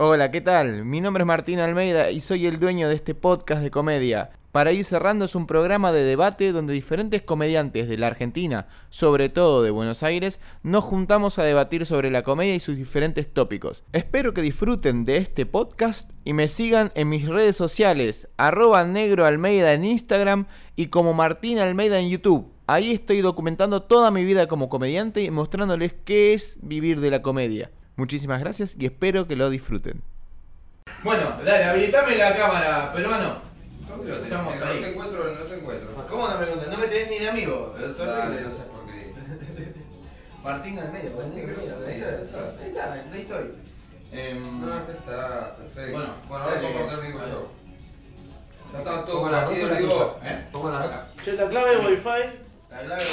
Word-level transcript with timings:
Hola, 0.00 0.30
¿qué 0.30 0.40
tal? 0.40 0.84
Mi 0.84 1.00
nombre 1.00 1.22
es 1.22 1.26
Martín 1.26 1.58
Almeida 1.58 2.12
y 2.12 2.20
soy 2.20 2.46
el 2.46 2.60
dueño 2.60 2.88
de 2.88 2.94
este 2.94 3.16
podcast 3.16 3.62
de 3.62 3.72
comedia. 3.72 4.30
Para 4.52 4.70
ir 4.70 4.84
cerrando 4.84 5.24
es 5.24 5.34
un 5.34 5.48
programa 5.48 5.90
de 5.90 6.04
debate 6.04 6.52
donde 6.52 6.72
diferentes 6.72 7.22
comediantes 7.22 7.88
de 7.88 7.98
la 7.98 8.06
Argentina, 8.06 8.68
sobre 8.90 9.28
todo 9.28 9.60
de 9.64 9.72
Buenos 9.72 10.04
Aires, 10.04 10.40
nos 10.62 10.84
juntamos 10.84 11.40
a 11.40 11.42
debatir 11.42 11.84
sobre 11.84 12.12
la 12.12 12.22
comedia 12.22 12.54
y 12.54 12.60
sus 12.60 12.76
diferentes 12.76 13.26
tópicos. 13.26 13.82
Espero 13.92 14.34
que 14.34 14.40
disfruten 14.40 15.04
de 15.04 15.16
este 15.16 15.46
podcast 15.46 16.08
y 16.24 16.32
me 16.32 16.46
sigan 16.46 16.92
en 16.94 17.08
mis 17.08 17.26
redes 17.26 17.56
sociales, 17.56 18.28
arroba 18.36 18.84
negro 18.84 19.26
Almeida 19.26 19.72
en 19.72 19.84
Instagram 19.84 20.46
y 20.76 20.86
como 20.86 21.12
Martín 21.12 21.58
Almeida 21.58 21.98
en 21.98 22.08
YouTube. 22.08 22.52
Ahí 22.68 22.92
estoy 22.92 23.20
documentando 23.20 23.82
toda 23.82 24.12
mi 24.12 24.24
vida 24.24 24.46
como 24.46 24.68
comediante 24.68 25.24
y 25.24 25.32
mostrándoles 25.32 25.92
qué 26.04 26.34
es 26.34 26.60
vivir 26.62 27.00
de 27.00 27.10
la 27.10 27.20
comedia. 27.20 27.72
Muchísimas 27.98 28.38
gracias 28.38 28.76
y 28.78 28.86
espero 28.86 29.26
que 29.26 29.34
lo 29.34 29.50
disfruten. 29.50 30.00
Bueno, 31.02 31.32
dale, 31.44 31.64
habilitame 31.64 32.16
la 32.16 32.36
cámara, 32.36 32.92
peruano. 32.92 33.38
Estamos 33.82 34.22
Estamos 34.22 34.62
ahí. 34.62 34.76
No 34.76 34.82
te 34.86 34.90
encuentro, 34.92 35.24
no 35.34 35.40
te 35.40 35.54
encuentro. 35.58 36.06
¿Cómo 36.08 36.28
no 36.28 36.38
me 36.38 36.46
contas? 36.46 36.68
No 36.68 36.78
me 36.78 36.86
tenés 36.86 37.10
ni 37.10 37.18
de 37.18 37.28
amigo. 37.28 37.74
Es 37.76 37.98
horrible. 37.98 38.42
no 38.42 38.50
sé 38.50 38.62
por 38.62 38.86
qué. 38.86 39.12
Martín 40.44 40.78
Almeida, 40.78 41.10
Martín 41.16 41.38
Ahí 41.40 41.70
Almeida. 41.72 42.22
está, 42.22 42.38
ahí 42.38 42.68
está, 42.68 42.92
ahí 42.92 43.20
estoy. 43.20 43.54
Em, 44.12 44.42
No, 44.60 44.74
acá 44.74 44.92
está, 44.92 45.56
perfecto. 45.56 45.98
Bueno, 45.98 46.14
bueno 46.28 46.44
ahora 46.44 46.60
puedo 46.60 46.72
cortar 46.78 47.04
el 47.04 47.14
Dale. 47.18 47.32
yo. 47.32 47.50
Ya 48.72 48.78
estaba 48.78 49.04
todo 49.06 49.16
Pongo 49.22 49.30
la 49.30 49.48
digo. 49.78 50.20
¿Eh? 50.22 50.46
¿Cómo 50.52 50.70
la 50.70 50.80
Acá. 50.82 51.06
Che, 51.24 51.32
la 51.32 51.48
clave 51.48 51.70
de 51.70 51.86
Wi-Fi. 51.88 52.47
La 52.70 52.80
clave, 52.80 53.04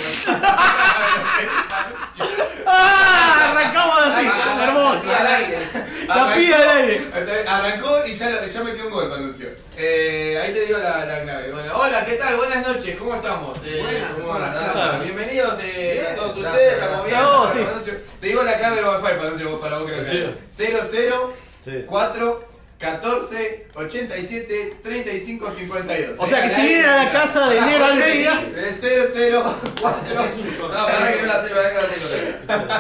¡Ah! 2.68 3.52
Arrancamos 3.52 3.98
así, 4.08 4.28
hermoso. 4.62 5.12
al 5.18 5.28
aire. 5.28 5.60
La 6.08 6.34
pide 6.36 6.54
al 6.56 6.70
aire. 6.78 7.08
Arrancó 7.48 8.06
y 8.06 8.14
ya, 8.14 8.46
ya 8.46 8.64
metió 8.64 8.86
un 8.86 8.92
gol 8.92 9.10
para 9.10 9.22
anuncio. 9.22 9.48
Eh, 9.78 10.40
ahí 10.44 10.54
te 10.54 10.66
digo 10.66 10.78
la, 10.80 11.06
la 11.06 11.22
clave. 11.24 11.52
Bueno, 11.52 11.74
hola, 11.78 12.04
¿qué 12.06 12.14
tal? 12.14 12.36
Buenas 12.36 12.68
noches, 12.68 12.98
¿cómo 12.98 13.16
estamos? 13.16 13.58
Eh, 13.64 14.04
Buenas, 14.22 15.02
Bienvenidos 15.04 15.58
eh, 15.62 16.00
Bien, 16.02 16.14
a 16.14 16.16
todos 16.16 16.38
gracias, 16.38 16.54
ustedes, 16.54 16.74
estamos 16.84 17.06
bien. 17.06 17.20
No, 17.22 17.50
sí. 17.50 17.92
Te 18.20 18.28
digo 18.28 18.44
la 18.44 18.58
clave 18.58 18.82
Wi-Fi 18.84 19.02
para 19.18 19.30
vos- 19.30 19.60
para 19.62 19.78
vos 19.80 19.90
que 19.90 19.98
lo 19.98 20.04
Sí. 20.04 20.10
creas. 20.10 20.92
00 20.92 21.34
Sí. 21.64 21.84
4 21.88 22.48
14 22.78 23.68
87 23.74 24.78
35 24.84 25.50
52. 25.50 26.20
O 26.20 26.28
sea 26.28 26.44
que 26.44 26.50
si 26.50 26.62
vienen 26.64 26.86
a 26.86 27.06
la 27.06 27.12
casa 27.12 27.50
de 27.50 27.62
Negro 27.62 27.86
Almeida. 27.86 28.44
Es 28.56 28.82
00 28.82 29.56
4 29.82 30.14
No, 30.14 30.86
para 30.86 31.14
que 31.14 31.22
no 31.22 31.28
la 31.28 31.44
tengo, 31.44 31.56
para 31.56 31.70
que 31.70 31.76
no 31.76 31.82
la 31.82 31.88
tengo. 31.88 32.74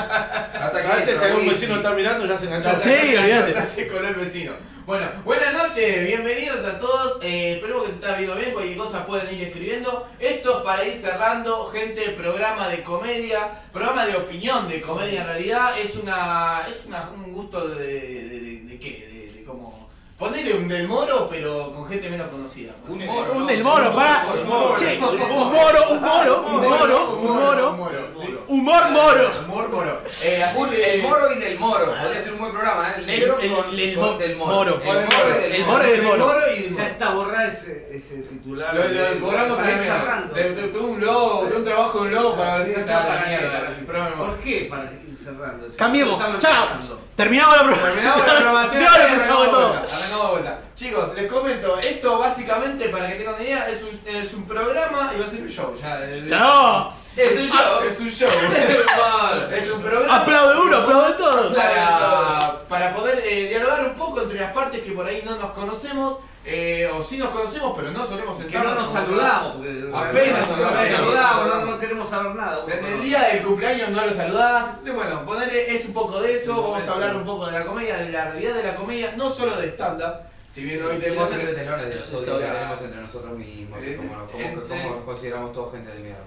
Hasta 0.54 0.82
que 0.82 0.88
Antes, 0.88 1.20
si 1.20 1.26
algún 1.26 1.48
vecino 1.48 1.76
está 1.78 1.92
mirando, 1.92 2.26
ya 2.26 2.38
se 2.38 2.46
enganchó. 2.46 2.80
Sí, 2.80 3.14
ya, 3.14 3.22
olvídate. 3.22 3.54
ya 3.54 3.64
se 3.64 3.88
coló 3.88 4.08
el 4.08 4.16
vecino. 4.16 4.54
Bueno, 4.86 5.08
buenas 5.24 5.52
noches, 5.54 6.04
bienvenidos 6.04 6.64
a 6.64 6.78
todos. 6.78 7.20
Eh, 7.24 7.54
esperemos 7.54 7.86
que 7.86 7.90
se 7.90 7.96
está 7.96 8.18
viendo 8.18 8.36
bien, 8.36 8.52
cualquier 8.52 8.78
cosa 8.78 9.04
pueden 9.06 9.34
ir 9.34 9.48
escribiendo. 9.48 10.08
Esto 10.20 10.60
es 10.60 10.64
para 10.64 10.86
ir 10.86 10.94
cerrando, 10.94 11.66
gente, 11.68 12.10
programa 12.10 12.68
de 12.68 12.84
comedia, 12.84 13.64
programa 13.74 14.06
de 14.06 14.16
opinión 14.16 14.68
de 14.68 14.82
comedia 14.82 15.22
en 15.22 15.28
realidad. 15.28 15.80
Es 15.80 15.96
una. 15.96 16.62
es 16.70 16.86
una, 16.86 17.10
un 17.16 17.32
gusto 17.34 17.68
de. 17.70 17.86
de, 17.86 18.40
de, 18.40 18.60
de 18.62 18.80
qué? 18.80 19.08
De, 19.12 19.40
de 19.40 19.44
como. 19.44 19.85
Ponerle 20.18 20.54
un 20.54 20.70
del 20.70 20.88
moro, 20.88 21.28
pero 21.30 21.74
con 21.74 21.90
gente 21.90 22.10
menos 22.10 22.30
conocida. 22.30 22.72
Un 22.88 23.06
moro. 23.06 23.34
Un 23.34 23.48
del 23.48 23.62
moro, 23.62 23.94
para. 23.94 24.26
Un 24.32 24.48
moro. 24.48 24.74
Un 24.74 25.52
moro, 25.52 25.92
un 25.92 26.02
moro, 26.02 26.46
un 26.48 26.62
moro, 26.62 27.16
un 27.20 27.28
Un 27.28 27.36
moro. 27.36 28.46
Humor 28.48 28.92
moro. 28.92 29.32
Humor 29.46 29.70
moro. 29.70 30.02
Eh, 30.24 30.42
así 30.42 30.58
Un- 30.58 30.70
que- 30.70 30.94
el 30.96 31.02
moro 31.04 31.30
y 31.34 31.40
del 31.40 31.60
moro. 31.60 31.94
Podría 32.02 32.22
ser 32.22 32.32
un 32.32 32.40
buen 32.40 32.52
programa, 32.54 32.92
¿eh? 32.92 32.94
El 33.00 33.08
negro 33.08 33.38
El- 33.42 33.52
con, 33.54 33.66
el- 33.74 33.80
el 33.80 33.90
del 34.18 34.38
moro. 34.38 34.54
moro. 34.56 34.82
El 34.82 35.06
moro 35.06 35.30
y 35.38 35.42
del 35.44 35.52
El 35.52 35.66
moro. 35.66 35.74
moro 35.74 35.86
y 35.86 35.92
del 35.92 36.02
moro. 36.04 36.40
y 36.56 36.62
del 36.64 36.76
Ya 36.78 36.88
está 36.88 37.10
borrar 37.14 37.48
ese, 37.50 37.88
ese 37.92 38.16
titular. 38.22 38.74
Lo, 38.74 39.20
borramos 39.20 39.60
cerrando. 39.60 40.34
Tuve 40.34 40.80
un 40.80 41.02
logo, 41.02 41.40
tuve 41.48 41.58
un 41.58 41.66
trabajo 41.66 42.00
de 42.00 42.08
un 42.08 42.14
logo 42.16 42.38
para 42.38 42.64
está 42.66 43.04
la 43.10 43.26
mierda. 43.28 43.76
el. 43.86 43.86
¿Por 44.14 44.38
qué? 44.38 44.68
Para 44.70 44.90
cerrando. 45.26 45.68
Cambiemos. 45.76 46.40
Chao. 46.40 46.68
Terminamos 47.16 47.58
la. 47.58 47.82
Terminamos 47.82 48.22
programación. 48.22 48.84
Lo 48.84 49.08
empezamos 49.08 49.52
todo. 49.52 49.74
Arrancamos 49.74 50.32
vuelta. 50.32 50.60
Chicos, 50.76 51.16
les 51.16 51.32
comento, 51.32 51.80
esto 51.80 52.18
básicamente, 52.20 52.90
para 52.90 53.08
que 53.08 53.16
tengan 53.16 53.36
una 53.36 53.44
idea, 53.44 53.70
es 53.70 53.82
un, 53.84 54.00
es 54.06 54.34
un 54.34 54.44
programa 54.46 55.14
y 55.16 55.20
va 55.20 55.26
a 55.26 55.30
ser 55.30 55.42
un 55.42 55.48
show. 55.48 55.74
Ya, 55.82 56.04
eh, 56.04 56.26
Chao. 56.28 56.94
Es 57.16 57.40
un 57.40 57.50
show. 57.50 57.84
Es 57.88 58.00
un 58.02 58.10
show. 58.10 58.30
Es 59.52 59.72
un 59.72 59.82
programa. 59.82 60.16
Aplaude 60.18 60.60
uno, 60.60 60.78
aplaude 60.78 61.14
todos. 61.14 61.56
para, 61.56 62.64
para 62.68 62.94
poder 62.96 63.24
eh, 63.26 63.48
dialogar 63.48 63.86
un 63.88 63.96
poco 63.96 64.22
entre 64.22 64.40
las 64.40 64.52
partes 64.52 64.82
que 64.82 64.92
por 64.92 65.08
ahí 65.08 65.24
no 65.26 65.36
nos 65.36 65.52
conocemos, 65.52 66.18
eh, 66.48 66.88
o 66.94 67.02
sí 67.02 67.18
nos 67.18 67.30
conocemos, 67.30 67.74
pero 67.76 67.92
no 67.92 68.06
solemos 68.06 68.36
Que 68.38 68.44
sentarnos. 68.44 68.76
no 68.76 68.82
nos 68.82 68.92
saludamos. 68.94 69.56
Porque 69.56 69.90
Apenas 69.94 70.50
apenas. 70.52 70.92
saludamos, 70.92 71.48
no, 71.48 71.66
no 71.66 71.80
queremos 71.80 72.10
saber 72.10 72.36
nada. 72.36 72.66
Desde 72.66 72.94
el 72.94 73.02
día 73.02 73.22
del 73.24 73.42
cumpleaños 73.44 73.90
no 73.90 74.06
lo 74.06 74.14
saludabas, 74.14 74.70
entonces 74.70 74.94
bueno, 74.94 75.26
ponerle 75.26 75.76
es 75.76 75.86
un 75.86 75.94
poco 75.94 76.22
de 76.22 76.34
eso, 76.36 76.62
vamos 76.62 76.88
a 76.88 76.92
hablar 76.94 77.16
un 77.16 77.26
poco 77.26 77.48
de 77.48 77.52
la 77.60 77.66
comedia, 77.66 77.98
de 77.98 78.10
la 78.12 78.26
realidad 78.32 78.54
de 78.56 78.64
la 78.64 78.76
comedia, 78.76 79.14
no 79.18 79.30
solo 79.30 79.56
de 79.58 79.70
stand-up, 79.70 80.18
si 80.50 80.62
bien 80.64 80.86
hoy 80.86 80.98
tenemos 81.00 81.30
los 81.30 81.38
secretelones 81.40 81.90
de 81.90 81.96
nosotros 82.00 82.40
que 82.40 82.46
tenemos 82.46 82.82
entre 82.82 83.02
nosotros 83.02 83.38
mismos. 83.38 83.84
Eh, 83.84 84.00
entre- 84.36 84.68
como 84.68 84.96
nos 84.96 85.04
consideramos 85.04 85.52
todos 85.54 85.72
gente 85.74 85.92
de 85.92 86.00
mierda. 86.00 86.24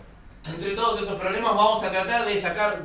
entre 0.47 0.71
todos 0.75 1.01
esos 1.03 1.15
problemas 1.21 1.55
vamos 1.55 1.83
a 1.85 1.91
tratar 1.91 2.25
de 2.27 2.41
sacar 2.41 2.83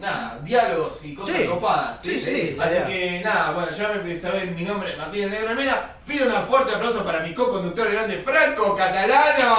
nada, 0.00 0.38
diálogos 0.42 0.98
y 1.04 1.14
cosas 1.14 1.36
Sí. 1.36 1.44
copadas. 1.46 1.98
Sí, 2.02 2.20
sí, 2.20 2.54
la 2.56 2.64
Así 2.64 2.74
idea. 2.74 2.86
que 2.86 3.20
nada, 3.24 3.50
bueno, 3.52 3.70
ya 3.70 3.88
me 4.02 4.16
saben 4.16 4.54
mi 4.54 4.62
nombre, 4.62 4.96
Martín 4.96 5.22
del 5.22 5.30
Negro 5.30 5.50
Almeida. 5.50 5.96
Pido 6.06 6.26
un 6.26 6.46
fuerte 6.46 6.74
aplauso 6.74 7.04
para 7.04 7.20
mi 7.20 7.34
co-conductor 7.34 7.90
grande, 7.92 8.22
Franco 8.24 8.74
Catalano. 8.74 9.56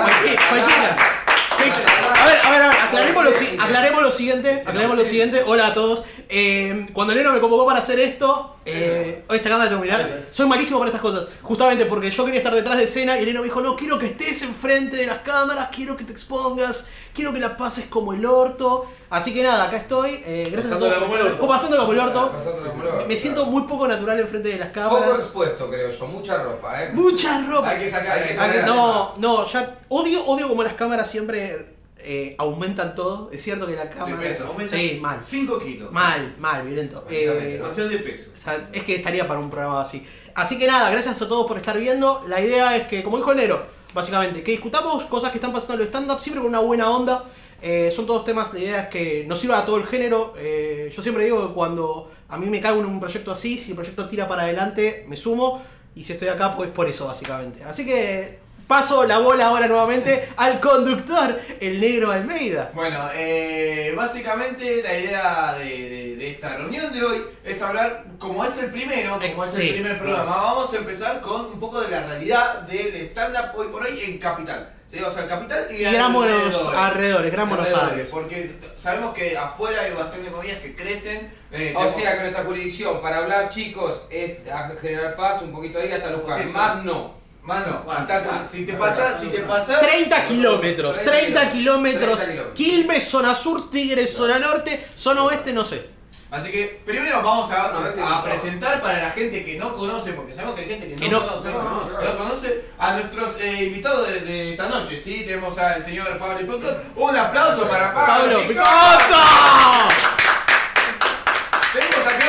Cualquiera. 0.00 0.48
cualquiera. 0.48 0.96
A 2.20 2.24
ver, 2.24 2.38
a 2.44 2.50
ver, 2.50 2.62
a 2.62 2.68
ver, 2.68 2.76
aclaremos 2.80 3.24
lo, 3.24 3.32
si- 3.32 3.56
aclaremos 3.60 4.02
lo 4.02 4.10
siguiente, 4.10 4.62
aclaremos 4.66 4.96
lo 4.96 5.04
siguiente, 5.04 5.42
hola 5.46 5.68
a 5.68 5.74
todos. 5.74 6.04
Eh, 6.28 6.86
cuando 6.92 7.14
Nero 7.14 7.32
me 7.32 7.40
convocó 7.40 7.66
para 7.66 7.78
hacer 7.80 8.00
esto, 8.00 8.51
eh, 8.64 9.24
esta 9.30 9.48
cámara 9.48 9.68
tengo 9.68 9.82
que 9.82 9.88
mirar, 9.88 10.22
soy 10.30 10.46
malísimo 10.46 10.78
para 10.78 10.90
estas 10.90 11.02
cosas, 11.02 11.26
justamente 11.42 11.86
porque 11.86 12.10
yo 12.10 12.24
quería 12.24 12.38
estar 12.38 12.54
detrás 12.54 12.76
de 12.78 12.84
escena 12.84 13.18
y 13.18 13.24
Nero 13.26 13.40
me 13.40 13.46
dijo, 13.46 13.60
no, 13.60 13.74
quiero 13.76 13.98
que 13.98 14.06
estés 14.06 14.42
enfrente 14.42 14.96
de 14.96 15.06
las 15.06 15.18
cámaras, 15.18 15.68
quiero 15.74 15.96
que 15.96 16.04
te 16.04 16.12
expongas, 16.12 16.86
quiero 17.14 17.32
que 17.32 17.40
la 17.40 17.56
pases 17.56 17.86
como 17.86 18.12
el 18.12 18.24
orto. 18.24 18.86
Así 19.10 19.34
que 19.34 19.42
nada, 19.42 19.64
acá 19.64 19.76
estoy, 19.76 20.22
eh, 20.24 20.48
gracias 20.50 20.72
a 20.72 20.76
Pasándola 20.78 20.94
todos. 20.94 21.02
como 21.08 21.16
el 21.16 21.26
orto. 21.32 21.48
Pasándola 21.48 21.80
como 21.82 21.92
el 21.92 21.98
orto. 21.98 22.32
Pasándolo 22.32 22.70
como 22.70 22.82
el 22.82 22.88
orto. 22.88 23.06
Me 23.08 23.16
siento 23.16 23.46
muy 23.46 23.62
poco 23.64 23.86
natural 23.86 24.20
enfrente 24.20 24.48
de 24.48 24.58
las 24.58 24.68
Poco 24.68 24.80
cámaras. 24.88 25.18
expuesto, 25.18 25.68
creo 25.68 25.90
yo. 25.90 26.06
Mucha 26.06 26.42
ropa, 26.42 26.82
¿eh? 26.82 26.90
Mucha 26.94 27.44
ropa. 27.46 27.68
Hay 27.70 27.78
que 27.78 27.90
sacar, 27.90 28.16
hay 28.18 28.36
que 28.52 28.62
No, 28.62 29.14
no, 29.18 29.46
ya 29.46 29.80
odio, 29.88 30.24
odio 30.24 30.48
como 30.48 30.62
las 30.62 30.72
cámaras 30.74 31.10
siempre 31.10 31.74
eh, 32.04 32.34
aumentan 32.38 32.94
todo. 32.94 33.30
Es 33.32 33.42
cierto 33.42 33.66
que 33.66 33.74
la 33.76 33.88
cámara. 33.90 34.18
peso. 34.18 34.46
Aumenta 34.46 34.76
Sí, 34.76 34.98
mal. 35.00 35.20
5 35.24 35.58
kilos. 35.58 35.92
Mal, 35.92 36.34
mal, 36.38 36.64
violento. 36.66 37.04
Eh, 37.10 37.58
Cuestión 37.60 37.88
de 37.88 37.98
peso. 37.98 38.30
o 38.34 38.36
sea, 38.36 38.62
es 38.72 38.84
que 38.84 38.96
estaría 38.96 39.26
para 39.26 39.40
un 39.40 39.50
programa 39.50 39.80
así. 39.80 40.04
Así 40.34 40.58
que 40.58 40.66
nada, 40.66 40.90
gracias 40.90 41.20
a 41.22 41.28
todos 41.28 41.46
por 41.46 41.58
estar 41.58 41.78
viendo. 41.78 42.24
La 42.28 42.40
idea 42.40 42.76
es 42.76 42.86
que, 42.86 43.02
como 43.02 43.16
dijo 43.18 43.30
el 43.32 43.36
Nero, 43.38 43.64
básicamente, 43.94 44.42
que 44.42 44.52
discutamos 44.52 45.04
cosas 45.04 45.30
que 45.30 45.38
están 45.38 45.52
pasando 45.52 45.74
en 45.74 45.78
los 45.80 45.88
stand-up 45.88 46.20
siempre 46.20 46.40
con 46.42 46.48
una 46.50 46.60
buena 46.60 46.90
onda. 46.90 47.24
Eh, 47.60 47.92
son 47.94 48.06
todos 48.06 48.24
temas, 48.24 48.52
la 48.54 48.58
idea 48.58 48.80
es 48.82 48.88
que 48.88 49.24
nos 49.28 49.38
sirva 49.38 49.58
a 49.60 49.64
todo 49.66 49.76
el 49.76 49.86
género. 49.86 50.34
Eh, 50.36 50.90
yo 50.92 51.00
siempre 51.02 51.24
digo 51.24 51.46
que 51.46 51.54
cuando 51.54 52.10
a 52.28 52.36
mí 52.36 52.46
me 52.46 52.60
cae 52.60 52.76
en 52.76 52.84
un 52.84 52.98
proyecto 52.98 53.30
así, 53.30 53.56
si 53.56 53.70
el 53.70 53.76
proyecto 53.76 54.08
tira 54.08 54.26
para 54.26 54.42
adelante, 54.42 55.04
me 55.08 55.16
sumo. 55.16 55.62
Y 55.94 56.02
si 56.04 56.14
estoy 56.14 56.28
acá, 56.28 56.56
pues 56.56 56.70
por 56.70 56.88
eso, 56.88 57.06
básicamente. 57.06 57.62
Así 57.62 57.84
que 57.84 58.40
paso 58.72 59.04
la 59.04 59.18
bola 59.18 59.48
ahora 59.48 59.66
nuevamente 59.68 60.30
al 60.34 60.58
conductor, 60.58 61.38
el 61.60 61.78
negro 61.78 62.10
Almeida. 62.10 62.70
Bueno, 62.72 63.10
eh, 63.14 63.92
básicamente 63.94 64.82
la 64.82 64.98
idea 64.98 65.54
de, 65.58 65.64
de- 65.90 66.16
de 66.16 66.30
esta 66.30 66.56
reunión 66.56 66.90
de 66.90 67.04
hoy 67.04 67.22
es 67.44 67.60
hablar, 67.60 68.04
como 68.18 68.42
es 68.46 68.56
el 68.56 68.70
primero, 68.70 69.18
como 69.32 69.44
es 69.44 69.50
Sí. 69.50 69.68
el 69.68 69.74
primer 69.74 69.98
programa, 69.98 70.24
vamos 70.36 70.72
a 70.72 70.76
empezar 70.78 71.20
con 71.20 71.42
un 71.52 71.60
poco 71.60 71.82
de 71.82 71.90
la 71.90 72.02
realidad 72.04 72.60
del 72.62 72.94
stand-up 73.10 73.50
hoy 73.56 73.66
por 73.68 73.82
hoy 73.82 74.00
en 74.00 74.16
Capital. 74.18 74.72
O 75.06 75.10
sea, 75.10 75.26
Capital 75.26 75.66
y, 75.70 75.74
Y 75.84 75.92
Gran 75.92 76.12
Buenos 76.12 76.36
alrededores. 76.42 76.78
alrededores, 76.78 77.32
Gran 77.32 77.48
Buenos 77.50 77.68
Aires. 77.74 78.08
Porque 78.10 78.54
sabemos 78.76 79.12
que 79.14 79.36
afuera 79.36 79.82
hay 79.82 79.92
bastante 79.92 80.30
comedias 80.30 80.58
que 80.60 80.74
crecen. 80.74 81.30
eh, 81.50 81.74
O 81.76 81.86
sea 81.88 82.14
que 82.14 82.20
nuestra 82.22 82.44
jurisdicción 82.44 83.02
para 83.02 83.18
hablar, 83.18 83.50
chicos, 83.50 84.06
es 84.10 84.38
a 84.50 84.70
General 84.80 85.14
Paz, 85.14 85.42
un 85.42 85.52
poquito 85.52 85.78
ahí 85.78 85.90
hasta 85.92 86.10
Luján. 86.10 86.50
Más 86.52 86.84
no. 86.84 87.21
Mano, 87.42 87.82
Bueno, 87.84 88.00
hasta 88.00 88.16
acá. 88.18 88.28
bueno, 88.30 88.48
Si 88.48 88.64
te 88.64 88.72
pasas, 88.74 89.20
si 89.20 89.26
te 89.28 89.40
pasas. 89.40 89.80
30 89.80 90.28
kilómetros, 90.28 90.96
30 91.02 91.50
kilómetros. 91.50 92.20
30 92.20 92.22
kilómetros. 92.22 92.54
Quilmes, 92.54 93.08
zona 93.08 93.34
sur, 93.34 93.68
Tigres, 93.68 94.14
zona 94.14 94.38
norte, 94.38 94.86
zona 94.96 95.24
oeste, 95.24 95.52
no 95.52 95.64
sé. 95.64 95.90
Así 96.30 96.50
que 96.50 96.80
primero 96.86 97.20
vamos 97.22 97.50
a, 97.50 97.72
No, 97.72 97.86
este 97.86 98.00
a 98.00 98.08
no. 98.08 98.24
presentar 98.24 98.80
para 98.80 99.02
la 99.02 99.10
gente 99.10 99.44
que 99.44 99.58
no 99.58 99.74
conoce, 99.76 100.12
porque 100.12 100.32
sabemos 100.32 100.54
que 100.54 100.62
hay 100.62 100.68
gente 100.68 100.86
que 100.88 100.94
no, 100.94 101.00
Que 101.00 101.08
no- 101.10 101.20
conoce, 101.26 101.50
no, 101.50 101.62
no, 101.62 101.98
que 101.98 102.04
no 102.06 102.16
conoce, 102.16 102.64
a 102.78 102.92
nuestros 102.94 103.36
eh, 103.40 103.64
invitados 103.64 104.08
de, 104.08 104.20
de 104.20 104.50
esta 104.52 104.68
noche, 104.68 104.96
¿sí? 104.96 105.24
Tenemos 105.26 105.58
al 105.58 105.84
señor 105.84 106.16
Pablo 106.18 106.38
Picotto. 106.38 106.80
Un 106.96 107.16
aplauso 107.16 107.68
para 107.68 107.92
Pablo, 107.92 108.06
Pablo 108.38 108.48
Picotto. 108.48 108.62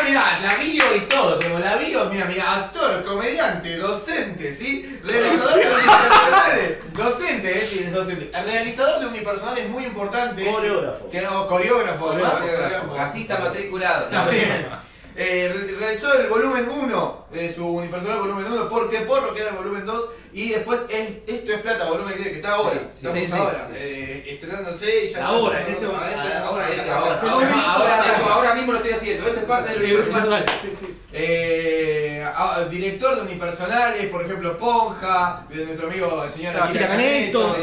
Mirá, 0.07 0.39
la 0.41 0.55
bio 0.55 0.95
y 0.95 1.01
todo. 1.01 1.37
Tenemos 1.39 1.61
la 1.61 1.75
bio, 1.75 2.05
mira, 2.05 2.25
mira, 2.25 2.53
actor, 2.55 3.03
comediante, 3.05 3.77
docente, 3.77 4.53
¿sí? 4.53 4.99
Realizador 5.03 5.55
de 5.55 5.65
unipersonales. 5.73 6.93
Docente, 6.93 7.57
¿eh? 7.57 7.67
Sí, 7.69 7.79
es 7.85 7.91
docente. 7.93 8.31
El 8.37 8.45
realizador 8.45 8.99
de 8.99 9.07
unipersonal 9.07 9.57
es 9.57 9.69
muy 9.69 9.85
importante. 9.85 10.45
Coreógrafo. 10.45 11.09
Que, 11.09 11.21
no, 11.21 11.47
coreógrafo, 11.47 12.11
además. 12.11 12.33
Coreógrafo. 12.33 12.95
Así 12.99 13.21
está 13.21 13.39
matriculado. 13.39 14.05
También. 14.07 14.67
Eh, 15.15 15.51
re- 15.53 15.75
realizó 15.79 16.11
el 16.19 16.27
volumen 16.27 16.67
1 16.69 17.22
de 17.33 17.53
su 17.53 17.67
unipersonal 17.67 18.19
volumen 18.19 18.45
1, 18.51 18.69
porque 18.69 18.99
porro 19.01 19.33
que 19.33 19.41
era 19.41 19.49
el 19.49 19.55
volumen 19.55 19.85
2, 19.85 20.05
y 20.33 20.49
después 20.49 20.81
es- 20.89 21.17
esto 21.27 21.51
es 21.53 21.61
plata, 21.61 21.85
volumen 21.89 22.13
3, 22.15 22.27
que 22.29 22.35
está 22.35 22.53
ahora, 22.53 22.89
Sí, 22.93 23.05
estamos 23.07 23.19
Sí, 23.29 23.31
ahora, 23.37 23.67
sí. 23.67 23.73
eh, 23.77 24.25
estrenándose 24.33 25.05
y 25.05 25.09
ya 25.09 25.25
Ahora, 25.27 25.59
está 25.59 25.67
en 25.69 25.73
este 25.75 25.87
momento, 25.87 26.19
ahora, 26.19 26.69
Este, 26.69 26.89
ahora, 26.89 27.05
ahora, 27.05 27.31
Ahora, 27.33 27.53
ahora, 27.53 27.73
ahora, 27.73 28.03
de 28.03 28.11
hecho, 28.13 28.23
ahora. 28.23 28.33
ahora 28.35 28.55
mismo 28.55 28.71
lo 28.71 28.77
estoy 28.79 28.93
haciendo. 28.93 29.27
Esto 29.27 29.39
es 29.39 29.45
parte 29.45 29.71
del 29.71 29.83
universo. 29.83 30.11
Sí, 30.61 30.69
sí. 30.79 30.97
Eh, 31.15 32.25
director 32.71 33.15
de 33.15 33.21
unipersonales, 33.21 34.07
por 34.07 34.23
ejemplo, 34.23 34.57
Ponja, 34.57 35.45
de 35.49 35.65
nuestro 35.65 35.87
amigo 35.87 36.23
el 36.23 36.31
señor 36.31 36.55
Aquila 36.55 36.65
Aquila 36.65 36.87
Caneto. 36.87 37.55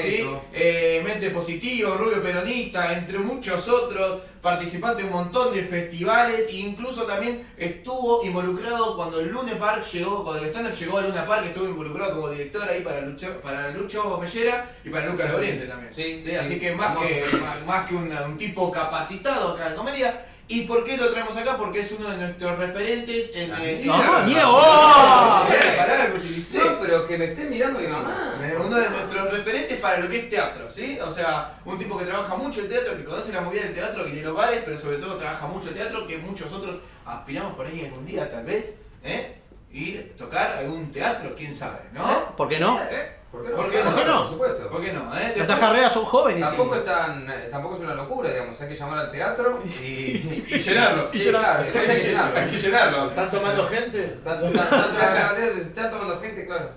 Eh, 0.52 1.00
Mente 1.04 1.30
Positivo, 1.30 1.94
Rubio 1.94 2.22
Peronista, 2.22 2.92
entre 2.96 3.18
muchos 3.18 3.68
otros, 3.68 4.20
participante 4.40 5.02
de 5.02 5.08
un 5.08 5.14
montón 5.14 5.52
de 5.52 5.62
festivales 5.64 6.46
e 6.48 6.52
incluso 6.52 7.02
también 7.02 7.46
estuvo 7.58 8.24
involucrado 8.24 8.96
cuando 8.96 9.18
el 9.20 9.28
Lune 9.28 9.56
Park 9.60 9.84
llegó, 9.92 10.24
cuando 10.24 10.42
el 10.42 10.48
stand-up 10.50 10.72
llegó 10.74 10.98
al 10.98 11.04
Luna 11.08 11.26
Park, 11.26 11.46
estuvo 11.46 11.66
involucrado 11.66 12.14
como 12.14 12.30
director 12.30 12.68
ahí 12.68 12.80
para 12.80 13.02
Lucho, 13.02 13.40
para 13.42 13.68
Lucho 13.70 14.18
Mellera 14.18 14.70
y 14.84 14.88
para 14.90 15.06
Lucas 15.06 15.30
Lorente 15.30 15.66
también. 15.66 15.94
Sí, 15.94 16.20
Sí, 16.24 16.30
sí. 16.30 16.36
Así 16.36 16.58
que 16.58 16.74
más 16.74 16.96
que, 16.96 17.24
más, 17.36 17.66
más 17.66 17.86
que 17.88 17.94
una- 17.94 18.22
un 18.22 18.36
tipo 18.38 18.72
capacitado 18.72 19.54
acá 19.54 19.68
en 19.68 19.74
comedia. 19.74 20.26
¿Y 20.52 20.62
por 20.62 20.82
qué 20.82 20.96
lo 20.96 21.12
traemos 21.12 21.36
acá? 21.36 21.56
Porque 21.56 21.78
es 21.78 21.92
uno 21.92 22.08
de 22.10 22.16
nuestros 22.16 22.58
referentes 22.58 23.30
en... 23.36 23.52
en- 23.54 23.88
¡Ah, 23.88 24.18
en- 24.24 24.26
mierda! 24.26 24.50
¡Oh! 24.50 25.44
La 25.48 25.76
palabra 25.76 26.10
que 26.10 26.16
utilicé. 26.16 26.58
No, 26.58 26.80
pero 26.80 27.06
que 27.06 27.16
me 27.18 27.26
estén 27.26 27.48
mirando 27.50 27.78
mi 27.78 27.86
mamá. 27.86 28.34
Eh, 28.42 28.56
Uno 28.58 28.74
de 28.76 28.90
nuestros 28.90 29.30
referentes 29.30 29.78
para 29.78 29.98
lo 29.98 30.08
que 30.10 30.18
es 30.18 30.28
teatro, 30.28 30.68
¿sí? 30.68 30.98
O 31.00 31.08
sea, 31.08 31.56
un 31.64 31.78
tipo 31.78 31.96
que 31.96 32.04
trabaja 32.04 32.34
mucho 32.34 32.62
el 32.62 32.68
teatro, 32.68 32.96
que 32.96 33.04
conoce 33.04 33.30
la 33.32 33.42
movida 33.42 33.62
del 33.62 33.74
teatro 33.74 34.08
y 34.08 34.10
de 34.10 34.22
los 34.22 34.34
bares, 34.34 34.62
pero 34.64 34.76
sobre 34.76 34.96
todo 34.96 35.14
trabaja 35.18 35.46
mucho 35.46 35.68
el 35.68 35.74
teatro, 35.76 36.04
que 36.04 36.18
muchos 36.18 36.52
otros 36.52 36.78
aspiramos 37.06 37.54
por 37.54 37.66
ahí 37.66 37.84
algún 37.84 38.04
día, 38.04 38.28
tal 38.28 38.44
vez, 38.44 38.74
¿eh? 39.04 39.39
Ir, 39.72 40.14
tocar 40.18 40.56
algún 40.58 40.92
teatro, 40.92 41.34
quién 41.36 41.54
sabe, 41.56 41.78
¿no? 41.92 42.34
¿Por 42.36 42.48
qué 42.48 42.58
no? 42.58 42.78
¿Eh? 42.90 43.16
¿Por 43.30 43.44
qué 43.44 43.50
no? 43.50 43.56
¿Por 43.56 43.70
qué 43.70 43.84
no? 43.84 43.90
¿Por 43.92 44.00
qué 44.00 44.04
no? 44.04 44.18
Por 44.22 44.28
supuesto. 44.30 44.68
¿Por 44.68 44.82
qué 44.82 44.92
no? 44.92 45.16
¿eh? 45.16 45.32
Después- 45.36 45.58
carreras 45.60 45.92
son 45.92 46.04
jóvenes. 46.04 46.42
Tampoco 46.42 46.74
y- 46.74 46.78
es, 46.78 46.84
tan, 46.84 47.30
eh, 47.30 47.48
tampoco 47.50 47.74
es 47.76 47.80
una 47.82 47.94
locura, 47.94 48.28
digamos. 48.30 48.60
Hay 48.60 48.68
que 48.68 48.74
llamar 48.74 48.98
al 48.98 49.12
teatro 49.12 49.62
y, 49.64 49.70
y 50.48 50.58
llenarlo. 50.58 51.10
Sí, 51.12 51.28
claro, 51.28 51.62
entonces 51.64 51.88
hay 51.88 52.00
que 52.02 52.08
llenarlo. 52.08 52.40
Hay 52.40 52.50
que 52.50 52.58
llenarlo. 52.58 53.08
¿Están 53.10 53.30
tomando 53.30 53.66
gente? 53.68 54.04
Están, 54.04 54.44
están- 54.44 54.66
están- 54.90 55.60
están 55.60 55.90
tomando 55.92 56.20
gente, 56.20 56.46
claro. 56.46 56.70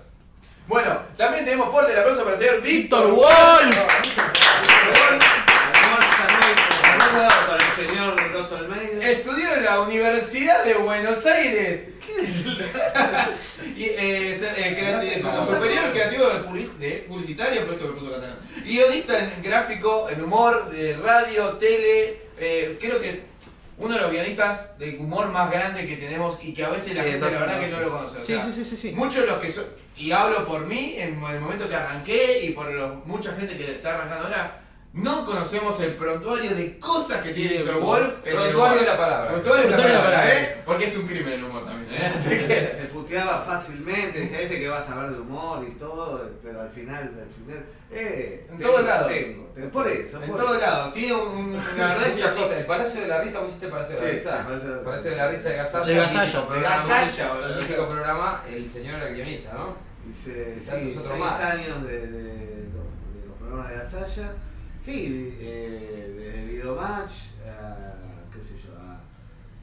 Bueno, 0.68 0.98
también 1.16 1.44
tenemos 1.44 1.68
fuerte 1.70 1.92
el 1.92 1.98
aplauso 1.98 2.22
para 2.24 2.36
el 2.36 2.42
señor 2.42 2.62
Víctor 2.62 3.06
Víctor 3.08 3.14
Wolf. 3.16 3.76
Para 7.48 7.64
el 7.64 7.86
señor 7.86 8.14
Almeida. 8.58 8.83
Estudió 9.10 9.52
en 9.54 9.64
la 9.64 9.80
Universidad 9.80 10.64
de 10.64 10.74
Buenos 10.74 11.24
Aires. 11.26 11.82
¿Qué 12.04 12.22
es 12.24 12.46
eso? 12.46 12.64
y, 13.76 13.84
eh, 13.84 14.38
eh, 14.56 15.20
como 15.22 15.44
superior 15.46 15.92
creativo 15.92 16.26
de, 16.28 16.40
public- 16.44 16.76
de 16.78 16.90
publicitario, 17.08 17.60
pero 17.62 17.72
esto 17.74 17.86
me 17.88 17.92
puso 17.94 18.10
catalán. 18.12 18.38
Guionista 18.64 19.18
en 19.18 19.42
gráfico, 19.42 20.08
en 20.10 20.22
humor, 20.22 20.70
de 20.70 20.96
radio, 20.96 21.50
tele. 21.58 22.18
eh, 22.38 22.76
creo 22.80 23.00
que 23.00 23.22
uno 23.76 23.94
de 23.94 24.00
los 24.00 24.10
guionistas 24.10 24.78
de 24.78 24.96
humor 24.98 25.26
más 25.28 25.50
grande 25.50 25.86
que 25.86 25.96
tenemos 25.96 26.38
y 26.42 26.54
que 26.54 26.64
a 26.64 26.70
veces 26.70 26.94
la 26.94 27.02
Sí, 27.04 27.10
gente 27.10 27.30
la 27.30 27.40
verdad 27.40 27.60
que 27.60 27.68
no, 27.68 27.80
lo 27.80 27.90
conoce. 27.90 28.18
o 28.18 28.24
Sí, 28.24 28.34
sea, 28.34 28.44
sí, 28.46 28.52
sí, 28.52 28.64
sí, 28.64 28.76
sí. 28.76 28.92
Muchos 28.92 29.16
de 29.22 29.26
los 29.26 29.38
que 29.38 29.50
son, 29.50 29.64
y 29.96 30.12
hablo 30.12 30.46
por 30.46 30.66
mí 30.66 30.94
en 30.98 31.22
el 31.24 31.40
momento 31.40 31.68
que 31.68 31.74
arranqué 31.74 32.40
y 32.46 32.50
por 32.52 32.70
mucha 33.06 33.32
gente 33.34 33.56
que 33.56 33.72
está 33.72 33.94
arrancando 33.96 34.24
ahora, 34.26 34.60
no 34.94 35.26
conocemos 35.26 35.78
el 35.80 35.94
prontuario 35.94 36.54
de 36.54 36.78
cosas 36.78 37.20
que 37.20 37.32
tiene 37.32 37.58
Víctor 37.58 37.80
Wolf. 37.80 38.14
el 38.24 38.34
Prontuario 38.34 38.80
es 38.80 38.86
la 38.86 38.96
palabra. 38.96 39.30
Prontuario 39.32 39.64
es 39.64 39.70
la 39.70 39.76
palabra, 39.76 40.04
palabra. 40.04 40.34
¿eh? 40.40 40.56
Porque 40.64 40.84
es 40.84 40.96
un 40.96 41.06
crimen 41.08 41.32
el 41.32 41.44
humor 41.44 41.64
también, 41.64 41.92
¿eh? 42.00 42.12
Así 42.14 42.30
que... 42.30 42.72
Se 42.80 42.88
puteaba 42.92 43.40
fácilmente, 43.40 44.20
decía 44.20 44.40
este 44.42 44.60
que 44.60 44.68
va 44.68 44.78
a 44.78 44.86
saber 44.86 45.10
de 45.10 45.20
humor 45.20 45.66
y 45.68 45.72
todo, 45.72 46.30
pero 46.44 46.60
al 46.60 46.70
final, 46.70 46.98
al 47.02 47.28
final, 47.28 47.66
eh, 47.90 48.46
En 48.48 48.56
tengo, 48.56 48.70
todos 48.70 48.84
lados. 48.86 49.08
Tengo, 49.08 49.44
tengo. 49.52 49.70
por 49.70 49.88
eso, 49.88 50.22
En 50.22 50.30
todos 50.30 50.60
lados. 50.60 50.94
Tiene 50.94 51.14
un, 51.14 51.52
verdad 51.52 52.08
Muchas 52.12 52.32
cosas. 52.34 52.52
El 52.52 52.66
Palacio 52.66 53.00
de 53.00 53.08
la 53.08 53.20
Risa, 53.20 53.38
vos 53.40 53.48
hiciste 53.48 53.68
Palacio 53.68 53.96
de 53.96 54.02
la 54.02 54.10
Risa. 54.12 54.30
sí, 54.38 54.44
Palacio 54.84 55.10
de 55.10 55.16
la 55.16 55.28
Risa. 55.28 55.48
de 55.48 55.54
de 55.54 55.56
Gasalla. 55.56 55.84
De 55.86 55.94
Gasalla. 55.96 56.40
De 56.40 56.46
programa, 56.46 56.76
Gasalla, 56.76 57.32
boludo. 57.32 57.60
Mítico 57.60 57.88
programa, 57.88 58.44
el 58.48 58.70
señor 58.70 58.94
era 58.94 59.08
el 59.08 59.14
guionista, 59.16 59.52
¿no? 59.54 59.64
Tantos 59.64 60.22
sí, 60.22 61.08
seis 61.08 61.18
más. 61.18 61.40
años 61.40 61.82
de, 61.82 61.98
de 61.98 62.68
los, 62.70 62.86
de 63.12 63.26
los 63.26 63.36
programas 63.40 63.70
de 63.70 63.76
Gasalla. 63.76 64.32
Sí, 64.84 65.34
eh, 65.40 66.12
desde 66.16 66.44
Videomatch 66.44 67.12
a, 67.48 67.94
qué 68.34 68.40
sé 68.42 68.54
yo, 68.58 68.74
a 68.78 69.00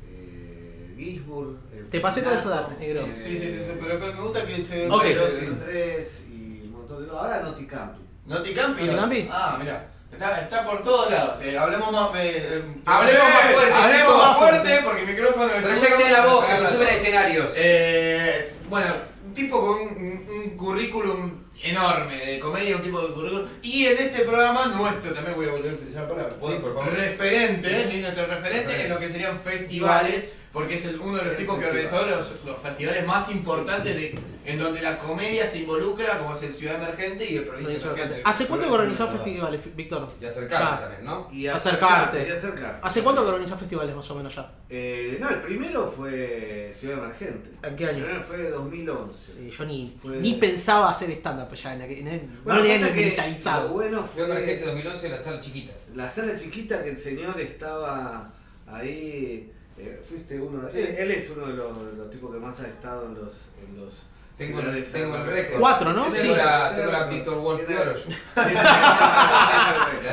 eh, 0.08 0.96
Gisburg. 0.98 1.58
el 1.76 1.90
Te 1.90 2.00
pasé 2.00 2.22
toda 2.22 2.36
esa 2.36 2.50
data, 2.50 2.76
negro. 2.80 3.02
eh, 3.02 3.22
Sí, 3.24 3.38
sí, 3.38 3.44
sí, 3.52 3.62
pero, 3.80 4.00
pero 4.00 4.14
me 4.14 4.22
gusta 4.22 4.46
que 4.46 4.64
se... 4.64 4.90
Ok. 4.90 5.02
pero- 5.04 5.28
103 5.28 6.24
y 6.32 6.62
un 6.66 6.72
montón 6.72 7.04
de 7.04 7.08
cosas. 7.10 7.24
Ahora 7.24 7.42
Noti 7.44 7.66
Campi. 7.66 8.00
¿Noti 8.26 8.54
Campi? 8.54 8.84
¿Noti 8.86 8.96
Campi? 8.98 9.30
Ah, 9.32 9.58
mira. 9.60 9.88
Está, 10.12 10.42
está 10.42 10.66
por 10.66 10.84
todos 10.84 11.10
lados. 11.12 11.40
eh, 11.44 11.58
hablemos 11.58 11.92
más... 11.92 12.10
eh, 12.16 12.48
eh, 12.52 12.64
Hablemos 12.86 13.30
más 13.30 13.52
fuerte, 13.54 13.74
Hablemos 13.74 14.02
chicos. 14.14 14.18
más 14.28 14.38
fuerte 14.38 14.80
porque 14.84 15.02
el 15.04 15.08
micrófono... 15.08 15.48
de 15.48 15.62
Proyecten 15.62 16.12
la 16.14 16.26
voz, 16.26 16.46
que 16.46 16.56
se 16.58 16.68
suben 16.74 16.88
a 16.88 16.92
escenarios. 16.92 17.54
Eh, 17.56 18.50
bueno, 18.70 18.88
un 19.28 19.34
tipo 19.36 19.60
con 19.62 19.80
un, 19.82 20.28
un 20.28 20.58
currículum 20.58 21.32
enorme 21.64 22.18
de 22.18 22.40
comedia, 22.40 22.76
un 22.76 22.82
tipo 22.82 23.02
de 23.02 23.14
currículum. 23.14 23.48
Y 23.62 23.86
en 23.86 23.98
este 23.98 24.20
programa 24.24 24.68
nuestro, 24.68 25.14
también 25.14 25.36
voy 25.36 25.48
a 25.48 25.52
volver 25.52 25.72
a 25.72 25.76
utilizar 25.76 26.04
la 26.04 26.10
palabra, 26.10 26.34
Sí, 26.34 26.54
por 26.62 26.74
favor. 26.74 26.94
referente, 26.94 27.88
¿sí? 27.88 28.00
nuestro 28.00 28.26
referente 28.28 28.82
en 28.84 28.90
lo 28.90 29.00
que 29.00 29.10
serían 29.10 29.40
festivales, 29.42 30.36
porque 30.54 30.76
es 30.76 30.86
el- 30.86 31.00
uno 31.00 31.18
de 31.18 31.26
los 31.26 31.38
tipos 31.38 31.58
que 31.58 31.66
organizó 31.66 32.06
los, 32.06 32.36
los 32.46 32.58
festivales 32.58 33.06
más 33.06 33.30
importantes 33.32 33.96
de, 33.96 34.20
en 34.44 34.60
donde 34.60 34.82
la 34.82 34.98
comedia 34.98 35.46
se 35.48 35.60
involucra, 35.60 36.18
como 36.18 36.36
es 36.36 36.44
el 36.44 36.54
Ciudad 36.54 36.76
Emergente 36.76 37.26
y 37.32 37.38
el 37.38 37.44
Provincia 37.48 37.78
Emergente. 37.92 38.22
¿Hace 38.26 38.48
cuánto 38.48 38.68
que 38.68 38.74
organizás 38.74 39.10
festivales, 39.12 39.62
Víctor? 39.76 40.10
Y 40.20 40.26
acercarte 40.26 40.66
Ya. 40.66 40.80
también, 40.82 41.06
¿no? 41.06 41.28
Y 41.32 41.48
Acercarte. 41.48 42.28
Y 42.28 42.32
acercarte. 42.32 42.80
¿Hace 42.86 43.02
cuánto 43.02 43.22
que 43.24 43.30
organizás 43.30 43.60
festivales 43.60 43.96
más 43.96 44.10
o 44.12 44.16
menos 44.16 44.36
ya? 44.36 44.52
Eh, 44.70 45.18
no, 45.22 45.30
el 45.30 45.40
primero 45.42 45.88
fue 45.88 46.72
Ciudad 46.74 46.98
Emergente. 46.98 47.52
¿En 47.64 47.76
qué 47.76 47.84
El 47.84 47.90
año? 47.92 48.04
primero 48.06 48.24
fue 48.24 48.50
2011. 48.50 49.32
Eh, 49.38 49.52
yo 49.58 49.66
ni, 49.66 49.96
Fue- 50.02 50.18
ni 50.18 50.34
pensaba 50.34 50.90
hacer 50.90 51.12
stand-up 51.12 51.54
ya, 51.54 51.76
en 51.76 51.82
en 51.84 52.08
el- 52.08 52.28
no 52.28 52.42
Bueno, 52.44 52.60
lo 52.60 52.66
tenía 52.66 52.88
mentalizado. 52.90 53.68
Lo 53.70 53.74
bueno 53.76 54.04
Fue 54.04 54.26
fue 54.26 54.36
emergente 54.36 54.66
2011 54.66 55.06
en 55.06 55.12
la 55.14 55.18
sala 55.18 55.40
chiquita. 55.40 55.74
la 55.96 56.10
sala 56.10 56.36
chiquita 56.36 56.84
que 56.84 56.90
el 56.90 56.98
señor 56.98 57.40
estaba 57.40 58.34
ahí. 58.68 59.52
Eh, 59.78 60.02
fuiste 60.08 60.40
uno 60.40 60.68
de, 60.68 60.80
él, 60.82 60.96
él 60.98 61.12
es 61.12 61.30
uno 61.32 61.48
de 61.48 61.54
los, 61.54 61.92
de 61.92 61.98
los 61.98 62.10
tipos 62.10 62.32
que 62.34 62.40
más 62.40 62.60
ha 62.60 62.68
estado 62.68 63.08
en 63.08 63.16
los. 63.16 63.46
En 63.68 63.82
los 63.84 64.04
Tengo 64.38 64.60
ciudades 64.62 64.92
tengo 64.92 65.16
el 65.18 65.28
récord. 65.28 65.60
Cuatro, 65.60 65.94
¿no? 65.94 66.04
Tengo 66.06 66.16
Sí. 66.18 66.28
la, 66.30 66.76
tengo 66.76 66.92
la 66.92 67.06
Víctor 67.06 67.38
Wolf 67.40 67.64
Flores. 67.66 68.08
Me 68.08 68.16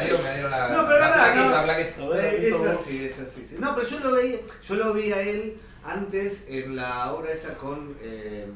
dieron, 0.04 0.22
me 0.22 0.32
dieron 0.34 0.50
la, 0.50 0.68
No, 0.68 0.86
pero 0.86 0.98
la 1.00 1.12
plaqueta, 1.14 1.44
no. 1.44 1.50
la 1.50 1.64
plaqueta. 1.64 2.02
Eh, 2.20 2.48
Es 2.48 2.66
así, 2.66 3.04
es 3.06 3.18
así. 3.20 3.46
sí. 3.46 3.56
No, 3.58 3.74
pero 3.74 3.86
yo 3.88 4.00
lo 4.00 4.12
veía, 4.12 4.38
yo 4.66 4.74
lo 4.74 4.92
vi 4.92 5.12
a 5.12 5.20
él 5.22 5.56
antes 5.84 6.44
en 6.48 6.76
la 6.76 7.12
obra 7.12 7.32
esa 7.32 7.54
con. 7.56 7.96
eh, 8.02 8.46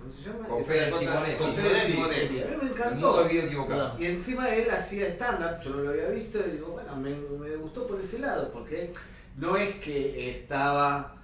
¿Cómo 0.00 0.12
se 0.12 0.22
llama? 0.30 0.48
Con 0.48 0.64
Fede 0.64 0.90
Simonetti. 0.92 1.36
Con 1.36 1.52
Fede 1.52 1.68
Simonetti. 1.92 1.94
Simonetti. 2.28 2.42
A 2.42 2.46
mí 2.46 2.56
me 2.62 2.68
encantó. 2.70 3.26
equivocado. 3.28 3.96
Y 4.00 4.06
encima 4.06 4.48
él 4.54 4.70
hacía 4.70 5.06
stand-up, 5.08 5.60
yo 5.62 5.70
no 5.70 5.82
lo 5.82 5.90
había 5.90 6.08
visto 6.08 6.38
y 6.44 6.50
digo, 6.52 6.68
bueno, 6.68 6.96
me, 6.96 7.10
me 7.10 7.54
gustó 7.56 7.86
por 7.86 8.00
ese 8.00 8.18
lado, 8.18 8.50
porque 8.50 8.92
no 9.36 9.56
es 9.56 9.74
que 9.76 10.30
estaba 10.30 11.16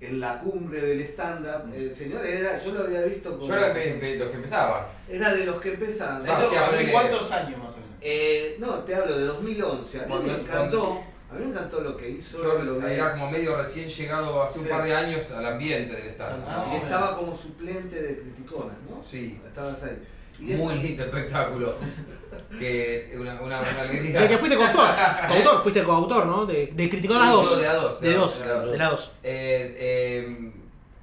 en 0.00 0.20
la 0.20 0.38
cumbre 0.38 0.80
del 0.80 1.00
stand-up, 1.02 1.72
el 1.74 1.94
señor 1.94 2.24
era, 2.26 2.58
yo 2.58 2.72
lo 2.72 2.82
había 2.82 3.02
visto 3.02 3.36
como... 3.38 3.48
Yo 3.48 3.54
era 3.54 3.72
de 3.72 3.94
de 3.94 4.16
los 4.16 4.28
que 4.30 4.36
empezaba. 4.36 4.88
era 5.08 5.34
de 5.34 5.46
los 5.46 5.60
que 5.60 5.72
empezaban. 5.72 6.22
Ah, 6.26 6.38
Esto, 6.38 6.50
sí, 6.50 6.56
¿Hace 6.56 6.92
cuántos 6.92 7.32
años 7.32 7.58
más 7.58 7.72
o 7.72 7.76
menos? 7.76 7.90
Eh, 8.02 8.56
no, 8.58 8.74
te 8.80 8.94
hablo 8.94 9.18
de 9.18 9.24
2011, 9.24 10.00
a 10.00 10.06
mí 10.06 10.14
me 10.24 10.32
encantó, 10.34 11.02
a 11.30 11.34
mí 11.34 11.44
me 11.44 11.50
encantó 11.50 11.80
lo 11.80 11.96
que 11.96 12.10
hizo. 12.10 12.38
Yo 12.38 12.62
lo 12.62 12.78
vi. 12.78 12.92
era 12.92 13.12
como 13.12 13.30
medio 13.30 13.56
recién 13.56 13.88
llegado 13.88 14.42
hace 14.42 14.58
un 14.58 14.68
par 14.68 14.84
de 14.84 14.94
años 14.94 15.30
al 15.32 15.46
ambiente 15.46 15.96
del 15.96 16.08
stand. 16.08 16.44
Ah, 16.46 16.70
y 16.72 16.76
estaba 16.76 17.16
como 17.16 17.34
suplente 17.34 18.00
de 18.00 18.18
Criticonas, 18.18 18.76
¿no? 18.88 19.02
Sí. 19.02 19.40
Estabas 19.46 19.82
ahí. 19.82 19.98
Muy 20.38 20.48
después- 20.52 20.82
lindo 20.82 21.04
espectáculo. 21.04 21.74
que 22.58 23.12
una, 23.18 23.34
una, 23.40 23.60
una 23.60 23.80
alegría. 23.82 24.20
De 24.22 24.28
que 24.28 24.38
fuiste 24.38 24.56
coautor, 24.56 24.88
coautor, 25.28 25.62
fuiste 25.62 25.82
coautor, 25.84 26.26
¿no? 26.26 26.46
De, 26.46 26.70
de 26.72 26.90
criticar 26.90 27.18
las 27.18 27.30
dos. 27.30 27.58
De 27.58 27.66
la 27.66 27.74
dos. 27.74 28.00
De 28.00 28.12
dos, 28.14 28.38
De 28.40 28.46
la 28.46 28.54
dos. 28.54 28.70
de 28.72 28.78
las 28.78 28.90
dos. 28.90 29.12
Eh, 29.22 29.76
eh, 29.78 30.52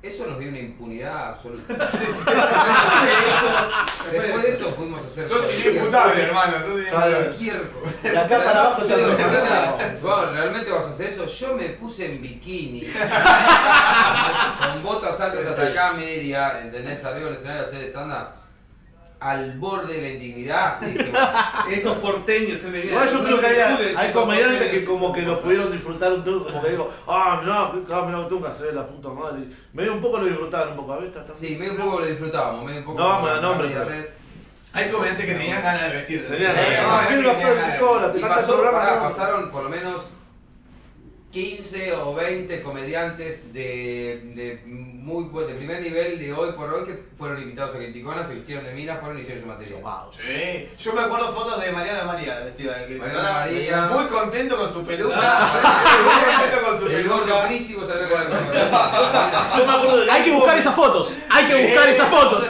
Eso 0.01 0.25
nos 0.27 0.39
dio 0.39 0.49
una 0.49 0.59
impunidad 0.59 1.29
absoluta. 1.29 1.73
Eso- 1.91 2.31
Después 4.11 4.43
de 4.43 4.49
eso 4.49 4.69
pudimos 4.75 5.01
hacer. 5.05 5.27
Sos 5.27 5.45
inimputable, 5.65 6.23
hermano. 6.23 6.53
Sos 6.61 6.71
inimputable. 6.71 7.15
Cualquier 7.15 7.71
cosa. 7.71 7.91
De 8.11 8.17
acá 8.19 8.43
para 8.43 8.59
abajo 8.61 8.81
se 8.85 8.95
Bueno, 10.01 10.31
¿realmente 10.33 10.71
vas 10.71 10.85
a 10.85 10.89
hacer 10.89 11.07
eso? 11.09 11.25
Yo 11.25 11.55
me 11.55 11.69
puse 11.69 12.11
en 12.13 12.21
bikini. 12.21 12.87
con 14.59 14.83
botas 14.83 15.19
altas 15.19 15.45
hasta 15.45 15.63
acá, 15.67 15.93
media, 15.93 16.61
¿entendés? 16.61 17.03
Arriba 17.03 17.25
del 17.25 17.33
escenario 17.37 17.61
hacer 17.63 17.89
stand 17.89 18.11
al 19.23 19.57
borde 19.57 19.93
de 19.93 20.01
la 20.01 20.09
indignidad. 20.09 20.81
y 20.81 20.85
dije, 20.91 21.09
bueno, 21.11 21.27
Estos 21.71 21.97
porteños 21.99 22.59
se 22.59 22.69
venían. 22.69 22.89
Igual 22.89 23.09
yo 23.11 23.23
creo 23.23 23.39
que 23.39 23.45
hay, 23.47 23.95
hay 23.95 24.11
comediantes 24.11 24.67
que 24.69 24.85
como 24.85 25.13
que 25.13 25.21
lo 25.21 25.39
pudieron 25.39 25.71
disfrutar 25.71 26.13
un 26.13 26.23
poco, 26.23 26.43
como 26.45 26.61
que 26.61 26.69
digo, 26.71 26.91
ah, 27.07 27.39
mirá, 27.41 27.71
cabrón, 27.87 28.27
tú 28.27 28.39
me 28.39 28.51
se 28.53 28.73
la 28.73 28.85
puta 28.85 29.09
madre. 29.09 29.45
Medio 29.71 29.93
un 29.93 30.01
poco 30.01 30.19
lo 30.19 30.25
disfrutaron 30.25 30.71
un 30.71 30.77
poco, 30.77 30.93
a 30.93 30.97
ver, 30.97 31.05
está 31.05 31.25
Sí, 31.39 31.55
medio 31.55 31.71
un 31.71 31.79
poco 31.79 31.99
lo 32.01 32.05
disfrutábamos, 32.05 32.65
medio 32.65 32.79
un 32.79 32.85
poco. 32.85 32.99
No 32.99 33.07
vamos 33.07 33.29
a 33.29 33.83
Red. 33.85 34.05
Hay 34.73 34.89
comediantes 34.89 35.25
que 35.25 35.33
tenían 35.35 35.61
ganas 35.61 35.83
de 35.83 35.97
vestir. 35.97 36.27
Tenían 36.27 36.53
ganas. 36.55 36.81
No, 36.83 38.01
no. 38.01 39.03
pasaron 39.03 39.51
por 39.51 39.63
lo 39.63 39.69
menos 39.69 40.07
15 41.33 41.93
o 41.93 42.13
20 42.13 42.61
comediantes 42.61 43.51
de, 43.51 44.21
de 44.35 44.61
muy 44.67 45.23
buen- 45.23 45.47
de 45.47 45.55
primer 45.55 45.81
nivel 45.81 46.19
de 46.19 46.31
hoy 46.31 46.51
por 46.51 46.71
hoy 46.71 46.85
que 46.85 47.03
fueron 47.17 47.41
invitados 47.41 47.75
a 47.75 47.79
Quinticona, 47.79 48.23
se 48.25 48.35
vistieron 48.35 48.63
de 48.65 48.71
mina, 48.73 48.97
fueron 48.97 49.17
y 49.17 49.21
hicieron 49.21 49.41
su 49.41 49.47
material. 49.49 49.81
Sí, 50.15 50.67
yo 50.77 50.93
me 50.93 51.01
acuerdo 51.01 51.33
fotos 51.33 51.59
de 51.59 51.71
Mariana 51.71 52.03
María 52.03 52.39
vestida 52.41 52.77
de 52.77 52.99
Mariana 52.99 53.33
María. 53.33 53.81
Muy 53.87 54.05
contento 54.05 54.55
con 54.57 54.71
su 54.71 54.85
peluca. 54.85 55.17
Ah. 55.19 55.83
muy 56.03 56.35
contento 56.35 56.67
con 56.69 56.79
su 56.79 56.87
El 56.95 57.07
gordo 57.07 57.25
peluca. 57.25 57.47
príncipe 57.47 57.81
salió 57.87 58.07
con 58.07 58.23
la 58.29 59.57
Yo 59.57 59.65
me 59.65 59.71
acuerdo 59.73 60.05
de 60.05 60.11
Hay 60.11 60.23
que 60.23 60.31
buscar 60.33 60.57
esas 60.57 60.75
fotos. 60.75 61.13
Hay 61.31 61.45
que 61.47 61.63
buscar 61.65 61.89
esas 61.89 62.09
fotos. 62.09 62.45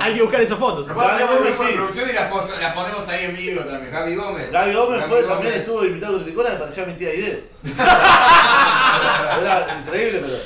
Hay 0.00 0.14
que 0.14 0.20
buscar 0.22 0.40
esas 0.42 0.58
fotos. 0.58 0.86
Producción 0.88 2.10
y 2.10 2.12
las, 2.12 2.30
pos- 2.30 2.52
las 2.60 2.74
ponemos 2.74 3.08
ahí 3.08 3.24
en 3.24 3.34
vivo 3.34 3.62
también. 3.62 3.90
Gaby 3.92 4.14
Gómez. 4.14 4.52
Gaby 4.52 4.74
Gómez 4.74 5.04
fue, 5.08 5.22
también 5.22 5.54
estuvo 5.54 5.84
invitado 5.86 6.16
a 6.18 6.20
Criticona, 6.20 6.50
me 6.50 6.56
parecía 6.56 6.84
mi 6.84 6.92
tía 6.94 7.14
Idea. 7.14 7.38
Era 9.40 9.78
increíble, 9.80 10.22
pero. 10.24 10.38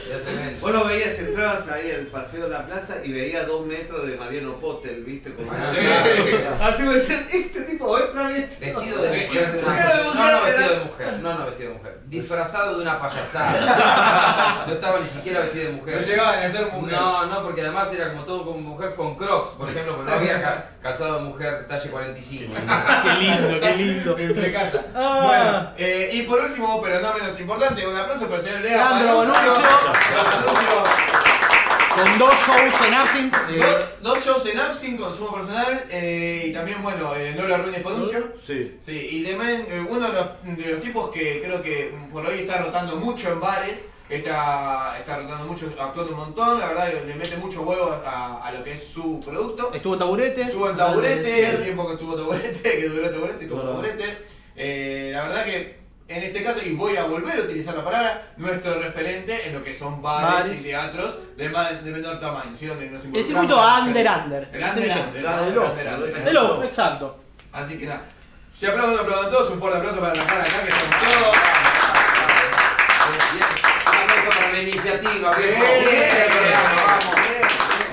Vos 0.60 0.72
lo 0.72 0.84
veías, 0.84 1.18
entrabas 1.18 1.68
ahí 1.70 1.90
al 1.90 2.06
paseo 2.06 2.44
de 2.44 2.50
la 2.50 2.64
plaza 2.66 2.96
y 3.02 3.12
veías 3.12 3.46
dos 3.48 3.66
metros 3.66 4.06
de 4.06 4.16
Mariano 4.16 4.56
Potter, 4.60 4.96
¿viste? 5.00 5.32
Como 5.34 5.50
Ah, 5.50 5.72
sí. 5.74 5.80
Así 6.62 6.82
me 6.84 6.94
decían, 6.94 7.26
este 7.32 7.62
tipo 7.62 7.86
otra 7.86 8.28
vez. 8.28 8.60
Vestido 8.60 9.02
de 9.02 9.08
Sí. 9.18 9.26
mujer 9.26 9.52
de 9.52 9.62
No, 9.62 10.30
no 10.30 10.42
vestido 10.44 10.70
de 10.78 10.84
mujer. 10.84 11.12
No, 11.20 11.34
no 11.38 11.46
vestido 11.46 11.70
de 11.72 11.78
mujer. 11.78 11.98
Disfrazado 12.06 12.76
de 12.76 12.82
una 12.82 13.00
payasada. 13.00 14.64
No 14.68 14.74
estaba 14.74 15.00
ni 15.00 15.08
siquiera 15.08 15.40
vestido 15.40 15.64
de 15.64 15.72
mujer. 15.72 15.96
No 15.96 16.00
llegaban 16.06 16.38
a 16.38 16.48
ser 16.52 16.66
mujer. 16.72 16.92
No, 16.92 17.26
no, 17.26 17.42
porque 17.42 17.60
además 17.62 17.88
era 17.92 18.12
como 18.12 18.24
todo 18.24 18.44
con 18.44 18.62
mujer 18.62 18.94
con 18.94 19.16
crocs, 19.16 19.50
por 19.56 19.68
ejemplo, 19.68 19.96
porque 19.96 20.10
no 20.12 20.16
había 20.16 20.40
ca- 20.42 20.66
calzado 20.82 21.14
de 21.16 21.20
mujer 21.24 21.66
talle 21.66 21.90
45. 21.90 22.54
Qué 22.54 23.14
lindo, 23.14 23.60
qué 23.60 23.76
lindo. 23.76 24.18
Entre 24.18 24.52
casa. 24.52 24.84
Ah. 24.94 25.22
Bueno, 25.26 25.72
eh, 25.78 26.10
y 26.12 26.22
por 26.22 26.38
último, 26.40 26.80
pero 26.82 27.00
no 27.00 27.08
menos 27.22 27.40
importante, 27.40 27.86
un 27.86 27.96
aplauso 27.96 28.26
para 28.26 28.36
el 28.40 28.42
señor 28.46 28.60
Lea. 28.62 28.76
Leandro 28.76 29.14
Bonuccio. 29.16 29.52
Con 31.94 32.18
dos 32.18 32.34
shows 32.46 32.86
en 32.86 32.94
Absinthe. 32.94 33.36
eh, 33.50 33.58
Dos, 33.60 34.14
dos 34.14 34.24
shows 34.24 34.46
en 34.46 34.58
Absin, 34.58 34.96
consumo 34.96 35.34
personal, 35.34 35.84
eh, 35.90 36.44
y 36.46 36.52
también, 36.52 36.82
bueno, 36.82 37.14
eh, 37.14 37.34
No 37.36 37.46
lo 37.46 37.54
arruines 37.54 37.82
Production. 37.82 38.32
Sí. 38.42 38.78
Sí, 38.84 39.08
y 39.10 39.24
también 39.30 39.66
eh, 39.68 39.84
uno 39.88 40.08
de 40.08 40.12
los, 40.14 40.56
de 40.56 40.72
los 40.72 40.80
tipos 40.80 41.10
que 41.10 41.42
creo 41.44 41.60
que 41.60 41.94
por 42.10 42.24
hoy 42.24 42.40
está 42.40 42.62
rotando 42.62 42.96
mucho 42.96 43.30
en 43.30 43.40
bares, 43.40 43.86
está, 44.08 44.96
está 44.98 45.18
rotando 45.18 45.44
mucho, 45.44 45.66
actuando 45.78 46.12
un 46.12 46.18
montón, 46.18 46.58
la 46.58 46.68
verdad 46.68 46.92
le 47.06 47.14
mete 47.14 47.36
mucho 47.36 47.60
huevo 47.60 47.92
a, 48.06 48.42
a 48.42 48.52
lo 48.52 48.64
que 48.64 48.72
es 48.72 48.88
su 48.88 49.20
producto. 49.20 49.70
Estuvo 49.74 49.92
en 49.92 49.98
taburete. 49.98 50.42
Estuvo 50.42 50.70
en 50.70 50.76
Taburete, 50.78 51.46
el 51.50 51.62
tiempo 51.62 51.86
que 51.88 51.92
estuvo 51.92 52.16
Taburete, 52.16 52.62
que 52.80 52.88
duró 52.88 53.10
Taburete, 53.10 53.44
estuvo 53.44 53.60
en 53.60 53.66
Taburete. 53.66 54.18
Eh, 54.56 55.10
la 55.14 55.24
verdad 55.28 55.44
que 55.44 55.81
en 56.12 56.22
este 56.24 56.44
caso, 56.44 56.60
y 56.64 56.74
voy 56.74 56.96
a 56.96 57.04
volver 57.04 57.38
a 57.38 57.42
utilizar 57.42 57.74
la 57.74 57.84
palabra, 57.84 58.32
nuestro 58.36 58.78
referente 58.80 59.46
en 59.48 59.54
lo 59.54 59.64
que 59.64 59.74
son 59.74 60.02
bares, 60.02 60.44
Bares. 60.44 60.60
y 60.60 60.64
teatros 60.64 61.18
de, 61.36 61.48
de 61.48 61.90
menor 61.90 62.20
tamaño, 62.20 62.54
¿sí? 62.54 62.66
Donde 62.66 62.90
nos 62.90 63.04
El 63.04 63.24
circuito 63.24 63.58
under 63.60 64.08
under. 64.10 64.48
El 64.52 64.62
under 64.62 64.92
se 64.92 66.30
El 66.30 66.36
off, 66.36 66.64
exacto. 66.64 67.18
Así 67.52 67.78
que 67.78 67.86
nada. 67.86 68.02
Si 68.56 68.66
aplauden, 68.66 68.98
aplaudan 68.98 69.30
todos, 69.30 69.50
un 69.50 69.58
fuerte 69.60 69.78
aplauso 69.78 70.00
para 70.00 70.14
la 70.14 70.24
cara 70.24 70.42
acá, 70.42 70.62
que 70.64 70.70
somos 70.70 70.96
todos. 71.00 71.36
Un 73.88 73.98
aplauso 73.98 74.38
para 74.38 74.52
la 74.52 74.62
iniciativa, 74.62 75.36
bien. 75.36 75.54
Bien. 75.54 76.81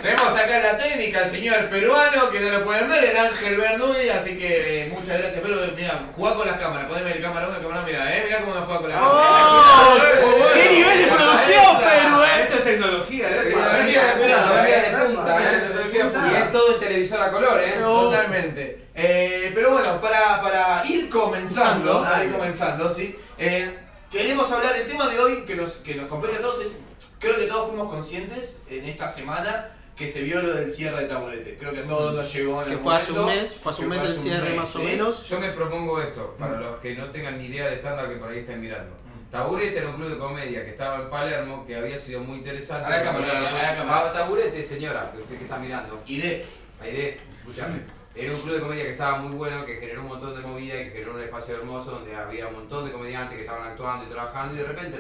Tenemos 0.01 0.33
acá 0.33 0.59
la 0.59 0.77
técnica, 0.77 1.23
el 1.23 1.29
señor 1.29 1.69
peruano, 1.69 2.29
que 2.29 2.39
no 2.39 2.59
lo 2.59 2.63
pueden 2.63 2.89
ver, 2.89 3.03
el 3.03 3.17
Ángel 3.17 3.57
Bernoulli, 3.57 4.09
así 4.09 4.37
que 4.37 4.83
eh, 4.83 4.89
muchas 4.89 5.17
gracias. 5.17 5.41
Pero 5.43 5.57
mira, 5.75 6.05
jugá 6.15 6.35
con 6.35 6.47
las 6.47 6.57
cámaras, 6.57 6.87
poneme 6.87 7.15
la 7.15 7.21
cámara 7.21 7.49
1, 7.49 7.59
cámara 7.61 7.83
mira, 7.85 8.17
eh, 8.17 8.23
mirá 8.25 8.39
cómo 8.39 8.53
nos 8.55 8.63
juega 8.63 8.79
con 8.79 8.89
la 8.89 8.95
¡Oh! 8.97 9.97
cámara. 9.97 10.53
¡Qué 10.53 10.69
nivel 10.69 10.97
de 10.99 11.07
producción. 11.07 11.77
Perú, 11.77 12.23
eh! 12.23 12.41
Esto 12.43 12.55
es 12.55 12.63
tecnología, 12.63 13.29
¿eh? 13.29 13.39
Tecnología 13.43 14.03
de 14.03 14.13
punta, 14.13 14.63
Tecnología 14.63 14.81
de 14.81 15.05
punta, 15.05 15.43
eh. 15.43 16.03
Punta. 16.03 16.31
Y 16.31 16.35
es 16.35 16.51
todo 16.53 16.73
en 16.73 16.79
televisor 16.79 17.21
a 17.21 17.31
color, 17.31 17.59
¿eh? 17.61 17.75
No. 17.81 18.01
Totalmente. 18.03 18.87
Eh, 18.95 19.51
pero 19.53 19.71
bueno, 19.71 19.99
para, 19.99 20.41
para 20.41 20.83
ir 20.85 21.09
comenzando, 21.09 22.03
para 22.03 22.23
ir 22.23 22.31
comenzando, 22.31 22.93
¿sí? 22.93 23.17
Eh, 23.37 23.77
queremos 24.09 24.49
hablar, 24.51 24.77
el 24.77 24.87
tema 24.87 25.07
de 25.07 25.19
hoy 25.19 25.45
que 25.45 25.55
nos, 25.55 25.73
que 25.73 25.95
nos 25.95 26.07
compete 26.07 26.37
a 26.37 26.41
todos 26.41 26.61
es, 26.61 26.77
creo 27.19 27.35
que 27.35 27.45
todos 27.47 27.69
fuimos 27.69 27.89
conscientes 27.89 28.57
en 28.69 28.85
esta 28.85 29.09
semana 29.09 29.71
que 29.99 30.09
se 30.09 30.21
vio 30.21 30.41
lo 30.41 30.55
del 30.55 30.71
cierre 30.71 31.01
de 31.01 31.07
taburete. 31.09 31.57
Creo 31.57 31.73
que 31.73 31.79
a 31.79 31.87
todos 31.87 32.15
nos 32.15 32.33
llegó 32.33 32.61
en 32.61 32.69
Que 32.69 32.73
el 32.75 32.79
fue 32.79 32.95
hace 32.95 33.11
un 33.11 33.25
mes, 33.25 33.53
fue 33.53 33.71
hace 33.73 33.81
un 33.83 33.89
mes 33.89 34.03
el 34.03 34.17
cierre 34.17 34.49
mes, 34.49 34.55
más 34.57 34.73
o 34.73 34.79
¿sí? 34.79 34.85
menos. 34.85 35.25
Yo 35.25 35.39
me 35.41 35.51
propongo 35.51 36.01
esto, 36.01 36.37
para 36.39 36.57
los 36.57 36.79
que 36.79 36.95
no 36.95 37.07
tengan 37.07 37.37
ni 37.37 37.47
idea 37.47 37.67
de 37.67 37.75
estándar 37.75 38.07
que 38.07 38.15
por 38.15 38.29
ahí 38.29 38.39
están 38.39 38.61
mirando. 38.61 38.95
Taburete 39.29 39.77
era 39.77 39.89
un 39.89 39.97
club 39.97 40.09
de 40.09 40.17
comedia 40.17 40.63
que 40.63 40.71
estaba 40.71 41.03
en 41.03 41.09
Palermo, 41.09 41.65
que 41.67 41.75
había 41.75 41.97
sido 41.97 42.21
muy 42.21 42.37
interesante. 42.37 42.85
A 42.87 42.97
la 42.97 43.03
cámara, 43.03 43.39
a 43.39 43.41
la 43.41 43.75
cámara. 43.75 44.05
Ah, 44.07 44.13
Taburete, 44.13 44.63
señora, 44.63 45.11
que 45.11 45.21
usted 45.21 45.37
que 45.37 45.43
está 45.43 45.57
mirando. 45.57 46.01
De... 46.07 46.45
Aide, 46.81 47.19
escúchame. 47.37 47.81
Era 48.15 48.33
un 48.33 48.39
club 48.39 48.55
de 48.55 48.61
comedia 48.61 48.83
que 48.85 48.91
estaba 48.91 49.17
muy 49.17 49.35
bueno, 49.35 49.65
que 49.65 49.75
generó 49.75 50.01
un 50.01 50.07
montón 50.07 50.33
de 50.33 50.47
movida 50.47 50.79
y 50.79 50.85
que 50.85 50.91
generó 50.91 51.13
un 51.13 51.21
espacio 51.21 51.57
hermoso 51.57 51.91
donde 51.91 52.15
había 52.15 52.47
un 52.47 52.53
montón 52.53 52.85
de 52.85 52.93
comediantes 52.93 53.35
que 53.35 53.43
estaban 53.43 53.67
actuando 53.67 54.05
y 54.05 54.09
trabajando 54.09 54.55
y 54.55 54.57
de 54.59 54.63
repente, 54.63 54.97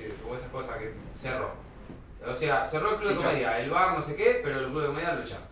eh, 0.00 0.12
como 0.22 0.36
esas 0.36 0.50
cosas 0.50 0.76
que 0.76 0.92
cerró. 1.18 1.63
O 2.26 2.34
sea, 2.34 2.66
cerró 2.66 2.90
el 2.92 2.96
club 2.96 3.10
de 3.10 3.16
comedia, 3.16 3.58
el 3.60 3.70
bar 3.70 3.94
no 3.94 4.02
sé 4.02 4.16
qué, 4.16 4.40
pero 4.42 4.60
el 4.60 4.66
club 4.66 4.80
de 4.82 4.86
comedia 4.88 5.14
lo 5.14 5.22
echaron. 5.22 5.46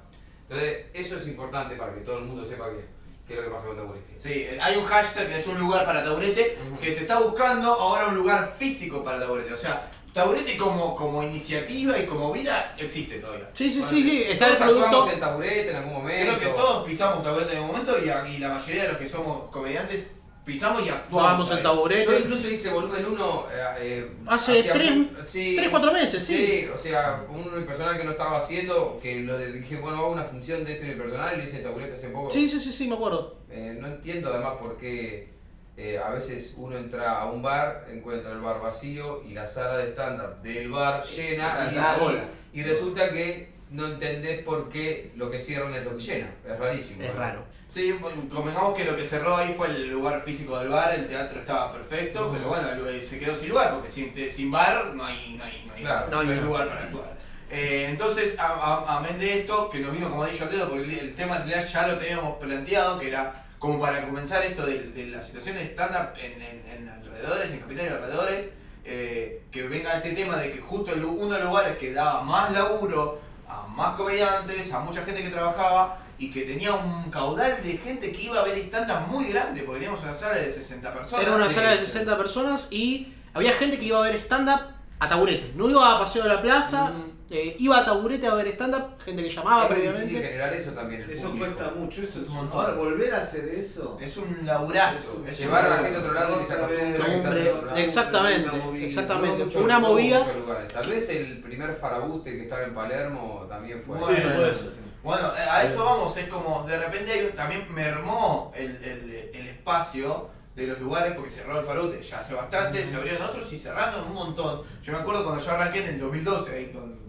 Entonces, 0.48 0.86
eso 0.94 1.16
es 1.16 1.26
importante 1.28 1.76
para 1.76 1.94
que 1.94 2.00
todo 2.00 2.18
el 2.18 2.24
mundo 2.24 2.44
sepa 2.44 2.68
que, 2.70 2.84
qué 3.26 3.34
es 3.34 3.38
lo 3.38 3.44
que 3.44 3.50
pasa 3.50 3.66
con 3.66 3.76
Taburete. 3.76 4.14
Sí, 4.18 4.32
eh, 4.32 4.58
hay 4.60 4.76
un 4.76 4.84
hashtag 4.84 5.28
que 5.28 5.36
es 5.36 5.46
un 5.46 5.58
lugar 5.58 5.84
para 5.86 6.04
taburete, 6.04 6.58
que 6.80 6.92
se 6.92 7.00
está 7.00 7.20
buscando 7.20 7.72
ahora 7.72 8.08
un 8.08 8.16
lugar 8.16 8.54
físico 8.58 9.02
para 9.02 9.18
taburete. 9.18 9.52
O 9.52 9.56
sea, 9.56 9.90
taburete 10.12 10.56
como, 10.56 10.94
como 10.94 11.22
iniciativa 11.22 11.98
y 11.98 12.06
como 12.06 12.32
vida 12.32 12.74
existe 12.76 13.18
todavía. 13.18 13.48
Sí, 13.52 13.70
sí, 13.70 13.80
Bueno, 13.80 13.90
sí, 13.90 14.02
sí. 14.02 14.22
Está 14.28 14.48
el 14.48 14.58
Todos 14.58 14.72
producto. 14.72 15.10
en 15.10 15.20
Taburete 15.20 15.70
en 15.70 15.76
algún 15.76 15.94
momento. 15.94 16.36
Creo 16.36 16.52
que 16.52 16.58
todos 16.58 16.86
pisamos 16.86 17.24
taburete 17.24 17.54
en 17.54 17.60
un 17.60 17.66
momento 17.68 17.96
y, 18.04 18.10
aquí 18.10 18.38
la 18.38 18.50
mayoría 18.50 18.82
de 18.82 18.88
los 18.90 18.98
que 18.98 19.08
somos 19.08 19.50
comediantes 19.50 20.06
pisamos 20.44 20.84
y 20.84 20.88
actuamos. 20.88 21.30
Vamos 21.30 21.50
ahí. 21.50 21.56
Yo 21.58 21.62
taburete. 21.62 22.18
incluso 22.20 22.48
hice 22.48 22.70
volumen 22.70 23.04
1 23.06 23.46
eh, 23.78 24.10
Hace 24.26 24.60
hacía 24.60 24.72
tres- 24.72 24.96
mu- 24.96 25.08
sí, 25.26 25.54
tres, 25.56 25.70
cuatro 25.70 25.92
meses, 25.92 26.24
sí. 26.24 26.68
o 26.74 26.76
sea, 26.78 27.24
un 27.28 27.48
unipersonal 27.52 27.96
que 27.96 28.04
no 28.04 28.10
estaba 28.12 28.38
haciendo, 28.38 28.98
que 29.02 29.20
lo 29.20 29.38
dije, 29.38 29.76
bueno, 29.76 29.98
hago 29.98 30.10
una 30.10 30.24
función 30.24 30.64
de 30.64 30.72
este 30.72 30.84
unipersonal 30.86 31.34
y 31.34 31.38
le 31.38 31.44
hice 31.44 31.58
taburete 31.58 31.94
hace 31.94 32.08
poco. 32.08 32.30
Sí, 32.30 32.48
sí, 32.48 32.58
sí, 32.58 32.72
sí, 32.72 32.88
me 32.88 32.94
acuerdo. 32.96 33.38
Eh, 33.50 33.76
no 33.80 33.86
entiendo 33.86 34.30
además 34.32 34.54
por 34.60 34.76
qué 34.78 35.30
eh, 35.76 35.98
a 35.98 36.10
veces 36.10 36.54
uno 36.58 36.76
entra 36.76 37.20
a 37.20 37.30
un 37.30 37.40
bar, 37.42 37.86
encuentra 37.90 38.32
el 38.32 38.40
bar 38.40 38.60
vacío 38.60 39.22
y 39.26 39.32
la 39.32 39.46
sala 39.46 39.78
de 39.78 39.92
stand-up 39.92 40.42
del 40.42 40.70
bar 40.70 41.04
llena 41.06 41.68
y, 41.70 41.74
la 41.74 41.96
bola. 41.98 42.24
y- 42.52 42.60
y 42.60 42.62
resulta 42.62 43.10
que 43.10 43.51
no 43.72 43.86
entendés 43.86 44.42
por 44.44 44.68
qué 44.68 45.12
lo 45.16 45.30
que 45.30 45.38
cierran 45.38 45.74
es 45.74 45.84
lo 45.84 45.96
que 45.96 46.02
llena. 46.02 46.30
Es 46.46 46.58
rarísimo. 46.58 47.02
Es 47.02 47.14
raro. 47.14 47.44
Sí, 47.66 47.92
bueno, 47.92 48.22
convengamos 48.30 48.76
que 48.76 48.84
lo 48.84 48.94
que 48.96 49.02
cerró 49.04 49.34
ahí 49.36 49.54
fue 49.56 49.68
el 49.68 49.90
lugar 49.90 50.22
físico 50.24 50.58
del 50.58 50.68
bar, 50.68 50.94
el 50.94 51.08
teatro 51.08 51.40
estaba 51.40 51.72
perfecto, 51.72 52.30
pero 52.32 52.48
bueno, 52.48 52.68
se 53.02 53.18
quedó 53.18 53.34
sin 53.34 53.48
lugar, 53.48 53.72
porque 53.72 53.88
sin, 53.88 54.12
te- 54.12 54.30
sin 54.30 54.50
bar 54.50 54.92
no 54.94 55.04
hay, 55.04 55.36
no 55.38 55.44
hay, 55.44 55.64
no 55.66 55.72
hay, 55.74 55.80
Claro. 55.82 56.08
no 56.10 56.20
hay 56.20 56.26
No 56.26 56.32
hay 56.34 56.40
lugar 56.40 56.68
para 56.68 56.82
actuar. 56.82 57.12
Eh, 57.50 57.86
entonces, 57.88 58.38
a- 58.38 58.46
a- 58.46 58.98
amén 58.98 59.18
de 59.18 59.40
esto, 59.40 59.70
que 59.70 59.78
nos 59.78 59.92
vino 59.92 60.10
como 60.10 60.22
anillo 60.24 60.44
al 60.44 60.50
dedo, 60.50 60.68
porque 60.68 60.84
el, 60.84 60.98
el 60.98 61.14
tema 61.14 61.36
en 61.36 61.48
realidad 61.48 61.68
ya 61.72 61.86
lo 61.86 61.98
teníamos 61.98 62.36
planteado, 62.38 62.98
que 62.98 63.08
era 63.08 63.46
como 63.58 63.80
para 63.80 64.04
comenzar 64.06 64.42
esto 64.44 64.66
de, 64.66 64.78
de 64.90 65.06
la 65.06 65.22
situación 65.22 65.56
de 65.56 65.62
stand-up 65.64 66.14
en, 66.18 66.42
en- 66.42 66.64
en 66.68 66.88
alrededores, 66.88 67.50
en 67.52 67.58
capital 67.60 67.86
y 67.86 67.88
alrededores, 67.88 68.50
eh, 68.84 69.42
que 69.50 69.62
venga 69.68 69.94
este 69.96 70.12
tema 70.12 70.36
de 70.36 70.50
que 70.52 70.60
justo 70.60 70.92
uno 70.94 71.32
de 71.34 71.38
los 71.40 71.48
lugares 71.48 71.78
que 71.78 71.92
daba 71.92 72.22
más 72.22 72.52
laburo 72.52 73.20
a 73.52 73.66
más 73.68 73.94
comediantes, 73.96 74.72
a 74.72 74.80
mucha 74.80 75.04
gente 75.04 75.22
que 75.22 75.30
trabajaba 75.30 75.98
y 76.18 76.30
que 76.30 76.42
tenía 76.42 76.72
un 76.74 77.10
caudal 77.10 77.60
de 77.62 77.78
gente 77.78 78.12
que 78.12 78.22
iba 78.22 78.40
a 78.40 78.44
ver 78.44 78.56
stand-up 78.58 79.08
muy 79.08 79.26
grande, 79.26 79.62
porque 79.62 79.80
teníamos 79.80 80.02
una 80.04 80.12
sala 80.14 80.36
de 80.36 80.50
60 80.50 80.92
personas. 80.94 81.26
Era 81.26 81.34
una 81.36 81.48
Sí. 81.48 81.54
sala 81.54 81.70
de 81.72 81.78
60 81.78 82.16
personas 82.16 82.68
y 82.70 83.12
había 83.34 83.52
gente 83.54 83.78
que 83.78 83.86
iba 83.86 83.98
a 83.98 84.02
ver 84.02 84.16
stand-up 84.16 84.60
a 85.00 85.08
taburete. 85.08 85.52
No 85.56 85.68
iba 85.68 85.96
a 85.96 85.98
Paseo 85.98 86.22
de 86.22 86.28
la 86.28 86.40
Plaza, 86.42 86.92
eh, 87.32 87.56
iba 87.58 87.78
a 87.78 87.84
taburete 87.84 88.26
a 88.26 88.34
ver 88.34 88.46
stand-up, 88.48 88.98
gente 89.04 89.22
que 89.22 89.30
llamaba 89.30 89.62
es 89.64 89.68
difícil 89.70 89.92
previamente. 89.94 90.28
generar 90.28 90.54
eso 90.54 90.70
también. 90.72 91.02
El 91.02 91.10
Eso 91.10 91.28
público. 91.28 91.46
cuesta 91.46 91.72
mucho, 91.76 92.02
eso 92.02 92.20
es 92.20 92.28
Un 92.28 92.34
montón. 92.34 92.60
Ahora, 92.60 92.74
volver 92.74 93.14
a 93.14 93.18
hacer 93.22 93.48
eso. 93.48 93.98
Es 94.00 94.16
un 94.16 94.38
laburazo. 94.44 95.22
Es 95.26 95.32
Es 95.32 95.38
Llevar 95.40 95.66
a 95.66 95.68
la 95.70 95.76
gente 95.78 95.96
a 95.96 95.98
otro 96.00 96.12
lado 96.12 96.36
y 96.36 96.38
que 96.40 96.46
se 96.46 96.52
acostumbre 96.52 97.52
exactamente, 97.76 98.48
Una 98.50 98.64
movida. 98.64 98.86
exactamente. 98.86 99.46
Fue 99.46 99.62
una 99.62 99.78
movida. 99.78 100.18
muchos 100.20 100.36
lugares. 100.36 100.72
Tal 100.72 100.86
vez 100.88 101.08
el 101.10 101.40
primer 101.42 101.74
farabute 101.74 102.30
que 102.36 102.42
estaba 102.42 102.62
en 102.62 102.74
Palermo 102.74 103.46
también 103.48 103.82
fue. 103.86 103.98
Bueno. 103.98 104.14
Sí, 104.16 104.58
ser. 104.58 104.82
Bueno, 105.02 105.32
eh, 105.36 105.40
a 105.50 105.64
eso 105.64 105.84
vamos, 105.84 106.16
es 106.16 106.28
como 106.28 106.64
de 106.64 106.78
repente 106.78 107.10
hay 107.10 107.24
un- 107.26 107.32
también 107.32 107.66
mermó 107.74 108.52
el, 108.54 108.76
el, 108.84 109.30
el 109.34 109.48
espacio 109.48 110.30
de 110.54 110.66
los 110.68 110.78
lugares 110.78 111.14
porque 111.16 111.30
cerró 111.30 111.58
el 111.58 111.64
Farute 111.66 112.00
ya 112.02 112.20
hace 112.20 112.34
bastante, 112.34 112.84
se 112.86 112.94
abrieron 112.94 113.22
otros 113.22 113.52
y 113.52 113.58
cerraron 113.58 114.04
un 114.06 114.12
montón. 114.14 114.62
Yo 114.82 114.92
me 114.92 114.98
acuerdo 114.98 115.24
cuando 115.24 115.42
yo 115.44 115.50
arranqué 115.50 115.80
en 115.84 115.94
el 115.94 115.98
2012 116.00 116.54
ahí 116.54 116.66
con 116.72 117.00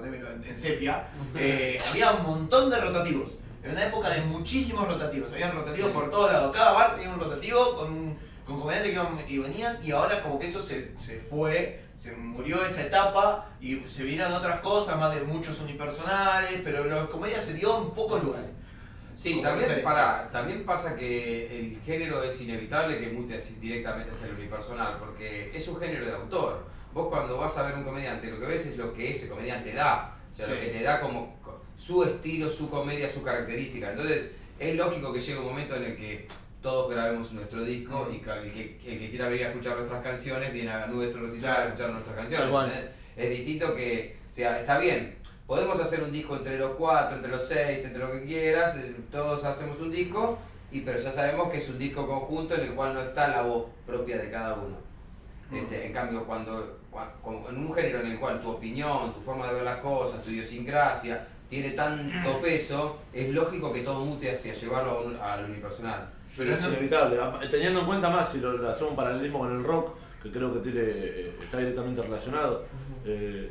ponémelo 0.00 0.30
en, 0.32 0.44
en 0.44 0.56
sepia, 0.56 1.08
eh, 1.36 1.78
había 1.90 2.12
un 2.12 2.22
montón 2.22 2.70
de 2.70 2.80
rotativos. 2.80 3.32
En 3.62 3.72
una 3.72 3.84
época 3.86 4.08
de 4.08 4.22
muchísimos 4.22 4.88
rotativos, 4.88 5.30
habían 5.32 5.52
rotativos 5.52 5.90
por 5.92 6.10
todos 6.10 6.32
lados, 6.32 6.56
cada 6.56 6.72
bar 6.72 6.94
tenía 6.96 7.10
un 7.10 7.20
rotativo 7.20 7.76
con, 7.76 7.92
un- 7.92 8.18
con 8.46 8.58
comediantes 8.58 8.90
que 8.90 8.94
iban 8.96 9.18
y 9.28 9.38
venían 9.38 9.78
y 9.84 9.90
ahora 9.92 10.22
como 10.22 10.38
que 10.38 10.48
eso 10.48 10.60
se, 10.60 10.92
se 10.98 11.20
fue, 11.20 11.84
se 11.96 12.12
murió 12.16 12.64
esa 12.64 12.82
etapa 12.82 13.48
y 13.60 13.76
se 13.80 14.02
vieron 14.04 14.32
otras 14.32 14.60
cosas, 14.60 14.96
más 14.98 15.14
de 15.14 15.20
muchos 15.22 15.60
unipersonales, 15.60 16.60
pero 16.64 16.84
la 16.86 17.06
comedia 17.06 17.38
se 17.38 17.52
dio 17.54 17.82
en 17.82 17.90
pocos 17.90 18.24
lugares. 18.24 18.48
Sí, 19.14 19.40
también, 19.42 19.68
para, 19.84 20.30
también 20.30 20.64
pasa 20.64 20.96
que 20.96 21.60
el 21.60 21.80
género 21.82 22.22
es 22.22 22.40
inevitable 22.40 22.98
que 22.98 23.10
mute 23.10 23.38
directamente 23.60 24.14
hacia 24.14 24.26
el 24.28 24.32
unipersonal, 24.34 24.96
porque 24.98 25.50
es 25.54 25.68
un 25.68 25.78
género 25.78 26.06
de 26.06 26.12
autor. 26.14 26.66
Vos 26.92 27.08
cuando 27.08 27.36
vas 27.38 27.56
a 27.58 27.62
ver 27.64 27.74
un 27.76 27.84
comediante, 27.84 28.30
lo 28.30 28.40
que 28.40 28.46
ves 28.46 28.66
es 28.66 28.76
lo 28.76 28.92
que 28.92 29.10
ese 29.10 29.28
comediante 29.28 29.72
da, 29.72 30.16
o 30.30 30.34
sea, 30.34 30.46
lo 30.48 30.58
que 30.58 30.66
te 30.66 30.82
da 30.82 31.00
como 31.00 31.38
co- 31.40 31.60
su 31.76 32.02
estilo, 32.04 32.50
su 32.50 32.68
comedia, 32.68 33.08
su 33.08 33.22
característica. 33.22 33.90
Entonces, 33.90 34.30
es 34.58 34.74
lógico 34.76 35.12
que 35.12 35.20
llegue 35.20 35.38
un 35.38 35.46
momento 35.46 35.76
en 35.76 35.84
el 35.84 35.96
que 35.96 36.26
todos 36.60 36.90
grabemos 36.90 37.32
nuestro 37.32 37.62
disco 37.64 38.08
y 38.12 38.18
que 38.18 38.30
el 38.30 38.52
que, 38.52 38.80
el 38.92 38.98
que 38.98 39.10
quiera 39.10 39.28
venir 39.28 39.46
a 39.46 39.48
escuchar 39.50 39.76
nuestras 39.76 40.02
canciones 40.02 40.52
viene 40.52 40.70
a 40.70 40.86
nuestro 40.88 41.22
recital 41.22 41.50
a 41.50 41.54
Claro. 41.54 41.68
escuchar 41.70 41.90
nuestras 41.92 42.16
canciones. 42.16 42.84
Es 43.16 43.30
distinto 43.30 43.74
que, 43.74 44.16
o 44.30 44.34
sea, 44.34 44.60
está 44.60 44.78
bien, 44.78 45.16
podemos 45.46 45.78
hacer 45.80 46.02
un 46.02 46.12
disco 46.12 46.36
entre 46.36 46.58
los 46.58 46.72
cuatro, 46.72 47.16
entre 47.16 47.30
los 47.30 47.46
seis, 47.46 47.84
entre 47.84 48.00
lo 48.00 48.10
que 48.12 48.24
quieras, 48.24 48.76
eh, 48.76 48.94
todos 49.10 49.44
hacemos 49.44 49.80
un 49.80 49.90
disco, 49.90 50.38
y 50.70 50.80
pero 50.82 50.98
ya 51.00 51.10
sabemos 51.12 51.50
que 51.50 51.58
es 51.58 51.68
un 51.68 51.78
disco 51.78 52.06
conjunto 52.06 52.54
en 52.54 52.62
el 52.62 52.74
cual 52.74 52.94
no 52.94 53.00
está 53.00 53.28
la 53.28 53.42
voz 53.42 53.66
propia 53.86 54.18
de 54.18 54.30
cada 54.30 54.54
uno. 54.54 54.76
Este, 55.52 55.86
en 55.86 55.92
cambio, 55.92 56.24
cuando, 56.26 56.78
en 56.92 57.56
un 57.66 57.72
género 57.72 58.00
en 58.00 58.06
el 58.08 58.18
cual 58.18 58.40
tu 58.42 58.50
opinión, 58.50 59.12
tu 59.14 59.20
forma 59.20 59.46
de 59.46 59.54
ver 59.54 59.62
las 59.64 59.78
cosas, 59.78 60.22
tu 60.22 60.30
idiosincrasia 60.30 61.26
tiene 61.48 61.70
tanto 61.70 62.40
peso, 62.40 62.98
es 63.12 63.32
lógico 63.32 63.72
que 63.72 63.80
todo 63.82 64.04
mute 64.04 64.30
hacia 64.32 64.52
llevarlo 64.52 64.90
a 64.92 65.00
un- 65.02 65.16
al 65.16 65.44
unipersonal. 65.46 66.08
Pero 66.36 66.54
es 66.54 66.64
inevitable. 66.66 67.18
Teniendo 67.50 67.80
en 67.80 67.86
cuenta 67.86 68.08
más, 68.08 68.30
si 68.30 68.38
lo, 68.38 68.52
lo 68.52 68.70
hacemos 68.70 68.90
un 68.90 68.96
paralelismo 68.96 69.40
con 69.40 69.52
el 69.52 69.64
rock, 69.64 69.94
que 70.22 70.30
creo 70.30 70.52
que 70.52 70.60
tiene, 70.60 70.80
eh, 70.84 71.36
está 71.42 71.58
directamente 71.58 72.02
relacionado, 72.02 72.64
eh, 73.04 73.50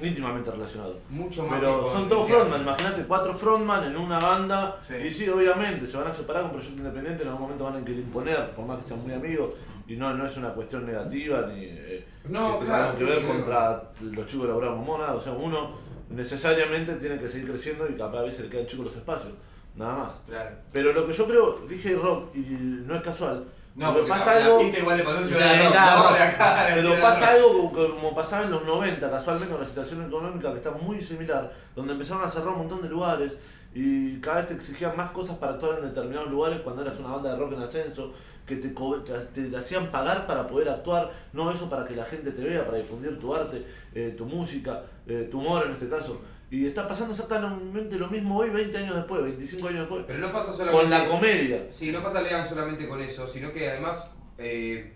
íntimamente 0.00 0.50
relacionado. 0.50 1.00
Mucho 1.08 1.44
más 1.46 1.58
Pero 1.60 1.90
son 1.90 2.08
todos 2.08 2.28
frontman, 2.28 2.60
imagínate, 2.62 3.02
cuatro 3.04 3.34
frontman 3.34 3.84
en 3.84 3.96
una 3.96 4.18
banda. 4.20 4.80
Sí. 4.86 4.94
Y 5.04 5.10
sí, 5.10 5.28
obviamente, 5.28 5.86
se 5.86 5.96
van 5.96 6.06
a 6.08 6.12
separar 6.12 6.42
con 6.42 6.52
proyecto 6.52 6.78
independiente, 6.78 7.22
en 7.22 7.28
algún 7.30 7.42
momento 7.42 7.64
van 7.64 7.76
a 7.76 7.84
querer 7.84 8.00
imponer, 8.00 8.50
por 8.52 8.66
más 8.66 8.78
que 8.78 8.88
sean 8.88 9.02
muy 9.02 9.12
amigos. 9.14 9.50
Y 9.92 9.96
no, 9.96 10.14
no 10.14 10.26
es 10.26 10.36
una 10.38 10.54
cuestión 10.54 10.86
negativa 10.86 11.42
ni 11.48 11.64
eh, 11.66 12.06
No, 12.24 12.58
que 12.58 12.64
claro, 12.64 12.94
tenga 12.94 12.98
que 12.98 13.04
ver 13.04 13.26
contra 13.26 13.82
los 14.00 14.26
chicos 14.26 14.48
de 14.48 14.64
la 14.64 14.70
Momona. 14.70 15.12
O 15.12 15.20
sea, 15.20 15.32
uno 15.32 15.72
necesariamente 16.08 16.94
tiene 16.94 17.18
que 17.18 17.28
seguir 17.28 17.50
creciendo 17.50 17.86
y 17.86 17.94
capaz 17.94 18.20
a 18.20 18.22
veces 18.22 18.40
le 18.46 18.48
quedan 18.48 18.66
chicos 18.66 18.86
los 18.86 18.96
espacios. 18.96 19.34
Nada 19.76 19.94
más. 19.94 20.12
Claro. 20.26 20.50
Pero 20.72 20.94
lo 20.94 21.06
que 21.06 21.12
yo 21.12 21.26
creo, 21.26 21.58
dije 21.68 21.94
rock 21.94 22.34
y 22.34 22.40
no 22.40 22.94
es 22.96 23.02
casual. 23.02 23.44
No, 23.74 23.92
pero 23.92 24.06
pasa 24.06 24.34
la, 24.34 24.44
algo. 24.44 24.56
la 24.56 24.62
pinta 24.62 24.78
igual 24.78 24.96
le 24.96 25.02
pasó 25.04 25.18
a 25.18 25.22
Sí, 25.22 25.28
Ciudad 25.34 25.52
de 25.52 25.64
Rock, 25.64 25.74
da, 25.74 25.96
¿no? 25.96 26.02
rock. 26.02 26.12
De 26.12 26.22
acá, 26.22 26.66
de 26.66 26.82
Pero 26.82 27.00
pasa 27.00 27.30
algo 27.30 27.48
como, 27.72 27.72
como 27.72 28.14
pasaba 28.14 28.44
en 28.44 28.50
los 28.50 28.64
90, 28.64 29.10
casualmente 29.10 29.52
con 29.52 29.62
la 29.62 29.68
situación 29.68 30.06
económica 30.06 30.50
que 30.52 30.58
está 30.58 30.70
muy 30.70 31.00
similar, 31.02 31.52
donde 31.76 31.92
empezaron 31.92 32.24
a 32.24 32.30
cerrar 32.30 32.48
un 32.48 32.58
montón 32.58 32.80
de 32.82 32.88
lugares 32.88 33.32
y 33.74 34.20
cada 34.20 34.36
vez 34.38 34.48
te 34.48 34.54
exigían 34.54 34.94
más 34.96 35.10
cosas 35.12 35.36
para 35.36 35.52
actuar 35.54 35.78
en 35.78 35.86
determinados 35.86 36.30
lugares 36.30 36.60
cuando 36.60 36.82
eras 36.82 36.98
una 36.98 37.12
banda 37.12 37.32
de 37.32 37.38
rock 37.38 37.52
en 37.54 37.62
ascenso, 37.62 38.12
que 38.46 38.56
te, 38.56 38.68
te, 38.68 39.12
te- 39.34 39.48
te 39.50 39.56
hacían 39.56 39.90
pagar 39.90 40.26
para 40.26 40.46
poder 40.46 40.68
actuar, 40.68 41.10
no 41.32 41.50
eso 41.50 41.70
para 41.70 41.86
que 41.86 41.94
la 41.96 42.04
gente 42.04 42.32
te 42.32 42.42
vea, 42.44 42.64
para 42.66 42.78
difundir 42.78 43.18
tu 43.18 43.34
arte, 43.34 43.64
eh, 43.94 44.14
tu 44.16 44.26
música, 44.26 44.82
eh, 45.06 45.28
tu 45.30 45.40
humor 45.40 45.66
en 45.66 45.72
este 45.72 45.88
caso. 45.88 46.20
Y 46.50 46.66
está 46.66 46.86
pasando 46.86 47.12
exactamente 47.14 47.96
lo 47.96 48.08
mismo 48.08 48.36
hoy, 48.36 48.50
20 48.50 48.76
años 48.76 48.96
después, 48.96 49.22
25 49.22 49.68
años 49.68 49.80
después, 49.80 50.04
Pero 50.06 50.18
no 50.18 50.32
pasa 50.32 50.52
solamente 50.52 50.80
con 50.82 50.90
la 50.90 51.06
comedia. 51.06 51.66
Sí, 51.70 51.90
no 51.90 52.02
pasa 52.02 52.20
Lean 52.20 52.46
solamente 52.46 52.86
con 52.88 53.00
eso, 53.00 53.26
sino 53.26 53.52
que 53.52 53.70
además 53.70 54.06
eh, 54.36 54.92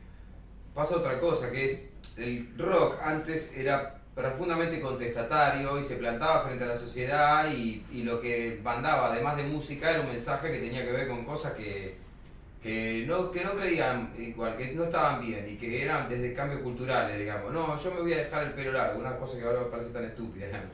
pasa 0.74 0.96
otra 0.96 1.18
cosa, 1.18 1.50
que 1.50 1.64
es 1.64 1.84
el 2.18 2.52
rock 2.58 2.98
antes 3.02 3.52
era 3.56 3.94
profundamente 4.14 4.80
contestatario 4.80 5.78
y 5.78 5.84
se 5.84 5.96
plantaba 5.96 6.42
frente 6.42 6.64
a 6.64 6.68
la 6.68 6.76
sociedad 6.76 7.50
y, 7.50 7.84
y 7.92 8.02
lo 8.02 8.20
que 8.20 8.60
mandaba, 8.62 9.12
además 9.12 9.36
de 9.36 9.44
música, 9.44 9.90
era 9.90 10.00
un 10.00 10.08
mensaje 10.08 10.50
que 10.52 10.58
tenía 10.58 10.84
que 10.84 10.92
ver 10.92 11.08
con 11.08 11.24
cosas 11.24 11.52
que, 11.52 11.96
que, 12.66 13.04
no, 13.06 13.30
que 13.30 13.44
no 13.44 13.52
creían 13.52 14.12
igual, 14.18 14.56
que 14.56 14.72
no 14.72 14.84
estaban 14.84 15.20
bien 15.20 15.46
y 15.48 15.56
que 15.56 15.84
eran 15.84 16.08
desde 16.08 16.34
cambios 16.34 16.62
culturales, 16.62 17.16
digamos. 17.16 17.52
No, 17.52 17.76
yo 17.76 17.90
me 17.92 18.00
voy 18.00 18.12
a 18.14 18.18
dejar 18.18 18.42
el 18.42 18.54
pelo 18.54 18.72
largo, 18.72 18.98
una 18.98 19.16
cosa 19.16 19.38
que 19.38 19.44
ahora 19.44 19.60
me 19.60 19.66
parece 19.66 19.90
tan 19.90 20.04
estúpida. 20.04 20.46
digamos. 20.46 20.70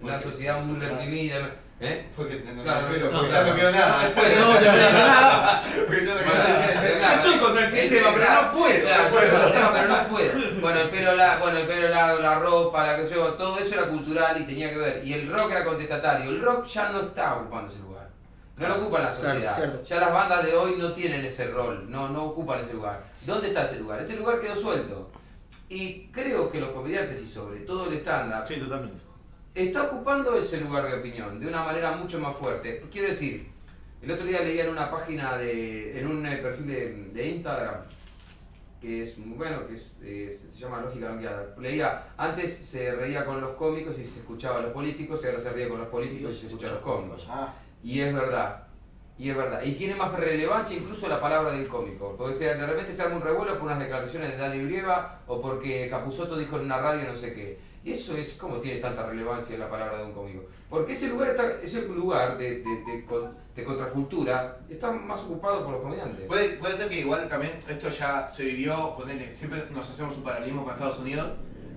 Una 0.00 0.18
sociedad 0.18 0.62
muy 0.62 0.80
reprimida. 0.80 1.54
¿eh? 1.80 2.06
Porque 2.16 2.42
no, 2.54 2.62
Claro, 2.62 2.86
pero, 2.90 3.10
no, 3.10 3.18
porque 3.18 3.32
ya 3.32 3.42
no 3.44 3.54
quedó 3.56 3.70
nada. 3.72 4.12
No 4.16 4.22
No, 4.22 4.60
nada. 4.60 5.62
Porque 5.86 6.06
ya 6.06 6.14
no 6.14 6.20
quedó 6.20 6.34
nada. 6.34 6.82
Yo 6.82 7.30
estoy 7.30 7.38
contra 7.38 7.64
el 7.66 7.72
sistema, 7.72 8.08
pero 8.14 8.42
no 8.42 8.50
puedo. 8.52 8.80
claro, 8.80 9.08
yo 9.10 9.70
pero 9.72 9.88
no 9.88 10.08
puedo. 10.08 10.60
Bueno, 10.62 10.80
el 10.80 10.90
pelo, 10.90 11.14
la, 11.14 11.38
bueno, 11.38 11.58
el 11.58 11.66
pelo 11.66 11.88
largo, 11.88 12.22
la 12.22 12.38
ropa, 12.38 12.86
la 12.86 12.96
que 12.96 13.08
yo, 13.08 13.34
todo 13.34 13.58
eso 13.58 13.74
era 13.74 13.88
cultural 13.88 14.40
y 14.40 14.44
tenía 14.44 14.70
que 14.70 14.78
ver. 14.78 15.02
Y 15.04 15.12
el 15.12 15.28
rock 15.28 15.50
era 15.50 15.64
contestatario. 15.64 16.30
El 16.30 16.40
rock 16.40 16.66
ya 16.66 16.88
no 16.88 17.02
está 17.02 17.34
ocupando 17.34 17.70
ese 17.70 17.80
lugar. 17.80 18.08
No 18.56 18.68
lo 18.68 18.76
ocupa 18.76 18.98
en 18.98 19.04
la 19.04 19.12
sociedad. 19.12 19.82
ya 19.84 19.98
las 19.98 20.12
bandas 20.12 20.46
de 20.46 20.54
hoy 20.54 20.76
no 20.78 20.92
tienen 20.92 21.24
ese 21.24 21.48
rol, 21.48 21.90
no, 21.90 22.08
no 22.08 22.24
ocupan 22.26 22.60
ese 22.60 22.74
lugar. 22.74 23.04
¿Dónde 23.26 23.48
está 23.48 23.64
ese 23.64 23.80
lugar? 23.80 24.00
Ese 24.00 24.16
lugar 24.16 24.38
quedó 24.40 24.54
suelto. 24.54 25.10
Y 25.68 26.06
creo 26.12 26.50
que 26.50 26.60
los 26.60 26.70
comediantes 26.70 27.20
y 27.22 27.26
sobre 27.28 27.60
todo 27.60 27.86
el 27.88 27.94
stand-up 27.94 28.46
Sí, 28.46 28.60
totalmente. 28.60 28.98
está 29.54 29.82
ocupando 29.84 30.36
ese 30.36 30.60
lugar 30.60 30.86
de 30.88 30.98
opinión 31.00 31.40
de 31.40 31.48
una 31.48 31.64
manera 31.64 31.92
mucho 31.96 32.20
más 32.20 32.36
fuerte. 32.36 32.84
Quiero 32.92 33.08
decir, 33.08 33.50
el 34.02 34.10
otro 34.12 34.24
día 34.26 34.40
leía 34.42 34.64
en 34.66 34.70
una 34.70 34.90
página 34.90 35.36
de, 35.36 35.98
en 35.98 36.06
un 36.06 36.24
eh, 36.26 36.36
perfil 36.36 36.66
de, 36.66 36.92
de 37.12 37.26
Instagram, 37.28 37.76
que 38.80 39.02
es 39.02 39.16
muy 39.18 39.36
bueno, 39.38 39.66
que 39.66 39.74
es, 39.74 39.92
eh, 40.02 40.38
se 40.52 40.60
llama 40.60 40.82
Lógica 40.82 41.08
No 41.08 41.18
Guiada. 41.18 41.54
Leía, 41.58 42.08
antes 42.18 42.54
se 42.54 42.94
reía 42.94 43.24
con 43.24 43.40
los 43.40 43.56
cómicos 43.56 43.98
y 43.98 44.04
se 44.06 44.20
escuchaba 44.20 44.58
a 44.58 44.62
los 44.62 44.72
políticos, 44.72 45.22
y 45.24 45.26
ahora 45.26 45.40
se 45.40 45.50
ríe 45.54 45.68
con 45.68 45.78
los 45.80 45.88
políticos 45.88 46.34
y 46.34 46.40
se 46.40 46.46
escucha 46.48 46.68
a 46.68 46.72
los 46.72 46.80
cómicos. 46.80 47.26
Ah, 47.30 47.52
Y 47.84 48.00
es 48.00 48.12
verdad. 48.12 48.64
Y 49.16 49.30
es 49.30 49.36
verdad. 49.36 49.62
Y 49.62 49.72
tiene 49.74 49.94
más 49.94 50.12
relevancia 50.12 50.76
incluso 50.76 51.08
la 51.08 51.20
palabra 51.20 51.52
del 51.52 51.68
cómico. 51.68 52.16
Porque 52.18 52.34
si 52.34 52.44
de 52.44 52.66
repente 52.66 52.92
se 52.92 53.02
arma 53.02 53.16
un 53.16 53.22
revuelo 53.22 53.54
por 53.54 53.64
unas 53.66 53.78
declaraciones 53.78 54.32
de 54.32 54.38
Daddy 54.38 54.64
Brieva 54.64 55.20
o 55.28 55.40
porque 55.40 55.88
Capusotto 55.88 56.36
dijo 56.36 56.56
en 56.56 56.62
una 56.64 56.78
radio 56.80 57.06
no 57.08 57.14
sé 57.14 57.32
qué. 57.34 57.58
Y 57.84 57.92
eso 57.92 58.16
es 58.16 58.30
como 58.32 58.56
tiene 58.56 58.80
tanta 58.80 59.06
relevancia 59.06 59.56
la 59.58 59.68
palabra 59.70 59.98
de 59.98 60.06
un 60.06 60.12
cómico. 60.12 60.44
Porque 60.70 60.94
ese 60.94 61.08
lugar, 61.08 61.28
está, 61.28 61.60
ese 61.62 61.82
lugar 61.82 62.38
de, 62.38 62.62
de, 62.62 62.76
de 62.84 63.04
de 63.54 63.62
contracultura 63.62 64.58
está 64.68 64.90
más 64.90 65.20
ocupado 65.22 65.62
por 65.62 65.74
los 65.74 65.82
comediantes. 65.82 66.26
Puede, 66.26 66.54
puede 66.54 66.74
ser 66.76 66.88
que 66.88 66.98
igual 67.00 67.28
también 67.28 67.52
esto 67.68 67.88
ya 67.90 68.26
se 68.26 68.42
vivió, 68.42 68.96
ponele, 68.96 69.36
siempre 69.36 69.62
nos 69.70 69.88
hacemos 69.88 70.16
un 70.16 70.24
paralelismo 70.24 70.64
con 70.64 70.72
Estados 70.72 70.98
Unidos, 70.98 71.28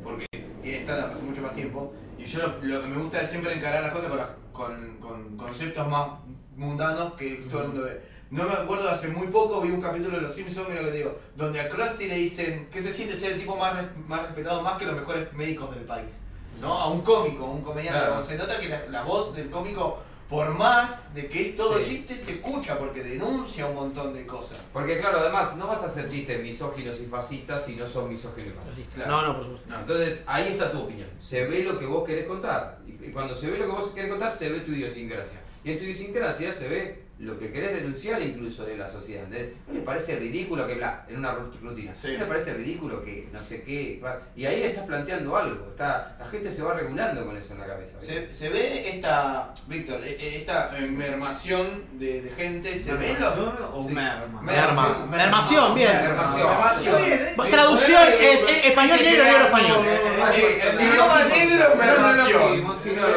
porque 0.03 0.25
tiene 0.63 0.79
stand 0.79 1.11
hace 1.11 1.23
mucho 1.23 1.41
más 1.43 1.53
tiempo, 1.53 1.93
y 2.17 2.25
yo 2.25 2.39
lo, 2.47 2.79
lo 2.79 2.87
me 2.87 2.99
gusta 2.99 3.23
siempre 3.23 3.53
encarar 3.53 3.83
las 3.83 3.91
cosas 3.91 4.09
con, 4.09 4.17
las- 4.17 4.29
con, 4.57 4.97
con 4.97 5.37
conceptos 5.37 5.87
más 5.87 6.09
mundanos 6.55 7.13
que 7.13 7.45
todo 7.49 7.61
el 7.61 7.67
mundo 7.69 7.83
ve. 7.83 8.01
No 8.29 8.43
me 8.43 8.51
acuerdo, 8.53 8.89
hace 8.89 9.07
muy 9.07 9.27
poco 9.27 9.61
vi 9.61 9.69
un 9.71 9.79
capítulo 9.81 10.17
de 10.17 10.23
Los 10.23 10.35
Simpsons, 10.35 10.67
mira 10.67 10.81
lo 10.81 10.91
que 10.91 10.97
digo, 10.97 11.17
donde 11.35 11.61
a 11.61 11.69
Krusty 11.69 12.07
le 12.07 12.15
dicen 12.15 12.67
que 12.71 12.81
se 12.81 12.91
siente 12.91 13.15
ser 13.15 13.33
el 13.33 13.39
tipo 13.39 13.55
más, 13.55 13.73
más 14.07 14.21
respetado, 14.23 14.61
más 14.61 14.77
que 14.77 14.85
los 14.85 14.95
mejores 14.95 15.31
médicos 15.33 15.73
del 15.73 15.85
país. 15.85 16.19
¿No? 16.59 16.73
A 16.73 16.87
un 16.89 17.01
cómico, 17.01 17.45
a 17.45 17.49
un 17.51 17.61
comediante. 17.61 17.99
Claro. 17.99 18.21
Se 18.21 18.35
nota 18.35 18.59
que 18.59 18.67
la, 18.67 18.85
la 18.87 19.03
voz 19.03 19.33
del 19.35 19.49
cómico, 19.49 19.99
por 20.27 20.49
más 20.55 21.13
de 21.13 21.27
que 21.29 21.49
es 21.49 21.55
todo 21.55 21.77
Sí. 21.77 21.85
chiste, 21.85 22.17
se 22.17 22.31
escucha 22.31 22.77
porque 22.79 23.01
denuncia 23.03 23.67
un 23.67 23.75
montón 23.75 24.13
de 24.13 24.25
cosas. 24.25 24.61
Porque 24.73 24.99
claro, 24.99 25.19
además 25.19 25.55
no 25.55 25.67
vas 25.67 25.83
a 25.83 25.85
hacer 25.85 26.09
chistes 26.09 26.41
misóginos 26.41 26.99
y 26.99 27.05
fascistas 27.05 27.63
si 27.63 27.75
no 27.75 27.87
son 27.87 28.09
misóginos 28.09 28.55
y 28.55 28.67
fascistas. 28.67 28.95
Claro. 28.95 29.11
No, 29.11 29.27
no, 29.27 29.33
por 29.35 29.43
supuesto. 29.45 29.69
No. 29.69 29.79
Entonces, 29.79 30.23
ahí 30.27 30.47
está 30.49 30.69
tu 30.71 30.81
opinión. 30.81 31.07
Se 31.19 31.45
ve 31.45 31.63
lo 31.63 31.77
que 31.79 31.85
vos 31.85 32.03
querés 32.05 32.25
contar. 32.27 32.79
Y 33.01 33.11
cuando 33.11 33.35
se 33.35 33.49
ve 33.49 33.57
lo 33.57 33.65
que 33.65 33.71
vos 33.71 33.89
querés 33.89 34.09
contar, 34.09 34.31
se 34.31 34.49
ve 34.49 34.59
tu 34.61 34.71
idiosincrasia. 34.71 35.39
Y 35.63 35.71
en 35.71 35.77
tu 35.79 35.85
idiosincrasia 35.85 36.51
se 36.51 36.67
ve 36.67 37.06
lo 37.19 37.39
que 37.39 37.51
querés 37.51 37.73
denunciar 37.75 38.21
incluso 38.21 38.63
de 38.65 38.77
la 38.77 38.87
sociedad. 38.87 39.23
¿entendés? 39.23 39.53
¿No 39.67 39.73
les 39.73 39.83
parece 39.83 40.17
ridículo 40.17 40.67
que 40.67 40.75
bla, 40.75 41.05
en 41.09 41.17
una 41.17 41.33
ru- 41.33 41.51
rutina? 41.61 41.93
Sí. 41.95 42.09
¿No 42.13 42.19
les 42.19 42.27
parece 42.27 42.53
ridículo 42.53 43.03
que 43.03 43.27
no 43.33 43.41
sé 43.41 43.63
qué? 43.63 43.99
va- 44.03 44.19
Y 44.35 44.45
ahí 44.45 44.61
estás 44.63 44.85
planteando 44.85 45.35
algo. 45.35 45.67
Está, 45.69 46.15
la 46.19 46.27
gente 46.27 46.51
se 46.51 46.61
va 46.61 46.73
regulando 46.75 47.25
con 47.25 47.35
eso 47.35 47.53
en 47.53 47.59
la 47.61 47.65
cabeza. 47.67 47.97
Se, 48.01 48.31
se 48.31 48.49
ve 48.49 48.89
esta, 48.89 49.51
Víctor, 49.67 50.01
eh, 50.03 50.15
eh, 50.19 50.35
esta 50.37 50.77
eh, 50.77 50.81
mermación 50.87 51.85
de, 51.93 52.21
de 52.21 52.31
gente, 52.31 52.77
se 52.77 52.93
ve 52.93 53.15
lo... 53.19 53.35
¿Mermación 53.35 53.57
o 53.73 53.87
Sí. 53.87 53.93
merma? 53.93 54.41
Merma. 54.41 55.05
Mermación, 55.09 55.75
bien. 55.75 55.91
Mermación. 56.03 56.47
Mermación. 56.49 57.05
Bien, 57.05 57.33
Bueno, 57.35 57.49
Eh, 57.49 57.51
Traducción 57.53 58.03
es 58.21 58.43
español 58.65 58.99
negro, 59.01 59.23
negro 59.23 59.45
español. 59.45 59.85
El 59.87 60.81
idioma 60.81 61.23
negro 61.25 61.63
es 61.63 61.75
mermación. 61.77 62.53
El 62.53 62.59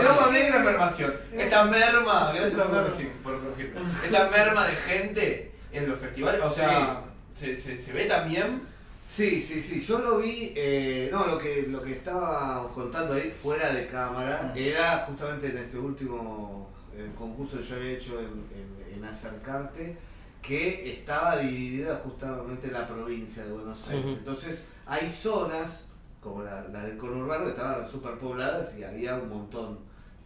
idioma 0.00 0.30
negro 0.32 0.58
es 0.58 0.64
mermación. 0.64 1.14
Esta 1.36 1.64
merma, 1.64 2.32
gracias 2.34 3.08
por 3.22 3.40
corregirme. 3.40 3.80
Esta 4.05 4.29
merma 4.31 4.66
de 4.66 4.76
gente 4.76 5.53
en 5.72 5.88
los 5.88 5.98
festivales, 5.98 6.42
o 6.42 6.50
sea, 6.50 7.05
se, 7.35 7.57
se, 7.57 7.79
se 7.79 7.92
ve 7.92 8.05
también. 8.07 8.62
Sí, 9.07 9.42
sí, 9.42 9.61
sí, 9.62 9.81
yo 9.81 9.98
lo 9.98 10.18
vi, 10.18 10.53
eh, 10.55 11.09
no, 11.12 11.26
lo 11.26 11.37
que, 11.38 11.62
lo 11.68 11.83
que 11.83 11.92
estaba 11.92 12.68
contando 12.72 13.14
ahí 13.14 13.31
fuera 13.31 13.72
de 13.72 13.88
cámara 13.88 14.53
Mm. 14.55 14.59
era 14.59 14.98
justamente 14.98 15.48
en 15.48 15.59
este 15.59 15.79
último 15.79 16.70
eh, 16.96 17.11
concurso 17.16 17.59
que 17.59 17.64
yo 17.64 17.76
había 17.76 17.90
hecho 17.92 18.20
en, 18.20 18.26
en- 18.26 18.94
en 18.98 19.05
Acercarte, 19.05 19.96
que 20.42 20.92
estaba 20.92 21.38
dividida 21.38 22.00
justamente 22.05 22.70
la 22.70 22.87
provincia 22.87 23.44
de 23.44 23.53
Buenos 23.53 23.88
Aires. 23.88 24.16
Entonces 24.18 24.64
hay 24.87 25.11
zonas, 25.11 25.87
como 26.20 26.42
la, 26.42 26.62
la 26.68 26.85
del 26.85 26.96
conurbano, 26.96 27.44
que 27.44 27.50
estaban 27.50 27.88
superpobladas 27.88 28.76
y 28.79 28.85
había 28.85 29.16
un 29.16 29.29
montón 29.29 29.79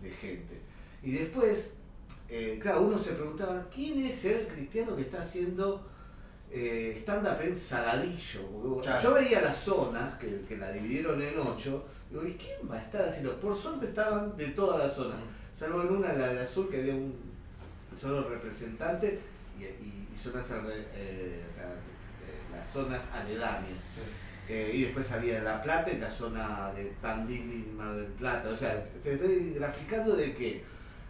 de 0.02 0.10
gente. 0.10 0.60
Y 1.02 1.12
después, 1.12 1.70
eh, 2.28 2.58
claro, 2.60 2.82
uno 2.82 2.98
se 2.98 3.12
preguntaba, 3.12 3.66
¿quién 3.74 3.98
es 4.06 4.24
el 4.24 4.46
cristiano 4.46 4.96
que 4.96 5.02
está 5.02 5.20
haciendo 5.20 5.86
eh, 6.50 6.96
stand-up 7.00 7.40
en 7.42 7.56
Saladillo? 7.56 8.80
Claro. 8.82 9.02
Yo 9.02 9.14
veía 9.14 9.40
las 9.42 9.56
zonas, 9.58 10.14
que, 10.18 10.40
que 10.48 10.56
la 10.56 10.70
dividieron 10.72 11.20
en 11.20 11.38
ocho, 11.38 11.84
y 12.10 12.14
digo, 12.14 12.26
¿y 12.26 12.34
quién 12.34 12.70
va 12.70 12.76
a 12.76 12.82
estar 12.82 13.08
haciendo? 13.08 13.38
Por 13.40 13.56
suerte 13.56 13.86
estaban 13.86 14.36
de 14.36 14.48
todas 14.48 14.78
las 14.78 14.92
zonas, 14.94 15.18
salvo 15.52 15.82
en 15.82 15.88
una, 15.96 16.12
la 16.12 16.32
de 16.32 16.40
azul, 16.40 16.68
que 16.70 16.78
había 16.80 16.94
un 16.94 17.14
solo 18.00 18.28
representante, 18.28 19.20
y, 19.58 19.64
y- 19.64 20.08
y 20.12 20.16
zonas, 20.16 20.46
eh, 20.94 21.44
o 21.48 21.52
sea, 21.52 21.64
eh, 21.66 22.54
las 22.56 22.68
zonas 22.70 23.10
aledañas. 23.12 23.80
Eh, 24.48 24.72
y 24.74 24.82
después 24.82 25.10
había 25.10 25.42
La 25.42 25.62
Plata 25.62 25.90
y 25.90 25.98
la 25.98 26.10
zona 26.10 26.70
de 26.74 26.92
Tandil 27.00 27.40
y 27.66 27.72
Mar 27.74 27.94
del 27.96 28.06
Plata. 28.12 28.50
O 28.50 28.56
sea, 28.56 28.84
te 29.02 29.14
estoy 29.14 29.54
graficando 29.54 30.14
de 30.14 30.34
que 30.34 30.62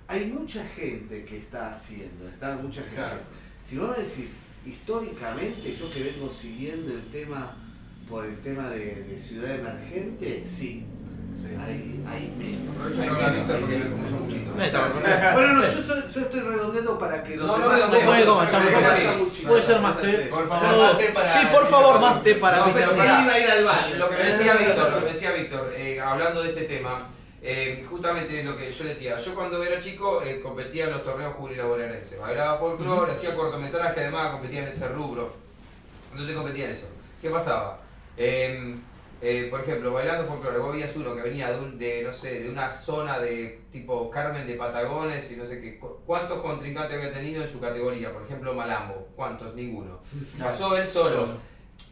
hay 0.08 0.26
mucha 0.26 0.62
gente 0.64 1.24
que 1.24 1.38
está 1.38 1.70
haciendo, 1.70 2.28
está 2.28 2.54
mucha 2.56 2.80
gente. 2.82 2.96
Claro. 2.96 3.16
Si 3.64 3.76
vos 3.78 3.90
me 3.96 4.04
decís, 4.04 4.36
históricamente, 4.66 5.74
yo 5.74 5.90
que 5.90 6.02
vengo 6.02 6.30
siguiendo 6.30 6.92
el 6.92 7.10
tema 7.10 7.56
por 8.08 8.26
el 8.26 8.38
tema 8.40 8.68
de, 8.70 9.04
de 9.04 9.20
ciudad 9.20 9.54
emergente, 9.54 10.42
sí. 10.44 10.86
Hay, 11.66 12.00
hay 12.08 12.32
menos. 12.38 12.74
Bueno, 15.34 15.52
no, 15.54 15.62
yo, 15.66 15.82
soy- 15.82 16.02
yo 16.12 16.20
estoy 16.20 16.40
redondeando 16.40 16.98
para 16.98 17.22
que 17.22 17.36
los 17.36 17.46
No, 17.46 17.58
no 17.58 17.64
demás- 17.70 17.90
redondeo, 17.90 18.04
Puede 18.04 19.16
Muchito. 19.18 19.48
Puede 19.48 19.62
ser 19.62 19.80
más 19.80 20.00
té. 20.00 20.12
Por 20.30 20.48
favor, 20.48 20.68
No, 20.70 20.92
mate 20.92 21.08
para. 21.12 21.32
sí, 21.32 21.46
por 21.52 21.66
favor, 21.68 22.00
más 22.00 22.22
té 22.22 22.34
para 22.36 22.58
No, 22.58 22.66
mí. 22.66 22.72
pero 22.74 22.90
Él 22.92 22.96
pará. 22.96 23.22
iba 23.22 23.32
a 23.32 23.38
ir 23.40 23.50
al 23.50 23.64
baño. 23.64 23.96
Lo 23.96 24.08
que 24.10 24.16
me 24.16 24.24
decía 24.24 24.54
Víctor, 24.56 24.90
lo 24.92 24.98
que 25.00 25.04
me 25.06 25.12
decía 25.12 25.32
Víctor, 25.32 25.72
eh, 25.76 26.00
hablando 26.00 26.42
de 26.42 26.48
este 26.50 26.62
tema, 26.62 27.08
eh, 27.46 27.84
justamente 27.88 28.42
lo 28.42 28.56
que 28.56 28.72
yo 28.72 28.84
decía, 28.84 29.16
yo 29.18 29.34
cuando 29.34 29.62
era 29.62 29.78
chico 29.78 30.22
eh, 30.22 30.40
competía 30.40 30.84
en 30.84 30.92
los 30.92 31.04
torneos 31.04 31.34
juveniles 31.34 31.66
bonaerenses, 31.66 32.18
bailaba 32.18 32.58
folclore, 32.58 33.12
hacía 33.12 33.34
cortometraje, 33.36 34.00
además 34.00 34.32
competía 34.32 34.60
en 34.62 34.68
ese 34.68 34.88
rubro. 34.88 35.30
Entonces 36.10 36.34
competía 36.34 36.64
en 36.66 36.70
eso. 36.72 36.86
¿Qué 37.20 37.28
pasaba? 37.28 37.80
Eh, 38.16 38.76
eh, 39.20 39.48
por 39.50 39.60
ejemplo, 39.60 39.92
bailando 39.92 40.26
folclore, 40.26 40.58
vos 40.58 40.72
veías 40.72 40.94
uno 40.96 41.14
que 41.14 41.22
venía 41.22 41.50
de, 41.50 41.58
un- 41.58 41.78
de, 41.78 42.02
no 42.02 42.12
sé, 42.12 42.40
de 42.40 42.50
una 42.50 42.72
zona 42.72 43.18
de 43.18 43.62
tipo 43.72 44.10
Carmen 44.10 44.46
de 44.46 44.54
Patagones 44.54 45.30
y 45.32 45.36
no 45.36 45.44
sé 45.46 45.60
qué. 45.60 45.78
cu- 45.78 45.98
¿Cuántos 46.06 46.40
contrincantes 46.40 46.96
había 46.98 47.12
tenido 47.12 47.42
en 47.42 47.48
su 47.48 47.60
categoría? 47.60 48.12
Por 48.12 48.22
ejemplo, 48.24 48.54
Malambo. 48.54 49.08
¿Cuántos? 49.16 49.54
Ninguno. 49.54 50.00
Pasó 50.38 50.76
él 50.76 50.86
solo. 50.88 51.28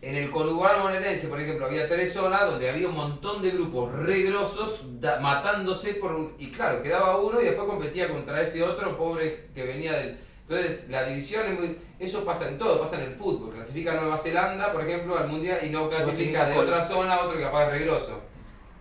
En 0.01 0.17
el 0.17 0.31
conurbano 0.31 0.83
bonaerense, 0.83 1.29
por 1.29 1.41
ejemplo, 1.41 1.67
había 1.67 1.89
tres 1.89 2.13
zonas 2.13 2.47
donde 2.47 2.69
había 2.69 2.89
un 2.89 2.95
montón 2.95 3.41
de 3.41 3.51
grupos 3.51 3.93
re 3.93 4.23
grosos 4.23 4.83
da- 5.01 5.21
matándose 5.21 5.95
por 5.95 6.13
un... 6.15 6.35
Y 6.39 6.51
claro, 6.51 6.83
quedaba 6.83 7.19
uno 7.19 7.41
y 7.41 7.45
después 7.45 7.69
competía 7.69 8.09
contra 8.09 8.43
este 8.43 8.63
otro 8.63 8.97
pobre 8.99 9.49
que 9.55 9.65
venía 9.65 9.93
del... 9.93 10.19
Entonces, 10.49 10.87
la 10.89 11.05
división 11.05 11.47
es 11.47 11.59
muy... 11.61 11.79
Eso 12.01 12.25
pasa 12.25 12.49
en 12.49 12.59
todo, 12.59 12.81
pasa 12.81 12.97
en 12.97 13.11
el 13.13 13.15
fútbol. 13.15 13.55
Clasifica 13.55 13.95
Nueva 13.95 14.19
Zelanda, 14.19 14.73
por 14.73 14.83
ejemplo, 14.87 15.17
al 15.17 15.29
Mundial 15.29 15.61
y 15.63 15.71
no 15.71 15.89
clasifica 15.89 16.47
de 16.47 16.59
otra 16.59 16.85
zona 16.85 17.15
a 17.15 17.21
otro 17.25 17.37
que 17.39 17.45
capaz 17.45 17.67
es 17.67 17.71
re 17.71 17.79
grosso. 17.85 18.21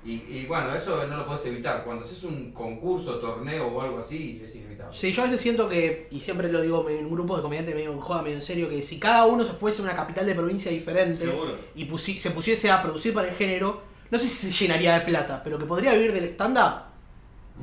Y, 0.04 0.14
y 0.14 0.46
bueno, 0.48 0.74
eso 0.74 1.06
no 1.08 1.16
lo 1.18 1.26
puedes 1.28 1.46
evitar. 1.46 1.84
Cuando 1.84 2.06
haces 2.06 2.24
un 2.24 2.52
concurso, 2.54 3.20
torneo 3.20 3.68
o 3.68 3.82
algo 3.82 4.00
así, 4.00 4.42
es 4.44 4.56
inevitable. 4.56 4.98
Sí, 4.98 5.12
yo 5.14 5.22
a 5.22 5.26
veces 5.26 5.40
siento 5.42 5.70
que, 5.70 6.08
y 6.10 6.20
siempre 6.22 6.52
lo 6.52 6.60
digo 6.62 6.90
en 6.90 7.06
un 7.06 7.12
grupo 7.12 7.36
de 7.38 7.44
comediantes 7.44 7.76
medio 7.76 7.92
en 7.92 8.00
joda, 8.00 8.22
medio 8.24 8.36
en 8.38 8.42
serio, 8.42 8.68
que 8.68 8.82
si 8.82 9.00
cada 9.00 9.26
uno 9.26 9.46
se 9.46 9.54
fuese 9.54 9.82
a 9.82 9.86
una 9.86 9.96
capital 9.96 10.26
de 10.26 10.34
provincia 10.34 10.72
diferente 10.72 11.26
Seguro. 11.26 11.56
y 11.76 11.86
pusi- 11.88 12.18
se 12.18 12.32
pusiese 12.32 12.72
a 12.72 12.82
producir 12.82 13.14
para 13.14 13.28
el 13.30 13.36
género, 13.36 13.82
no 14.10 14.18
sé 14.18 14.26
si 14.28 14.52
se 14.52 14.64
llenaría 14.66 14.96
de 14.98 15.02
plata, 15.06 15.42
pero 15.44 15.60
que 15.60 15.66
podría 15.66 15.94
vivir 15.94 16.14
del 16.14 16.24
stand-up 16.26 16.82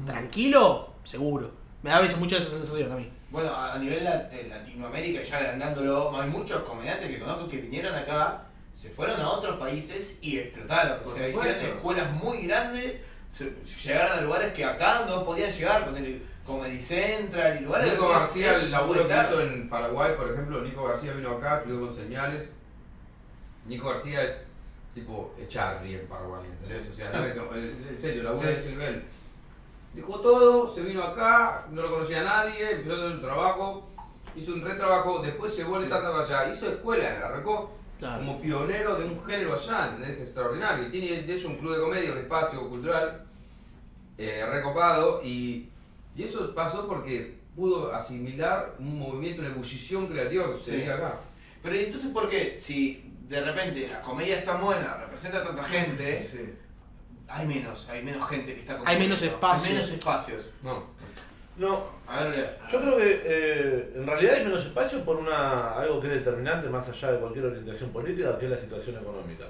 tranquilo, 0.06 0.94
seguro. 1.04 1.50
Me 1.82 1.90
da 1.90 1.96
a 1.98 2.00
veces 2.02 2.18
mucho 2.18 2.36
esa 2.36 2.48
sensación 2.50 2.92
a 2.92 2.96
mí. 2.96 3.08
Bueno, 3.30 3.50
a 3.50 3.74
a 3.74 3.78
nivel 3.78 4.04
la- 4.04 4.28
en 4.30 4.48
Latinoamérica, 4.48 5.22
ya 5.22 5.36
agrandándolo, 5.38 6.16
hay 6.18 6.28
muchos 6.30 6.62
comediantes 6.62 7.10
que 7.10 7.18
conozco 7.18 7.48
que 7.48 7.58
vinieron 7.58 7.94
acá, 7.94 8.46
se 8.78 8.90
fueron 8.90 9.20
a 9.20 9.28
otros 9.30 9.56
países 9.58 10.18
y 10.22 10.38
explotaron. 10.38 11.00
Por 11.00 11.12
o 11.12 11.16
sea, 11.16 11.28
hicieron 11.28 11.56
escuelas 11.64 12.12
muy 12.12 12.46
grandes, 12.46 13.00
se- 13.36 13.52
llegaron 13.84 14.18
a 14.18 14.20
lugares 14.20 14.52
que 14.52 14.64
acá 14.64 15.04
no 15.04 15.24
podían 15.24 15.50
llegar, 15.50 15.84
con 15.84 15.96
el 15.96 16.22
Comedy 16.46 16.78
Central 16.78 17.58
y 17.60 17.64
lugares 17.64 17.92
Nico 17.92 18.08
García, 18.08 18.54
el 18.54 18.70
laburo 18.70 19.08
que 19.08 19.14
hizo 19.14 19.40
en 19.40 19.68
Paraguay, 19.68 20.12
por 20.16 20.30
ejemplo, 20.32 20.60
Nico 20.62 20.84
García 20.84 21.12
vino 21.12 21.30
acá, 21.32 21.58
estudió 21.58 21.80
con 21.80 21.92
señales. 21.94 22.48
Nico 23.66 23.88
García 23.90 24.22
es 24.22 24.40
tipo 24.94 25.34
Charlie 25.48 25.94
en 25.96 26.06
Paraguay, 26.06 26.42
¿entendés? 26.46 26.88
O 26.90 26.94
sea, 26.94 27.10
no 27.10 27.24
en 27.56 27.98
serio, 28.00 28.22
laburo 28.22 28.48
Sí. 28.48 28.54
de 28.54 28.60
ese 28.60 28.70
nivel. 28.70 29.04
Dejó 29.92 30.20
todo, 30.20 30.72
se 30.72 30.82
vino 30.82 31.02
acá, 31.02 31.66
no 31.72 31.82
lo 31.82 31.90
conocía 31.90 32.20
a 32.20 32.24
nadie, 32.24 32.70
empezó 32.70 32.92
a 32.94 32.98
hacer 32.98 33.10
un 33.16 33.22
trabajo, 33.22 33.88
hizo 34.36 34.52
un 34.52 34.62
retrabajo, 34.62 35.18
después 35.20 35.52
se 35.52 35.64
vuelve 35.64 35.88
tanto 35.88 36.12
para 36.12 36.24
allá, 36.24 36.52
hizo 36.52 36.68
escuela, 36.68 37.08
arrancó 37.26 37.72
Claro. 37.98 38.18
como 38.18 38.40
pionero 38.40 38.96
de 38.96 39.04
un 39.06 39.24
género 39.24 39.54
allá, 39.54 39.86
¿entendés? 39.88 40.16
Que 40.16 40.22
es 40.22 40.28
extraordinario. 40.28 40.86
Y 40.86 40.90
tiene 40.90 41.22
de 41.22 41.34
hecho 41.34 41.48
un 41.48 41.56
club 41.58 41.74
de 41.74 41.80
comedia, 41.80 42.12
un 42.12 42.18
espacio 42.18 42.68
cultural 42.68 43.24
eh, 44.16 44.44
recopado 44.50 45.20
y, 45.24 45.68
y 46.16 46.22
eso 46.22 46.54
pasó 46.54 46.86
porque 46.86 47.38
pudo 47.56 47.92
asimilar 47.94 48.74
un 48.78 48.98
movimiento, 48.98 49.40
una 49.42 49.50
ebullición 49.50 50.06
creativa 50.06 50.46
que 50.46 50.52
sucedía 50.58 50.94
acá. 50.94 51.18
Pero 51.62 51.74
¿y 51.74 51.80
entonces, 51.84 52.10
¿por 52.10 52.28
qué? 52.30 52.56
Si 52.60 53.12
de 53.28 53.40
repente 53.44 53.88
la 53.88 54.00
comedia 54.00 54.38
es 54.38 54.44
tan 54.44 54.60
buena, 54.60 54.96
representa 54.98 55.38
a 55.38 55.44
tanta 55.44 55.64
gente, 55.64 56.22
Sí. 56.22 56.54
hay 57.26 57.46
menos, 57.46 57.88
hay 57.88 58.02
menos 58.04 58.28
gente 58.28 58.54
que 58.54 58.60
está 58.60 58.78
Hay 58.86 58.98
menos 58.98 59.20
espacios. 59.22 59.66
Hay 59.66 59.72
menos 59.74 59.90
espacios. 59.90 60.44
No. 60.62 60.84
No, 61.58 61.86
Lea. 62.08 62.56
Yo 62.70 62.80
creo 62.80 62.96
que 62.96 63.20
eh, 63.24 63.92
en 63.96 64.06
realidad 64.06 64.36
hay 64.36 64.44
menos 64.44 64.64
espacio 64.64 65.04
por 65.04 65.16
una 65.16 65.74
algo 65.74 66.00
que 66.00 66.06
es 66.06 66.14
determinante 66.14 66.68
más 66.68 66.88
allá 66.88 67.12
de 67.12 67.18
cualquier 67.18 67.46
orientación 67.46 67.90
política, 67.90 68.38
que 68.38 68.44
es 68.44 68.50
la 68.50 68.56
situación 68.56 68.96
económica. 68.96 69.44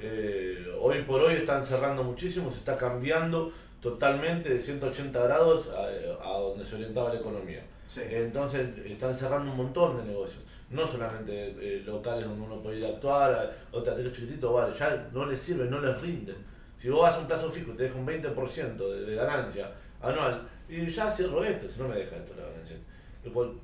Eh, 0.00 0.64
hoy 0.80 1.02
por 1.02 1.20
hoy 1.20 1.34
están 1.34 1.66
cerrando 1.66 2.04
muchísimo, 2.04 2.50
se 2.50 2.58
está 2.58 2.78
cambiando 2.78 3.52
totalmente 3.82 4.54
de 4.54 4.60
180 4.60 5.22
grados 5.24 5.70
a, 5.70 6.28
a 6.28 6.38
donde 6.38 6.64
se 6.64 6.76
orientaba 6.76 7.12
la 7.12 7.18
economía. 7.18 7.62
Sí. 7.88 8.02
Entonces 8.08 8.68
están 8.86 9.16
cerrando 9.16 9.50
un 9.50 9.56
montón 9.56 9.96
de 9.96 10.04
negocios, 10.04 10.44
no 10.70 10.86
solamente 10.86 11.54
eh, 11.58 11.82
locales 11.84 12.26
donde 12.26 12.46
uno 12.46 12.62
puede 12.62 12.78
ir 12.78 12.86
a 12.86 12.90
actuar, 12.90 13.56
o 13.72 13.82
teatros 13.82 14.12
chiquititos, 14.12 14.54
vale, 14.54 14.72
ya 14.78 15.08
no 15.12 15.26
les 15.26 15.40
sirve, 15.40 15.64
no 15.64 15.80
les 15.80 16.00
rinden. 16.00 16.36
Si 16.78 16.88
vos 16.88 17.02
vas 17.02 17.16
a 17.16 17.18
un 17.18 17.26
plazo 17.26 17.50
fijo 17.50 17.72
y 17.72 17.76
te 17.76 17.82
deja 17.82 17.96
un 17.96 18.06
20% 18.06 18.76
de, 18.76 19.00
de 19.04 19.16
ganancia 19.16 19.72
anual, 20.00 20.48
y 20.70 20.86
ya 20.88 21.10
cierro 21.10 21.44
esto, 21.44 21.68
si 21.68 21.80
no 21.80 21.88
me 21.88 21.96
deja 21.96 22.16
esto 22.16 22.34
la 22.36 22.44
ganancia. 22.48 22.76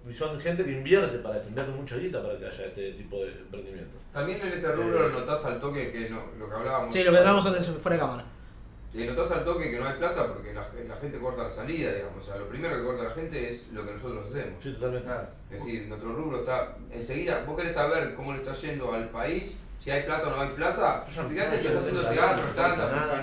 Y 0.09 0.13
son 0.13 0.39
gente 0.39 0.65
que 0.65 0.73
invierte 0.73 1.19
para 1.19 1.37
esto, 1.37 1.49
invierte 1.49 1.73
mucha 1.73 1.97
guita 1.97 2.23
para 2.23 2.39
que 2.39 2.47
haya 2.47 2.67
este 2.67 2.93
tipo 2.93 3.25
de 3.25 3.33
emprendimientos. 3.33 4.03
También 4.13 4.41
en 4.43 4.53
este 4.53 4.73
rubro 4.73 5.09
notás 5.09 5.45
al 5.47 5.61
toque 5.61 5.93
que 5.93 6.11
no, 6.11 6.25
lo 6.39 6.49
que 6.49 6.55
hablábamos. 6.55 6.95
Sí, 6.95 7.03
lo 7.05 7.13
que 7.13 7.19
hablábamos 7.19 7.47
antes 7.47 7.67
fuera 7.67 7.97
de 7.97 8.01
cámara. 8.01 8.25
Y 8.93 9.05
notás 9.05 9.31
al 9.31 9.45
toque 9.45 9.71
que 9.71 9.79
no 9.79 9.87
hay 9.87 9.97
plata 9.99 10.27
porque 10.27 10.55
la, 10.55 10.67
la 10.89 10.97
gente 10.97 11.19
corta 11.19 11.45
la 11.45 11.51
salida, 11.51 11.93
digamos. 11.93 12.23
O 12.23 12.27
sea, 12.27 12.37
lo 12.37 12.49
primero 12.49 12.77
que 12.77 12.83
corta 12.83 13.05
la 13.05 13.11
gente 13.11 13.51
es 13.51 13.69
lo 13.73 13.85
que 13.85 13.93
nosotros 13.93 14.27
hacemos. 14.27 14.63
Sí, 14.63 14.73
totalmente. 14.73 15.11
Es 15.51 15.59
decir, 15.59 15.87
nuestro 15.89 16.13
rubro 16.15 16.41
está 16.41 16.77
enseguida. 16.91 17.45
¿Vos 17.47 17.57
querés 17.57 17.75
saber 17.75 18.15
cómo 18.15 18.33
le 18.33 18.39
está 18.39 18.53
yendo 18.53 18.93
al 18.93 19.09
país? 19.11 19.59
Si 19.81 19.91
hay 19.91 20.05
plata 20.05 20.29
o 20.29 20.31
no 20.31 20.41
hay 20.41 20.49
plata. 20.51 21.05
Fíjate 21.07 21.59
que 21.59 21.63
yo 21.63 21.69
está 21.71 21.81
haciendo 21.81 22.03
teatro, 22.09 22.45
nada. 22.57 23.23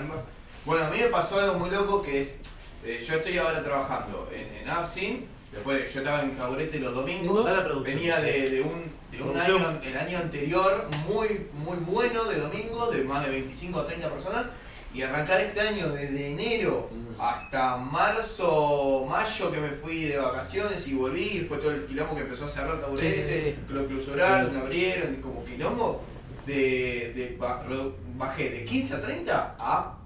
Bueno, 0.64 0.86
a 0.86 0.90
mí 0.90 0.98
me 0.98 1.08
pasó 1.08 1.38
algo 1.38 1.58
muy 1.58 1.70
loco 1.70 2.00
que 2.00 2.20
es, 2.20 2.40
eh, 2.84 3.02
yo 3.06 3.14
estoy 3.16 3.38
ahora 3.38 3.62
trabajando 3.62 4.28
en, 4.34 4.62
en 4.62 4.68
Absin, 4.70 5.26
Después 5.52 5.94
yo 5.94 6.00
estaba 6.00 6.22
en 6.24 6.30
Caburete 6.32 6.80
los 6.80 6.92
domingos, 6.92 7.46
venía 7.84 8.18
de, 8.20 8.50
de 8.50 8.60
un, 8.60 8.90
de 9.12 9.22
un 9.22 9.30
Producción. 9.32 9.64
año, 9.64 9.80
el 9.84 9.96
año 9.96 10.18
anterior 10.18 10.88
muy, 11.06 11.46
muy 11.52 11.76
bueno 11.86 12.24
de 12.24 12.40
domingo, 12.40 12.90
de 12.90 13.04
más 13.04 13.24
de 13.24 13.30
25 13.30 13.78
o 13.78 13.84
30 13.84 14.10
personas, 14.10 14.46
y 14.92 15.02
arrancar 15.02 15.40
este 15.40 15.60
año 15.60 15.90
desde 15.90 16.30
enero 16.32 16.90
hasta 17.20 17.76
marzo, 17.76 19.06
mayo 19.08 19.52
que 19.52 19.60
me 19.60 19.68
fui 19.68 20.06
de 20.06 20.16
vacaciones 20.18 20.88
y 20.88 20.94
volví, 20.94 21.22
y 21.22 21.40
fue 21.42 21.58
todo 21.58 21.70
el 21.70 21.86
quilombo 21.86 22.16
que 22.16 22.22
empezó 22.22 22.46
a 22.46 22.48
cerrar 22.48 22.80
Caburete, 22.80 23.14
Sí, 23.14 23.22
sí, 23.22 23.40
sí. 23.50 23.56
que 23.68 23.72
lo 23.74 23.86
clausuraron, 23.86 24.56
abrieron, 24.56 25.14
como 25.22 25.44
quilombo, 25.44 26.02
de, 26.46 27.38
bajé 28.16 28.50
de 28.50 28.64
15 28.64 28.94
a 28.94 29.00
30 29.00 29.56
a 29.56 29.98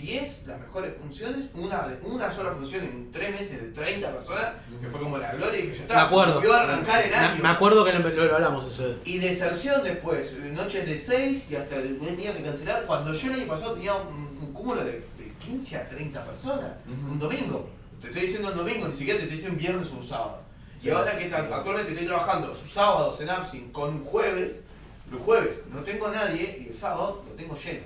10 0.00 0.46
las 0.46 0.60
mejores 0.60 0.94
funciones, 1.00 1.46
una, 1.54 1.96
una 2.02 2.30
sola 2.32 2.52
función 2.52 2.84
en 2.84 3.10
3 3.10 3.30
meses 3.30 3.60
de 3.62 3.68
30 3.70 4.10
personas, 4.12 4.52
que 4.80 4.88
fue 4.88 5.00
como 5.00 5.18
la 5.18 5.32
gloria, 5.34 5.58
y 5.60 5.62
que 5.68 5.72
ya 5.72 5.76
Me 5.78 5.82
está, 5.82 6.02
acuerdo. 6.06 6.52
a 6.52 6.62
arrancar 6.62 7.02
el 7.04 7.10
Me- 7.10 7.16
año. 7.16 7.42
Me 7.42 7.48
acuerdo 7.48 7.84
que 7.84 7.92
lo, 7.92 8.08
lo- 8.08 8.34
hablamos 8.36 8.72
eso. 8.72 8.96
Y 9.04 9.18
deserción 9.18 9.82
después, 9.82 10.36
noches 10.52 10.86
de 10.86 10.98
6 10.98 11.46
y 11.50 11.56
hasta 11.56 11.76
el 11.76 11.98
tenía 11.98 12.36
que 12.36 12.42
cancelar, 12.42 12.86
cuando 12.86 13.12
yo 13.12 13.28
el 13.32 13.40
año 13.40 13.48
pasado 13.48 13.74
tenía 13.74 13.94
un, 13.94 14.38
un 14.40 14.52
cúmulo 14.52 14.84
de, 14.84 14.92
de 15.18 15.32
15 15.40 15.76
a 15.76 15.88
30 15.88 16.24
personas, 16.24 16.70
un 16.86 17.18
domingo. 17.18 17.68
Te 18.00 18.06
estoy 18.08 18.22
diciendo 18.22 18.50
un 18.52 18.56
domingo, 18.58 18.86
ni 18.88 18.94
siquiera 18.94 19.18
te 19.18 19.24
estoy 19.24 19.36
diciendo 19.38 19.56
un 19.56 19.60
viernes 19.60 19.88
o 19.92 19.96
un 19.96 20.04
sábado. 20.04 20.42
Y 20.82 20.90
ahora 20.90 21.18
que 21.18 21.24
actualmente 21.34 21.90
estoy 21.92 22.06
trabajando 22.06 22.54
sus 22.54 22.70
sábados 22.72 23.20
en 23.20 23.30
Absin 23.30 23.72
con 23.72 23.90
un 23.94 24.04
jueves, 24.04 24.62
los 25.10 25.20
jueves 25.22 25.62
no 25.72 25.80
tengo 25.80 26.06
a 26.06 26.12
nadie 26.12 26.58
y 26.64 26.68
el 26.68 26.74
sábado 26.74 27.24
lo 27.28 27.34
tengo 27.34 27.56
lleno. 27.56 27.82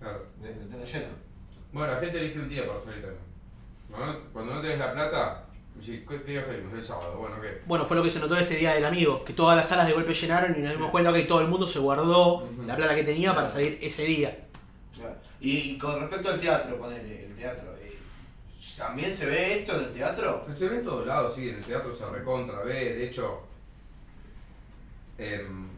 Claro. 0.00 0.24
Lo 0.42 0.48
tengo 0.68 0.84
lleno. 0.84 1.25
Bueno, 1.76 1.92
la 1.92 2.00
gente 2.00 2.18
elige 2.18 2.38
un 2.38 2.48
día 2.48 2.66
para 2.66 2.80
salir 2.80 3.02
también. 3.02 3.22
¿No? 3.90 4.30
Cuando 4.32 4.54
no 4.54 4.62
tenés 4.62 4.78
la 4.78 4.94
plata, 4.94 5.44
¿qué 5.84 6.02
qué 6.06 6.18
día 6.20 6.42
salimos? 6.42 6.72
El 6.72 6.82
sábado, 6.82 7.18
bueno, 7.18 7.38
¿qué? 7.38 7.60
Bueno, 7.66 7.84
fue 7.84 7.98
lo 7.98 8.02
que 8.02 8.08
se 8.08 8.18
notó 8.18 8.34
este 8.34 8.56
día 8.56 8.72
del 8.72 8.86
amigo, 8.86 9.22
que 9.26 9.34
todas 9.34 9.54
las 9.58 9.68
salas 9.68 9.86
de 9.86 9.92
golpe 9.92 10.14
llenaron 10.14 10.58
y 10.58 10.62
nos 10.62 10.72
dimos 10.72 10.90
cuenta 10.90 11.12
que 11.12 11.24
todo 11.24 11.42
el 11.42 11.48
mundo 11.48 11.66
se 11.66 11.78
guardó 11.78 12.48
la 12.64 12.76
plata 12.76 12.94
que 12.94 13.04
tenía 13.04 13.34
para 13.34 13.50
salir 13.50 13.78
ese 13.82 14.04
día. 14.04 14.46
Claro. 14.94 15.16
Y 15.38 15.76
con 15.76 16.00
respecto 16.00 16.30
al 16.30 16.40
teatro, 16.40 16.78
ponele, 16.78 17.26
el 17.26 17.36
teatro, 17.36 17.74
eh, 17.76 17.98
¿también 18.78 19.12
se 19.12 19.26
ve 19.26 19.58
esto 19.58 19.78
en 19.78 19.84
el 19.84 19.92
teatro? 19.92 20.46
Se 20.56 20.68
ve 20.70 20.78
en 20.78 20.84
todos 20.86 21.06
lados, 21.06 21.34
sí, 21.34 21.50
en 21.50 21.56
el 21.56 21.62
teatro 21.62 21.94
se 21.94 22.06
recontra 22.08 22.60
ve, 22.60 22.94
de 22.94 23.06
hecho, 23.06 23.42
em, 25.18 25.68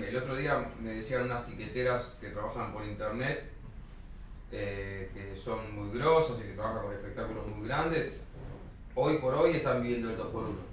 el 0.00 0.16
otro 0.16 0.34
día 0.34 0.66
me 0.80 0.94
decían 0.94 1.24
unas 1.24 1.44
tiqueteras 1.44 2.16
que 2.18 2.30
trabajan 2.30 2.72
por 2.72 2.86
internet, 2.86 3.51
eh, 4.52 5.10
que 5.14 5.34
son 5.36 5.74
muy 5.74 5.98
grosas 5.98 6.36
y 6.40 6.42
que 6.48 6.52
trabajan 6.52 6.82
con 6.82 6.92
espectáculos 6.92 7.46
muy 7.46 7.66
grandes, 7.66 8.14
hoy 8.94 9.16
por 9.18 9.34
hoy 9.34 9.52
están 9.52 9.82
viendo 9.82 10.10
el 10.10 10.16
2x1. 10.16 10.72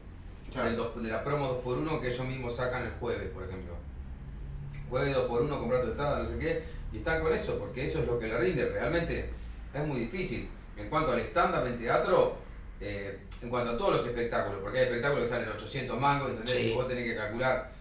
Del 0.64 0.76
dos- 0.76 1.02
de 1.02 1.10
la 1.10 1.24
promo 1.24 1.62
2x1 1.64 2.02
que 2.02 2.08
ellos 2.10 2.26
mismos 2.28 2.56
sacan 2.56 2.84
el 2.84 2.92
jueves, 2.92 3.30
por 3.30 3.44
ejemplo. 3.44 3.74
Jueves 4.90 5.16
2x1, 5.16 5.60
comprar 5.60 5.84
tu 5.84 5.92
entrada, 5.92 6.20
no 6.24 6.28
sé 6.30 6.38
qué, 6.40 6.64
y 6.92 6.98
están 6.98 7.22
con 7.22 7.32
eso, 7.34 7.58
porque 7.60 7.86
eso 7.86 8.00
es 8.00 8.08
lo 8.08 8.20
que 8.20 8.28
le 8.28 8.38
rinde. 8.38 8.68
Realmente 8.70 9.30
es 9.74 9.86
muy 9.88 10.00
difícil. 10.02 10.50
En 10.76 10.90
cuanto 10.90 11.12
al 11.12 11.20
stand-up 11.20 11.68
en 11.68 11.78
teatro, 11.78 12.36
eh, 12.82 13.20
en 13.42 13.50
cuanto 13.50 13.72
a 13.74 13.78
todos 13.78 13.94
los 13.94 14.06
espectáculos, 14.08 14.60
porque 14.62 14.80
hay 14.80 14.86
espectáculos 14.86 15.26
que 15.26 15.30
salen 15.30 15.50
800 15.50 16.00
mangos, 16.00 16.32
¿entendés? 16.32 16.56
Sí. 16.56 16.74
Vos 16.74 16.88
tenés 16.88 17.04
que 17.06 17.16
calcular 17.16 17.72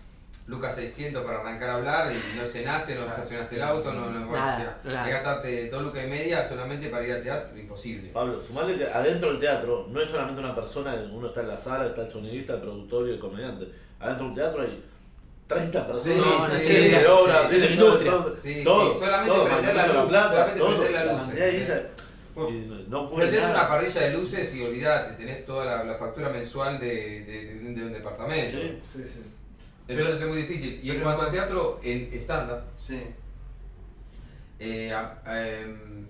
lucas 0.49 0.75
600 0.75 1.25
para 1.25 1.41
arrancar 1.41 1.69
a 1.71 1.75
hablar 1.75 2.11
y 2.11 2.39
no 2.39 2.45
cenaste, 2.47 2.95
no 2.95 3.07
estacionaste 3.07 3.57
el 3.57 3.63
auto, 3.63 3.93
no, 3.93 4.11
no, 4.11 4.33
Nada, 4.33 4.55
o 4.81 4.83
sea, 4.89 4.93
nada. 4.93 5.09
gastarte 5.09 5.69
dos 5.69 5.83
lucas 5.83 6.05
y 6.05 6.09
media 6.09 6.43
solamente 6.43 6.89
para 6.89 7.07
ir 7.07 7.13
al 7.13 7.23
teatro, 7.23 7.57
imposible. 7.59 8.09
Pablo, 8.11 8.41
sumarle 8.41 8.79
que 8.79 8.85
adentro 8.87 9.31
del 9.31 9.41
teatro 9.41 9.87
no 9.91 10.01
es 10.03 10.09
solamente 10.09 10.41
una 10.41 10.55
persona, 10.55 10.95
uno 11.13 11.27
está 11.29 11.43
en 11.43 11.49
la 11.49 11.57
sala, 11.59 11.87
está 11.87 12.03
el 12.07 12.11
sonidista, 12.11 12.55
el 12.55 12.61
productor 12.63 13.09
y 13.09 13.13
el 13.13 13.19
comediante. 13.19 13.69
Adentro 14.01 14.25
del 14.27 14.35
teatro 14.35 14.63
hay 14.63 14.83
30 15.47 15.87
personas, 15.87 16.53
Sí, 16.53 16.61
sí, 16.61 16.73
directores 16.73 16.93
de 16.93 16.99
sí, 17.01 17.07
obra, 17.07 17.35
sí, 17.51 17.57
es 17.57 17.63
directores, 17.63 17.73
industria. 17.79 18.11
todo, 18.13 18.37
Sí, 18.37 18.65
todo, 18.65 18.93
sí, 18.95 18.99
solamente 19.01 19.35
todo, 19.35 19.45
prender 19.45 19.75
la 19.75 19.87
luz, 19.87 20.09
Plata, 20.11 20.29
solamente 20.31 20.61
todo, 20.61 20.69
prender 20.71 20.93
la 20.93 21.05
la 21.05 21.13
luz. 21.13 21.29
de 21.35 21.89
no- 22.37 23.03
no 23.03 23.11
Pero 23.11 23.27
tenés 23.31 23.45
nada. 23.45 23.55
una 23.61 23.69
parrilla 23.69 24.01
de 24.01 24.11
luces 24.13 24.55
y 24.55 24.63
olvidate, 24.65 25.15
tenés 25.15 25.45
toda 25.45 25.65
la, 25.67 25.85
la 25.85 25.99
factura 25.99 26.29
mensual 26.31 26.79
de, 26.79 26.87
de- 27.25 27.55
de 27.55 27.67
un- 27.69 27.75
de 27.75 27.83
un 27.85 27.93
departamento. 27.93 28.57
Sí. 28.59 28.79
Sí, 28.85 29.05
sí. 29.07 29.23
Entonces 29.89 30.21
es 30.21 30.29
muy 30.29 30.39
difícil. 30.43 30.81
Y 30.83 30.91
en 30.91 31.01
cuanto 31.01 31.23
al 31.23 31.33
teatro, 31.33 31.81
en 31.83 32.11
estándar, 32.13 32.65
Sí. 32.79 33.01
eh, 34.59 34.93
a, 34.93 35.19
em, 35.27 36.07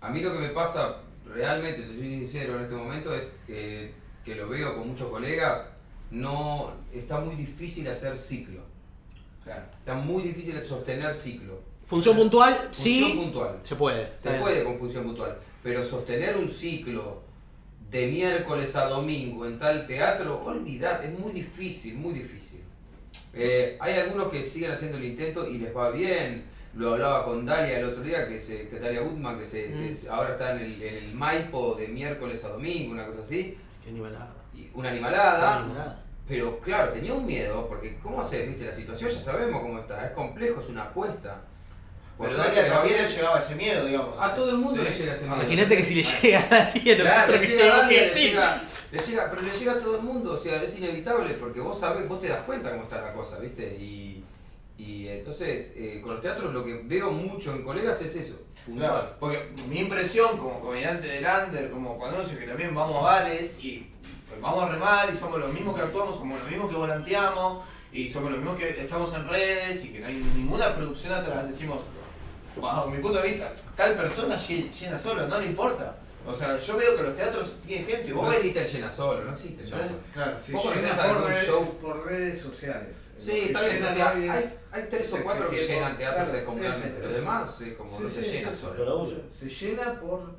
a 0.00 0.08
mí 0.10 0.20
lo 0.20 0.32
que 0.32 0.38
me 0.38 0.48
pasa 0.50 0.96
realmente, 1.26 1.82
te 1.82 1.88
soy 1.88 2.18
sincero 2.18 2.56
en 2.56 2.62
este 2.64 2.74
momento, 2.74 3.14
es 3.14 3.32
que, 3.46 3.92
que 4.24 4.34
lo 4.34 4.48
veo 4.48 4.76
con 4.76 4.88
muchos 4.88 5.10
colegas, 5.10 5.66
no 6.10 6.72
está 6.92 7.18
muy 7.20 7.34
difícil 7.36 7.88
hacer 7.88 8.16
ciclo. 8.18 8.62
Claro. 9.42 9.64
Está 9.78 9.94
muy 9.94 10.22
difícil 10.22 10.62
sostener 10.62 11.12
ciclo. 11.14 11.60
Función 11.84 12.16
puntual, 12.16 12.54
Función 12.72 13.10
sí, 13.10 13.14
puntual. 13.16 13.60
se 13.64 13.76
puede. 13.76 14.08
Se 14.18 14.30
bien. 14.30 14.40
puede 14.40 14.64
con 14.64 14.78
función 14.78 15.04
puntual, 15.04 15.36
pero 15.62 15.84
sostener 15.84 16.36
un 16.38 16.48
ciclo 16.48 17.20
de 17.90 18.06
miércoles 18.06 18.74
a 18.76 18.86
domingo 18.88 19.46
en 19.46 19.58
tal 19.58 19.86
teatro, 19.86 20.42
olvidad, 20.42 21.04
es 21.04 21.18
muy 21.18 21.32
difícil, 21.32 21.96
muy 21.96 22.14
difícil. 22.14 22.62
Eh, 23.32 23.76
hay 23.80 23.94
algunos 23.98 24.28
que 24.28 24.44
siguen 24.44 24.72
haciendo 24.72 24.98
el 24.98 25.04
intento 25.04 25.48
y 25.48 25.58
les 25.58 25.76
va 25.76 25.90
bien. 25.90 26.44
Lo 26.74 26.94
hablaba 26.94 27.24
con 27.24 27.46
Dalia 27.46 27.78
el 27.78 27.84
otro 27.84 28.02
día, 28.02 28.26
que, 28.26 28.40
se, 28.40 28.68
que 28.68 28.78
Dalia 28.80 29.00
Gutman, 29.02 29.38
que, 29.38 29.44
se, 29.44 29.64
que 29.66 29.90
Mm. 29.90 29.94
se- 29.94 30.08
ahora 30.08 30.30
está 30.30 30.52
en 30.52 30.58
el, 30.62 30.82
en 30.82 30.94
el 30.96 31.14
Maipo 31.14 31.74
de 31.76 31.86
miércoles 31.88 32.44
a 32.44 32.48
domingo, 32.48 32.92
una 32.92 33.06
cosa 33.06 33.20
así. 33.20 33.56
Qué 33.82 33.90
animalada. 33.90 34.34
Y 34.54 34.68
una 34.74 34.88
Qué 34.88 34.94
animalada. 34.96 35.56
animalada. 35.58 36.00
Pero 36.26 36.58
claro, 36.60 36.92
tenía 36.92 37.12
un 37.12 37.26
miedo, 37.26 37.68
porque 37.68 37.98
¿cómo 38.02 38.20
hacer? 38.20 38.48
¿Viste? 38.48 38.64
La 38.64 38.72
situación 38.72 39.10
ya 39.10 39.20
sabemos 39.20 39.60
cómo 39.62 39.78
está, 39.78 40.06
es 40.06 40.12
complejo, 40.12 40.60
es 40.60 40.68
una 40.68 40.84
apuesta. 40.84 41.42
Pero 42.18 42.32
suerte 42.34 42.62
Dalia 42.68 43.02
le 43.02 43.08
llegaba 43.08 43.38
ese 43.38 43.54
miedo, 43.56 43.84
digamos. 43.86 44.14
A 44.20 44.34
todo 44.34 44.50
el 44.50 44.56
mundo 44.58 44.80
Sí. 44.82 44.88
le 44.88 44.90
llega 44.96 45.12
ese 45.12 45.24
miedo. 45.26 45.36
Imagínate 45.36 45.76
que 45.76 45.84
si 45.84 45.94
le 45.96 46.02
llega 46.22 46.40
a 46.50 46.66
alguien, 46.68 46.98
Claro, 46.98 47.32
nosotros 47.32 47.40
que 47.50 47.56
tenemos 47.56 47.88
que 47.88 48.00
decir. 48.06 48.30
llega- 48.30 48.62
le 48.94 49.00
llega- 49.02 49.28
pero 49.30 49.42
le 49.42 49.50
llega 49.50 49.72
a 49.72 49.78
todo 49.80 49.96
el 49.96 50.02
mundo, 50.02 50.32
o 50.34 50.38
sea, 50.38 50.62
es 50.62 50.78
inevitable 50.78 51.34
porque 51.34 51.60
vos 51.60 51.78
sabés, 51.78 52.08
vos 52.08 52.20
te 52.20 52.28
das 52.28 52.42
cuenta 52.42 52.70
cómo 52.70 52.84
está 52.84 53.00
la 53.00 53.12
cosa, 53.12 53.38
¿viste? 53.38 53.74
Y, 53.80 54.22
y 54.78 55.08
entonces, 55.08 55.72
eh, 55.76 56.00
con 56.02 56.12
los 56.12 56.20
teatros 56.20 56.52
lo 56.52 56.64
que 56.64 56.82
veo 56.84 57.10
mucho 57.10 57.52
en 57.52 57.62
colegas 57.62 58.00
es 58.02 58.14
eso. 58.16 58.36
Claro, 58.76 59.14
porque 59.20 59.52
mi 59.68 59.78
impresión 59.80 60.38
como 60.38 60.60
comediante 60.60 61.06
de 61.06 61.20
Lander, 61.20 61.70
como 61.70 61.98
cuando 61.98 62.24
que 62.26 62.46
también 62.46 62.74
vamos 62.74 62.96
a 62.96 63.00
bares 63.02 63.58
y 63.62 63.86
pues, 64.28 64.40
vamos 64.40 64.62
a 64.64 64.68
remar 64.70 65.12
y 65.12 65.16
somos 65.16 65.38
los 65.38 65.52
mismos 65.52 65.74
que 65.76 65.82
actuamos, 65.82 66.16
somos 66.16 66.40
los 66.40 66.48
mismos 66.50 66.70
que 66.70 66.76
volanteamos 66.76 67.62
y 67.92 68.08
somos 68.08 68.30
los 68.30 68.38
mismos 68.40 68.58
que 68.58 68.70
estamos 68.70 69.12
en 69.14 69.28
redes 69.28 69.84
y 69.84 69.92
que 69.92 70.00
no 70.00 70.06
hay 70.06 70.14
ninguna 70.36 70.74
producción 70.74 71.12
atrás, 71.12 71.46
decimos, 71.46 71.78
bajo 72.60 72.88
mi 72.88 72.98
punto 72.98 73.20
de 73.20 73.28
vista, 73.28 73.52
tal 73.76 73.96
persona 73.96 74.36
lle- 74.38 74.70
llena 74.70 74.98
solo, 74.98 75.26
no 75.28 75.38
le 75.38 75.46
importa. 75.46 75.96
O 76.26 76.32
sea, 76.34 76.58
yo 76.58 76.76
veo 76.78 76.96
que 76.96 77.02
los 77.02 77.16
teatros 77.16 77.56
tienen 77.66 77.86
gente, 77.86 78.12
vos 78.12 78.24
No 78.24 78.28
ves... 78.30 78.38
existe 78.38 78.62
el 78.64 78.68
llena 78.68 78.90
solo, 78.90 79.24
no 79.24 79.32
existe 79.32 79.62
el 79.62 79.68
llena 79.70 79.86
solo. 79.88 79.98
Claro, 80.12 80.36
Se 80.42 80.52
¿Vos 80.52 80.74
llena 80.74 80.88
por 81.14 81.24
redes, 81.26 81.46
show? 81.46 81.78
por 81.80 82.06
redes 82.06 82.40
sociales. 82.40 82.96
Sí, 83.18 83.32
está 83.46 83.62
bien, 83.62 83.82
o 83.84 83.92
sea, 83.92 84.10
hay, 84.10 84.54
hay 84.72 84.86
tres 84.90 85.12
o 85.12 85.22
cuatro 85.22 85.50
que 85.50 85.58
llenan 85.66 85.96
teatros 85.96 86.22
claro, 86.24 86.32
descomunalmente, 86.32 87.00
los 87.00 87.14
demás 87.14 87.60
eh, 87.60 87.74
como 87.76 87.96
Sí, 87.96 88.02
no 88.04 88.08
sí, 88.08 88.14
se 88.24 88.32
llena 88.32 88.52
sí, 88.52 88.60
solo. 88.60 89.06
Se 89.30 89.48
llena 89.48 90.00
por 90.00 90.34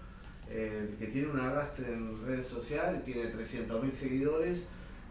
eh, 0.50 0.88
el 0.90 0.98
que 0.98 1.08
tiene 1.08 1.28
un 1.30 1.40
arrastre 1.40 1.94
en 1.94 2.26
redes 2.26 2.48
sociales, 2.48 3.04
tiene 3.04 3.32
300.000 3.34 3.92
seguidores, 3.92 4.60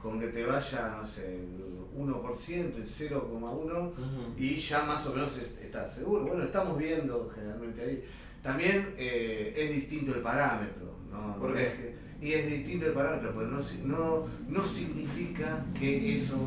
con 0.03 0.21
que 0.21 0.27
te 0.29 0.45
vaya, 0.45 0.97
no 1.01 1.07
sé, 1.07 1.37
el 1.37 1.49
1%, 1.97 2.77
el 2.77 2.87
0,1%, 2.87 3.93
Ujú. 3.93 4.35
y 4.37 4.57
ya 4.59 4.83
más 4.83 5.07
o 5.07 5.15
menos 5.15 5.37
es- 5.39 5.55
estás 5.63 5.95
seguro. 5.95 6.25
Bueno, 6.27 6.45
estamos 6.45 6.77
viendo 6.79 7.31
generalmente 7.35 7.81
ahí. 7.83 8.05
También 8.49 8.95
eh, 8.99 9.55
es 9.57 9.71
distinto 9.75 10.15
el 10.15 10.21
parámetro, 10.21 10.95
¿no? 11.11 11.37
¿Por 11.41 11.55
qué? 11.55 11.67
es 11.67 11.73
que- 11.75 11.95
y 12.21 12.33
es 12.35 12.47
distinto 12.47 12.87
el 12.87 12.93
parámetro, 12.93 13.35
pues 13.35 13.49
no, 13.49 13.59
no, 13.85 14.27
no 14.49 14.65
significa 14.67 15.65
que 15.79 16.15
eso 16.17 16.47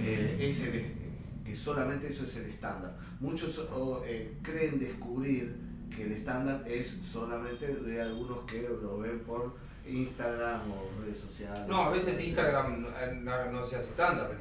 eh, 0.00 0.36
es 0.40 0.62
el, 0.62 0.84
que 1.44 1.56
solamente 1.56 2.06
eso 2.08 2.24
es 2.24 2.36
el 2.36 2.46
estándar. 2.50 2.96
Muchos 3.20 3.58
eh, 4.06 4.36
creen 4.42 4.78
descubrir 4.78 5.56
que 5.94 6.04
el 6.04 6.12
estándar 6.12 6.64
es 6.68 6.98
solamente 7.02 7.66
de 7.76 8.00
algunos 8.00 8.40
que 8.40 8.62
lo 8.62 8.98
ven 8.98 9.20
por 9.20 9.56
Instagram 9.86 10.70
o 10.70 11.02
redes 11.02 11.18
sociales. 11.18 11.66
No, 11.66 11.82
a 11.84 11.90
veces. 11.90 12.20
Instagram 12.20 12.82
no, 12.82 12.88
eh, 12.88 13.18
no- 13.22 13.50
no 13.52 13.64
se 13.64 13.76
hace 13.76 13.88
Instagram. 13.88 14.36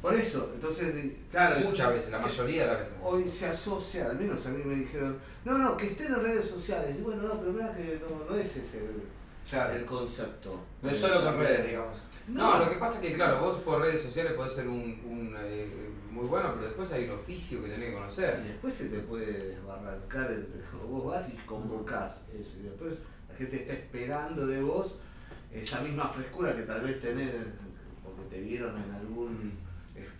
Por 0.00 0.14
eso, 0.14 0.50
entonces, 0.54 0.94
claro. 1.30 1.56
Muchas 1.60 1.70
entonces, 1.90 1.94
veces, 1.96 2.10
la 2.10 2.18
se- 2.18 2.26
mayoría 2.26 2.62
de 2.62 2.68
las 2.68 2.78
veces. 2.80 2.94
Hoy 3.02 3.28
se 3.28 3.46
asocia, 3.46 4.06
al 4.10 4.18
menos 4.18 4.46
a 4.46 4.50
mí 4.50 4.62
me 4.64 4.74
dijeron, 4.76 5.18
no, 5.44 5.58
no, 5.58 5.76
que 5.76 5.88
estén 5.88 6.06
en 6.08 6.22
redes 6.22 6.46
sociales. 6.46 6.96
Y 6.98 7.02
bueno, 7.02 7.22
no, 7.22 7.38
pero 7.38 7.52
mira 7.52 7.74
que 7.76 8.00
no, 8.08 8.30
no 8.30 8.36
es 8.36 8.56
ese 8.56 8.78
el, 8.78 9.02
Claro. 9.48 9.74
el 9.74 9.84
concepto. 9.84 10.60
No 10.80 10.88
es 10.90 10.96
solo 10.96 11.22
con 11.24 11.38
redes, 11.38 11.66
digamos. 11.68 11.98
No, 12.28 12.58
lo 12.64 12.70
que 12.70 12.76
pasa 12.76 13.00
es 13.02 13.08
que, 13.10 13.14
claro, 13.16 13.40
vos 13.40 13.58
por 13.58 13.80
redes 13.82 14.00
sociales 14.00 14.32
podés 14.34 14.52
ser 14.52 14.68
un, 14.68 14.76
un, 15.04 15.34
eh, 15.38 15.68
muy 16.10 16.26
bueno, 16.26 16.50
pero 16.54 16.66
después 16.66 16.90
hay 16.92 17.04
un 17.04 17.18
oficio 17.18 17.60
que 17.62 17.68
tenés 17.70 17.86
que 17.88 17.92
Y 17.92 17.94
conocer. 17.94 18.42
después 18.44 18.72
se 18.74 18.88
te 18.88 18.98
puede 19.00 19.32
desbarrancar, 19.48 20.30
el, 20.30 20.46
vos 20.88 21.06
vas 21.06 21.28
y 21.30 21.36
convocás 21.44 22.24
eso. 22.38 22.58
Y 22.60 22.62
después 22.64 22.94
la 23.28 23.34
gente 23.34 23.56
está 23.56 23.72
esperando 23.74 24.46
de 24.46 24.60
vos 24.62 24.98
esa 25.52 25.80
misma 25.80 26.08
frescura 26.08 26.54
que 26.54 26.62
tal 26.62 26.82
vez 26.82 27.00
tenés 27.00 27.32
porque 28.04 28.22
te 28.36 28.40
vieron 28.40 28.76
en 28.80 28.90
algún 28.92 29.58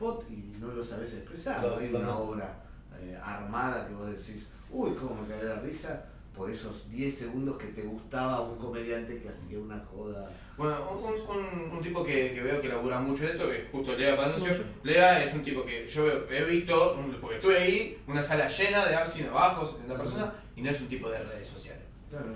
spot 0.00 0.24
y 0.30 0.56
no 0.58 0.68
lo 0.72 0.82
sabés 0.82 1.12
expresar. 1.14 1.60
Claro, 1.60 1.76
Hay 1.78 1.92
una 1.94 2.16
obra 2.16 2.54
eh, 2.98 3.18
armada 3.22 3.86
que 3.86 3.94
vos 3.94 4.06
decís, 4.08 4.50
uy, 4.70 4.94
cómo 4.94 5.20
me 5.22 5.28
cae 5.28 5.44
la 5.44 5.56
risa 5.60 6.06
por 6.34 6.48
esos 6.50 6.88
10 6.90 7.14
segundos 7.18 7.58
que 7.58 7.66
te 7.66 7.82
gustaba 7.82 8.40
un 8.40 8.56
comediante 8.56 9.18
que 9.18 9.28
hacía 9.28 9.58
una 9.58 9.78
joda. 9.84 10.26
Bueno, 10.56 10.76
un, 10.90 11.36
un- 11.36 11.70
un- 11.76 11.82
tipo 11.82 12.02
que, 12.04 12.32
que 12.34 12.42
veo 12.42 12.60
que 12.60 12.68
labura 12.68 12.98
mucho 13.00 13.24
de 13.24 13.32
esto, 13.32 13.46
que 13.48 13.56
es 13.58 13.70
justo 13.70 13.94
Lea 13.96 14.16
Panuncio. 14.16 14.52
Lea 14.82 15.22
es 15.24 15.34
un 15.34 15.42
tipo 15.42 15.64
que 15.64 15.86
yo 15.86 16.04
veo- 16.04 16.26
he 16.30 16.44
visto, 16.44 16.96
porque 17.20 17.36
estuve 17.36 17.58
ahí, 17.58 18.02
una 18.06 18.22
sala 18.22 18.48
llena 18.48 18.86
de 18.86 19.06
sin 19.06 19.26
abajo, 19.26 19.66
70 19.66 19.96
personas, 19.98 20.30
y 20.56 20.62
no 20.62 20.70
es 20.70 20.80
un 20.80 20.88
tipo 20.88 21.10
de 21.10 21.18
redes 21.24 21.46
sociales. 21.46 21.82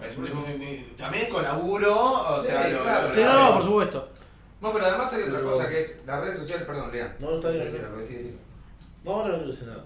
Es 0.07 0.16
un 0.18 0.24
tipo 0.27 0.44
que, 0.44 0.94
también 0.96 1.29
con 1.31 1.42
laburo, 1.42 1.94
o 1.94 2.40
Sí, 2.40 2.46
sea, 2.48 2.68
lo- 2.68 2.83
claro. 2.83 3.09
lo- 3.09 3.14
Sí, 3.14 3.20
lo 3.20 3.27
no, 3.27 3.44
no, 3.50 3.55
por 3.57 3.64
supuesto. 3.64 4.09
No, 4.64 4.72
pero 4.72 4.87
además 4.87 5.12
hay 5.12 5.22
otra 5.24 5.40
Pero- 5.40 5.50
cosa 5.53 5.68
que 5.68 5.79
es 5.81 5.96
las 6.07 6.20
redes 6.22 6.38
sociales, 6.38 6.66
perdón, 6.66 6.90
Lean. 6.90 7.14
No, 7.18 7.35
está 7.37 7.50
bien, 7.50 7.66
lo 7.66 7.70
que. 7.98 8.35
No, 9.05 9.12
ahora 9.12 9.29
no 9.33 9.37
quiero 9.37 9.53
decir 9.53 9.68
nada. 9.68 9.85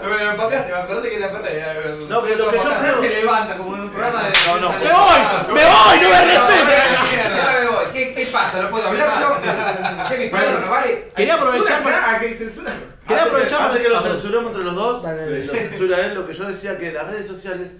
Pero 0.00 0.18
en 0.18 0.26
el 0.28 0.36
podcast, 0.36 0.70
acordate 0.72 1.10
que 1.10 1.18
la 1.20 1.30
perra 1.30 1.50
era- 1.50 1.74
No, 2.08 2.22
pero 2.22 2.36
lo 2.38 2.50
que 2.50 2.56
yo 2.56 2.62
creo- 2.80 3.00
se 3.02 3.08
levanta 3.10 3.58
como 3.58 3.74
en 3.76 3.82
un 3.82 3.90
programa 3.90 4.22
de. 4.22 4.32
No, 4.46 4.58
no. 4.60 4.68
¡Me 4.70 4.78
voy! 4.78 5.20
¡Me 5.54 5.64
voy! 5.66 6.00
¡No 6.00 6.08
me 6.08 6.24
respeten! 6.24 7.36
Ya 7.36 7.58
me 7.60 7.68
voy. 7.68 7.86
¿Qué, 7.92 8.14
¿Qué 8.14 8.26
pasa? 8.32 8.62
¿No 8.62 8.70
puedo 8.70 8.88
hablar 8.88 9.10
yo? 9.20 10.08
¿Qué 10.08 10.16
mi 10.16 10.28
palabra 10.30 10.60
no 10.60 10.70
vale? 10.70 11.08
Quería 11.14 11.34
aprovechar 11.34 11.82
para... 11.82 12.14
Ah, 12.14 12.18
que. 12.18 12.28
Quería 12.34 13.24
aprovechar 13.24 13.60
Antes 13.60 13.78
para- 13.78 13.82
que 13.82 13.88
lo 13.90 13.98
Ah, 13.98 14.02
censuremos 14.02 14.46
entre 14.52 14.64
los 14.64 14.74
dos, 14.74 15.04
que 15.04 15.44
lo 15.44 15.54
censura 15.54 16.00
él, 16.06 16.14
lo 16.14 16.26
que 16.26 16.32
yo 16.32 16.44
decía 16.44 16.78
que 16.78 16.92
las 16.92 17.06
redes 17.08 17.26
sociales 17.26 17.72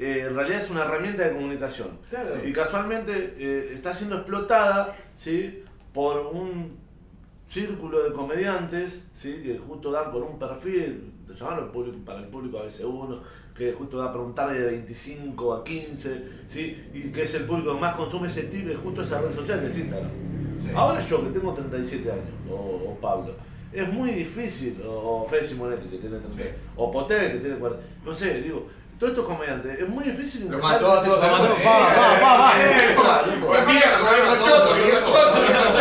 eh, 0.00 0.24
en 0.26 0.34
realidad 0.34 0.62
es 0.62 0.70
una 0.70 0.84
herramienta 0.84 1.24
de 1.28 1.34
comunicación. 1.34 1.98
Claro. 2.08 2.34
Y 2.42 2.52
casualmente 2.52 3.34
eh, 3.38 3.70
está 3.74 3.92
siendo 3.92 4.16
explotada 4.16 4.96
¿sí? 5.16 5.62
por 5.92 6.16
un 6.32 6.78
círculo 7.46 8.02
de 8.04 8.12
comediantes 8.12 9.04
¿sí? 9.12 9.40
que 9.42 9.58
justo 9.58 9.90
dan 9.90 10.10
con 10.10 10.22
un 10.22 10.38
perfil, 10.38 11.12
te 11.26 11.34
llamaron 11.34 11.70
para 12.04 12.20
el 12.20 12.26
público 12.28 12.58
a 12.60 12.62
veces 12.62 12.84
uno, 12.84 13.20
que 13.54 13.72
justo 13.72 13.98
da 13.98 14.10
para 14.10 14.24
un 14.24 14.34
target 14.34 14.60
de 14.60 14.66
25 14.70 15.52
a 15.54 15.64
15, 15.64 16.24
¿sí? 16.46 16.82
y 16.94 17.10
que 17.10 17.22
es 17.24 17.34
el 17.34 17.44
público 17.44 17.74
que 17.74 17.80
más 17.80 17.94
consume 17.96 18.28
ese 18.28 18.44
tipo, 18.44 18.70
es 18.70 18.78
justo 18.78 19.02
esa 19.02 19.20
red 19.20 19.32
social 19.32 19.60
que 19.60 19.66
es 19.66 19.78
Instagram. 19.78 20.10
Sí. 20.60 20.68
Ahora 20.74 21.00
yo 21.00 21.24
que 21.24 21.30
tengo 21.38 21.52
37 21.52 22.10
años, 22.10 22.24
o, 22.48 22.54
o 22.54 22.98
Pablo, 23.00 23.34
es 23.72 23.92
muy 23.92 24.10
difícil, 24.12 24.80
o, 24.86 25.22
o 25.24 25.28
Fede 25.28 25.44
Simonetti 25.44 25.88
que 25.88 25.98
tiene 25.98 26.18
30, 26.18 26.36
Sí. 26.36 26.48
o 26.76 26.90
Potel 26.90 27.32
que 27.32 27.38
tiene 27.38 27.56
40, 27.56 27.84
no 28.04 28.14
sé, 28.14 28.40
digo, 28.42 28.66
todos 29.00 29.12
estos 29.12 29.24
comediantes, 29.26 29.80
es 29.80 29.88
muy 29.88 30.04
difícil 30.04 30.46
Lo 30.50 30.58
mató 30.58 30.92
a 30.92 31.02
todos. 31.02 31.24
Lo 31.24 31.32
mató, 31.32 31.56
Eh, 31.56 31.64
va, 31.64 31.78
va, 31.78 32.20
va, 32.20 32.38
va, 32.38 32.52
eh, 32.60 32.92
eh, 32.92 32.96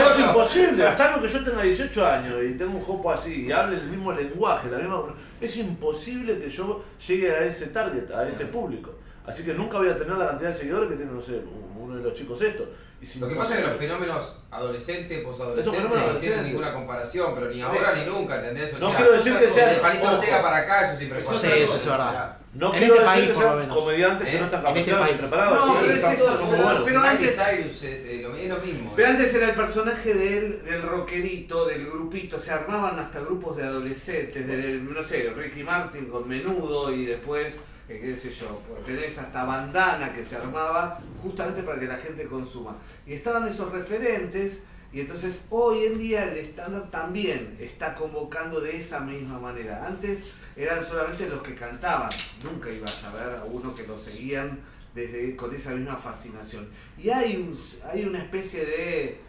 Es 0.09 0.19
imposible, 0.19 0.95
salvo 0.95 1.21
que 1.21 1.27
yo 1.27 1.43
tenga 1.43 1.61
18 1.61 2.05
años 2.07 2.35
y 2.41 2.53
tenga 2.57 2.71
un 2.71 2.81
jopo 2.81 3.11
así 3.11 3.45
y 3.47 3.51
hable 3.51 3.75
el 3.75 3.87
mismo 3.87 4.13
lenguaje, 4.13 4.69
la 4.71 4.77
misma... 4.77 5.03
Es 5.41 5.57
imposible 5.57 6.39
que 6.39 6.49
yo 6.49 6.81
llegue 7.05 7.29
a 7.29 7.43
ese 7.43 7.67
target, 7.67 8.09
a 8.09 8.25
ese 8.25 8.45
público. 8.45 8.91
Así 9.25 9.43
que 9.43 9.53
nunca 9.53 9.79
voy 9.79 9.89
a 9.89 9.97
tener 9.97 10.17
la 10.17 10.29
cantidad 10.29 10.51
de 10.51 10.55
seguidores 10.55 10.89
que 10.89 10.95
tiene, 10.95 11.11
no 11.11 11.19
sé, 11.19 11.41
uno 11.77 11.97
de 11.97 12.01
los 12.03 12.13
chicos 12.13 12.41
estos. 12.41 12.69
Y 13.01 13.05
si 13.05 13.19
Lo 13.19 13.27
que 13.27 13.35
pasa 13.35 13.55
es 13.55 13.61
que 13.61 13.67
los 13.67 13.77
fenómenos 13.77 14.37
adolescentes, 14.49 15.23
posadolescentes, 15.25 15.83
no 15.83 15.89
tienen 15.89 16.07
adolescentes. 16.07 16.43
ninguna 16.45 16.73
comparación, 16.73 17.35
pero 17.35 17.49
ni 17.49 17.61
ahora 17.61 17.95
ni 17.95 18.05
nunca, 18.05 18.37
¿entendés? 18.37 18.73
O 18.75 18.79
No 18.79 18.87
sea, 18.89 18.97
quiero 18.97 19.11
decir 19.11 19.37
que 19.37 19.47
sea... 19.49 19.81
Palito 19.81 20.05
ojo, 20.05 20.15
Ortega 20.15 20.41
para 20.41 20.57
acá, 20.57 20.87
eso 20.87 20.97
siempre 20.97 21.21
fue 21.21 21.37
sí, 21.37 21.47
eso 21.47 21.75
es 21.75 21.85
verdad. 21.85 22.38
No 22.51 22.73
En 22.73 22.79
quiero 22.79 22.95
este 22.95 23.05
decir 23.05 23.05
país, 23.05 23.27
que 23.27 23.33
por 23.33 23.43
lo 23.43 23.49
sean 23.49 23.59
menos. 23.59 23.75
comediantes 23.75 24.27
que 24.27 24.35
¿Eh? 24.35 24.39
no 24.39 24.45
están 24.45 24.65
En 24.65 24.77
este 24.77 24.91
capacitados 24.91 25.05
ni 25.05 25.07
país. 25.11 25.21
preparados. 25.29 25.67
No, 25.67 25.73
sí, 25.73 25.79
pero 25.81 25.93
es 25.93 26.03
esto, 26.03 26.25
pero- 26.25 26.45
buenos. 26.63 26.83
pero 26.83 26.99
Miley 26.99 27.15
antes- 27.15 27.35
Cyrus 27.37 27.83
es, 27.83 28.05
eh, 28.05 28.19
lo, 28.23 28.35
es 28.35 28.49
lo 28.49 28.57
mismo. 28.59 28.93
Pero 28.95 29.07
antes 29.09 29.33
era 29.35 29.49
el 29.49 29.55
personaje 29.55 30.13
del, 30.15 30.65
del 30.65 30.81
rockerito, 30.81 31.65
del 31.67 31.85
grupito, 31.85 32.39
se 32.39 32.51
armaban 32.51 32.97
hasta 32.97 33.19
grupos 33.19 33.55
de 33.57 33.63
adolescentes, 33.63 34.47
desde, 34.47 34.71
el, 34.71 34.91
no 34.93 35.03
sé, 35.03 35.29
Ricky 35.29 35.63
Martin 35.63 36.05
con 36.07 36.27
menudo 36.27 36.91
y 36.91 37.05
después, 37.05 37.59
eh, 37.87 37.99
qué 38.03 38.17
sé 38.17 38.31
yo, 38.31 38.61
pues, 38.67 38.83
tenés 38.83 39.15
hasta 39.19 39.43
bandana 39.43 40.11
que 40.11 40.25
se 40.25 40.35
armaba 40.37 40.99
justamente 41.21 41.61
para 41.61 41.79
que 41.79 41.85
la 41.85 41.97
gente 41.97 42.25
consuma. 42.25 42.77
Y 43.05 43.13
estaban 43.13 43.47
esos 43.47 43.71
referentes 43.71 44.63
y 44.91 45.01
entonces 45.01 45.41
hoy 45.49 45.85
en 45.85 45.99
día 45.99 46.23
el 46.31 46.37
estándar 46.37 46.89
también 46.89 47.55
está 47.59 47.93
convocando 47.95 48.59
de 48.59 48.75
esa 48.77 48.99
misma 49.01 49.37
manera. 49.39 49.85
Antes 49.85 50.33
eran 50.55 50.83
solamente 50.83 51.29
los 51.29 51.41
que 51.41 51.53
cantaban, 51.55 52.09
nunca 52.43 52.71
ibas 52.71 53.03
a 53.03 53.11
ver 53.13 53.35
a 53.37 53.43
uno 53.45 53.73
que 53.75 53.85
lo 53.85 53.95
seguían 53.97 54.59
desde, 54.95 55.35
con 55.35 55.53
esa 55.55 55.71
misma 55.71 55.95
fascinación. 55.95 56.67
Y 56.97 57.09
hay, 57.09 57.35
un, 57.37 57.57
hay 57.87 58.03
una 58.05 58.19
especie 58.19 58.65
de, 58.65 59.21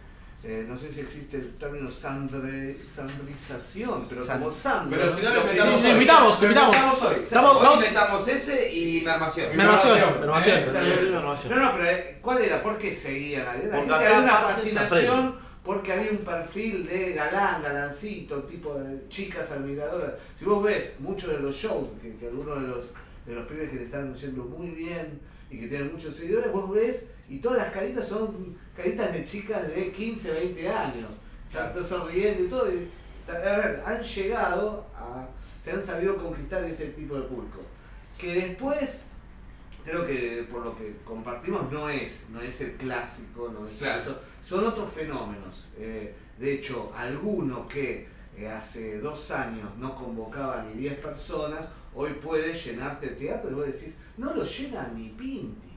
eh, 0.43 0.65
no 0.67 0.77
sé 0.79 0.91
si 0.91 1.01
existe 1.01 1.37
el 1.37 1.55
término 1.59 1.91
sandre, 1.91 2.79
sandrización, 2.87 4.07
pero 4.09 4.25
San- 4.25 4.39
como 4.39 4.51
sandro. 4.51 4.99
Pero 4.99 5.13
si 5.15 5.23
no 5.23 5.31
lo 5.35 5.41
inventamos 5.43 5.83
hoy. 5.85 5.91
invitamos, 5.91 6.41
Lo 6.41 6.47
invitamos. 6.47 7.03
hoy. 7.03 7.17
Estamos, 7.21 7.57
Hoy 7.57 7.63
vamos... 7.63 7.79
inventamos 7.81 8.29
ese 8.29 8.73
y 8.73 9.01
mermación. 9.03 9.57
Mermación, 9.57 9.99
Mermación. 10.21 10.61
no, 11.51 11.57
no, 11.57 11.73
pero 11.73 11.85
eh, 11.91 12.19
¿cuál 12.23 12.43
era? 12.43 12.63
¿Por 12.63 12.79
qué 12.79 12.95
seguían? 12.95 13.45
La 13.45 13.53
Porque 13.53 13.77
gente 13.77 13.95
acá 13.95 14.07
había 14.07 14.19
una 14.21 14.37
fascinación 14.39 15.50
porque 15.65 15.93
había 15.93 16.11
un 16.11 16.19
perfil 16.19 16.87
de 16.87 17.13
galán, 17.13 17.63
galancito, 17.63 18.43
tipo 18.45 18.75
de 18.75 19.09
chicas 19.09 19.51
admiradoras. 19.51 20.15
Si 20.39 20.45
vos 20.45 20.63
ves 20.65 20.95
muchos 20.99 21.31
de 21.33 21.41
los 21.41 21.55
shows, 21.55 21.89
que, 22.01 22.15
que 22.17 22.27
algunos 22.29 22.61
de 22.63 22.69
los, 22.69 22.85
de 23.27 23.35
los 23.35 23.47
pibes 23.47 23.71
que 23.71 23.77
le 23.77 23.85
están 23.85 24.15
yendo 24.15 24.45
muy 24.45 24.71
bien 24.71 25.21
y 25.51 25.59
que 25.61 25.67
tienen 25.69 25.93
muchos 25.93 26.15
seguidores, 26.15 26.51
vos 26.53 26.71
ves 26.71 27.07
y 27.29 27.39
todas 27.39 27.59
las 27.59 27.71
caritas 27.73 28.09
son 28.09 28.57
caritas 28.77 29.13
de 29.13 29.25
chicas 29.25 29.69
de 29.69 29.93
15, 29.93 30.31
20 30.33 30.69
años. 30.69 31.15
Están 31.53 31.85
sonriendo 31.85 32.45
y 32.45 32.49
todo. 32.49 32.73
y- 32.73 32.89
a 33.29 33.33
ver, 33.39 33.83
han 33.87 34.03
llegado 34.03 34.87
a. 34.97 35.29
se 35.63 35.71
han 35.73 35.85
sabido 35.85 36.17
conquistar 36.17 36.65
ese 36.65 36.87
tipo 36.87 37.15
de 37.15 37.23
público. 37.23 37.61
Que 38.19 38.35
después 38.35 39.05
creo 39.85 40.05
que 40.05 40.47
por 40.51 40.65
lo 40.65 40.77
que 40.77 40.97
compartimos 41.05 41.71
no 41.71 41.89
es, 41.89 42.27
no 42.31 42.41
es 42.41 42.61
el 42.61 42.73
clásico, 42.73 43.51
no 43.53 43.69
es 43.69 43.77
Claro. 43.77 44.01
eso, 44.01 44.21
son 44.43 44.67
otros 44.67 44.91
fenómenos. 44.93 45.69
Eh, 45.79 46.15
de 46.39 46.55
hecho, 46.55 46.93
alguno 46.97 47.67
que 47.69 48.09
eh, 48.37 48.49
hace 48.49 48.99
dos 49.01 49.31
años 49.31 49.69
no 49.79 49.95
convocaba 49.95 50.65
ni 50.65 50.81
10 50.81 50.99
personas, 50.99 51.69
hoy 51.95 52.11
puede 52.23 52.53
llenarte 52.55 53.09
teatro 53.09 53.51
y 53.51 53.55
vos 53.55 53.67
decís, 53.67 53.99
no 54.17 54.33
lo 54.35 54.45
llena 54.45 54.91
ni 54.95 55.09
Pinti. 55.11 55.69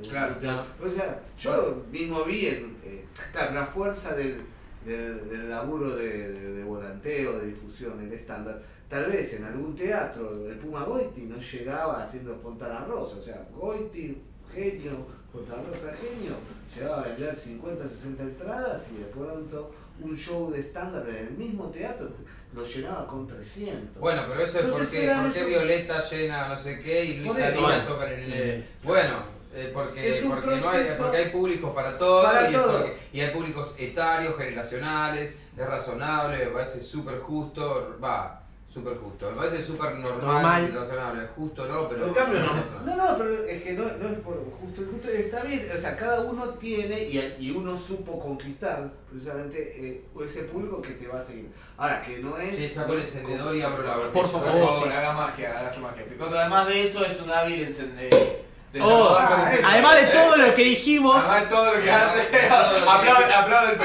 Mm, 0.00 0.08
Claro, 0.08 0.38
claro. 0.38 0.64
O 0.84 0.90
sea, 0.90 1.22
yo 1.38 1.84
mismo 1.90 2.24
vi 2.24 2.46
en, 2.46 2.76
eh, 2.84 3.04
claro, 3.32 3.54
la 3.54 3.66
fuerza 3.66 4.14
del, 4.14 4.42
del, 4.84 5.28
del 5.28 5.48
laburo 5.50 5.96
de, 5.96 6.32
de- 6.32 6.52
de 6.54 6.64
volanteo, 6.64 7.38
de 7.38 7.46
difusión, 7.48 8.00
el 8.00 8.12
estándar. 8.12 8.62
Tal 8.88 9.10
vez 9.10 9.32
en 9.34 9.44
algún 9.44 9.74
teatro 9.74 10.48
el 10.50 10.56
Puma 10.58 10.84
Goiti 10.84 11.22
no 11.22 11.38
llegaba 11.38 12.02
haciendo 12.02 12.36
Fontana 12.36 12.84
Rosa. 12.84 13.18
O 13.18 13.22
sea, 13.22 13.46
Goiti, 13.56 14.22
genio, 14.52 15.06
Fontana 15.32 15.62
Rosa, 15.70 15.92
genio, 15.94 16.34
llegaba 16.74 17.00
a 17.02 17.04
vender 17.04 17.36
50, 17.36 17.88
60 17.88 18.22
entradas 18.22 18.86
y 18.92 18.98
de 18.98 19.04
pronto 19.06 19.74
un 20.00 20.16
show 20.16 20.50
de 20.50 20.60
estándar 20.60 21.06
en 21.08 21.16
el 21.16 21.30
mismo 21.32 21.66
teatro 21.66 22.10
lo 22.54 22.66
llenaba 22.66 23.06
con 23.06 23.26
300. 23.26 24.00
Bueno, 24.00 24.24
pero 24.28 24.40
eso 24.42 24.58
es 24.58 24.64
Entonces 24.66 24.88
porque, 24.88 25.14
porque 25.22 25.44
Violeta 25.44 26.04
llena 26.10 26.48
no 26.48 26.56
sé 26.56 26.80
qué 26.80 27.04
y 27.04 27.12
Por 27.14 27.26
Luisa 27.26 27.48
eso. 27.48 27.60
Lina 27.60 27.86
tocan 27.86 28.12
en 28.12 28.32
el... 28.32 28.64
Bueno, 28.84 29.22
eh, 29.54 29.70
porque, 29.72 30.22
porque, 30.28 30.56
no 30.56 30.70
hay, 30.70 30.86
porque 30.98 31.16
hay 31.16 31.28
públicos 31.30 31.74
para 31.74 31.96
todo, 31.98 32.22
Para 32.24 32.50
y, 32.50 32.54
es 32.54 32.60
todo. 32.60 32.72
porque- 32.78 32.96
y 33.12 33.20
hay 33.20 33.30
públicos 33.32 33.74
etarios, 33.78 34.36
generacionales, 34.36 35.32
es 35.56 35.66
razonable, 35.66 36.44
me 36.46 36.50
parece 36.52 36.82
súper 36.82 37.18
justo, 37.18 37.98
va, 38.02 38.41
súper 38.72 38.96
justo, 38.96 39.30
me 39.30 39.36
parece 39.36 39.62
súper 39.62 39.96
normal, 39.96 40.72
razonable, 40.74 41.26
justo 41.36 41.66
no, 41.66 41.88
pero... 41.88 42.06
En 42.06 42.14
cambio, 42.14 42.40
no. 42.40 42.86
No, 42.86 42.96
no, 42.96 43.18
pero 43.18 43.44
es 43.44 43.62
que 43.62 43.72
no, 43.74 43.84
no 43.84 44.08
es 44.08 44.18
por 44.20 44.34
justo, 44.58 44.82
justo 44.90 45.08
está 45.10 45.42
bien, 45.42 45.68
o 45.76 45.78
sea, 45.78 45.94
cada 45.94 46.20
uno 46.20 46.44
tiene 46.54 47.02
y, 47.02 47.36
y 47.38 47.50
uno 47.50 47.76
supo 47.76 48.18
conquistar 48.18 48.90
precisamente 49.10 49.76
eh, 49.78 50.04
ese 50.24 50.44
público 50.44 50.80
que 50.80 50.92
te 50.92 51.06
va 51.06 51.18
a 51.18 51.22
seguir. 51.22 51.50
Ahora, 51.76 52.00
que 52.00 52.18
no 52.20 52.38
es... 52.38 52.56
Sí, 52.56 52.68
saco 52.68 52.94
el 52.94 53.00
encendedor 53.00 53.54
y 53.54 53.62
abro 53.62 53.82
la 53.82 53.94
Por 54.10 54.28
favor. 54.28 54.50
Por 54.50 54.74
favor, 54.74 54.92
haga 54.92 55.12
magia, 55.12 55.58
haga 55.58 55.70
su 55.70 55.80
magia. 55.80 56.06
Picoto, 56.06 56.38
además 56.38 56.66
de 56.66 56.82
eso, 56.82 57.04
es 57.04 57.20
un 57.20 57.30
hábil 57.30 57.62
encendedor. 57.62 58.42
Oh, 58.80 59.16
Ah, 59.20 59.52
además 59.64 60.00
de 60.00 60.06
todo 60.06 60.36
lo 60.36 60.54
que 60.54 60.64
dijimos, 60.64 61.22
Además 61.22 61.42
de 61.42 61.54
todo 61.54 61.74
lo 61.74 61.82
que 61.82 61.90
hace. 61.90 62.48
Aplaude, 62.48 63.34
aplaude 63.34 63.72
el 63.72 63.80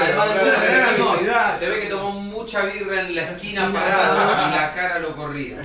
el 0.96 1.58
se 1.58 1.68
ve 1.68 1.80
que 1.80 1.86
tomó 1.88 2.17
mucha 2.48 2.64
birra 2.64 3.02
en 3.02 3.14
la 3.14 3.22
esquina 3.22 3.70
parado 3.72 4.48
y 4.48 4.54
la 4.56 4.72
cara 4.74 4.98
lo 5.00 5.14
corría. 5.14 5.60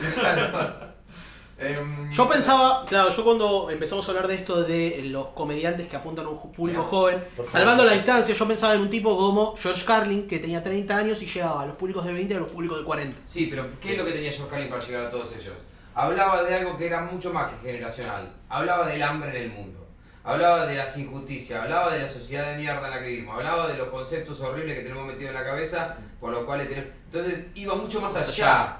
Em, 1.57 2.11
yo 2.11 2.27
pensaba, 2.27 2.85
claro, 2.85 3.15
yo 3.15 3.23
cuando 3.23 3.69
empezamos 3.69 4.05
a 4.05 4.11
hablar 4.11 4.27
de 4.27 4.35
esto 4.35 4.63
de 4.63 5.01
los 5.05 5.27
comediantes 5.27 5.87
que 5.87 5.95
apuntan 5.95 6.25
a 6.25 6.29
un 6.29 6.51
público 6.51 6.83
joven, 6.83 7.23
salvando 7.47 7.85
la 7.85 7.93
distancia, 7.93 8.35
yo 8.35 8.47
pensaba 8.47 8.73
en 8.73 8.81
un 8.81 8.89
tipo 8.89 9.15
como 9.15 9.55
George 9.55 9.85
Carlin, 9.85 10.27
que 10.27 10.39
tenía 10.39 10.61
30 10.61 10.97
años 10.97 11.21
y 11.21 11.25
llegaba 11.25 11.61
a 11.61 11.65
los 11.65 11.77
públicos 11.77 12.03
de 12.03 12.11
20 12.11 12.33
y 12.33 12.37
a 12.37 12.39
los 12.41 12.49
públicos 12.49 12.79
de 12.79 12.83
40. 12.83 13.21
Sí, 13.27 13.47
pero 13.49 13.67
¿qué 13.81 13.93
es 13.93 13.97
lo 13.97 14.03
que 14.03 14.11
tenía 14.11 14.31
George 14.31 14.49
Carlin 14.49 14.69
para 14.69 14.81
llegar 14.81 15.05
a 15.05 15.09
todos 15.09 15.31
ellos? 15.39 15.53
Hablaba 15.95 16.43
de 16.43 16.53
algo 16.53 16.77
que 16.77 16.87
era 16.87 17.01
mucho 17.01 17.31
más 17.31 17.49
que 17.51 17.69
generacional. 17.69 18.33
Hablaba 18.49 18.85
del 18.87 19.01
hambre 19.01 19.29
en 19.29 19.43
el 19.43 19.51
mundo. 19.51 19.82
Hablaba 20.23 20.65
de 20.65 20.75
las 20.75 20.97
injusticias, 20.97 21.61
hablaba 21.61 21.93
de 21.93 22.03
la 22.03 22.09
sociedad 22.09 22.51
de 22.51 22.57
mierda 22.57 22.87
en 22.87 22.91
la 22.91 23.01
que 23.01 23.07
vivimos, 23.07 23.35
hablaba 23.35 23.67
de 23.67 23.77
los 23.77 23.89
conceptos 23.89 24.39
horribles 24.41 24.77
que 24.77 24.83
tenemos 24.83 25.05
metidos 25.05 25.29
en 25.29 25.35
la 25.35 25.45
cabeza, 25.45 25.97
por 26.19 26.31
los 26.31 26.43
cuales 26.43 26.69
tenemos... 26.69 26.91
Entonces 27.05 27.47
iba 27.55 27.75
mucho 27.75 28.01
más 28.01 28.15
allá 28.15 28.77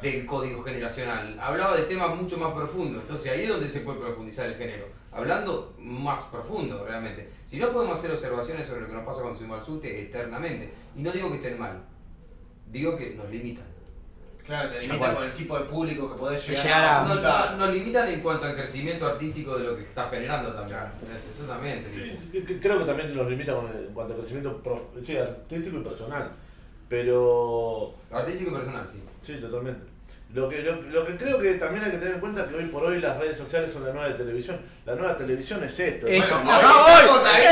del 0.00 0.26
código 0.26 0.62
generacional, 0.62 1.38
hablaba 1.40 1.76
de 1.76 1.84
temas 1.84 2.14
mucho 2.14 2.38
más 2.38 2.52
profundos, 2.52 3.02
entonces 3.02 3.32
ahí 3.32 3.42
es 3.42 3.48
donde 3.48 3.68
se 3.68 3.80
puede 3.80 4.00
profundizar 4.00 4.46
el 4.48 4.56
género, 4.56 4.86
hablando 5.10 5.74
más 5.78 6.22
profundo 6.24 6.84
realmente. 6.84 7.30
Si 7.46 7.58
no 7.58 7.72
podemos 7.72 7.98
hacer 7.98 8.10
observaciones 8.10 8.66
sobre 8.66 8.82
lo 8.82 8.86
que 8.88 8.94
nos 8.94 9.04
pasa 9.04 9.22
cuando 9.22 9.54
al 9.54 9.64
subte 9.64 10.02
eternamente, 10.02 10.72
y 10.96 11.02
no 11.02 11.12
digo 11.12 11.30
que 11.30 11.36
estén 11.36 11.58
mal, 11.58 11.84
digo 12.70 12.96
que 12.96 13.10
nos 13.10 13.28
limitan. 13.30 13.71
Claro, 14.46 14.68
te 14.70 14.80
limita 14.80 14.98
Bueno. 14.98 15.14
por 15.14 15.24
el 15.24 15.32
tipo 15.34 15.56
de 15.58 15.64
público 15.66 16.12
que 16.12 16.18
podés 16.18 16.48
llegar, 16.48 16.64
Llegar 16.64 16.82
a 16.84 17.02
a- 17.04 17.08
Nos, 17.08 17.22
nos- 17.22 17.58
nos 17.58 17.70
limitan 17.74 18.08
en 18.08 18.20
cuanto 18.22 18.46
al 18.46 18.56
crecimiento 18.56 19.06
artístico 19.06 19.56
de 19.56 19.64
lo 19.64 19.76
que 19.76 19.82
está 19.82 20.08
generando 20.08 20.52
también. 20.52 20.78
Eso 21.34 21.44
también. 21.46 21.84
Sí, 21.84 22.42
Creo 22.60 22.78
que 22.80 22.84
también 22.84 23.16
los 23.16 23.28
limita 23.30 23.54
con 23.54 23.68
el- 23.68 23.86
en 23.86 23.94
cuanto 23.94 24.14
al 24.14 24.18
crecimiento 24.18 24.60
prof- 24.62 24.88
sí, 25.04 25.16
artístico 25.16 25.76
y 25.78 25.82
personal. 25.84 26.30
Pero 26.88 27.94
Artístico 28.10 28.50
y 28.50 28.54
personal, 28.54 28.86
sí. 28.90 29.02
Sí, 29.22 29.34
totalmente. 29.40 29.91
Lo 30.34 30.48
que, 30.48 30.62
lo, 30.62 30.80
lo 30.80 31.04
que 31.04 31.14
creo 31.18 31.38
que 31.38 31.52
también 31.54 31.84
hay 31.84 31.90
que 31.90 31.98
tener 31.98 32.14
en 32.14 32.20
cuenta 32.20 32.40
es 32.42 32.46
que 32.48 32.54
hoy 32.56 32.64
por 32.64 32.82
hoy 32.84 33.00
las 33.00 33.18
redes 33.18 33.36
sociales 33.36 33.70
son 33.70 33.84
la 33.86 33.92
nueva 33.92 34.16
televisión. 34.16 34.58
La 34.86 34.94
nueva 34.94 35.14
televisión 35.14 35.62
es 35.62 35.78
esto. 35.78 36.06
Bueno, 36.06 36.24
¡Ah, 36.46 36.86
hoy 36.86 36.92
hoy! 36.92 37.00
estamos 37.02 37.24
ahí. 37.26 37.42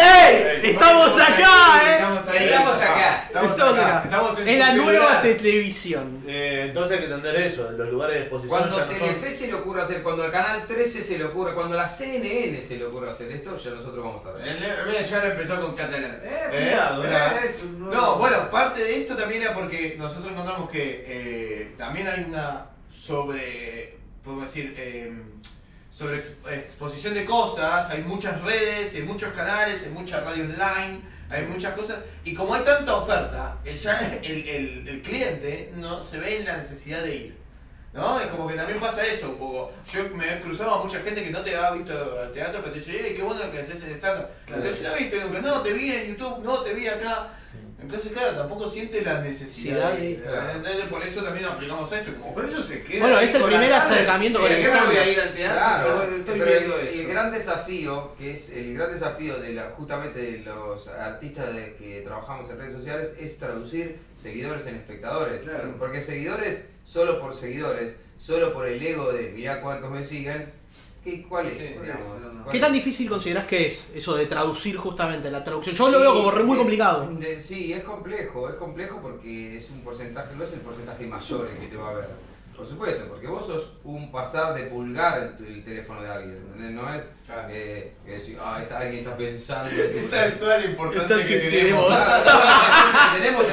¡Ey! 0.62 0.70
¡Estamos 0.70 1.20
acá, 1.20 1.82
eh! 1.84 1.92
Estamos 1.94 2.28
ahí. 2.28 2.44
Estamos 2.48 2.76
acá. 2.80 3.24
Estamos 3.26 3.50
Estamos 3.50 3.78
acá. 3.78 3.98
acá. 3.98 4.04
Estamos 4.04 4.38
en 4.40 4.48
Es 4.48 4.58
la 4.58 4.72
nueva 4.72 5.20
televisión. 5.22 6.22
Eh, 6.26 6.64
entonces 6.68 6.92
hay 6.98 6.98
que 7.06 7.12
entender 7.14 7.36
eso, 7.42 7.70
los 7.72 7.88
lugares 7.90 8.16
de 8.16 8.20
exposición 8.22 8.58
Cuando 8.58 8.76
ya 8.78 8.84
no 8.86 8.90
son- 8.90 8.98
Telefe 8.98 9.30
se 9.30 9.46
le 9.48 9.54
ocurre 9.54 9.82
hacer, 9.82 10.02
cuando 10.02 10.22
al 10.24 10.32
Canal 10.32 10.66
13 10.66 11.02
se 11.02 11.18
le 11.18 11.24
ocurre, 11.24 11.54
cuando 11.54 11.74
a 11.78 11.82
la 11.82 11.88
CNN 11.88 12.62
se 12.62 12.76
le 12.78 12.86
ocurre 12.86 13.10
hacer 13.10 13.30
esto, 13.30 13.56
ya 13.56 13.70
nosotros 13.72 14.02
vamos 14.04 14.24
a 14.24 14.30
estar. 14.30 14.48
El- 14.48 14.86
Mira, 14.86 15.02
ya 15.02 15.24
empezó 15.26 15.60
con 15.60 15.74
catalán. 15.76 16.18
Eh, 16.24 16.40
Eh, 16.52 16.68
cuidado, 16.70 17.04
eh, 17.04 17.10
es 17.46 17.62
un 17.62 17.90
No, 17.90 18.16
bueno, 18.16 18.50
parte 18.50 18.82
de 18.82 19.00
esto 19.02 19.14
también 19.16 19.42
era 19.42 19.52
porque 19.54 19.96
nosotros 19.98 20.32
encontramos 20.32 20.70
que 20.70 21.04
eh, 21.06 21.74
también 21.76 22.08
hay 22.08 22.24
una 22.28 22.66
sobre, 23.04 23.96
podemos 24.22 24.44
decir, 24.46 24.74
eh, 24.76 25.12
sobre 25.92 26.18
ex- 26.18 26.32
exposición 26.52 27.14
de 27.14 27.24
cosas, 27.24 27.88
hay 27.90 28.02
muchas 28.02 28.40
redes, 28.42 28.94
hay 28.94 29.02
muchos 29.02 29.32
canales, 29.32 29.82
hay 29.84 29.90
mucha 29.90 30.20
radio 30.20 30.44
online, 30.44 31.00
hay 31.30 31.46
muchas 31.46 31.74
cosas, 31.74 31.98
y 32.24 32.34
como 32.34 32.54
hay 32.54 32.62
tanta 32.62 32.94
oferta, 32.96 33.56
eh, 33.64 33.74
ya 33.74 33.98
el, 34.22 34.48
el- 34.48 34.88
el 34.88 35.02
cliente 35.02 35.72
no 35.76 36.02
se 36.02 36.18
ve 36.18 36.38
en 36.40 36.44
la 36.44 36.58
necesidad 36.58 37.02
de 37.02 37.16
ir. 37.16 37.40
¿No? 37.92 38.20
Es 38.20 38.28
como 38.28 38.46
que 38.46 38.54
también 38.54 38.78
pasa 38.78 39.02
eso 39.02 39.30
un 39.30 39.38
poco. 39.38 39.72
Yo 39.92 40.08
me 40.10 40.24
he 40.34 40.40
cruzado 40.40 40.76
a 40.76 40.84
mucha 40.84 41.00
gente 41.00 41.24
que 41.24 41.30
no 41.32 41.40
te 41.42 41.56
ha 41.56 41.72
visto 41.72 42.20
al 42.20 42.32
teatro, 42.32 42.60
pero 42.60 42.72
te 42.72 42.78
dice, 42.78 43.04
"Ey, 43.04 43.16
qué 43.16 43.22
bueno 43.22 43.50
que 43.50 43.58
haces 43.58 43.82
en 43.82 43.90
stand 43.90 44.26
Claro. 44.46 44.62
Entonces, 44.62 44.82
¿no 44.88 44.94
viste 44.96 45.20
nunca? 45.20 45.40
No, 45.40 45.60
te 45.60 45.72
vi 45.72 45.90
en 45.90 46.06
YouTube, 46.14 46.38
no, 46.44 46.60
te 46.60 46.72
vi 46.72 46.86
acá. 46.86 47.30
Entonces, 47.82 48.12
claro, 48.12 48.36
tampoco 48.36 48.68
siente 48.68 49.02
la 49.02 49.20
necesidad. 49.20 49.96
Sí, 49.96 50.14
de- 50.14 50.20
claro. 50.22 50.50
Entonces, 50.56 50.84
por 50.86 51.02
eso 51.02 51.22
también 51.22 51.46
aplicamos 51.46 51.90
esto. 51.92 52.12
Como, 52.14 52.34
Por 52.34 52.44
eso 52.44 52.62
se 52.62 52.82
queda. 52.82 53.00
Bueno, 53.00 53.20
es 53.20 53.34
el 53.34 53.42
primer 53.44 53.72
acercamiento 53.72 54.40
con 54.40 54.52
el 54.52 54.62
¿qué 54.62 54.68
me 54.70 54.86
voy 54.86 54.96
a 54.96 55.08
ir 55.08 55.20
al 55.20 55.32
teatro? 55.32 55.56
Claro, 55.58 56.02
estoy 56.16 56.38
pero 56.38 56.50
viendo 56.50 56.78
el, 56.78 56.86
esto. 56.88 57.00
el 57.00 57.06
gran 57.08 57.30
desafío, 57.32 58.14
que 58.18 58.32
es 58.32 58.50
el 58.50 58.74
gran 58.74 58.90
desafío 58.90 59.38
de 59.38 59.52
la, 59.54 59.70
justamente 59.76 60.20
de 60.20 60.38
los 60.40 60.88
artistas 60.88 61.54
de 61.54 61.74
que 61.76 62.02
trabajamos 62.02 62.50
en 62.50 62.58
redes 62.58 62.74
sociales, 62.74 63.12
es 63.18 63.38
traducir 63.38 63.98
seguidores 64.14 64.66
en 64.66 64.76
espectadores. 64.76 65.42
Claro. 65.42 65.74
Porque 65.78 66.00
seguidores, 66.00 66.68
solo 66.84 67.20
por 67.20 67.34
seguidores, 67.34 67.96
solo 68.18 68.52
por 68.52 68.66
el 68.66 68.82
ego 68.82 69.10
de 69.12 69.30
mirá 69.30 69.62
cuántos 69.62 69.90
me 69.90 70.04
siguen, 70.04 70.52
¿qué, 71.04 71.22
¿cuál 71.28 71.46
es? 71.46 71.58
Sí, 71.58 71.74
digamos? 71.82 72.06
no, 72.22 72.32
no. 72.32 72.42
¿Cuál 72.44 72.52
¿Qué 72.52 72.60
tan 72.60 72.72
difícil 72.72 73.08
considerás 73.08 73.46
que 73.46 73.66
es 73.66 73.90
eso 73.94 74.14
de 74.16 74.26
traducir 74.26 74.76
justamente 74.76 75.30
la 75.30 75.42
traducción? 75.44 75.74
Yo 75.76 75.90
lo 75.90 76.00
veo 76.00 76.14
como 76.14 76.30
re 76.30 76.44
muy 76.44 76.56
Sí, 76.56 76.58
complicado. 76.60 77.08
de- 77.18 77.40
sí, 77.40 77.72
es 77.72 77.82
complejo, 77.84 78.48
es 78.48 78.54
complejo 78.56 79.00
porque 79.02 79.56
es 79.56 79.70
un 79.70 79.80
porcentaje, 79.80 80.28
no 80.36 80.44
es 80.44 80.52
el 80.52 80.60
porcentaje 80.60 81.06
mayor 81.06 81.48
el 81.52 81.58
que 81.58 81.66
te 81.66 81.76
va 81.76 81.90
a 81.90 81.94
ver. 81.94 82.30
Por 82.56 82.68
supuesto, 82.68 83.06
porque 83.08 83.26
vos 83.26 83.46
sos 83.46 83.72
un 83.84 84.12
pasar 84.12 84.52
de 84.54 84.64
pulgar 84.64 85.34
el, 85.38 85.46
el 85.46 85.64
teléfono 85.64 86.02
de 86.02 86.10
alguien, 86.10 86.36
¿entendés? 86.36 86.70
No 86.72 86.92
es 86.94 87.10
Claro. 87.24 87.48
eh, 87.50 87.94
que 88.04 88.10
decir, 88.12 88.36
ah, 88.38 88.58
está, 88.60 88.80
alguien 88.80 88.98
está 89.02 89.16
pensando. 89.16 89.70
esa 89.70 90.26
es 90.26 90.38
toda 90.38 90.58
la 90.58 90.66
importancia 90.66 91.40
que 91.40 91.48
tenemos. 91.50 91.86
tenemos- 93.14 93.14
tenemos 93.14 93.44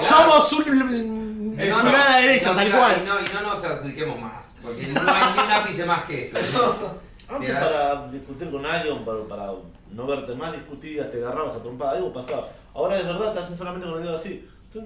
el 0.00 0.04
Somos 0.04 0.52
un 0.52 1.56
No, 1.56 1.64
no, 1.76 1.80
pulgar 1.82 2.06
a 2.06 2.10
la 2.10 2.16
derecha, 2.18 2.50
no, 2.50 2.56
tal 2.56 2.70
cual. 2.72 2.96
Y 3.00 3.06
no, 3.06 3.20
y 3.20 3.24
no 3.32 3.40
nos 3.42 3.64
adjudiquemos 3.64 4.20
más, 4.20 4.56
porque 4.68 4.86
no 4.88 5.00
hay 5.14 5.22
ni 5.36 5.42
un 5.44 5.50
ápice 5.50 5.84
más 5.86 6.04
que 6.04 6.20
eso. 6.20 6.38
Antes 7.28 7.48
Sí, 7.48 7.54
para 7.54 8.08
discutir 8.08 8.50
con 8.50 8.64
alguien, 8.64 9.04
para, 9.04 9.22
para 9.24 9.52
no 9.92 10.06
verte 10.06 10.34
más, 10.34 10.52
discutías, 10.52 11.10
te 11.10 11.18
agarrabas 11.18 11.56
a 11.56 11.62
trompada, 11.62 11.92
algo 11.98 12.12
pasaba. 12.12 12.48
Ahora 12.74 12.98
es 12.98 13.04
verdad, 13.04 13.32
te 13.34 13.40
hacen 13.40 13.58
solamente 13.58 13.86
con 13.86 13.98
el 13.98 14.04
dedo 14.04 14.16
así. 14.16 14.48
Sí. 14.72 14.80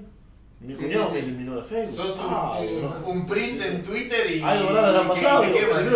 Mi 0.61 0.75
Sí, 0.75 0.83
cuñado 0.85 1.07
sí, 1.09 1.13
me 1.15 1.19
eliminó 1.21 1.57
de 1.57 1.63
Facebook. 1.65 2.07
Sos 2.07 2.21
un, 2.21 2.27
Ah, 2.31 2.59
un- 3.05 3.27
print 3.27 3.61
en 3.63 3.83
Twitter 3.83 4.31
y. 4.31 4.43
Algo 4.43 4.71
raro 4.71 4.93
le 4.93 4.99
ha 4.99 5.03
y 5.05 5.09
pasado. 5.09 5.43
que- 5.43 5.49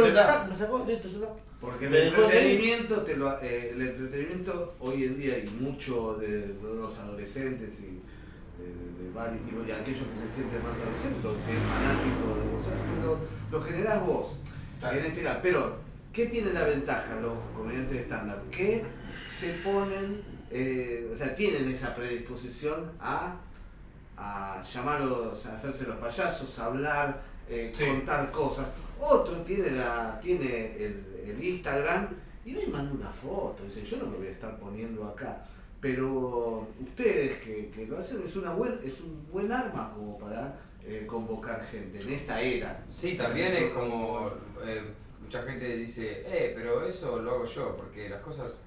me 0.03 0.09
está. 0.09 0.27
sacó, 0.27 0.49
me 0.49 0.57
sacó, 0.57 0.85
listo, 0.87 1.09
ya 1.09 1.17
está. 1.17 1.29
Porque 1.61 1.87
el 1.87 1.97
entretenimiento, 1.97 2.97
te 3.03 3.17
lo, 3.17 3.41
eh, 3.43 3.71
el 3.75 3.81
entretenimiento 3.83 4.75
hoy 4.81 5.05
en 5.05 5.19
día 5.19 5.39
y 5.39 5.49
mucho 5.61 6.15
de 6.15 6.55
los 6.63 6.99
adolescentes 6.99 7.81
y 7.81 8.01
de, 8.67 9.11
varios, 9.15 9.41
y 9.67 9.71
aquellos 9.71 10.07
que 10.09 10.15
se 10.17 10.29
sienten 10.29 10.63
más 10.63 10.75
adolescentes 10.77 11.25
o 11.25 11.33
que 11.45 11.53
es 11.53 11.63
fanático 11.63 12.35
de 12.37 12.51
vos, 12.53 12.65
lo, 13.51 13.59
lo 13.59 13.65
generás 13.65 14.07
vos. 14.07 14.37
En 14.83 15.05
este 15.05 15.23
caso. 15.23 15.41
Pero, 15.43 15.77
¿qué 16.13 16.27
tiene 16.27 16.53
la 16.53 16.65
ventaja 16.65 17.19
los 17.21 17.39
comediantes 17.57 17.93
de 17.97 18.03
stand-up? 18.05 18.51
Que 18.51 18.85
se 19.27 19.55
ponen, 19.65 20.23
eh, 20.51 21.11
o 21.13 21.17
sea, 21.17 21.35
tienen 21.35 21.69
esa 21.69 21.95
predisposición 21.95 22.93
a, 23.01 23.37
a 24.17 24.63
llamarlos, 24.63 25.47
a 25.47 25.55
hacerse 25.55 25.87
los 25.87 25.97
payasos, 25.97 26.59
a 26.59 26.67
hablar, 26.67 27.23
eh, 27.49 27.71
Sí. 27.75 27.85
contar 27.87 28.31
cosas. 28.31 28.69
Otro 29.01 29.37
tiene 29.43 29.71
la 29.73 30.19
tiene 30.21 30.77
el, 30.77 31.05
el 31.27 31.45
Instagram 31.45 32.09
y 32.45 32.53
me 32.53 32.67
manda 32.67 32.93
una 32.93 33.11
foto. 33.11 33.65
Dice, 33.65 33.85
yo 33.85 33.99
no 33.99 34.07
me 34.07 34.19
voy 34.19 34.27
a 34.29 34.31
estar 34.31 34.59
poniendo 34.59 35.05
acá. 35.07 35.45
Pero 35.87 36.67
ustedes 36.81 37.39
que, 37.39 37.71
que 37.71 37.87
lo 37.87 37.99
hacen 37.99 38.21
es 38.25 38.35
una 38.35 38.53
buen, 38.53 38.81
es 38.85 39.01
un 39.03 39.25
buen 39.31 39.53
arma 39.53 39.93
como 39.95 40.19
para 40.19 40.59
eh, 40.85 41.05
convocar 41.07 41.65
gente 41.65 42.01
en 42.01 42.13
esta 42.13 42.41
era. 42.41 42.83
Sí, 42.89 43.17
también 43.17 43.53
es 43.53 43.73
como 43.73 44.33
eh, 44.65 44.83
mucha 45.23 45.43
gente 45.43 45.77
dice, 45.77 46.25
eh, 46.27 46.53
pero 46.57 46.85
eso 46.85 47.23
lo 47.23 47.31
hago 47.37 47.45
yo, 47.45 47.77
porque 47.77 48.09
las 48.09 48.21
cosas, 48.21 48.63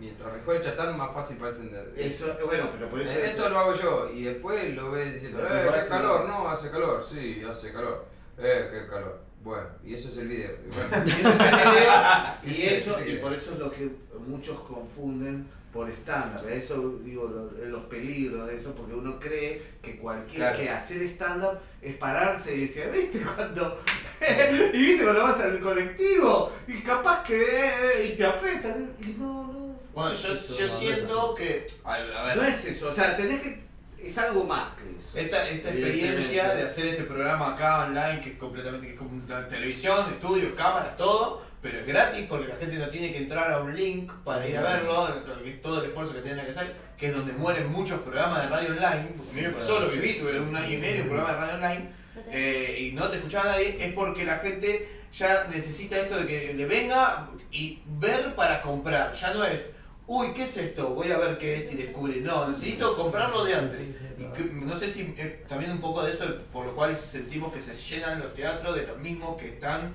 mientras 0.00 0.32
mejor 0.34 0.56
el 0.56 0.62
chatán, 0.62 0.96
más 0.98 1.14
fácil 1.14 1.36
parecen 1.36 1.70
de... 1.70 1.92
Eso, 2.06 2.36
bueno, 2.44 2.70
pero 2.72 2.90
por 2.90 3.00
eso, 3.02 3.12
Eh, 3.20 3.30
Eso 3.30 3.48
lo 3.50 3.58
hago 3.60 3.74
yo, 3.74 4.10
y 4.12 4.24
después 4.24 4.74
lo 4.74 4.90
ves 4.90 5.14
diciendo, 5.14 5.38
eh, 5.44 5.60
qué 5.62 5.70
parece 5.70 5.88
calor, 5.88 6.24
bien. 6.26 6.34
no, 6.38 6.48
hace 6.48 6.70
calor, 6.72 7.04
sí, 7.08 7.40
hace 7.48 7.72
calor, 7.72 8.04
eh, 8.36 8.68
qué 8.72 8.90
calor. 8.90 9.20
Bueno, 9.44 9.68
y 9.84 9.94
eso 9.94 10.08
es 10.08 10.16
el 10.16 10.26
video. 10.26 10.50
Y 10.66 10.74
bueno, 10.74 10.90
Y 12.44 12.50
ese 12.50 12.76
es 12.76 12.88
el 12.88 13.04
video, 13.04 13.04
y 13.04 13.06
eso, 13.06 13.06
y 13.06 13.16
por 13.18 13.32
eso 13.32 13.52
es 13.52 13.58
lo 13.60 13.70
que 13.70 13.88
muchos 14.26 14.58
confunden 14.62 15.46
por 15.72 15.88
estándar. 15.90 16.44
Eso 16.50 16.98
digo 17.04 17.26
lo- 17.28 17.68
los 17.68 17.84
peligros 17.84 18.46
de 18.48 18.56
eso, 18.56 18.74
porque 18.74 18.94
uno 18.94 19.18
cree 19.20 19.62
que 19.82 19.96
cualquier 19.98 20.38
Claro. 20.38 20.58
que 20.58 20.70
hacer 20.70 21.02
stand-up 21.02 21.58
es 21.82 21.94
pararse 21.96 22.54
y 22.54 22.60
decir, 22.62 22.88
¿viste 22.92 23.20
cuando? 23.20 23.80
y 24.72 24.78
viste 24.86 25.04
cuando 25.04 25.22
vas 25.24 25.40
al 25.40 25.60
colectivo 25.60 26.52
y 26.66 26.80
capaz 26.80 27.22
que 27.24 27.42
eh, 27.42 28.10
y 28.12 28.16
te 28.16 28.24
apretan 28.24 28.92
y 29.00 29.12
no, 29.18 29.46
no. 29.52 29.78
Bueno, 29.94 30.14
yo, 30.14 30.28
yo 30.34 30.66
no, 30.66 30.72
no 30.72 30.78
siento 30.78 31.34
que. 31.34 31.66
A, 31.84 31.94
a 31.94 32.24
ver, 32.26 32.36
No 32.36 32.44
es 32.44 32.64
eso, 32.64 32.90
o 32.90 32.94
sea, 32.94 33.16
tenés 33.16 33.42
que 33.42 33.68
es 34.00 34.16
algo 34.16 34.44
más 34.44 34.74
que 34.76 34.96
eso. 34.96 35.18
Esta, 35.18 35.48
esta 35.48 35.70
experiencia 35.70 36.54
de 36.54 36.62
hacer 36.62 36.86
este 36.86 37.02
programa 37.02 37.54
acá 37.54 37.84
online, 37.86 38.20
que 38.22 38.30
es 38.30 38.38
completamente 38.38 38.86
que 38.86 38.92
es 38.92 38.98
como 38.98 39.10
una 39.10 39.48
televisión, 39.48 40.08
estudios, 40.12 40.52
cámaras, 40.52 40.96
todo, 40.96 41.42
pero 41.62 41.80
es 41.80 41.86
gratis 41.86 42.26
porque 42.28 42.48
la 42.48 42.56
gente 42.56 42.76
no 42.76 42.88
tiene 42.88 43.12
que 43.12 43.18
entrar 43.18 43.52
a 43.52 43.58
un 43.60 43.74
link 43.74 44.12
para 44.24 44.46
ir 44.48 44.56
a 44.56 44.62
verlo, 44.62 45.08
que 45.42 45.50
es 45.50 45.62
todo 45.62 45.82
el 45.82 45.88
esfuerzo 45.88 46.14
que 46.14 46.20
tienen 46.22 46.44
que 46.44 46.50
hacer, 46.52 46.74
que 46.96 47.08
es 47.08 47.14
donde 47.14 47.32
mueren 47.32 47.70
muchos 47.70 48.00
programas 48.00 48.42
de 48.44 48.48
radio 48.48 48.68
online, 48.70 49.08
porque 49.16 49.30
a 49.32 49.34
mí 49.34 49.42
me 49.42 49.50
pasó, 49.50 49.80
lo 49.80 49.88
viví, 49.88 50.14
tuve 50.18 50.40
un 50.40 50.54
año 50.54 50.72
y 50.72 50.76
medio 50.78 51.02
un 51.02 51.08
programa 51.08 51.30
de 51.32 51.36
radio 51.38 51.54
online, 51.56 51.90
eh, 52.30 52.76
y 52.90 52.92
no 52.94 53.08
te 53.08 53.16
escuchaba 53.16 53.52
nadie, 53.52 53.76
es 53.80 53.92
porque 53.92 54.24
la 54.24 54.38
gente 54.38 54.88
ya 55.12 55.46
necesita 55.52 55.98
esto 55.98 56.18
de 56.18 56.26
que 56.26 56.54
le 56.54 56.66
venga 56.66 57.30
y 57.50 57.80
ver 57.86 58.34
para 58.34 58.60
comprar, 58.62 59.12
ya 59.14 59.32
no 59.34 59.44
es... 59.44 59.70
Uy, 60.10 60.32
¿qué 60.32 60.44
es 60.44 60.56
esto? 60.56 60.94
Voy 60.94 61.12
a 61.12 61.18
ver 61.18 61.36
qué 61.36 61.58
es 61.58 61.70
y 61.70 61.76
descubrir. 61.76 62.22
No, 62.22 62.48
necesito 62.48 62.96
comprarlo 62.96 63.44
de 63.44 63.54
antes. 63.54 63.80
Y 64.16 64.24
que- 64.32 64.50
no 64.54 64.74
sé 64.74 64.90
si 64.90 65.02
eh, 65.18 65.44
también 65.46 65.70
un 65.72 65.82
poco 65.82 66.02
de 66.02 66.12
eso, 66.12 66.24
por 66.50 66.64
lo 66.64 66.74
cual 66.74 66.96
sentimos 66.96 67.52
que 67.52 67.60
se 67.60 67.74
llenan 67.74 68.18
los 68.20 68.34
teatros 68.34 68.74
de 68.74 68.86
los 68.86 68.96
mismos 68.98 69.36
que 69.38 69.48
están 69.48 69.92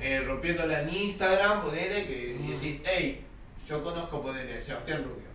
eh, 0.00 0.20
rompiéndola 0.20 0.82
en 0.82 0.94
Instagram, 0.94 1.62
ponele, 1.62 2.06
que 2.06 2.38
y 2.40 2.52
decís, 2.52 2.82
hey, 2.84 3.24
yo 3.66 3.82
conozco, 3.82 4.22
ponele, 4.22 4.60
Sebastián 4.60 5.04
Rubio. 5.04 5.26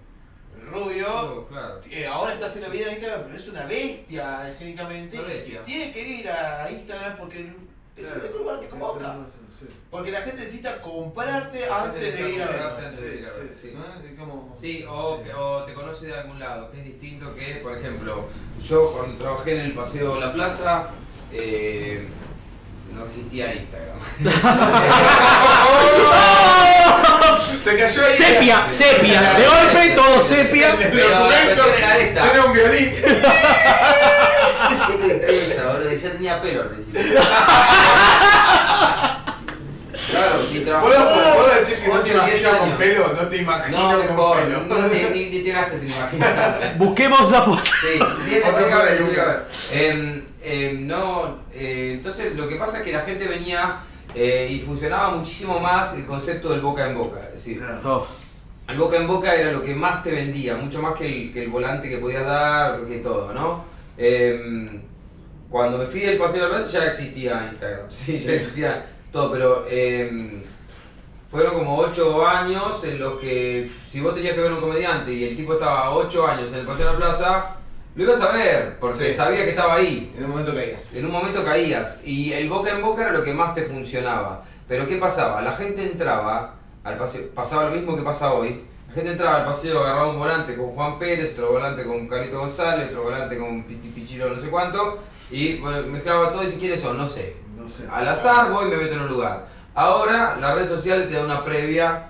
El 0.55 0.67
Rubio 0.67 1.07
no, 1.07 1.47
claro. 1.47 1.81
eh, 1.89 2.05
ahora 2.05 2.33
está 2.33 2.45
haciendo 2.45 2.69
vida 2.69 2.87
en 2.87 2.93
Instagram, 2.93 3.23
pero 3.23 3.35
es 3.35 3.47
una 3.47 3.65
bestia 3.65 4.49
escénicamente. 4.49 5.17
Una 5.19 5.27
y 5.27 5.31
bestia. 5.31 5.59
si 5.65 5.71
tienes 5.71 5.93
que 5.93 6.07
ir 6.07 6.29
a 6.29 6.69
Instagram 6.71 7.17
porque 7.17 7.53
es 7.97 8.07
el 8.07 8.19
único 8.19 8.37
lugar 8.39 8.59
que 8.59 8.67
convoca. 8.69 9.17
Sí. 9.59 9.67
Porque 9.91 10.09
la 10.11 10.21
gente 10.21 10.41
necesita 10.41 10.81
comprarte 10.81 11.67
antes 11.69 12.01
de 12.17 12.31
ir 12.31 12.41
a 12.41 12.47
de 12.81 12.99
ver, 13.07 13.23
sí, 13.53 13.69
sí. 13.69 14.83
¿No? 14.85 14.91
O, 14.91 15.21
o 15.37 15.63
te 15.65 15.73
conoce 15.73 16.07
de 16.07 16.15
algún 16.17 16.39
lado, 16.39 16.71
que 16.71 16.79
es 16.79 16.85
distinto 16.85 17.35
que, 17.35 17.55
por 17.57 17.77
ejemplo, 17.77 18.27
yo 18.63 18.91
cuando 18.91 19.17
trabajé 19.17 19.59
en 19.59 19.65
el 19.67 19.73
Paseo 19.73 20.19
La 20.19 20.33
Plaza, 20.33 20.89
eh, 21.31 22.07
no 22.93 23.05
existía 23.05 23.53
Instagram. 23.53 23.99
Se 27.63 27.75
cayó 27.75 28.05
ahí. 28.05 28.13
Sepia, 28.13 28.69
sepia. 28.69 29.21
De 29.21 29.45
golpe 29.45 29.89
todo 29.95 30.21
sepia. 30.21 30.71
El 30.71 30.77
Pero 30.91 31.09
la 31.09 31.17
documento 31.19 31.63
cuestión 31.63 31.77
era 31.77 31.97
esta. 31.97 32.21
suena 32.25 32.45
un 32.45 32.53
violín. 32.53 32.91
Ya 36.01 36.11
tenía 36.13 36.41
pelo 36.41 36.61
al 36.63 36.69
principio. 36.69 37.01
claro, 40.09 40.35
y 40.51 40.59
trabajé 40.61 40.87
¿Puedo, 40.87 41.03
puedo 41.13 41.17
decir 41.17 41.20
que 41.81 41.89
no 41.89 42.01
te 42.01 42.11
imagino 42.13 42.57
con 42.59 42.71
pelo? 42.77 43.13
No 43.13 43.27
te 43.27 43.37
imagino 43.37 43.77
No, 43.77 43.97
con 43.97 44.07
mejor, 44.07 44.37
pelo. 44.43 44.59
no, 44.69 44.87
ni, 44.87 45.03
ni, 45.19 45.29
ni 45.29 45.39
te 45.43 45.51
gastes 45.51 45.81
en 45.83 45.89
imaginar. 45.89 46.75
Busquemos 46.77 47.21
esa 47.27 47.41
foto. 47.41 47.61
Sí, 47.63 47.99
tiene, 48.29 48.45
que. 49.71 49.87
Em, 49.89 50.23
em, 50.43 50.87
no, 50.87 51.39
eh, 51.53 51.93
entonces 51.95 52.35
lo 52.35 52.47
que 52.47 52.55
pasa 52.55 52.77
es 52.79 52.83
que 52.83 52.91
la 52.93 53.01
gente 53.01 53.27
venía 53.27 53.79
eh, 54.15 54.47
y 54.51 54.59
funcionaba 54.59 55.11
muchísimo 55.15 55.59
más 55.59 55.93
el 55.95 56.05
concepto 56.05 56.49
del 56.49 56.61
boca 56.61 56.87
en 56.87 56.97
boca. 56.97 57.19
Es 57.27 57.33
decir, 57.33 57.57
Claro. 57.57 57.79
Oh. 57.83 58.07
el 58.71 58.77
boca 58.77 58.97
en 58.97 59.07
boca 59.07 59.33
era 59.35 59.51
lo 59.51 59.61
que 59.63 59.73
más 59.75 60.03
te 60.03 60.11
vendía, 60.11 60.55
mucho 60.55 60.81
más 60.81 60.95
que 60.97 61.05
el, 61.05 61.31
que 61.33 61.43
el 61.43 61.49
volante 61.49 61.89
que 61.89 61.97
podías 61.97 62.25
dar, 62.25 62.85
que 62.87 62.97
todo, 62.99 63.33
¿no? 63.33 63.65
Em, 63.97 64.81
cuando 65.49 65.77
me 65.77 65.85
fui 65.85 65.99
del 66.01 66.17
paseo 66.17 66.43
de 66.45 66.49
la 66.49 66.57
plaza 66.57 66.79
ya 66.79 66.85
existía 66.85 67.49
Instagram, 67.51 67.85
sí, 67.89 68.17
ya 68.19 68.33
existía 68.33 68.85
todo, 69.11 69.31
pero 69.31 69.65
fueron 71.31 71.53
como 71.53 71.77
8 71.77 72.27
años 72.27 72.83
en 72.83 72.99
los 72.99 73.19
que 73.19 73.71
si 73.87 74.01
vos 74.01 74.13
tenías 74.13 74.35
que 74.35 74.41
ver 74.41 74.51
un 74.51 74.59
comediante 74.59 75.11
y 75.13 75.23
el 75.23 75.35
tipo 75.35 75.53
estaba 75.53 75.91
8 75.95 76.27
años 76.27 76.51
en 76.53 76.59
el 76.59 76.65
paseo 76.65 76.87
de 76.87 76.91
la 76.93 76.97
plaza, 76.97 77.55
lo 77.95 78.03
ibas 78.03 78.21
a 78.21 78.31
ver, 78.31 78.77
porque 78.79 79.11
Sí. 79.11 79.13
sabía 79.13 79.43
que 79.45 79.51
estaba 79.51 79.75
ahí. 79.75 80.13
En 80.17 80.25
un 80.25 80.31
momento 80.31 80.53
caías. 80.53 80.89
En 80.93 81.05
un 81.05 81.11
momento 81.11 81.43
caías 81.43 82.01
y 82.05 82.33
el 82.33 82.49
boca 82.49 82.71
en 82.71 82.81
boca 82.81 83.03
era 83.03 83.11
lo 83.11 83.23
que 83.23 83.33
más 83.33 83.53
te 83.53 83.63
funcionaba. 83.63 84.43
Pero 84.67 84.87
¿qué 84.87 84.97
pasaba? 84.97 85.41
La 85.41 85.53
gente 85.53 85.83
entraba 85.83 86.55
al 86.83 86.97
paseo, 86.97 87.23
pasaba 87.33 87.65
lo 87.65 87.71
mismo 87.71 87.95
que 87.95 88.03
pasa 88.03 88.33
hoy. 88.33 88.63
La 88.89 88.93
gente 88.93 89.11
entraba 89.11 89.37
al 89.37 89.45
paseo, 89.45 89.79
agarraba 89.81 90.07
un 90.09 90.19
volante 90.19 90.55
con 90.55 90.67
Juan 90.67 90.99
Pérez, 90.99 91.31
otro 91.33 91.53
volante 91.53 91.85
con 91.85 92.07
Carlito 92.09 92.39
González, 92.39 92.89
otro 92.89 93.03
volante 93.03 93.37
con 93.37 93.63
Piti 93.63 93.87
Pichilo 93.89 94.29
no 94.29 94.41
sé 94.41 94.49
cuánto, 94.49 94.99
y 95.29 95.57
bueno, 95.59 95.87
mezclaba 95.87 96.33
todo 96.33 96.43
y 96.43 96.49
si 96.51 96.57
quieres 96.57 96.81
son, 96.81 96.97
no 96.97 97.07
sé. 97.07 97.37
No 97.57 97.69
sé. 97.69 97.85
Al 97.89 98.05
azar 98.07 98.51
voy 98.51 98.65
y 98.65 98.69
me 98.71 98.77
meto 98.77 98.95
en 98.95 99.01
un 99.01 99.07
lugar. 99.09 99.47
Ahora 99.73 100.37
la 100.39 100.55
red 100.55 100.67
social 100.67 101.07
te 101.07 101.15
da 101.15 101.23
una 101.23 101.43
previa, 101.43 102.09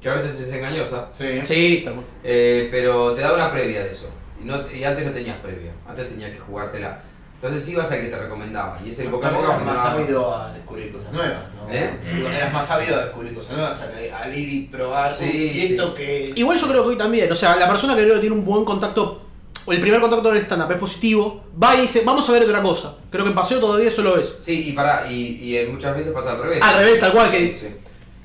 que 0.00 0.08
a 0.08 0.14
veces 0.14 0.38
es 0.40 0.52
engañosa, 0.52 1.08
Sí. 1.12 1.40
Sí, 1.42 1.84
eh, 2.24 2.68
pero 2.70 3.12
te 3.14 3.22
da 3.22 3.34
una 3.34 3.50
previa 3.50 3.82
de 3.84 3.90
eso. 3.90 4.08
Y, 4.40 4.44
no, 4.44 4.56
y 4.70 4.84
antes 4.84 5.04
no 5.04 5.12
tenías 5.12 5.38
previa, 5.38 5.72
antes 5.86 6.08
tenías 6.08 6.30
que 6.30 6.38
jugártela. 6.38 7.02
Entonces 7.42 7.66
ibas 7.70 7.90
al 7.90 8.02
que 8.02 8.08
te 8.08 8.18
recomendaba. 8.18 8.78
Y 8.84 8.90
es 8.90 8.98
el 8.98 9.08
boca 9.08 9.28
a 9.28 9.30
boca 9.30 9.54
eras 9.54 9.64
más 9.64 9.78
sabido 9.80 10.36
a 10.36 10.52
descubrir 10.52 10.92
cosas 10.92 11.10
nuevas, 11.10 11.40
¿no? 11.56 11.72
¿Eh? 11.72 11.90
Eras 12.36 12.52
más 12.52 12.66
sabido 12.66 12.96
a 12.96 13.04
descubrir 13.04 13.34
cosas 13.34 13.56
nuevas, 13.56 13.80
al, 13.80 14.38
ir 14.38 14.48
y 14.48 14.66
probar. 14.66 15.14
Sí, 15.14 15.52
y 15.54 15.72
esto 15.72 15.88
sí. 15.88 15.94
que. 15.96 16.32
Igual 16.36 16.58
yo 16.58 16.68
creo 16.68 16.82
que 16.82 16.88
hoy 16.90 16.98
también, 16.98 17.32
o 17.32 17.36
sea, 17.36 17.56
la 17.56 17.66
persona 17.66 17.96
que 17.96 18.02
creo 18.02 18.16
que 18.16 18.20
tiene 18.20 18.36
un 18.36 18.44
buen 18.44 18.66
contacto, 18.66 19.29
el 19.70 19.80
primer 19.80 20.00
contacto 20.00 20.28
con 20.28 20.36
el 20.36 20.42
stand-up 20.44 20.72
es 20.72 20.78
positivo, 20.78 21.44
va 21.62 21.76
y 21.76 21.82
dice, 21.82 22.02
vamos 22.04 22.28
a 22.28 22.32
ver 22.32 22.42
otra 22.44 22.62
cosa. 22.62 22.94
Creo 23.10 23.24
que 23.24 23.30
en 23.30 23.36
paseo 23.36 23.58
todavía 23.60 23.88
eso 23.88 24.02
lo 24.02 24.16
ves. 24.16 24.38
Sí, 24.42 24.68
y, 24.70 24.72
para, 24.72 25.10
y, 25.10 25.38
y 25.42 25.56
en 25.56 25.72
muchas 25.72 25.94
veces 25.96 26.12
pasa 26.12 26.32
al 26.32 26.42
revés. 26.42 26.60
Al 26.62 26.76
revés, 26.76 26.98
tal 26.98 27.12
cual, 27.12 27.30
que, 27.30 27.52
Sí. 27.52 27.68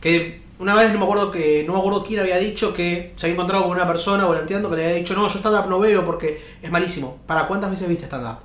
que 0.02 0.42
una 0.60 0.74
vez 0.76 0.92
no 0.94 1.00
me 1.00 1.04
acuerdo 1.04 1.32
que 1.32 1.64
no 1.68 1.74
me 1.74 1.80
acuerdo 1.80 2.04
quién 2.06 2.20
había 2.22 2.38
dicho 2.38 2.74
que 2.74 3.14
se 3.18 3.26
había 3.26 3.34
encontrado 3.34 3.64
con 3.64 3.72
una 3.74 3.86
persona 3.88 4.26
volanteando 4.26 4.70
que 4.70 4.78
le 4.78 4.86
había 4.86 4.96
dicho, 4.98 5.14
no, 5.14 5.28
yo 5.28 5.40
stand-up 5.40 5.68
no 5.70 5.80
veo 5.80 6.06
porque 6.06 6.42
es 6.62 6.72
malísimo. 6.72 7.20
¿Para 7.28 7.48
cuántas 7.48 7.70
veces 7.72 7.88
viste 7.90 8.06
stand-up? 8.06 8.38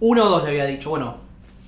Una 0.00 0.24
o 0.24 0.28
dos 0.28 0.42
le 0.44 0.50
había 0.50 0.66
dicho, 0.66 0.90
bueno, 0.90 1.18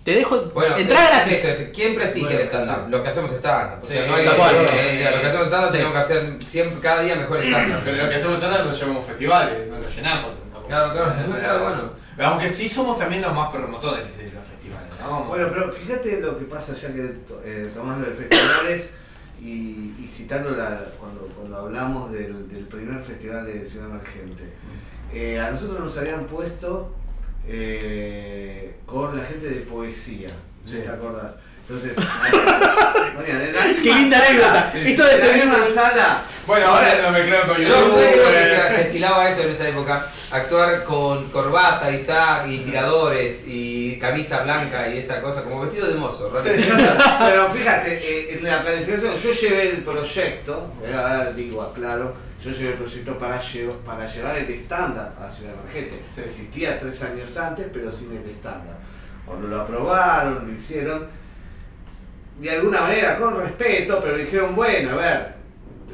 te 0.03 0.15
dejo, 0.17 0.37
Bueno, 0.53 0.77
entra 0.77 1.03
es- 1.05 1.11
gratis. 1.11 1.33
es 1.33 1.61
eso, 1.61 1.71
¿Quién 1.75 1.95
prestigia 1.95 2.29
Bueno, 2.29 2.41
el 2.43 2.47
stand-up? 2.49 2.85
sí. 2.87 2.91
Los 2.91 3.01
que 3.03 3.09
hacemos 3.09 3.31
stand-up. 3.31 3.83
O 3.83 3.87
sea, 3.87 4.03
Sí, 4.05 4.11
no 4.11 4.17
hay 4.17 4.27
cual, 4.27 4.55
eh, 4.57 4.69
eh, 5.01 5.09
los 5.13 5.21
que 5.21 5.27
hacemos 5.29 5.47
stand-up 5.47 5.71
Sí. 5.71 5.79
tenemos 5.79 5.93
que 5.95 5.99
hacer 6.01 6.39
siempre, 6.47 6.81
cada 6.81 7.03
día 7.03 7.15
mejor 7.15 7.39
stand-up. 7.39 7.81
Pero 7.85 8.03
lo 8.03 8.09
que 8.11 8.15
hacemos 8.17 8.35
estándar 8.35 8.67
nos 8.67 8.79
llevamos 8.81 9.07
festivales, 9.07 9.69
no 9.71 9.79
nos 9.79 9.95
llenamos. 9.97 10.31
Claro, 10.67 10.93
claro, 10.93 11.13
O 11.13 11.31
sea, 11.33 11.39
claro, 11.41 11.65
bueno. 11.65 11.83
Aunque 12.31 12.49
sí 12.53 12.69
somos 12.69 12.99
también 12.99 13.23
los 13.23 13.35
más 13.35 13.51
promotores 13.51 14.17
de 14.17 14.31
los 14.31 14.45
festivales, 14.47 14.89
¿no? 15.01 15.25
Bueno, 15.25 15.49
pero 15.53 15.71
fíjate 15.73 16.21
lo 16.21 16.39
que 16.39 16.45
pasa 16.45 16.75
ya 16.75 16.93
que 16.95 17.15
eh, 17.45 17.71
tomando 17.75 18.09
de 18.09 18.15
festivales 18.15 18.91
y, 19.41 19.95
y 19.99 20.09
citando 20.09 20.53
la, 20.53 20.85
cuando, 20.99 21.23
cuando 21.37 21.57
hablamos 21.59 22.13
del, 22.13 22.49
del 22.49 22.67
primer 22.67 23.01
festival 23.01 23.45
de 23.47 23.65
Ciudad 23.65 23.91
Emergente. 23.91 24.45
Eh, 25.13 25.39
a 25.41 25.51
nosotros 25.51 25.81
nos 25.81 25.99
habían 25.99 26.25
puesto 26.27 26.95
eh, 27.47 28.77
con 28.87 29.17
la 29.17 29.25
gente 29.25 29.49
de 29.49 29.61
poesía, 29.63 30.29
Sí. 30.65 30.79
¿te 30.83 30.89
acordás? 30.89 31.37
Entonces, 31.67 31.97
la 31.97 33.75
Qué 33.83 33.95
linda 33.95 34.19
anécdota. 34.19 34.73
Esto 34.75 35.05
de 35.05 35.15
tener 35.17 35.47
misma 35.47 35.65
sala. 35.75 36.23
Bueno, 36.47 36.67
ahora 36.67 36.89
no 37.03 37.11
me 37.11 37.23
creo 37.25 37.47
con 37.47 37.57
Yo 37.57 37.63
YouTube. 37.69 37.95
creo 37.97 38.29
que 38.29 38.43
eh. 38.43 38.69
se, 38.69 38.75
se 38.75 38.81
estilaba 38.89 39.29
eso 39.31 39.43
en 39.43 39.51
esa 39.51 39.69
época, 39.69 40.09
actuar 40.31 40.85
con 40.85 41.25
corbata 41.31 41.91
y 41.91 41.99
sac 41.99 42.47
y 42.49 42.59
tiradores 42.59 43.45
y 43.47 43.99
camisa 43.99 44.43
blanca 44.43 44.89
y 44.89 44.99
esa 44.99 45.23
cosa, 45.23 45.43
como 45.43 45.61
vestido 45.63 45.87
de 45.89 45.95
mozo. 45.95 46.31
Pero 46.33 47.51
fíjate, 47.53 47.97
eh, 47.97 48.35
en 48.37 48.45
la 48.45 48.63
planificación 48.63 49.15
yo 49.17 49.33
llevé 49.33 49.71
el 49.71 49.83
proyecto, 49.83 50.71
eh, 50.85 50.93
ahora 50.95 51.33
digo, 51.33 51.63
aclaro, 51.63 52.15
yo 52.45 52.51
llevé 52.51 52.73
el 52.73 52.79
proyecto 52.79 53.19
para, 53.19 53.41
lle- 53.41 53.73
para 53.87 54.07
llevar 54.07 54.37
el 54.37 54.51
estándar 54.51 55.15
a 55.19 55.31
Ciudad 55.31 55.55
Emergente. 55.63 56.03
Sí. 56.15 56.21
Existía 56.23 56.79
tres 56.79 57.03
años 57.05 57.35
antes, 57.39 57.67
pero 57.73 57.91
sin 57.91 58.13
el 58.15 58.29
estándar. 58.29 58.77
Cuando 59.25 59.49
lo 59.49 59.63
aprobaron, 59.63 60.47
lo 60.47 60.53
hicieron, 60.53 61.07
de 62.41 62.51
alguna 62.51 62.81
manera, 62.83 63.17
con 63.19 63.37
respeto, 63.37 64.01
pero 64.03 64.17
dijeron, 64.17 64.55
bueno, 64.57 64.91
a 64.91 64.95
ver, 64.97 65.35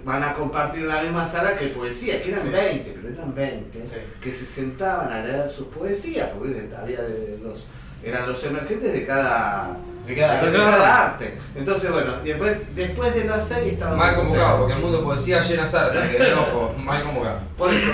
van 0.04 0.22
a 0.24 0.32
compartir 0.32 0.82
la 0.84 1.02
misma 1.02 1.26
sala 1.26 1.54
que 1.56 1.66
poesía, 1.68 2.20
que 2.22 2.30
eran 2.30 2.42
Sí. 2.44 2.48
20, 2.48 2.90
pero 3.00 3.14
eran 3.14 3.34
20, 3.34 3.84
Sí. 3.86 3.96
que 4.20 4.32
se 4.32 4.46
sentaban 4.46 5.12
a 5.12 5.22
leer 5.22 5.48
sus 5.50 5.66
poesías, 5.66 6.30
porque 6.36 6.68
había 6.80 7.02
de 7.02 7.38
los, 7.42 7.66
eran 8.02 8.26
los 8.26 8.42
emergentes 8.44 8.92
de 8.92 9.04
cada, 9.06 9.76
De 10.06 10.14
cada- 10.16 10.42
de 10.42 10.52
cada 10.56 11.06
arte. 11.10 11.34
Entonces, 11.54 11.92
bueno, 11.92 12.14
y 12.24 12.28
después, 12.28 12.56
después 12.74 13.14
de 13.14 13.24
las 13.26 13.46
seis 13.46 13.74
estaban. 13.74 13.98
Mal 13.98 14.16
convocado, 14.16 14.58
porque 14.60 14.72
el 14.72 14.80
mundo 14.80 15.04
poesía 15.04 15.40
llena 15.42 15.70
también, 15.70 16.22
eh, 16.22 16.32
ojo, 16.32 16.74
mal 16.78 17.02
convocado. 17.04 17.40
Por 17.58 17.72
eso, 17.74 17.92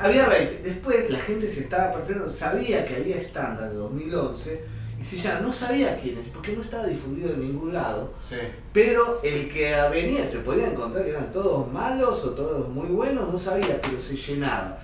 había 0.00 0.26
20. 0.28 0.60
Después 0.64 1.10
la 1.10 1.18
gente 1.18 1.46
se 1.48 1.60
estaba 1.60 1.92
perfilando, 1.92 2.32
sabía 2.32 2.84
que 2.86 2.96
había 2.96 3.16
estándar 3.16 3.68
de 3.68 3.76
2011 3.76 4.64
y 5.02 5.04
si 5.04 5.16
ya 5.18 5.40
no 5.40 5.52
sabía 5.52 5.98
quién 6.00 6.16
es, 6.18 6.28
porque 6.28 6.52
no 6.54 6.62
estaba 6.62 6.86
difundido 6.86 7.34
en 7.34 7.40
ningún 7.40 7.74
lado. 7.74 8.14
Sí. 8.28 8.36
Pero 8.72 9.20
el 9.24 9.48
que 9.48 9.74
venía 9.90 10.24
se 10.24 10.38
podía 10.38 10.68
encontrar 10.70 11.04
que 11.04 11.10
eran 11.10 11.32
todos 11.32 11.70
malos 11.72 12.24
o 12.24 12.30
todos 12.30 12.68
muy 12.68 12.86
buenos, 12.86 13.32
no 13.32 13.36
sabía, 13.38 13.80
pero 13.82 14.00
se 14.00 14.14
llenaba. 14.16 14.78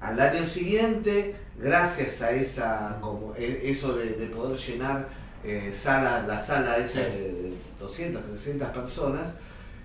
Al 0.00 0.18
año 0.18 0.44
siguiente, 0.46 1.36
gracias 1.58 2.22
a 2.22 2.30
esa 2.32 2.98
como 3.02 3.34
e- 3.36 3.60
eso 3.64 3.94
de, 3.94 4.06
de 4.14 4.26
poder 4.26 4.56
llenar 4.58 5.08
eh, 5.44 5.70
sala, 5.74 6.24
la 6.26 6.38
sala 6.38 6.78
esa 6.78 7.00
Sí. 7.04 7.10
de 7.10 7.52
200, 7.78 8.22
300 8.24 8.68
personas, 8.70 9.34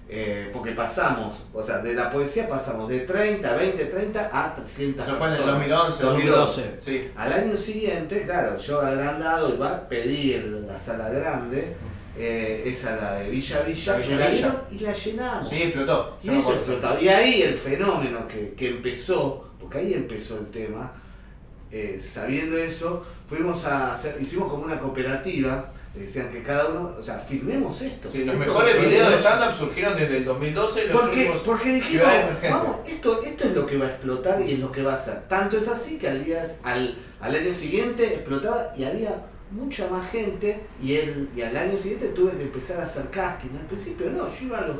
eh, 0.09 0.49
porque 0.53 0.71
pasamos, 0.71 1.43
o 1.53 1.61
sea, 1.61 1.79
de 1.79 1.93
la 1.93 2.09
poesía 2.09 2.47
pasamos 2.47 2.87
de 2.87 3.01
30, 3.01 3.55
20, 3.55 3.85
30 3.85 4.29
a 4.31 4.55
300 4.55 5.05
Eso 5.05 5.15
fue 5.17 5.27
en 5.27 5.33
el 5.33 5.39
personas. 5.39 5.69
2011, 5.69 6.03
2012. 6.03 6.75
Sí. 6.79 7.11
Al 7.15 7.33
año 7.33 7.57
siguiente, 7.57 8.23
claro, 8.23 8.57
yo 8.57 8.81
agrandado 8.81 9.53
iba 9.53 9.69
a 9.69 9.89
pedir 9.89 10.63
la 10.65 10.77
sala 10.77 11.09
grande, 11.09 11.75
eh, 12.17 12.63
esa 12.65 12.95
la 12.95 13.15
de 13.15 13.29
Villa 13.29 13.61
Villa, 13.63 13.93
La 13.93 13.99
Villa 13.99 14.17
la 14.17 14.27
Villa. 14.27 14.61
y 14.71 14.79
la 14.79 14.93
llenamos. 14.93 15.49
Sí, 15.49 15.63
explotó. 15.63 16.17
Y, 16.23 16.29
eso 16.29 16.53
explotó. 16.53 16.99
Y 17.01 17.09
ahí 17.09 17.41
el 17.41 17.55
fenómeno 17.55 18.27
que, 18.27 18.53
que 18.53 18.69
empezó, 18.69 19.49
porque 19.59 19.79
ahí 19.79 19.93
empezó 19.93 20.37
el 20.37 20.47
tema, 20.47 20.93
eh, 21.69 21.99
sabiendo 22.01 22.57
eso, 22.57 23.05
fuimos 23.27 23.65
a 23.65 23.91
hacer, 23.93 24.17
hicimos 24.21 24.49
como 24.49 24.63
una 24.63 24.79
cooperativa, 24.79 25.73
decían 25.99 26.29
que 26.29 26.43
cada 26.43 26.67
uno, 26.67 26.95
o 26.99 27.03
sea, 27.03 27.19
filmemos 27.19 27.81
esto. 27.81 28.09
Sí, 28.09 28.23
los 28.23 28.35
Esto 28.35 28.45
mejores 28.47 28.79
videos 28.79 29.09
de 29.09 29.17
stand-up 29.19 29.57
surgieron 29.57 29.95
desde 29.95 30.17
el 30.17 30.25
2012. 30.25 30.87
Los 30.87 31.01
porque, 31.01 31.31
porque 31.45 31.73
dijimos, 31.73 32.07
vamos, 32.49 32.77
esto, 32.87 33.23
esto 33.23 33.43
es 33.45 33.53
lo 33.53 33.65
que 33.65 33.77
va 33.77 33.85
a 33.85 33.89
explotar 33.89 34.41
y 34.41 34.53
es 34.53 34.59
lo 34.59 34.71
que 34.71 34.83
va 34.83 34.93
a 34.93 34.95
hacer. 34.95 35.27
Tanto 35.27 35.57
es 35.57 35.67
así 35.67 35.97
que 35.97 36.07
al, 36.07 36.23
día, 36.23 36.45
al, 36.63 36.97
al 37.19 37.35
año 37.35 37.53
siguiente 37.53 38.05
explotaba 38.15 38.73
y 38.77 38.83
había 38.83 39.25
mucha 39.51 39.87
más 39.89 40.09
gente 40.09 40.59
y, 40.81 40.95
el, 40.95 41.29
y 41.35 41.41
al 41.41 41.55
año 41.55 41.77
siguiente 41.77 42.07
tuve 42.07 42.31
que 42.31 42.43
empezar 42.43 42.79
a 42.79 42.83
hacer 42.83 43.09
casting. 43.09 43.49
Al 43.59 43.65
principio 43.67 44.09
no, 44.09 44.27
yo 44.33 44.45
iba 44.45 44.59
a 44.59 44.67
los, 44.67 44.77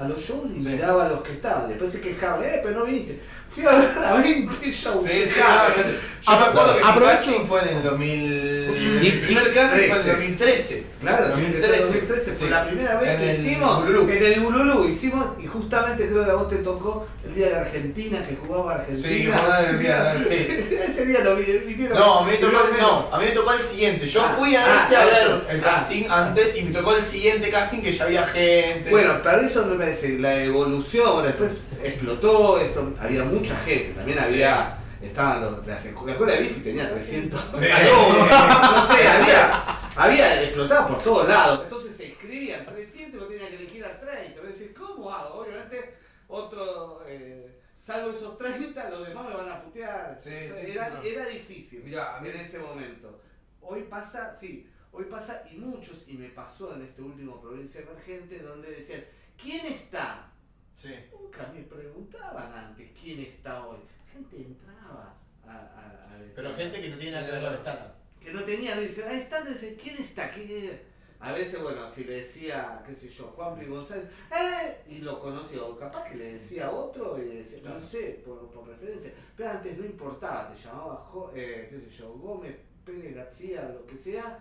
a 0.00 0.08
los 0.08 0.18
shows 0.20 0.46
y 0.56 0.60
Sí. 0.60 0.68
miraba 0.70 1.06
a 1.06 1.08
los 1.08 1.22
que 1.22 1.32
estaban. 1.32 1.68
Después 1.68 1.92
se 1.92 2.00
quejaban, 2.00 2.42
eh, 2.44 2.60
pero 2.62 2.78
no 2.80 2.84
viniste. 2.86 3.20
Fui 3.50 3.66
a 3.66 3.70
ver 3.72 3.88
a 4.04 4.14
20 4.14 4.70
shows. 4.70 5.04
Sí, 5.04 5.24
sí, 5.28 5.40
no, 5.40 6.32
yo 6.34 6.38
me 6.40 6.46
acuerdo 6.46 6.76
que 6.76 6.82
mi 6.84 6.88
Aprovecho- 6.88 7.16
casting 7.16 7.46
fue 7.48 7.60
en 7.62 7.68
el 7.78 7.82
2000. 7.82 9.00
Diez- 9.00 9.14
El 9.14 9.20
primer 9.22 9.52
casting 9.54 9.90
fue 9.90 10.12
en 10.12 10.22
el 10.22 10.36
13. 10.36 10.84
2013. 10.86 10.86
Claro, 11.00 11.34
tiene 11.34 11.52
que 11.54 11.60
ser 11.60 11.70
2013. 11.70 11.82
2013 11.82 12.32
fue 12.32 12.46
Sí. 12.46 12.52
la 12.52 12.66
primera 12.68 13.00
vez 13.00 13.10
En 13.10 13.18
que 13.18 13.30
el 13.30 13.40
hicimos 13.46 13.84
Bululú. 13.84 14.10
en 14.10 14.22
el 14.24 14.40
Bululú. 14.40 14.88
Hicimos, 14.88 15.26
y 15.42 15.46
justamente 15.46 16.08
creo 16.08 16.24
que 16.24 16.30
a 16.30 16.34
vos 16.34 16.48
te 16.48 16.56
tocó 16.58 17.08
el 17.26 17.34
día 17.34 17.48
de 17.48 17.56
Argentina, 17.56 18.22
que 18.22 18.36
jugaba 18.36 18.74
Argentina. 18.76 19.08
Sí, 19.08 19.78
día. 19.78 20.14
Ese 20.88 21.06
día 21.06 21.20
lo 21.20 21.34
vi, 21.36 21.44
vinieron. 21.44 21.98
No, 21.98 22.20
a 22.20 22.24
mí 22.24 22.30
me 22.32 22.36
tocó, 22.38 22.58
no, 22.78 23.08
a 23.12 23.18
mí 23.18 23.24
me 23.24 23.30
tocó 23.32 23.52
el 23.52 23.60
siguiente. 23.60 24.06
Yo 24.06 24.22
Ah, 24.24 24.34
fui 24.38 24.54
a 24.54 24.64
ah, 24.64 24.84
ese 24.84 24.96
a 24.96 25.04
ver 25.04 25.42
el 25.50 25.60
Ah. 25.60 25.62
casting 25.64 26.04
antes 26.08 26.56
y 26.56 26.62
me 26.62 26.70
tocó 26.72 26.96
el 26.96 27.02
siguiente 27.02 27.50
casting 27.50 27.80
que 27.80 27.92
ya 27.92 28.04
había 28.04 28.26
gente. 28.26 28.90
Bueno, 28.90 29.20
para 29.22 29.42
eso 29.42 29.66
me 29.66 29.74
parece 29.90 30.18
la 30.20 30.42
evolución, 30.44 31.12
bueno, 31.14 31.26
después 31.28 31.62
explotó, 31.82 32.60
esto, 32.60 32.94
había 33.00 33.24
mucha 33.24 33.56
gente, 33.56 33.92
también 33.94 34.18
había, 34.20 34.78
estaban 35.02 35.40
los, 35.40 35.66
las 35.66 35.84
la 35.84 36.12
escuela 36.12 36.32
de 36.34 36.42
bici 36.42 36.60
tenía 36.60 36.90
300 36.92 37.40
Sí. 37.58 37.64
alumnos, 37.70 38.28
no 38.30 38.86
sé, 38.86 39.08
había, 39.08 39.78
había 39.96 40.42
explotado 40.44 40.88
por 40.88 41.02
todos 41.02 41.28
lados, 41.28 41.60
entonces 41.64 41.96
se 41.96 42.06
inscribían 42.06 42.64
300 42.66 43.14
y 43.14 43.18
vos 43.18 43.28
tenías 43.28 43.48
que 43.50 43.56
elegir 43.56 43.84
a 43.84 43.98
30, 44.00 44.40
vos 44.40 44.48
decís, 44.58 44.76
¿cómo 44.78 45.12
hago? 45.12 45.40
Obviamente, 45.40 45.94
otro, 46.28 47.02
eh, 47.08 47.58
salvo 47.76 48.10
esos 48.10 48.38
30, 48.38 48.90
los 48.90 49.08
demás 49.08 49.28
me 49.28 49.34
van 49.34 49.48
a 49.48 49.62
putear, 49.64 50.16
Sí, 50.22 50.28
O 50.28 50.54
sea, 50.54 50.64
sí, 50.64 50.70
era, 50.70 50.86
sí, 50.86 50.92
no. 50.94 51.02
era 51.02 51.26
difícil 51.26 51.82
Mirá, 51.84 52.18
en 52.20 52.26
ese 52.26 52.60
momento. 52.60 53.20
Hoy 53.60 53.82
pasa, 53.90 54.32
sí, 54.34 54.68
hoy 54.92 55.06
pasa 55.06 55.42
y 55.52 55.56
muchos, 55.56 56.04
y 56.06 56.12
me 56.14 56.28
pasó 56.28 56.76
en 56.76 56.82
este 56.82 57.02
último 57.02 57.40
provincia 57.40 57.80
emergente, 57.80 58.38
donde 58.38 58.70
decían, 58.70 59.02
¿quién 59.42 59.66
está? 59.66 60.30
Sí. 60.76 60.94
Nunca 61.12 61.50
me 61.54 61.62
preguntaban 61.62 62.52
antes 62.52 62.90
quién 63.00 63.20
está 63.20 63.66
hoy. 63.66 63.78
Gente 64.12 64.36
entraba 64.36 65.14
a, 65.46 65.50
a, 65.56 66.18
Pero 66.34 66.54
gente 66.56 66.80
que 66.80 66.88
no 66.88 66.96
tiene 66.98 67.12
nada 67.12 67.26
que 67.26 67.32
ver 67.32 67.44
con 67.44 67.54
stand-up. 67.60 67.92
que 68.20 68.32
no 68.32 68.42
tenía, 68.44 68.74
le 68.76 68.88
dicen, 68.88 69.08
ahí 69.08 69.18
está, 69.18 69.42
dice, 69.42 69.76
¿quién 69.80 69.96
está? 69.98 70.30
¿Qué? 70.30 70.88
A 71.22 71.32
veces, 71.32 71.62
bueno, 71.62 71.90
si 71.90 72.04
le 72.04 72.14
decía, 72.14 72.82
qué 72.86 72.94
sé 72.94 73.10
yo, 73.10 73.24
Juan 73.36 73.58
P. 73.58 73.66
González, 73.66 74.06
¡eh! 74.32 74.80
y 74.88 74.98
lo 75.00 75.20
conocía, 75.20 75.62
o 75.64 75.76
capaz 75.78 76.04
que 76.08 76.16
le 76.16 76.32
decía 76.32 76.70
otro, 76.70 77.22
y 77.22 77.26
le 77.28 77.34
decía, 77.42 77.58
no 77.62 77.78
sé, 77.78 78.22
por, 78.24 78.50
por 78.50 78.66
referencia, 78.66 79.12
pero 79.36 79.50
antes 79.50 79.76
no 79.76 79.84
importaba, 79.84 80.50
te 80.50 80.58
llamaba, 80.58 80.96
Jo- 80.96 81.30
eh, 81.34 81.66
qué 81.70 81.78
sé 81.78 81.90
yo, 81.90 82.12
Gómez, 82.14 82.56
Pérez 82.86 83.14
García, 83.14 83.68
lo 83.68 83.84
que 83.86 83.98
sea, 83.98 84.38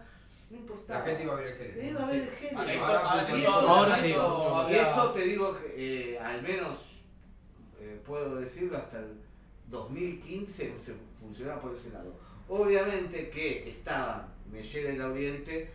no 0.49 0.57
importaba. 0.57 0.99
La 0.99 1.05
gente 1.05 1.23
iba 1.23 1.33
a 1.33 1.35
ver 1.37 1.47
el 1.47 1.55
género. 1.57 1.87
Iba 1.89 2.03
a 2.03 2.07
ver 2.07 2.21
el 2.21 2.29
género. 2.29 2.59
Ah, 2.59 2.73
eso, 2.73 2.85
ah, 2.85 3.27
eso- 3.37 3.51
ahora 3.69 3.97
eso 3.97 4.05
sí. 4.05 4.13
había- 4.73 4.89
Eso 4.91 5.11
te 5.11 5.21
digo, 5.23 5.57
que, 5.59 6.13
eh, 6.13 6.19
al 6.19 6.41
menos 6.41 7.01
eh, 7.79 7.99
puedo 8.05 8.35
decirlo, 8.35 8.77
hasta 8.77 8.99
el 8.99 9.13
2015 9.69 10.73
se 10.83 10.93
funcionaba 11.19 11.61
por 11.61 11.73
ese 11.73 11.91
lado. 11.91 12.13
Obviamente 12.47 13.29
que 13.29 13.69
estaba 13.69 14.27
Meyer 14.51 14.87
en 14.87 14.95
el 14.95 15.01
Oriente 15.03 15.69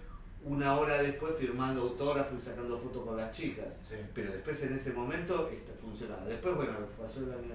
una 0.45 0.79
hora 0.79 1.01
después 1.03 1.37
firmando 1.37 1.83
autógrafos 1.83 2.39
y 2.39 2.43
sacando 2.43 2.79
fotos 2.79 3.05
con 3.07 3.17
las 3.17 3.35
chicas. 3.35 3.69
Sí. 3.89 3.95
Pero 4.15 4.33
después 4.33 4.63
en 4.65 4.75
ese 4.75 4.93
momento 4.93 5.49
este, 5.51 5.73
funcionaba. 5.73 6.25
Después, 6.27 6.55
bueno, 6.57 6.73
pasó 7.01 7.21
el 7.21 7.33
año. 7.33 7.55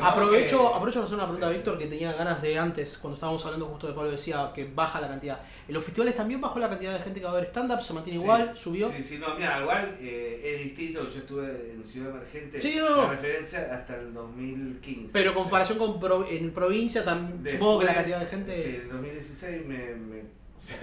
Aprovecho, 0.00 0.58
que- 0.70 0.76
aprovecho 0.76 0.94
para 1.00 1.04
hacer 1.06 1.14
una 1.16 1.24
pregunta 1.24 1.46
a 1.48 1.50
Víctor 1.50 1.76
que 1.78 1.86
tenía 1.86 2.12
ganas 2.12 2.40
de 2.40 2.56
antes, 2.58 2.98
cuando 2.98 3.16
estábamos 3.16 3.44
hablando 3.44 3.66
justo 3.66 3.88
de 3.88 3.92
Pablo, 3.92 4.10
decía 4.12 4.50
que 4.54 4.64
baja 4.72 5.00
la 5.00 5.08
cantidad. 5.08 5.40
¿En 5.66 5.74
los 5.74 5.84
festivales 5.84 6.14
también 6.14 6.40
bajó 6.40 6.58
la 6.60 6.68
cantidad 6.68 6.92
de 6.96 7.00
gente 7.02 7.18
que 7.20 7.26
va 7.26 7.32
a 7.32 7.34
ver 7.34 7.46
stand-up? 7.46 7.82
¿Se 7.82 7.92
mantiene 7.92 8.18
Sí, 8.18 8.22
igual? 8.24 8.52
¿Subió? 8.56 8.90
Sí, 8.90 9.02
sí, 9.02 9.18
no, 9.18 9.34
mira, 9.34 9.60
igual 9.60 9.96
eh, 10.00 10.40
es 10.44 10.64
distinto. 10.64 11.02
Yo 11.08 11.18
estuve 11.18 11.72
en 11.74 11.84
Ciudad 11.84 12.10
Emergente, 12.10 12.60
Sí, 12.60 12.76
no. 12.78 13.02
la 13.02 13.10
referencia 13.10 13.68
hasta 13.74 13.96
el 13.96 14.14
2015. 14.14 15.12
Pero 15.12 15.30
en 15.30 15.34
comparación 15.36 15.78
con 15.78 15.98
pro- 16.00 16.26
en 16.28 16.50
provincia, 16.52 17.04
también 17.04 17.52
supongo 17.54 17.80
que 17.80 17.86
la 17.86 17.94
cantidad 17.94 18.20
de 18.20 18.26
gente... 18.26 18.54
Sí, 18.62 18.80
en 18.84 18.88
2016 18.88 19.66
me. 19.66 19.76
me 19.96 20.22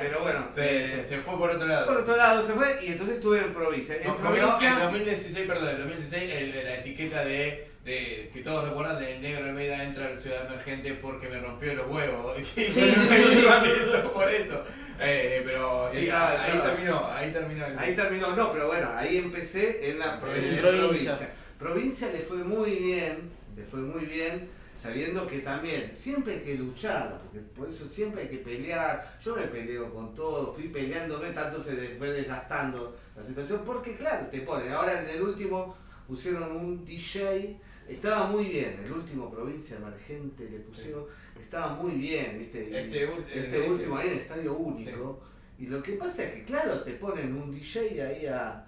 pero 0.00 0.20
bueno, 0.20 0.46
Se, 0.54 1.02
se 1.04 1.18
fue 1.18 1.36
por 1.36 1.50
otro 1.50 1.66
lado. 1.66 1.86
por 1.88 1.96
otro 1.96 2.16
lado 2.16 2.46
se 2.46 2.52
fue 2.52 2.78
y 2.84 2.92
entonces 2.92 3.16
estuve 3.16 3.40
en 3.40 3.52
provincia. 3.52 3.96
En 3.96 4.06
No, 4.06 4.16
provincia. 4.16 4.72
en 4.72 4.78
2016, 4.78 5.46
perdón, 5.48 5.68
en 5.70 5.78
2016 5.78 6.32
el- 6.32 6.64
la 6.64 6.74
etiqueta 6.76 7.24
de, 7.24 7.67
de 7.88 8.30
que 8.34 8.42
todos 8.42 8.68
recuerdan 8.68 9.00
de 9.00 9.18
Negro 9.18 9.46
Almeida 9.46 9.82
entra 9.82 10.10
la 10.10 10.20
ciudad 10.20 10.46
emergente 10.46 10.92
porque 10.94 11.26
me 11.28 11.40
rompió 11.40 11.74
los 11.74 11.88
huevos. 11.88 12.36
Sí, 12.44 12.66
eso 12.68 14.12
por 14.12 14.28
eso. 14.28 14.62
Eh, 15.00 15.42
pero 15.44 15.88
sí, 15.90 16.00
Entraba, 16.00 16.44
ahí 16.44 16.58
terminó, 16.60 17.06
ahí 17.06 17.32
terminó 17.32 17.66
el 17.66 17.78
Ahí 17.78 17.96
terminó, 17.96 18.36
no, 18.36 18.52
pero 18.52 18.66
bueno, 18.66 18.90
ahí 18.94 19.16
empecé 19.16 19.90
en 19.90 19.98
la 20.00 20.14
En 20.14 20.20
provincia. 20.20 20.60
provincia. 20.60 20.88
provincia. 21.16 21.30
Provincia 21.58 22.08
le 22.12 22.18
fue 22.18 22.38
muy 22.38 22.70
bien, 22.72 23.30
le 23.56 23.64
fue 23.64 23.80
muy 23.80 24.04
bien, 24.04 24.48
sabiendo 24.76 25.26
que 25.26 25.38
también 25.38 25.92
siempre 25.96 26.34
hay 26.34 26.40
que 26.40 26.54
luchar, 26.56 27.20
porque 27.22 27.38
por 27.56 27.68
eso 27.68 27.88
siempre 27.88 28.22
hay 28.22 28.28
que 28.28 28.38
pelear. 28.38 29.18
Yo 29.24 29.34
me 29.34 29.44
peleo 29.44 29.92
con 29.94 30.14
todo, 30.14 30.52
fui 30.52 30.64
peleándome, 30.68 31.30
tanto 31.30 31.62
se 31.62 31.72
fue 31.96 32.10
desgastando 32.10 32.96
la 33.16 33.24
situación, 33.24 33.62
porque 33.64 33.94
claro, 33.94 34.26
te 34.26 34.40
ponen. 34.42 34.72
Ahora 34.72 35.00
en 35.02 35.08
el 35.08 35.22
último 35.22 35.74
pusieron 36.06 36.52
un 36.56 36.84
DJ, 36.84 37.56
estaba 37.88 38.26
muy 38.26 38.44
bien, 38.46 38.80
el 38.84 38.92
último 38.92 39.30
provincia 39.30 39.76
emergente 39.76 40.48
le 40.50 40.58
pusieron, 40.58 41.04
estaba 41.40 41.74
muy 41.74 41.92
bien, 41.92 42.38
¿viste? 42.38 42.62
Este, 42.64 43.08
ul- 43.08 43.24
este 43.26 43.38
este- 43.40 43.70
último 43.70 43.96
ahí 43.96 44.08
en 44.08 44.12
el 44.14 44.18
estadio 44.20 44.52
único. 44.54 45.20
Y 45.58 45.66
lo 45.66 45.82
que 45.82 45.92
pasa 45.92 46.24
es 46.24 46.32
que, 46.34 46.44
claro, 46.44 46.82
te 46.82 46.92
ponen 46.92 47.34
un 47.36 47.50
DJ 47.50 48.00
ahí 48.06 48.26
a, 48.26 48.64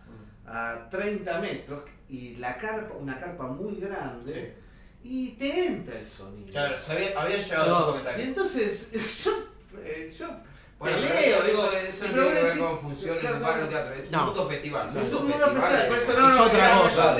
a 0.46 0.88
30 0.90 1.40
metros 1.40 1.82
y 2.08 2.36
la 2.36 2.56
carpa, 2.56 2.94
una 2.96 3.20
carpa 3.20 3.46
muy 3.46 3.76
grande 3.76 4.54
y 5.04 5.30
te 5.32 5.66
entra 5.66 5.98
el 6.00 6.06
sonido. 6.06 6.50
Claro, 6.50 6.76
se 6.84 6.92
había, 6.92 7.20
había 7.20 7.36
llegado 7.38 7.94
No, 8.02 8.18
Y 8.18 8.22
entonces 8.22 8.90
yo, 9.24 9.46
eh, 9.82 10.12
yo 10.18 10.26
Bueno, 10.80 10.96
pero 11.00 11.14
eso, 11.14 11.42
digo, 11.44 11.70
eso, 11.72 12.06
no 12.08 12.12
tiene 12.14 12.28
que 12.28 12.42
ver 12.42 12.58
con 12.58 12.78
función 12.80 13.14
en 13.14 13.20
claro, 13.20 13.38
claro, 13.38 13.68
teatro, 13.68 13.94
es 13.94 14.10
No. 14.10 14.18
un 14.20 14.26
mundo 14.26 14.48
festival. 14.48 14.96
Es 14.96 15.12
un 15.12 15.28
mundo 15.28 15.44
festival, 15.46 15.88
por 15.88 15.98
eso 15.98 16.20
no, 16.20 16.28
Es 16.28 16.34
no, 16.36 16.44
otra 16.46 16.72
cosa, 16.82 17.16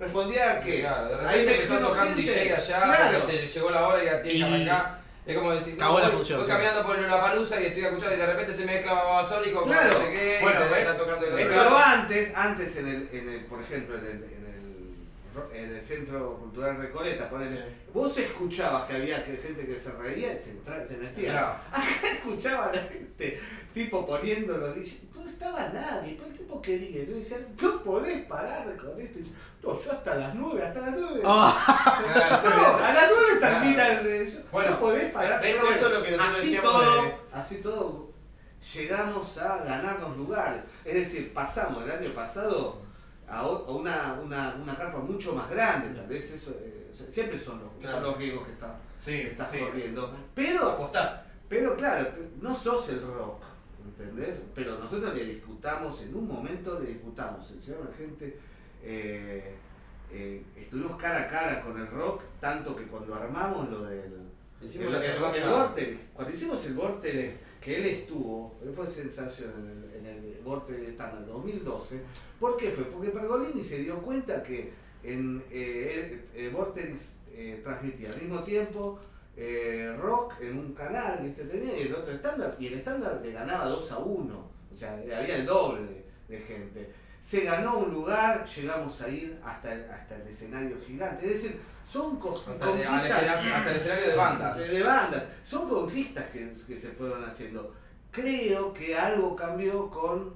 respondía, 0.00 0.54
respondía 0.54 0.60
que 0.60 0.80
Claro, 0.80 1.08
de 1.08 1.14
ahí 1.14 1.20
repente 1.44 1.54
empezó 1.54 1.74
a 1.74 1.88
tocar 1.88 2.06
un 2.08 2.16
DJ 2.16 2.54
allá, 2.54 2.82
claro, 2.82 3.20
se 3.26 3.46
llegó 3.46 3.70
la 3.70 3.86
hora 3.88 4.02
y 4.02 4.06
ya 4.06 4.22
tiene 4.22 4.38
que 4.38 4.44
arrancar. 4.44 5.00
Es 5.26 5.36
como 5.36 5.52
decir, 5.52 5.76
Cagó 5.76 5.92
no, 5.94 6.00
la 6.00 6.06
voy, 6.08 6.16
función, 6.16 6.38
voy 6.40 6.46
sí. 6.46 6.52
caminando 6.52 6.86
por 6.86 6.98
la 6.98 7.20
palusa 7.20 7.60
y 7.60 7.66
estoy 7.66 7.84
escuchando 7.84 8.14
y 8.16 8.18
de 8.18 8.26
repente 8.26 8.52
se 8.52 8.64
mezcla 8.64 8.94
babasónico 8.94 9.60
con 9.60 9.68
Claro. 9.68 9.92
no 9.92 9.98
sé 10.04 10.10
qué, 10.10 10.38
Bueno, 10.42 10.60
y 10.60 10.78
está 10.80 10.96
tocando 10.96 11.26
el 11.26 11.48
Pero 11.48 11.78
antes, 11.78 12.32
antes 12.34 12.76
en 12.76 12.88
el, 12.88 13.08
en 13.12 13.28
el, 13.28 13.44
por 13.44 13.62
ejemplo, 13.62 13.98
en 13.98 14.06
el, 14.06 14.12
en 14.12 14.46
el, 15.52 15.56
en 15.56 15.76
el 15.76 15.82
Centro 15.82 16.38
Cultural 16.38 16.78
Recoleta, 16.78 17.28
ponele, 17.28 17.56
Sí. 17.56 17.62
vos 17.92 18.16
escuchabas 18.18 18.88
que 18.88 18.96
había 18.96 19.18
gente 19.20 19.66
que 19.66 19.74
se 19.78 19.92
reía 19.92 20.32
y 20.32 20.40
se, 20.40 20.96
metía. 20.96 21.30
Claro. 21.32 21.54
Acá 21.70 22.12
escuchaba 22.12 22.70
a 22.70 22.72
la 22.74 22.82
gente, 22.82 23.38
tipo 23.74 24.06
poniendo 24.06 24.56
los 24.56 24.74
DJs, 24.74 24.98
no 25.14 25.28
estaba 25.28 25.68
nadie, 25.68 26.16
pero 26.18 26.30
el 26.30 26.38
tipo 26.38 26.62
que 26.62 26.78
diga, 26.78 27.04
no 27.08 27.16
decía, 27.16 27.38
no 27.60 27.84
podés 27.84 28.22
parar 28.24 28.74
con 28.76 29.00
esto. 29.00 29.18
No, 29.62 29.78
yo 29.78 29.92
hasta 29.92 30.14
las 30.14 30.34
9, 30.34 30.62
hasta 30.66 30.80
las 30.80 30.94
9. 30.98 31.20
Ah, 31.24 32.40
No, 32.44 32.84
a 32.84 32.92
las 32.94 33.10
9 33.14 33.40
termina 33.40 33.84
Claro. 33.86 34.08
el. 34.10 34.44
Bueno, 34.50 34.70
no 34.70 34.80
podés 34.80 35.12
parar. 35.12 35.40
¿ves 35.42 35.56
Pero 35.58 35.68
esto 35.70 35.80
bueno, 35.86 35.98
lo 35.98 36.04
que 36.04 36.10
nosotros 36.12 36.36
así 36.38 36.46
decíamos 36.50 36.72
todo, 36.72 37.02
de- 37.02 37.14
así 37.32 37.56
todo, 37.56 38.10
llegamos 38.74 39.38
a 39.38 39.56
ganarnos 39.64 40.16
lugares. 40.16 40.62
Es 40.84 40.94
decir, 40.94 41.34
pasamos 41.34 41.84
el 41.84 41.90
año 41.90 42.10
pasado 42.14 42.80
a, 43.28 43.46
una, 43.46 44.18
una, 44.22 44.56
una 44.62 44.76
carpa 44.76 44.98
mucho 44.98 45.34
más 45.34 45.50
grande. 45.50 45.94
Tal 45.98 46.06
vez 46.08 46.30
eso. 46.32 46.52
eh, 46.62 46.90
o 46.92 46.96
sea, 46.96 47.10
siempre 47.10 47.38
son 47.38 47.60
los, 47.60 47.70
Claro. 47.80 47.96
son 47.96 48.04
los 48.04 48.16
riesgos 48.16 48.46
que, 48.46 48.52
está- 48.52 48.76
Sí, 48.98 49.12
que 49.12 49.26
estás 49.28 49.50
sí. 49.50 49.58
corriendo. 49.58 50.14
Pero 50.34 50.70
Apostás. 50.70 51.22
pero 51.48 51.76
claro, 51.76 52.08
no 52.40 52.54
sos 52.54 52.88
el 52.90 53.02
rock, 53.02 53.42
¿entendés? 53.84 54.40
Pero 54.54 54.78
nosotros 54.78 55.14
le 55.14 55.24
disputamos, 55.24 56.00
en 56.02 56.14
un 56.14 56.26
momento 56.28 56.78
le 56.80 56.88
disputamos, 56.88 57.50
en 57.50 57.60
Ciudad 57.62 57.80
Emergente, 57.80 58.38
eh, 58.82 59.54
eh, 60.12 60.42
estuvimos 60.56 61.00
cara 61.00 61.22
a 61.22 61.28
cara 61.28 61.62
con 61.62 61.78
el 61.80 61.86
rock, 61.86 62.22
tanto 62.40 62.74
que 62.76 62.84
cuando 62.84 63.14
armamos 63.14 63.68
lo 63.70 63.82
del... 63.84 64.12
Hicimos 64.62 64.88
el, 64.88 64.92
la 64.92 65.30
el- 65.46 65.50
Vortex, 65.50 65.98
cuando 66.12 66.34
hicimos 66.34 66.66
el 66.66 66.74
Vortex, 66.74 67.40
que 67.60 67.76
él 67.76 67.86
estuvo, 67.86 68.58
él 68.62 68.72
fue 68.74 68.86
sensación 68.86 69.52
en 69.56 69.68
el, 69.68 69.96
en 69.96 70.06
el 70.34 70.40
Vortex 70.44 70.78
de 70.80 70.86
en 70.88 71.26
2012, 71.26 72.00
¿por 72.38 72.56
qué 72.56 72.70
fue? 72.70 72.84
Porque 72.84 73.08
Pergolini 73.10 73.62
se 73.62 73.78
dio 73.78 74.02
cuenta 74.02 74.42
que 74.42 74.72
en 75.02 75.42
eh, 75.50 76.20
el- 76.34 76.44
el 76.46 76.50
Vortex 76.50 77.14
eh, 77.32 77.60
transmitía 77.64 78.10
al 78.10 78.20
mismo 78.20 78.42
tiempo 78.44 78.98
eh, 79.36 79.96
rock 79.98 80.34
en 80.42 80.58
un 80.58 80.74
canal, 80.74 81.20
¿viste? 81.24 81.44
Tenía 81.44 81.78
y 81.78 81.82
el 81.82 81.94
otro 81.94 82.12
estándar, 82.12 82.54
y 82.58 82.66
el 82.66 82.74
estándar 82.74 83.20
le 83.24 83.32
ganaba 83.32 83.64
2 83.66 83.92
a 83.92 83.98
1, 83.98 84.50
o 84.74 84.76
sea, 84.76 84.92
había 84.94 85.36
el 85.36 85.46
doble 85.46 86.04
de 86.28 86.38
gente. 86.38 86.90
Se 87.20 87.40
ganó 87.42 87.78
un 87.78 87.92
lugar, 87.92 88.46
llegamos 88.46 89.00
a 89.02 89.08
ir 89.08 89.38
hasta 89.44 89.72
el, 89.74 89.90
hasta 89.90 90.16
el 90.16 90.26
escenario 90.28 90.76
gigante, 90.84 91.26
es 91.26 91.42
decir, 91.42 91.60
son 91.84 92.18
co- 92.18 92.38
Hasta, 92.38 92.52
el- 92.52 92.58
conquistas 92.60 93.22
hasta 93.40 93.70
el 93.70 93.76
escenario 93.76 94.06
de 94.08 94.16
bandas. 94.16 94.58
de, 94.58 94.68
de 94.68 94.82
bandas. 94.82 95.24
Son 95.42 95.68
conquistas 95.68 96.28
que, 96.28 96.52
que 96.66 96.76
se 96.78 96.88
fueron 96.88 97.24
haciendo. 97.24 97.74
Creo 98.10 98.72
que 98.72 98.96
algo 98.96 99.36
cambió 99.36 99.88
con, 99.90 100.34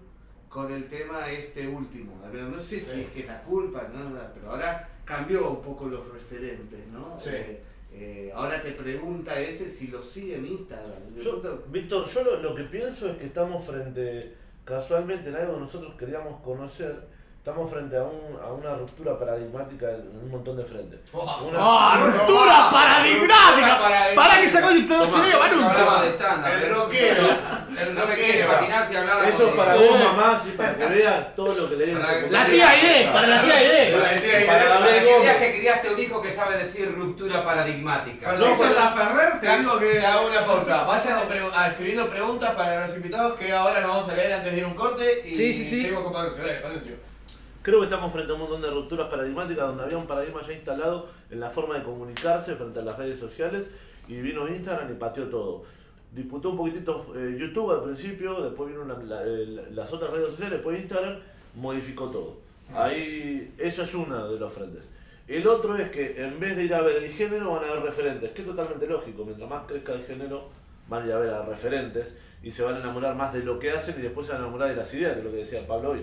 con 0.49 0.72
el 0.72 0.87
tema 0.89 1.28
este 1.30 1.66
último. 1.66 2.20
Pero 2.30 2.49
no 2.49 2.59
sé 2.59 2.78
si 2.80 3.01
es 3.01 3.09
que 3.09 3.20
es 3.20 3.26
la 3.26 3.43
culpa, 3.43 3.89
¿no? 3.93 4.16
pero 4.35 4.51
ahora 4.51 4.89
cambió 5.05 5.51
un 5.51 5.62
poco 5.62 5.89
los 5.89 6.09
referentes, 6.12 6.87
¿no? 6.93 7.18
Sí. 7.18 7.30
Eh, 7.32 7.62
eh, 7.97 8.32
ahora 8.35 8.61
te 8.62 8.72
pregunta 8.72 9.39
ese 9.41 9.68
si 9.68 9.87
lo 9.89 10.03
sigue 10.03 10.37
en 10.37 10.47
Instagram. 10.47 11.14
Yo, 11.16 11.62
Víctor, 11.68 12.05
yo 12.07 12.22
lo, 12.24 12.43
lo 12.43 12.55
que 12.55 12.64
pienso 12.64 13.09
es 13.11 13.16
que 13.18 13.26
estamos 13.26 13.64
frente, 13.64 14.35
casualmente 14.65 15.29
en 15.31 15.37
algo 15.37 15.55
que 15.55 15.61
nosotros 15.61 15.95
queríamos 15.99 16.41
conocer, 16.41 17.07
estamos 17.39 17.71
frente 17.71 17.97
a, 17.97 18.03
un, 18.03 18.39
a 18.43 18.53
una 18.53 18.75
ruptura 18.77 19.19
paradigmática 19.19 19.91
en 19.91 20.09
un 20.23 20.31
montón 20.31 20.57
de 20.57 20.65
frentes. 20.65 21.01
Una- 21.15 21.59
¡Ah, 21.59 22.01
ruptura 22.05 22.71
paradigmática! 22.71 23.79
Para 24.15 24.41
que 24.41 24.49
sacó 24.49 24.71
el 24.71 24.79
introduccionario 24.79 25.35
Tomá. 25.39 25.47
anuncio. 25.47 25.85
Pero- 26.43 26.75
rockero. 26.85 27.27
No 27.75 28.07
me 28.07 28.14
quiero 28.14 28.29
rockero. 28.29 28.53
imaginar 28.53 28.87
si 28.87 28.97
hablara 28.97 29.29
Eso 29.29 29.47
con- 29.49 29.57
para 29.57 29.75
vos, 29.77 29.99
mamá, 30.01 30.41
sí, 30.45 30.55
para 30.57 30.75
que 30.77 30.87
veas 30.87 31.35
todo 31.37 31.55
lo 31.55 31.68
que 31.70 31.77
le 31.77 31.87
digo. 31.87 32.01
Para- 32.01 32.20
La 32.31 32.47
tía 32.47 32.77
Irene, 32.79 33.12
para 33.12 33.27
la 33.27 33.43
tía 33.43 33.62
Irene. 33.64 33.97
Para 33.97 34.12
la 34.12 34.18
tía. 34.20 34.47
Para 34.47 34.85
que 34.87 35.01
veas 35.05 35.18
Gómez. 35.18 35.37
que 35.39 35.59
criaste 35.59 35.91
un 35.95 36.01
hijo 36.01 36.22
que 36.22 36.31
sabe 36.31 36.59
decir 36.59 36.95
ruptura 36.95 37.45
paradigmática. 37.45 38.31
Perdón, 38.31 38.53
Esa 38.53 38.70
es 38.70 38.77
la 38.77 38.89
Ferrer, 38.91 39.41
te 39.41 39.59
digo 39.59 39.79
que. 39.79 39.87
Te 39.87 40.07
hago 40.07 40.27
una 40.29 40.41
pausa. 40.47 40.83
Vayan 40.85 41.18
escribiendo 41.70 42.09
preguntas 42.09 42.51
para 42.55 42.87
los 42.87 42.97
invitados 42.97 43.39
que 43.39 43.53
ahora 43.53 43.81
las 43.81 43.89
vamos 43.89 44.09
a 44.09 44.14
leer 44.14 44.33
antes 44.33 44.53
de 44.53 44.59
ir 44.59 44.64
a 44.64 44.68
un 44.68 44.75
corte. 44.75 45.22
Y 45.25 45.35
Sí, 45.37 45.55
sí, 45.55 45.64
sí. 45.64 45.81
Seguimos 45.83 46.05
con 46.05 46.12
Patricio. 46.12 46.45
Dale, 46.45 46.59
Patricio. 46.61 46.95
Creo 47.62 47.79
que 47.81 47.85
estamos 47.87 48.12
frente 48.12 48.31
a 48.31 48.35
un 48.35 48.41
montón 48.43 48.61
de 48.61 48.68
rupturas 48.68 49.09
paradigmáticas 49.09 49.66
donde 49.68 49.85
había 49.85 49.97
un 49.97 50.07
paradigma 50.07 50.43
ya 50.47 50.53
instalado 50.53 51.09
en 51.31 51.41
la 51.41 51.49
forma 51.49 51.77
de 51.77 51.83
comunicarse 51.83 52.57
frente 52.57 52.81
a 52.81 52.83
las 52.83 52.99
redes 52.99 53.18
sociales 53.18 53.64
y 54.07 54.20
vino 54.20 54.47
Instagram 54.47 54.91
y 54.91 54.95
pateó 54.97 55.25
todo. 55.29 55.64
Disputó 56.15 56.51
un 56.51 56.57
poquitito 56.57 57.12
eh, 57.17 57.37
YouTube 57.39 57.73
al 57.73 57.83
principio, 57.83 58.41
después 58.43 58.71
vino 58.71 58.85
la- 58.85 58.99
la- 59.25 59.62
las 59.71 59.93
otras 59.93 60.11
redes 60.12 60.29
sociales, 60.31 60.53
después 60.55 60.81
Instagram, 60.81 61.19
modificó 61.57 62.09
todo. 62.11 62.37
Ahí, 62.73 63.53
eso 63.59 63.83
es 63.83 63.95
uno 63.95 64.31
de 64.33 64.39
los 64.39 64.53
frentes. 64.53 64.89
El 65.27 65.47
otro 65.49 65.77
es 65.77 65.91
que 65.91 66.23
en 66.23 66.39
vez 66.39 66.57
de 66.57 66.65
ir 66.65 66.75
a 66.75 66.83
ver 66.83 67.03
el 67.03 67.11
género 67.12 67.53
van 67.53 67.65
a 67.65 67.73
ver 67.75 67.83
referentes, 67.83 68.31
que 68.31 68.43
es 68.43 68.47
totalmente 68.47 68.87
lógico, 68.87 69.25
mientras 69.25 69.49
más 69.49 69.62
crezca 69.67 69.93
el 69.95 70.03
género 70.05 70.49
van 70.89 71.03
a 71.03 71.07
ir 71.07 71.12
a 71.12 71.19
ver 71.19 71.31
a 71.35 71.43
referentes 71.45 72.15
y 72.43 72.51
se 72.51 72.62
van 72.62 72.75
a 72.75 72.79
enamorar 72.81 73.15
más 73.17 73.33
de 73.33 73.41
lo 73.41 73.59
que 73.59 73.71
hacen 73.71 73.97
y 73.99 74.03
después 74.03 74.27
se 74.27 74.33
van 74.35 74.43
a 74.43 74.45
enamorar 74.45 74.69
de 74.69 74.77
las 74.77 74.93
ideas, 74.95 75.12
que 75.15 75.19
es 75.21 75.25
lo 75.25 75.31
que 75.31 75.39
decía 75.39 75.67
Pablo 75.67 75.91
hoy. 75.93 76.03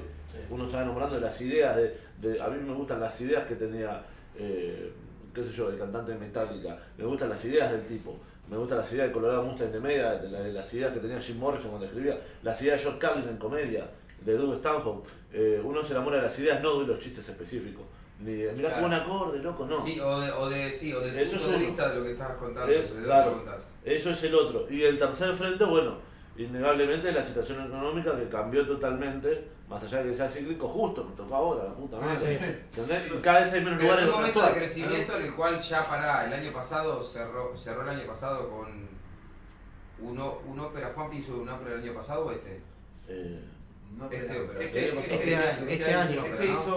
Uno 0.49 0.65
se 0.67 0.75
va 0.75 0.81
enamorando 0.83 1.15
de 1.15 1.21
las 1.21 1.39
ideas, 1.41 1.75
de, 1.77 1.95
de- 2.21 2.41
a 2.41 2.47
mí 2.49 2.57
me 2.65 2.73
gustan 2.73 2.99
las 2.99 3.19
ideas 3.21 3.45
que 3.45 3.55
tenía, 3.55 4.01
eh, 4.37 4.91
qué 5.33 5.43
sé 5.43 5.51
yo, 5.51 5.69
el 5.69 5.77
cantante 5.77 6.13
de 6.13 6.17
Metallica, 6.17 6.77
me 6.97 7.05
gustan 7.05 7.29
las 7.29 7.43
ideas 7.45 7.71
del 7.71 7.81
tipo, 7.85 8.19
me 8.51 8.57
gustan 8.57 8.77
las 8.79 8.91
ideas 8.93 9.07
de 9.07 9.13
Colorado 9.13 9.43
Mustang 9.43 9.71
de 9.71 9.79
Media, 9.79 10.11
de, 10.17 10.29
la- 10.29 10.41
de 10.41 10.51
las 10.53 10.71
ideas 10.73 10.93
que 10.93 10.99
tenía 10.99 11.19
Jim 11.19 11.37
Morrison 11.39 11.69
cuando 11.69 11.87
escribía, 11.87 12.19
las 12.43 12.61
ideas 12.61 12.77
de 12.77 12.83
George 12.83 12.99
Carlin 12.99 13.29
en 13.29 13.37
comedia, 13.37 13.89
de 14.23 14.33
Doug 14.37 14.53
Stanhope, 14.55 15.09
Eh, 15.33 15.61
uno 15.63 15.81
se 15.81 15.93
enamora 15.93 16.17
de 16.17 16.23
las 16.23 16.37
ideas, 16.39 16.61
no 16.61 16.81
de 16.81 16.87
los 16.87 16.99
chistes 16.99 17.27
específicos. 17.29 17.85
Ni 18.19 18.33
de, 18.33 18.51
mirá 18.51 18.67
qué 18.67 18.75
Claro. 18.75 18.81
buen 18.81 18.93
acorde, 18.93 19.39
loco, 19.39 19.65
no. 19.65 19.81
Sí, 19.81 19.97
o, 19.97 20.19
de, 20.19 20.29
o, 20.29 20.49
de, 20.49 20.69
sí, 20.69 20.91
o 20.93 20.99
del 20.99 21.17
Eso 21.17 21.37
punto 21.37 21.45
es 21.53 21.59
de 21.59 21.65
vista 21.67 21.89
de 21.89 21.95
lo 21.95 22.03
que 22.03 22.11
estabas 22.11 22.37
contando. 22.37 22.71
Es- 22.73 22.89
que 22.91 23.01
claro. 23.03 23.31
contás. 23.35 23.63
Eso 23.85 24.09
es 24.09 24.23
el 24.25 24.35
otro. 24.35 24.67
Y 24.69 24.83
el 24.83 24.99
tercer 24.99 25.33
frente, 25.33 25.63
bueno, 25.63 25.95
innegablemente 26.37 27.11
la 27.13 27.21
situación 27.23 27.65
económica 27.65 28.13
que 28.17 28.27
cambió 28.27 28.65
totalmente, 28.67 29.41
más 29.71 29.83
allá 29.83 30.03
de 30.03 30.09
que 30.11 30.15
sea 30.17 30.27
cíclico, 30.29 30.67
justo, 30.67 31.03
me 31.05 31.15
tocó 31.15 31.35
ahora, 31.35 31.63
la 31.63 31.73
puta 31.73 31.97
madre. 31.97 32.33
¿Entendés? 32.35 33.09
Y 33.17 33.21
cada 33.21 33.39
vez 33.39 33.53
hay 33.53 33.61
menos 33.63 33.79
Pero 33.79 33.89
lugares 33.89 34.05
un 34.09 34.15
momento 34.15 34.45
de 34.45 34.51
crecimiento 34.53 35.17
en 35.17 35.23
el 35.23 35.33
cual 35.35 35.57
ya 35.59 35.87
para 35.87 36.25
el 36.25 36.33
año 36.33 36.51
pasado 36.53 37.01
cerró, 37.01 37.55
cerró 37.55 37.83
el 37.83 37.89
año 37.89 38.05
pasado 38.07 38.49
con 38.49 38.67
uno, 39.99 40.39
un 40.47 40.59
ópera, 40.59 40.91
Juan 40.93 41.13
hizo 41.13 41.37
un 41.37 41.47
ópera 41.49 41.75
el 41.75 41.81
año 41.83 41.93
pasado 41.93 42.25
o 42.25 42.31
este? 42.31 42.61
Eh, 43.07 43.39
No, 43.97 44.09
Este 44.11 44.39
ópera. 44.41 44.61
Este, 44.61 44.89
Este 44.99 45.15
este, 45.15 45.35
año, 45.35 45.45
este, 45.61 45.73
este 45.73 45.93
año. 45.93 46.09
es 46.11 46.11
un 46.11 46.19
ópera, 46.19 46.33
este 46.35 46.47
¿no? 46.47 46.59
hizo 46.61 46.75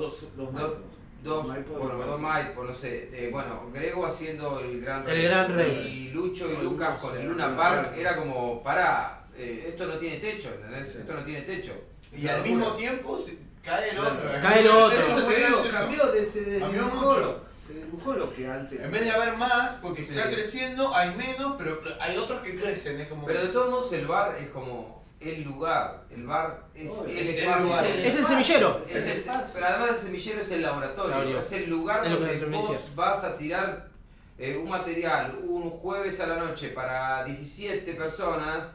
dos, 0.00 0.28
dos 0.36 0.48
Dos, 0.48 0.52
Maipo. 0.52 0.78
dos, 1.22 1.46
Maipo, 1.46 1.72
bueno, 1.94 2.06
dos. 2.06 2.20
Maipo, 2.20 2.64
no 2.64 2.74
sé. 2.74 3.08
eh, 3.12 3.30
bueno, 3.32 3.70
Grego 3.72 4.04
haciendo 4.06 4.60
el 4.60 4.80
Gran 4.82 5.08
El 5.08 5.22
Gran 5.22 5.54
Rex. 5.54 5.86
Y 5.86 6.10
Lucho 6.10 6.46
y 6.52 6.62
Lucas 6.62 7.00
con 7.00 7.16
el 7.16 7.26
Luna 7.26 7.56
Park 7.56 7.84
Park. 7.86 7.96
era 7.98 8.16
como, 8.16 8.62
pará, 8.62 9.24
eh, 9.36 9.66
esto 9.68 9.86
no 9.86 9.94
tiene 9.98 10.18
techo, 10.18 10.50
¿entendés? 10.54 10.92
Sí. 10.92 10.98
Esto 10.98 11.14
no 11.14 11.24
tiene 11.24 11.40
techo. 11.42 11.72
Y 12.16 12.28
al 12.28 12.42
mismo 12.42 12.72
tiempo 12.72 13.16
se- 13.16 13.38
cae 13.62 13.90
el 13.90 13.98
otro. 13.98 14.30
Cae 14.42 14.60
el 14.60 14.68
otro. 14.68 14.98
Eso 14.98 15.22
te 15.28 15.36
digo, 15.46 15.62
cambió, 15.70 16.06
de- 16.12 16.26
se 16.26 16.58
Cambió 16.58 16.82
dibujó 16.84 17.06
mucho. 17.06 17.20
lo- 17.20 17.44
Se 17.66 17.72
dibujó 17.72 18.12
lo 18.12 18.32
que 18.34 18.46
antes. 18.46 18.82
En 18.82 18.90
vez 18.90 19.04
de 19.04 19.10
haber 19.10 19.36
más, 19.38 19.78
porque 19.80 20.04
Sí. 20.04 20.14
está 20.14 20.28
creciendo, 20.28 20.94
hay 20.94 21.14
menos, 21.14 21.54
pero 21.56 21.80
hay 21.98 22.16
otros 22.18 22.42
que 22.42 22.54
crecen. 22.60 23.00
Es 23.00 23.08
como. 23.08 23.24
Pero 23.26 23.40
de 23.40 23.48
todos 23.48 23.70
modos 23.70 23.92
el 23.94 24.06
bar 24.06 24.36
es 24.38 24.48
como 24.50 25.02
el 25.18 25.42
lugar. 25.44 26.04
El 26.10 26.26
bar 26.26 26.64
es 26.74 26.90
Oh, 26.90 27.06
el 27.06 27.16
es 27.16 27.28
el 27.30 27.38
espacio. 27.38 27.64
lugar. 27.64 27.86
Es 27.86 28.14
el 28.16 28.26
semillero. 28.26 28.82
Es 28.86 29.06
el- 29.06 29.22
pero 29.54 29.66
además 29.66 29.90
del 29.92 29.98
semillero 29.98 30.40
es 30.42 30.50
el 30.50 30.60
laboratorio, 30.62 31.38
es 31.38 31.52
el 31.52 31.70
lugar 31.70 32.06
donde 32.06 32.36
te 32.36 32.44
vos 32.44 32.94
vas 32.94 33.24
a 33.24 33.38
tirar 33.38 33.88
eh, 34.36 34.56
un 34.60 34.68
material 34.68 35.38
un 35.48 35.70
jueves 35.70 36.18
a 36.20 36.26
la 36.26 36.36
noche 36.36 36.68
para 36.70 37.24
17 37.24 37.94
personas, 37.94 38.72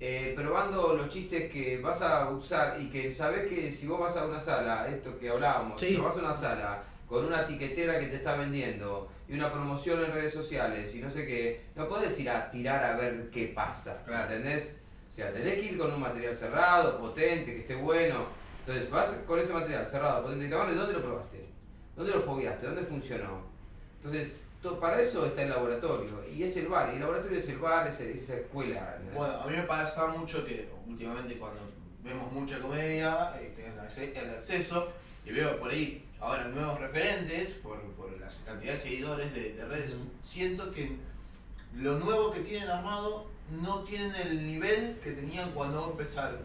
eh, 0.00 0.32
probando 0.36 0.94
los 0.94 1.08
chistes 1.08 1.50
que 1.50 1.78
vas 1.78 2.00
a 2.02 2.30
usar 2.30 2.80
y 2.80 2.88
que 2.88 3.12
sabés 3.12 3.48
que 3.48 3.70
si 3.70 3.86
vos 3.86 3.98
vas 4.00 4.16
a 4.16 4.26
una 4.26 4.38
sala, 4.38 4.86
esto 4.88 5.18
que 5.18 5.28
hablábamos, 5.30 5.80
Sí. 5.80 5.88
si 5.88 5.96
vas 5.96 6.16
a 6.16 6.20
una 6.20 6.34
sala 6.34 6.82
con 7.08 7.24
una 7.24 7.42
etiquetera 7.42 7.98
que 7.98 8.06
te 8.06 8.16
está 8.16 8.36
vendiendo 8.36 9.08
y 9.28 9.34
una 9.34 9.50
promoción 9.52 10.04
en 10.04 10.12
redes 10.12 10.32
sociales 10.32 10.94
y 10.94 11.00
no 11.00 11.10
sé 11.10 11.26
qué, 11.26 11.64
no 11.74 11.88
podés 11.88 12.18
ir 12.20 12.30
a 12.30 12.50
tirar 12.50 12.84
a 12.84 12.96
ver 12.96 13.30
qué 13.30 13.48
pasa, 13.54 14.02
Claro. 14.04 14.32
¿entendés? 14.32 14.76
O 15.10 15.12
sea, 15.12 15.32
tenés 15.32 15.54
que 15.54 15.62
ir 15.72 15.78
con 15.78 15.92
un 15.92 16.00
material 16.00 16.36
cerrado, 16.36 16.98
potente, 16.98 17.54
que 17.54 17.60
esté 17.60 17.74
bueno. 17.74 18.26
Entonces 18.60 18.90
vas 18.90 19.20
con 19.26 19.40
ese 19.40 19.52
material 19.54 19.86
cerrado, 19.86 20.22
potente 20.22 20.44
y 20.46 20.48
¿dónde 20.48 20.92
lo 20.92 21.02
probaste? 21.02 21.44
¿Dónde 21.96 22.12
lo 22.12 22.20
fogueaste? 22.20 22.66
¿Dónde 22.66 22.82
funcionó? 22.82 23.40
Entonces, 23.96 24.38
to- 24.62 24.78
para 24.80 25.00
eso 25.00 25.26
está 25.26 25.42
el 25.42 25.50
laboratorio. 25.50 26.24
Y 26.28 26.42
es 26.42 26.56
el 26.56 26.68
bar. 26.68 26.90
Y 26.90 26.94
el 26.94 27.00
laboratorio 27.00 27.38
es 27.38 27.48
el 27.48 27.58
bar, 27.58 27.86
es 27.86 28.00
el- 28.00 28.10
esa 28.10 28.34
escuela. 28.36 28.98
Bueno, 29.14 29.34
a 29.40 29.46
mí 29.46 29.56
me 29.56 29.62
pasa 29.64 30.06
mucho 30.08 30.44
que 30.44 30.68
últimamente 30.86 31.38
cuando 31.38 31.60
vemos 32.02 32.30
mucha 32.32 32.58
comedia, 32.60 33.32
eh, 33.40 33.54
el 34.14 34.30
acceso 34.30 34.92
y 35.24 35.32
veo 35.32 35.58
por 35.58 35.70
ahí 35.70 36.04
ahora 36.20 36.44
nuevos 36.48 36.80
referentes 36.80 37.50
por, 37.54 37.80
por 37.92 38.10
la 38.20 38.28
cantidad 38.46 38.72
de 38.72 38.78
seguidores 38.78 39.34
de, 39.34 39.52
de 39.54 39.64
redes. 39.66 39.92
Siento 40.24 40.70
que 40.72 40.96
lo 41.76 41.98
nuevo 41.98 42.32
que 42.32 42.40
tienen 42.40 42.68
armado 42.70 43.26
no 43.62 43.80
tienen 43.84 44.14
el 44.14 44.46
nivel 44.46 44.98
que 45.02 45.12
tenían 45.12 45.50
cuando 45.52 45.90
empezaron. 45.90 46.40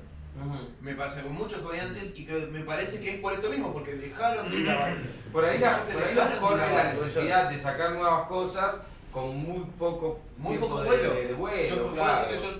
Me 0.81 0.95
pasa 0.95 1.21
con 1.21 1.33
muchos 1.33 1.59
comediantes 1.59 2.13
y 2.17 2.25
que 2.25 2.33
me 2.47 2.61
parece 2.61 2.99
que 2.99 3.11
es 3.15 3.19
por 3.19 3.33
esto 3.33 3.49
mismo, 3.49 3.71
porque 3.71 3.93
dejaron 3.93 4.49
de 4.51 4.63
grabar. 4.63 4.97
Por 5.31 5.45
ahí, 5.45 5.59
la, 5.59 5.79
por 5.83 6.03
ahí 6.03 6.15
los 6.15 6.25
corre 6.39 6.75
la 6.75 6.83
necesidad 6.93 7.49
de 7.49 7.59
sacar 7.59 7.93
nuevas 7.93 8.27
cosas 8.27 8.81
con 9.11 9.37
muy 9.37 9.63
poco 9.77 10.19
Muy 10.37 10.57
poco 10.57 10.81
de, 10.81 10.87
vuelo. 10.87 11.13
de- 11.13 11.27
de 11.27 11.33
vuelo, 11.35 11.75
Yo 11.75 11.81
puedo 11.83 11.93
claro. 11.95 12.27
decir 12.27 12.41
que 12.41 12.47
sos 12.47 12.59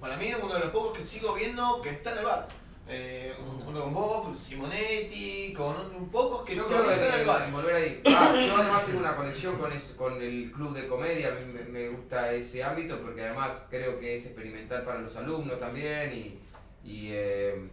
para 0.00 0.16
mí 0.18 0.30
uno 0.40 0.52
de 0.54 0.60
los 0.60 0.68
pocos 0.68 0.98
que 0.98 1.02
sigo 1.02 1.32
viendo 1.34 1.80
que 1.82 1.90
está 1.90 2.12
en 2.12 2.18
el 2.18 2.24
bar. 2.24 2.46
Eh, 2.86 3.34
junto 3.64 3.80
con 3.80 3.94
vos, 3.94 4.24
con 4.24 4.38
Simonetti, 4.38 5.54
con 5.56 5.74
un 5.98 6.10
poco 6.10 6.44
que 6.44 6.54
yo 6.54 6.66
creo 6.66 6.86
que 6.86 7.20
el 7.20 7.24
bar. 7.26 7.42
en 7.44 7.52
volver 7.54 7.74
ahí. 7.74 8.02
Ah, 8.06 8.34
yo 8.46 8.56
además 8.58 8.84
tengo 8.84 8.98
una 9.00 9.16
conexión 9.16 9.56
con, 9.56 9.72
es- 9.72 9.94
con 9.96 10.20
el 10.20 10.52
club 10.52 10.74
de 10.74 10.86
comedia, 10.86 11.34
me, 11.52 11.62
me 11.64 11.88
gusta 11.88 12.30
ese 12.32 12.62
ámbito 12.62 13.00
porque 13.00 13.22
además 13.24 13.64
creo 13.70 13.98
que 13.98 14.14
es 14.14 14.26
experimental 14.26 14.82
para 14.82 15.00
los 15.00 15.16
alumnos 15.16 15.58
también 15.58 16.12
y, 16.12 16.38
y, 16.84 17.08
eh, 17.12 17.68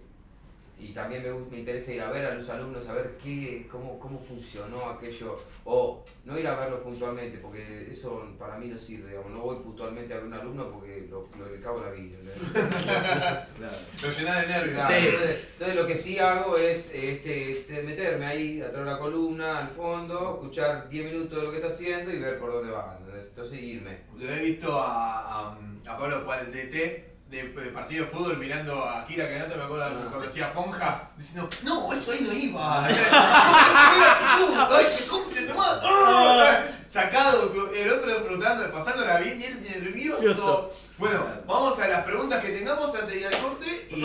y 0.80 0.94
también 0.94 1.22
me, 1.22 1.32
me 1.52 1.60
interesa 1.60 1.92
ir 1.94 2.02
a 2.02 2.10
ver 2.10 2.26
a 2.26 2.34
los 2.34 2.50
alumnos, 2.50 2.88
a 2.88 2.94
ver 2.94 3.18
qué, 3.24 3.68
cómo, 3.70 4.00
cómo 4.00 4.18
funcionó 4.20 4.90
aquello, 4.90 5.40
o 5.64 6.04
no 6.26 6.40
ir 6.40 6.48
a 6.48 6.56
verlos 6.60 6.80
puntualmente 6.80 7.38
porque 7.38 7.88
eso 7.92 8.26
para 8.40 8.58
mí 8.58 8.68
no 8.68 8.76
sirve, 8.76 9.10
digamos, 9.10 9.32
no 9.32 9.42
voy 9.42 9.58
puntualmente 9.58 10.12
a 10.12 10.18
ver 10.18 10.26
un 10.26 10.34
alumno 10.34 10.72
porque 10.72 11.06
lo, 11.08 11.28
lo 11.38 11.52
le 11.52 11.60
cago 11.62 11.82
la 11.82 11.92
vida. 11.92 12.18
Lo 14.02 14.10
llena 14.10 14.42
de 14.42 14.48
nervios. 14.48 14.76
Claro, 14.88 14.96
Sí. 15.00 15.08
entonces, 15.08 15.48
entonces 15.54 15.76
lo 15.76 15.88
que 15.88 15.98
sí 15.98 16.18
hago 16.20 16.58
es 16.58 16.92
este, 16.94 17.52
este, 17.52 17.84
meterme 17.84 18.26
ahí, 18.26 18.60
atrás 18.62 18.78
de 18.78 18.82
una 18.82 18.98
columna, 18.98 19.60
al 19.60 19.70
fondo, 19.70 20.34
escuchar 20.42 20.90
10 20.90 21.06
minutos 21.06 21.38
de 21.38 21.44
lo 21.46 21.52
que 21.52 21.58
está 21.58 21.70
haciendo 21.70 22.12
y 22.12 22.18
ver 22.18 22.40
por 22.40 22.52
dónde 22.54 22.72
va. 22.72 22.98
¿entendés? 23.00 23.28
Entonces 23.28 23.62
irme. 23.62 24.00
Lo 24.18 24.28
he 24.28 24.40
visto 24.40 24.82
a, 24.82 25.52
a, 25.52 25.58
a 25.88 25.98
Pablo 26.00 26.26
Cualdete 26.26 27.11
de, 27.32 27.44
de 27.44 27.72
partido 27.72 28.06
de 28.06 28.12
fútbol 28.12 28.38
mirando 28.38 28.84
a 28.84 29.06
Kira 29.08 29.28
Canata, 29.30 29.56
me 29.56 29.64
acuerdo 29.64 29.86
Ah. 29.86 30.08
cuando 30.10 30.28
decía 30.28 30.54
Ponja, 30.54 31.10
diciendo, 31.18 31.50
no, 31.64 31.92
eso 31.94 32.12
ahí 32.12 32.20
no 32.22 32.34
iba. 32.34 32.90
Era 32.90 34.12
actitud, 34.12 34.54
ay, 34.78 34.86
que. 34.98 35.82
Ah. 35.84 36.60
Sacado, 36.86 37.52
el 37.74 37.90
otro 37.92 38.08
disfrutando, 38.12 38.72
pasándola 38.72 39.18
bien 39.20 39.42
él 39.42 39.62
nervioso. 39.64 40.74
Bueno, 40.98 41.26
vamos 41.48 41.80
a 41.80 41.88
las 41.88 42.04
preguntas 42.04 42.44
que 42.44 42.50
tengamos 42.50 42.94
antes 42.94 43.08
de 43.16 43.22
ir 43.22 43.26
al 43.28 43.38
corte 43.38 43.88
y... 43.90 44.02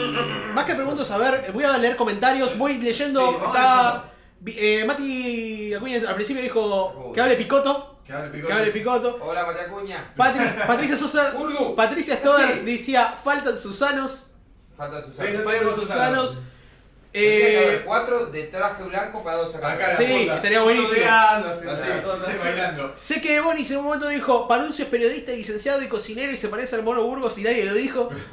Más 0.54 0.64
que 0.64 0.74
pregunto 0.74 1.04
saber, 1.04 1.50
voy 1.52 1.64
a 1.64 1.76
leer 1.76 1.94
comentarios, 1.96 2.56
voy 2.56 2.78
leyendo. 2.78 3.20
Sí, 3.28 3.36
está. 3.44 4.04
eh, 4.46 4.84
Mati 4.86 5.74
Acuña 5.74 5.96
al 6.08 6.14
principio 6.14 6.42
dijo 6.42 7.12
que 7.12 7.20
hable 7.20 7.36
Picoto. 7.36 7.95
Que 8.06 8.12
hable 8.12 8.40
Que 8.42 8.52
hable 8.52 8.70
Picoto. 8.70 9.18
Hola, 9.20 9.44
María 9.46 9.68
Cuña. 9.68 10.12
Patri- 10.16 10.54
Patricia 10.66 10.96
Sosa. 10.96 11.32
Urdu. 11.36 11.74
Patricia 11.74 12.20
Sí. 12.56 12.60
decía: 12.64 13.14
faltan 13.22 13.58
Susanos. 13.58 14.30
Falta 14.76 15.00
Sí, 15.02 15.08
Susana. 15.08 15.40
Faltan 15.44 15.74
Susanos. 15.74 16.38
Eh, 17.18 17.82
cuatro 17.84 18.26
de 18.26 18.42
traje 18.44 18.82
blanco 18.82 19.24
para 19.24 19.38
dos 19.38 19.54
acá. 19.54 19.72
Acá. 19.72 19.96
sí, 19.96 20.04
puta. 20.22 20.36
estaría 20.36 20.62
buenísimo. 20.62 21.06
Así, 21.08 21.66
Así, 21.68 22.38
bailando. 22.42 22.92
Sé 22.94 23.20
que 23.20 23.40
Bonis 23.40 23.70
en 23.70 23.78
un 23.78 23.84
momento 23.84 24.08
dijo, 24.08 24.46
Panuncio 24.46 24.84
es 24.84 24.90
periodista, 24.90 25.32
licenciado 25.32 25.82
y 25.82 25.88
cocinero 25.88 26.30
y 26.32 26.36
se 26.36 26.48
parece 26.48 26.76
al 26.76 26.82
mono 26.82 27.02
Burgos 27.04 27.38
y 27.38 27.42
nadie 27.42 27.64
lo 27.64 27.74
dijo. 27.74 28.10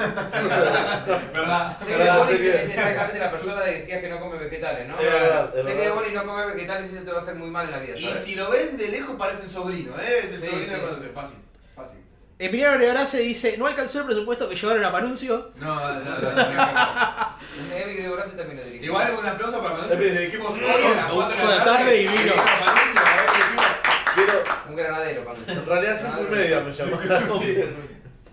¿Verdad? 1.34 1.78
Sé 1.80 1.86
que 1.88 2.38
que- 2.38 2.50
es 2.64 2.70
exactamente 2.70 3.20
la 3.20 3.32
persona 3.32 3.64
que 3.64 3.72
decías 3.72 4.02
que 4.02 4.10
no 4.10 4.20
come 4.20 4.38
vegetales, 4.38 4.88
¿no? 4.88 4.98
Sí, 4.98 5.04
verdad, 5.04 5.54
sé 5.64 5.76
que. 5.76 5.90
Boris 5.90 6.14
no 6.14 6.26
come 6.26 6.46
vegetales 6.54 6.92
y 6.92 6.96
eso 6.96 7.06
te 7.06 7.12
va 7.12 7.20
a 7.20 7.22
hacer 7.22 7.36
muy 7.36 7.50
mal 7.50 7.66
en 7.66 7.72
la 7.72 7.80
vida, 7.80 7.96
Y 7.98 8.14
si 8.24 8.36
lo 8.36 8.50
ven 8.50 8.76
de 8.78 8.88
lejos 8.90 9.16
parecen 9.16 9.50
sobrino, 9.50 9.94
¿eh? 10.00 10.20
Es 10.24 10.32
el 10.32 10.42
Sí, 10.42 10.48
sobrino 10.48 10.66
sí, 10.66 11.02
de. 11.02 11.10
Fácil, 11.10 11.38
fácil. 11.76 12.00
Emiliano 12.40 12.78
Gregorace 12.78 13.20
dice, 13.20 13.58
no 13.58 13.68
alcanzó 13.68 14.00
el 14.00 14.06
presupuesto 14.06 14.50
que 14.50 14.56
llevaron 14.56 14.84
a 14.84 14.92
Panuncio. 14.92 15.52
No, 15.56 15.76
no, 15.76 16.00
no, 16.00 16.20
no, 16.20 16.32
no. 16.32 17.76
Emi 17.76 17.94
Gregorace 17.96 18.32
también 18.36 18.58
lo 18.58 18.64
dirigió. 18.66 18.86
Igual 18.88 19.16
un 19.20 19.26
aplauso 19.26 19.62
para 19.62 19.88
que 19.88 19.96
le 19.96 20.20
dijimos 20.22 20.50
hoy 20.52 20.64
a 20.64 20.96
las 20.96 21.12
4 21.12 21.38
de 21.38 21.46
la 21.58 21.64
tarde 21.64 22.02
y 22.02 22.08
vino. 22.08 22.34
Un 24.70 24.76
granadero, 24.76 25.26
Pando. 25.26 25.52
en 25.52 25.66
realidad 25.66 26.00
cinco 26.02 26.22
y 26.28 26.36
media 26.36 26.60
me 26.62 26.72
llamaron. 26.72 27.42
Sí. 27.42 27.58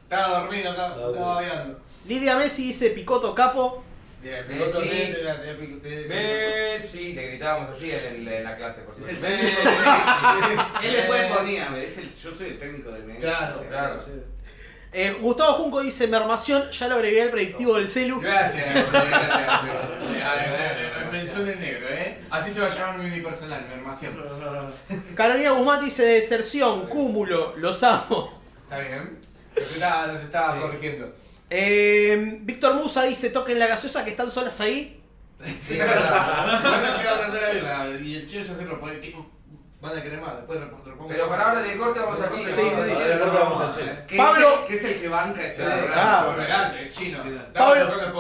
Estaba 0.03 0.41
dormido 0.41 0.73
acá, 0.73 0.87
estaba 0.89 1.35
bailando. 1.37 1.81
Lidia 2.07 2.37
Messi 2.37 2.65
dice 2.65 2.91
Picoto 2.91 3.35
Capo. 3.35 3.85
Bien, 4.23 4.47
Messi. 4.49 5.15
Messi, 6.09 7.13
le 7.15 7.27
gritábamos 7.29 7.75
así 7.77 7.91
en, 7.91 8.05
el- 8.17 8.29
en 8.29 8.45
la 8.45 8.57
clase, 8.57 8.83
por 8.83 8.95
el 8.95 9.19
Messi. 9.19 9.57
Él 10.85 10.93
después 10.93 11.23
ponía, 11.33 11.73
es 11.79 11.99
el, 11.99 12.15
yo 12.15 12.35
soy 12.35 12.49
el 12.51 12.59
técnico 12.59 12.91
de 12.91 13.01
Messi. 13.01 13.21
Claro, 13.23 13.65
claro. 13.69 14.05
Eh, 14.93 15.17
Gustavo 15.21 15.53
Junco 15.55 15.81
dice 15.83 16.09
Mermación, 16.09 16.69
ya 16.71 16.89
lo 16.89 16.97
agregué 16.97 17.23
al 17.23 17.31
predictivo 17.31 17.77
del 17.77 17.89
celu. 17.89 18.21
Gracias, 18.21 18.75
gracias. 18.75 19.09
gracias. 19.09 21.13
Mención 21.13 21.45
del 21.47 21.61
negro, 21.61 21.89
¿eh? 21.89 22.19
Así 22.31 22.51
se 22.51 22.61
va 22.61 22.67
a 22.67 22.71
llamar 22.75 22.99
mi 22.99 23.07
unipersonal, 23.07 23.65
mi 23.69 23.75
armación. 23.75 24.13
Carolina 25.15 25.51
Guzmán 25.53 25.85
dice 25.85 26.05
deserción, 26.05 26.89
cúmulo, 26.89 27.55
los 27.57 27.83
amo. 27.83 28.41
Está 28.65 28.79
bien. 28.81 29.19
Nos 29.57 29.73
estaba, 29.73 30.07
nos 30.09 30.23
estaba 30.23 30.55
Sí. 30.55 30.61
corrigiendo. 30.61 31.15
Eh, 31.51 32.39
Víctor 32.43 32.75
Musa 32.77 33.03
dice 33.03 33.31
toquen 33.31 33.59
la 33.59 33.67
gaseosa 33.67 34.05
que 34.05 34.11
están 34.11 34.31
solas 34.31 34.61
ahí. 34.61 35.03
Sí. 35.67 35.79
Y 38.05 38.15
el 38.17 38.27
chino 38.29 38.45
ya 38.45 38.55
se 38.57 38.65
lo 38.65 38.79
pone. 38.81 39.01
¿qué? 39.01 39.15
Van 39.81 39.97
a 39.97 40.03
querer 40.03 40.21
más, 40.21 40.37
después 40.37 40.61
repongo. 40.61 41.09
Pero 41.09 41.29
para 41.29 41.49
ahora 41.49 41.65
en 41.65 41.71
el 41.71 41.79
corte 41.79 42.01
vamos 42.01 42.21
al 42.21 42.31
Sí, 42.31 42.37
chino. 42.41 42.51
sí, 42.51 42.61
sí, 42.61 42.67
sí. 42.95 43.13
Ahora 43.13 43.41
vamos 43.41 43.61
al 43.63 43.75
chino. 43.75 43.93
Que 44.07 44.17
Pablo- 44.17 44.65
que 44.67 44.75
es 44.77 44.85
el 44.85 45.01
que 45.01 45.09
banca 45.09 45.47
ese. 45.47 45.65
Adelante, 45.65 46.83
el 46.83 46.91
chino. 46.91 47.23
Sí. 47.23 47.29
Estamos 47.31 47.79
Pablo- 47.79 48.13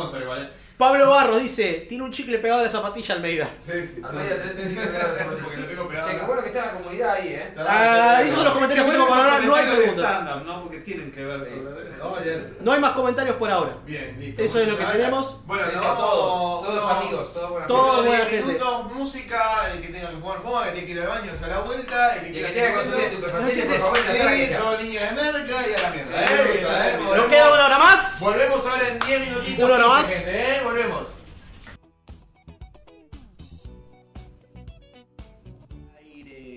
¿eh? 0.81 0.89
Pablo 0.89 1.11
Barros 1.11 1.43
dice, 1.43 1.87
tiene 1.89 2.05
un 2.05 2.11
chicle 2.11 2.39
pegado 2.39 2.61
a 2.61 2.65
la 2.65 2.71
zapatilla 2.71 3.15
Almeida. 3.15 3.55
Sí, 3.61 3.73
sí. 3.73 4.03
Almeida, 4.03 4.37
tenés 4.39 4.57
un 4.57 4.69
chicle 4.71 4.87
pegado 4.87 5.09
a 5.09 5.13
la 5.13 5.19
zapatilla. 5.19 5.45
Porque 5.45 5.61
lo 5.61 5.67
tengo 5.67 5.89
pegado. 5.89 6.09
Che, 6.11 6.17
qué 6.19 6.25
bueno 6.25 6.43
que 6.43 6.49
está 6.49 6.67
la 6.67 6.73
comunidad 6.73 7.11
ahí, 7.13 7.29
eh. 7.29 7.55
Ah, 7.59 8.21
esos 8.23 8.35
son 8.35 8.45
los 8.45 8.53
comentarios 8.55 8.87
que 8.87 8.93
tengo 8.93 9.07
por 9.07 9.19
ahora, 9.19 9.41
no 9.41 9.55
hay 9.55 9.67
preguntas. 9.67 10.45
¿no? 10.45 10.63
Porque 10.63 10.79
tienen 10.81 11.13
que 11.13 11.25
ver 11.25 11.39
con 11.39 11.65
la 11.65 12.41
No, 12.61 12.73
hay 12.73 12.81
más 12.81 12.93
comentarios 12.93 13.37
por 13.37 13.51
ahora. 13.51 13.77
Bien, 13.85 14.17
listo. 14.19 14.43
Eso 14.43 14.61
es 14.61 14.69
lo 14.69 14.79
que 14.79 14.85
tenemos. 14.85 15.47
Bueno, 15.47 15.65
a 15.65 15.97
todos, 15.97 16.67
todos 16.67 16.93
amigos, 16.93 17.33
todos 17.33 17.51
buenas 17.51 17.69
Todos 17.69 17.93
unos 17.93 18.07
buena 18.07 18.25
10 18.25 18.31
gente. 18.31 18.47
minutos, 18.47 18.93
música, 18.93 19.73
el 19.73 19.81
que 19.81 19.89
tenga 19.89 20.11
que 20.11 20.17
fumar 20.17 20.39
fuma, 20.41 20.61
el 20.61 20.65
que 20.67 20.73
tiene 20.73 20.87
que 20.87 20.93
ir 20.93 21.01
al 21.01 21.09
baño 21.09 21.33
se 21.35 21.41
da 21.41 21.49
la 21.49 21.59
vuelta, 21.61 22.15
el 22.17 22.21
que 22.23 22.29
Y 22.29 22.33
quiera 22.33 22.49
que 22.49 22.55
que 22.55 22.75
consumir 22.75 23.05
estupefacientes, 23.05 23.79
no 23.79 23.87
por 23.87 23.99
favor, 23.99 24.17
que 24.17 24.57
dos 24.57 24.83
líneas 24.83 25.17
de 25.17 25.23
merca 25.23 25.69
y 25.69 25.75
a 25.75 25.83
la 25.83 25.91
mierda. 25.91 26.23
¿eh? 26.23 26.65
¿eh? 26.65 26.99
Nos 27.17 27.27
queda 27.27 27.53
una 27.53 27.67
hora 27.67 27.79
más. 27.79 28.21
Volvemos 28.21 28.67
ahora 28.67 28.89
en 28.89 28.99
10 28.99 29.21
minutitos. 29.21 29.65
Una 29.65 29.75
hora 29.75 30.05
15, 30.07 30.61
más. 30.65 30.70
Volvemos. 30.71 31.17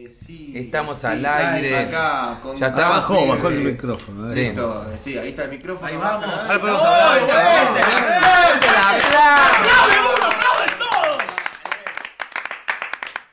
Sí, 0.09 0.53
Estamos 0.55 0.99
sí, 0.99 1.07
al 1.07 1.25
aire. 1.25 1.79
Acá, 1.79 2.39
con 2.41 2.55
Ya 2.57 2.67
está. 2.67 2.89
Bajó, 2.89 3.19
Sí, 3.19 3.27
bajó 3.27 3.47
el 3.49 3.59
micrófono. 3.63 4.29
eh. 4.29 4.33
Sí. 4.33 4.39
Listo, 4.45 4.85
sí, 5.03 5.17
ahí 5.17 5.29
está 5.29 5.43
el 5.45 5.49
micrófono. 5.49 5.87
Ahí 5.87 5.97
vamos. 5.97 6.25
podemos 6.59 6.81
¡Oh, 6.81 6.85
hablar. 6.85 7.21
bueno! 7.25 8.83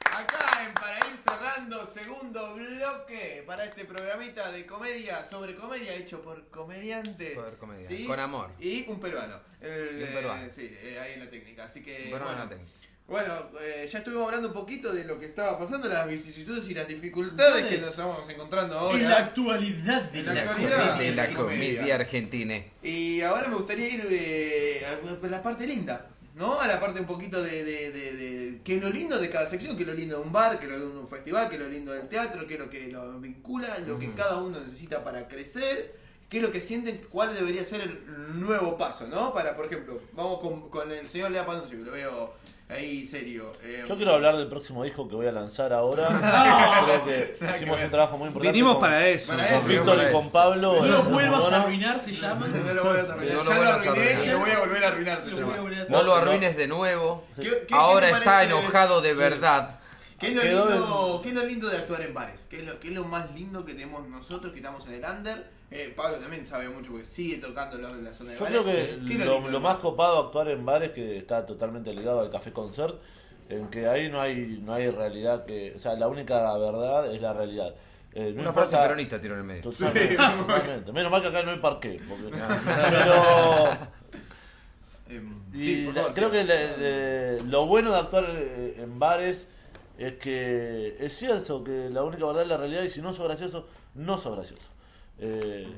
Acá 0.05 0.64
en 0.64 0.74
Para 0.74 0.97
ir 0.99 1.16
cerrando, 1.24 1.85
segundo 1.87 2.55
bloque 2.97 3.43
para 3.47 3.64
este 3.64 3.84
programita 3.84 4.51
de 4.51 4.66
comedia 4.66 5.22
sobre 5.22 5.55
comedia 5.55 5.95
hecho 5.95 6.20
por 6.22 6.49
comediantes. 6.49 7.34
Por 7.34 7.57
comedia, 7.59 8.07
con 8.07 8.20
amor. 8.20 8.51
Y 8.59 8.86
un 8.88 9.01
peruano. 9.01 9.36
El, 9.61 10.01
Y 10.01 10.03
un 10.05 10.12
peruano. 10.12 10.45
eh, 10.47 10.51
sí, 10.51 10.70
eh, 10.82 10.99
ahí 11.01 11.14
en 11.14 11.20
la 11.24 11.30
técnica. 11.30 11.64
Así 11.64 11.82
que. 11.82 12.09
Bueno, 12.11 12.26
bueno, 12.26 12.45
no 12.45 12.49
tengo. 12.49 12.62
bueno, 13.07 13.51
eh, 13.61 13.88
ya 13.91 13.99
estuvimos 13.99 14.26
hablando 14.26 14.49
un 14.49 14.55
poquito 14.55 14.93
de 14.93 15.05
lo 15.05 15.18
que 15.18 15.26
estaba 15.26 15.59
pasando, 15.59 15.88
las 15.88 16.09
vicisitudes 16.09 16.68
y 16.68 16.74
las 16.74 16.88
dificultades 16.88 17.64
que 17.66 17.78
nos 17.78 17.97
vamos 17.97 18.28
encontrando 18.28 18.78
ahora. 18.78 18.99
En 18.99 19.09
la 19.09 19.16
actualidad 19.18 20.03
de 20.11 20.20
En 20.20 20.26
la, 20.26 20.34
la 20.34 20.41
actualidad. 20.43 20.70
comedia. 20.70 20.93
comedia, 20.95 21.14
la 21.16 21.34
comedia 21.34 21.74
comedia. 21.76 21.95
argentina. 21.95 22.64
Y 22.82 23.20
ahora 23.22 23.49
me 23.49 23.57
gustaría 23.57 23.88
ir 23.88 24.07
eh, 24.11 24.86
a 25.22 25.26
la 25.26 25.43
parte 25.43 25.66
linda, 25.66 26.09
¿no? 26.35 26.61
A 26.61 26.66
la 26.66 26.78
parte 26.81 27.01
un 27.01 27.07
poquito 27.07 27.43
de, 27.43 27.64
de, 27.64 27.91
de, 27.91 28.12
de- 28.12 28.61
qué 28.64 28.76
es 28.76 28.83
lo 28.83 28.91
lindo 28.91 29.18
de 29.18 29.31
cada 29.31 29.47
sección, 29.47 29.76
qué 29.76 29.83
es 29.83 29.89
lo 29.89 29.95
lindo 29.95 30.16
de 30.18 30.22
un 30.22 30.33
bar, 30.33 30.59
qué 30.59 30.66
es 30.66 30.70
lo 30.72 30.78
lindo 30.78 30.95
de 30.95 31.01
un 31.01 31.09
festival, 31.09 31.49
qué 31.49 31.57
es 31.57 31.61
lo 31.62 31.68
lindo 31.68 31.93
del 31.93 32.09
teatro, 32.09 32.47
qué 32.47 32.55
es 32.55 32.61
lo 32.61 32.70
que 32.70 32.89
lo 32.89 33.18
vincula, 33.20 33.78
lo 33.81 33.99
que 33.99 34.12
cada 34.12 34.37
uno 34.43 34.61
necesita 34.61 35.03
para 35.05 35.26
crecer, 35.28 35.95
qué 36.31 36.37
es 36.39 36.43
lo 36.43 36.53
que 36.53 36.61
sienten, 36.61 37.07
cuál 37.11 37.35
debería 37.35 37.64
ser 37.64 37.81
el 37.83 38.01
nuevo 38.41 38.78
paso, 38.78 39.07
¿no? 39.09 39.35
Para, 39.35 39.55
por 39.57 39.66
ejemplo, 39.66 40.01
vamos 40.12 40.41
con, 40.41 40.70
con 40.70 40.91
el 40.91 41.09
señor 41.09 41.31
Lea 41.33 41.45
Panuncio, 41.45 41.76
que 41.78 41.85
lo 41.85 41.91
veo 41.93 42.35
ahí 42.68 43.05
serio. 43.05 43.53
Eh, 43.64 43.85
Yo 43.89 43.97
quiero 43.97 44.12
hablar 44.14 44.37
del 44.37 44.47
próximo 44.47 44.85
disco 44.85 45.09
que 45.09 45.16
voy 45.16 45.26
a 45.26 45.33
lanzar 45.33 45.72
ahora. 45.72 46.07
Creo 46.87 47.05
que 47.05 47.37
Nada 47.41 47.53
que 47.55 47.59
hicimos 47.59 47.81
un 47.83 47.91
trabajo 47.91 48.16
muy 48.16 48.28
importante. 48.28 48.53
Vinimos 48.53 48.74
con- 48.74 48.81
para 48.83 49.09
eso. 49.09 49.33
Para 49.33 49.49
con 49.49 49.57
eso. 49.59 49.68
Víctor 49.68 49.97
para 49.97 50.09
y 50.09 50.12
con 50.12 50.22
eso. 50.22 50.33
Pablo. 50.33 50.76
No 50.81 50.87
lo 50.87 51.03
vuelvas 51.03 51.53
a 51.53 51.62
arruinar, 51.62 51.99
se 52.01 52.12
llama. 52.12 52.47
No 52.47 52.74
lo 52.74 52.85
vuelvas 52.85 53.09
a 53.09 53.12
arruinar. 53.14 53.28
Sí, 53.31 53.35
no 53.37 53.43
lo 53.45 53.51
ya 53.51 53.59
lo 53.59 53.70
arruiné 53.91 54.24
y 54.24 54.28
lo 54.28 54.39
voy 54.39 54.51
a 54.51 54.59
volver 54.61 54.85
a 54.85 54.89
arruinar. 54.89 55.22
se 55.24 55.31
llama. 55.33 55.57
No 55.89 56.03
lo 56.05 56.14
arruines 56.14 56.57
de 56.57 56.66
nuevo. 56.68 57.24
¿Qué- 57.35 57.43
qué- 57.43 57.64
qué 57.66 57.74
Ahora 57.74 58.11
está 58.11 58.45
enojado 58.45 59.01
de 59.01 59.14
Sí. 59.14 59.18
verdad. 59.18 59.76
¿Qué 60.20 60.28
es, 60.28 60.35
lo 60.35 60.43
lindo, 60.45 61.20
¿Qué 61.22 61.28
es 61.31 61.35
lo 61.35 61.45
lindo 61.47 61.68
de 61.70 61.78
actuar 61.78 62.03
en 62.03 62.12
bares? 62.14 62.47
¿Qué 62.51 62.61
es 62.61 62.66
lo, 62.66 62.78
qué 62.78 62.89
es 62.89 62.95
lo 62.95 63.05
más 63.05 63.33
lindo 63.33 63.64
que 63.64 63.72
tenemos 63.72 64.07
nosotros 64.07 64.53
que 64.53 64.59
estamos 64.59 64.87
en 64.87 64.95
el 65.03 65.05
under? 65.11 65.51
Eh, 65.72 65.92
Pablo 65.96 66.18
también 66.18 66.44
sabe 66.44 66.68
mucho 66.68 66.90
porque 66.90 67.06
sigue 67.06 67.36
tocando 67.38 67.76
en 67.76 68.02
la 68.04 68.12
zona 68.12 68.32
de 68.32 68.38
Yo 68.38 68.44
bares. 68.44 68.60
creo 68.62 68.64
que 68.64 69.06
¿Qué 69.06 69.22
es 69.22 69.26
lo, 69.52 69.60
más 69.60 69.76
copado 69.76 70.14
de 70.20 70.26
actuar 70.26 70.48
en 70.48 70.66
bares 70.66 70.90
que 70.90 71.16
está 71.18 71.46
totalmente 71.46 71.94
ligado 71.94 72.20
al 72.20 72.28
café 72.30 72.52
concert, 72.52 72.96
en 73.48 73.68
que 73.68 73.86
ahí 73.86 74.08
no 74.10 74.20
hay 74.20 74.60
no 74.64 74.74
hay 74.74 74.90
realidad 74.90 75.44
que, 75.44 75.72
o 75.76 75.78
sea, 75.78 75.94
la 75.94 76.08
única 76.08 76.56
verdad 76.58 77.12
es 77.14 77.20
la 77.22 77.32
realidad. 77.32 77.72
Eh, 78.12 78.32
no 78.34 78.42
Una 78.42 78.52
frase 78.52 78.76
peronista 78.76 79.20
tiró 79.20 79.34
en 79.34 79.40
el 79.40 79.46
medio. 79.46 79.62
Totalmente, 79.62 80.16
totalmente. 80.16 80.92
Menos 80.92 81.12
mal 81.12 81.22
que 81.22 81.28
acá 81.28 81.42
no 81.44 81.52
hay 81.52 81.58
parqué. 81.60 82.00
Porque, 82.08 82.24
pero 82.34 83.78
Em, 85.08 85.42
y 85.52 85.62
sí, 85.64 85.84
la- 85.86 85.92
favor, 86.02 86.14
creo 86.14 86.28
sí. 86.30 86.36
que 86.36 86.44
le- 86.44 86.76
le- 86.76 87.40
lo 87.44 87.66
bueno 87.66 87.90
de 87.92 87.98
actuar 87.98 88.24
eh, 88.28 88.76
en 88.78 88.98
bares 88.98 89.46
es 89.98 90.14
que 90.14 90.96
es 91.00 91.12
cierto 91.16 91.64
que 91.64 91.90
la 91.90 92.02
única 92.04 92.24
verdad 92.26 92.42
es 92.42 92.48
la 92.48 92.56
realidad 92.56 92.82
y 92.82 92.88
si 92.88 93.02
no 93.02 93.12
sos 93.12 93.26
gracioso, 93.26 93.66
no 93.94 94.18
sos 94.18 94.36
gracioso. 94.36 94.62
Eh, 95.20 95.68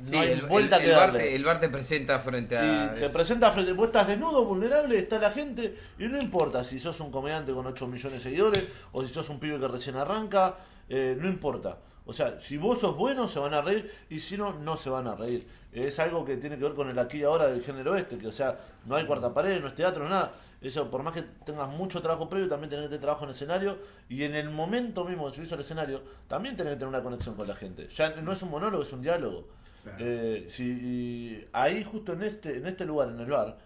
no 0.00 0.06
Sí, 0.08 0.16
el, 0.16 0.42
vuelta 0.46 0.76
el- 0.76 0.82
que 0.82 0.90
el 0.90 0.96
bar 0.96 1.12
te, 1.12 1.36
el 1.36 1.44
bar 1.44 1.60
te 1.60 1.68
presenta 1.68 2.18
frente 2.18 2.58
a. 2.58 2.92
Y 2.96 2.98
te 3.00 3.06
es- 3.06 3.12
presenta 3.12 3.50
frente, 3.52 3.72
vos 3.72 3.86
estás 3.86 4.08
desnudo, 4.08 4.44
vulnerable, 4.44 4.98
está 4.98 5.18
la 5.18 5.30
gente, 5.30 5.76
y 5.98 6.06
no 6.06 6.20
importa 6.20 6.64
si 6.64 6.80
sos 6.80 6.98
un 7.00 7.10
comediante 7.12 7.52
con 7.52 7.66
8 7.66 7.86
millones 7.86 8.18
de 8.18 8.30
seguidores 8.30 8.64
o 8.92 9.02
si 9.02 9.12
sos 9.14 9.28
un 9.30 9.38
pibe 9.38 9.60
que 9.60 9.68
recién 9.68 9.96
arranca, 9.96 10.56
eh, 10.88 11.16
no 11.18 11.28
importa. 11.28 11.78
O 12.04 12.12
sea, 12.12 12.40
si 12.40 12.56
vos 12.56 12.80
sos 12.80 12.96
bueno, 12.96 13.28
se 13.28 13.38
van 13.38 13.54
a 13.54 13.60
reír, 13.62 13.88
y 14.10 14.18
si 14.18 14.36
no, 14.36 14.54
no 14.54 14.76
se 14.76 14.90
van 14.90 15.06
a 15.06 15.14
reír. 15.14 15.46
Es 15.72 16.00
algo 16.00 16.24
que 16.24 16.36
tiene 16.36 16.58
que 16.58 16.64
ver 16.64 16.74
con 16.74 16.88
el 16.90 16.98
aquí 16.98 17.18
y 17.18 17.22
ahora 17.22 17.46
del 17.46 17.62
género 17.62 17.94
este, 17.94 18.18
que 18.18 18.26
o 18.26 18.32
sea, 18.32 18.58
no 18.86 18.96
hay 18.96 19.06
cuarta 19.06 19.32
pared, 19.32 19.60
no 19.60 19.68
es 19.68 19.74
teatro, 19.76 20.08
nada. 20.08 20.32
Eso, 20.62 20.90
por 20.90 21.02
más 21.02 21.12
que 21.12 21.22
tengas 21.44 21.68
mucho 21.68 22.00
trabajo 22.00 22.28
previo, 22.28 22.48
también 22.48 22.70
tenés 22.70 22.84
que 22.84 22.90
tener 22.90 23.00
trabajo 23.00 23.24
en 23.24 23.30
escenario, 23.30 23.78
y 24.08 24.22
en 24.22 24.36
el 24.36 24.48
momento 24.48 25.04
mismo 25.04 25.28
de 25.28 25.34
subirse 25.34 25.54
al 25.54 25.60
escenario, 25.60 26.02
también 26.28 26.56
tenés 26.56 26.74
que 26.74 26.76
tener 26.76 26.88
una 26.88 27.02
conexión 27.02 27.34
con 27.34 27.48
la 27.48 27.56
gente. 27.56 27.88
Ya 27.88 28.10
no 28.10 28.32
es 28.32 28.42
un 28.42 28.50
monólogo, 28.50 28.84
es 28.84 28.92
un 28.92 29.02
diálogo. 29.02 29.48
Eh, 29.98 30.46
si, 30.48 31.44
ahí 31.52 31.82
justo 31.82 32.12
en 32.12 32.22
este, 32.22 32.56
en 32.56 32.66
este 32.66 32.84
lugar, 32.84 33.08
en 33.08 33.18
el 33.18 33.26
bar, 33.26 33.58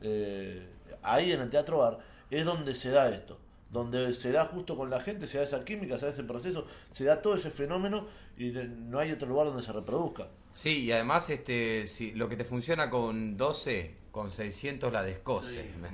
eh, 0.00 0.68
ahí 1.02 1.32
en 1.32 1.40
el 1.40 1.50
teatro 1.50 1.78
bar, 1.78 1.98
es 2.30 2.44
donde 2.44 2.74
se 2.74 2.90
da 2.90 3.08
esto. 3.08 3.38
Donde 3.70 4.14
se 4.14 4.30
da 4.30 4.46
justo 4.46 4.76
con 4.76 4.88
la 4.88 5.00
gente, 5.00 5.26
se 5.26 5.38
da 5.38 5.44
esa 5.44 5.64
química, 5.64 5.98
se 5.98 6.06
da 6.06 6.12
ese 6.12 6.22
proceso, 6.22 6.66
se 6.92 7.04
da 7.04 7.20
todo 7.20 7.34
ese 7.34 7.50
fenómeno 7.50 8.06
y 8.38 8.52
no 8.52 9.00
hay 9.00 9.10
otro 9.10 9.26
lugar 9.26 9.48
donde 9.48 9.62
se 9.62 9.72
reproduzca. 9.72 10.28
Sí, 10.52 10.84
y 10.84 10.92
además 10.92 11.28
este, 11.30 11.88
si, 11.88 12.12
lo 12.12 12.28
que 12.28 12.36
te 12.36 12.44
funciona 12.44 12.88
con 12.88 13.36
12, 13.36 13.96
con 14.14 14.30
600 14.30 14.92
la 14.92 15.02
descose. 15.02 15.72
¿me 15.80 15.88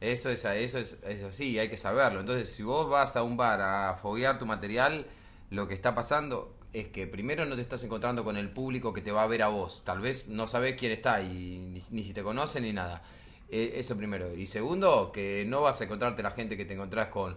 Eso, 0.00 0.30
es, 0.30 0.44
eso 0.44 0.78
es, 0.78 0.96
es 1.04 1.22
así, 1.24 1.58
hay 1.58 1.68
que 1.68 1.76
saberlo. 1.76 2.20
Entonces, 2.20 2.52
si 2.52 2.62
vos 2.62 2.88
vas 2.88 3.16
a 3.16 3.24
un 3.24 3.36
bar 3.36 3.60
a 3.60 3.96
foguear 3.96 4.38
tu 4.38 4.46
material, 4.46 5.04
lo 5.50 5.66
que 5.66 5.74
está 5.74 5.92
pasando, 5.92 6.54
es 6.72 6.86
que 6.86 7.08
primero 7.08 7.46
no 7.46 7.56
te 7.56 7.62
estás 7.62 7.82
encontrando 7.82 8.22
con 8.22 8.36
el 8.36 8.48
público 8.48 8.92
que 8.94 9.00
te 9.00 9.10
va 9.10 9.24
a 9.24 9.26
ver 9.26 9.42
a 9.42 9.48
vos. 9.48 9.82
Tal 9.84 9.98
vez 9.98 10.28
no 10.28 10.46
sabes 10.46 10.76
quién 10.78 10.92
está 10.92 11.20
y 11.20 11.58
ni, 11.58 11.82
ni 11.90 12.04
si 12.04 12.14
te 12.14 12.22
conoce 12.22 12.60
ni 12.60 12.72
nada. 12.72 13.02
Eh, 13.48 13.72
eso 13.74 13.96
primero. 13.96 14.32
Y 14.32 14.46
segundo, 14.46 15.10
que 15.10 15.44
no 15.48 15.62
vas 15.62 15.80
a 15.80 15.84
encontrarte 15.84 16.22
la 16.22 16.30
gente 16.30 16.56
que 16.56 16.64
te 16.64 16.74
encontrás 16.74 17.08
con 17.08 17.36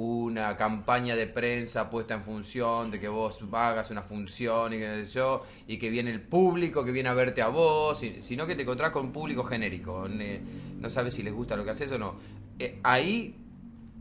una 0.00 0.56
campaña 0.56 1.16
de 1.16 1.26
prensa 1.26 1.90
puesta 1.90 2.14
en 2.14 2.22
función 2.22 2.88
de 2.92 3.00
que 3.00 3.08
vos 3.08 3.40
hagas 3.52 3.90
una 3.90 4.02
función 4.02 4.72
y 4.72 4.78
que 4.78 4.86
no 4.86 4.94
sé 4.94 5.06
yo, 5.06 5.44
y 5.66 5.76
que 5.76 5.90
viene 5.90 6.12
el 6.12 6.20
público 6.22 6.84
que 6.84 6.92
viene 6.92 7.08
a 7.08 7.14
verte 7.14 7.42
a 7.42 7.48
vos, 7.48 7.98
sino 8.20 8.46
que 8.46 8.54
te 8.54 8.62
encontrás 8.62 8.92
con 8.92 9.06
un 9.06 9.12
público 9.12 9.42
genérico. 9.42 10.06
Ne- 10.08 10.40
No 10.78 10.88
sabes 10.88 11.14
si 11.14 11.24
les 11.24 11.32
gusta 11.32 11.56
lo 11.56 11.64
que 11.64 11.70
haces 11.70 11.90
o 11.90 11.98
no. 11.98 12.14
Eh, 12.60 12.78
ahí 12.84 13.34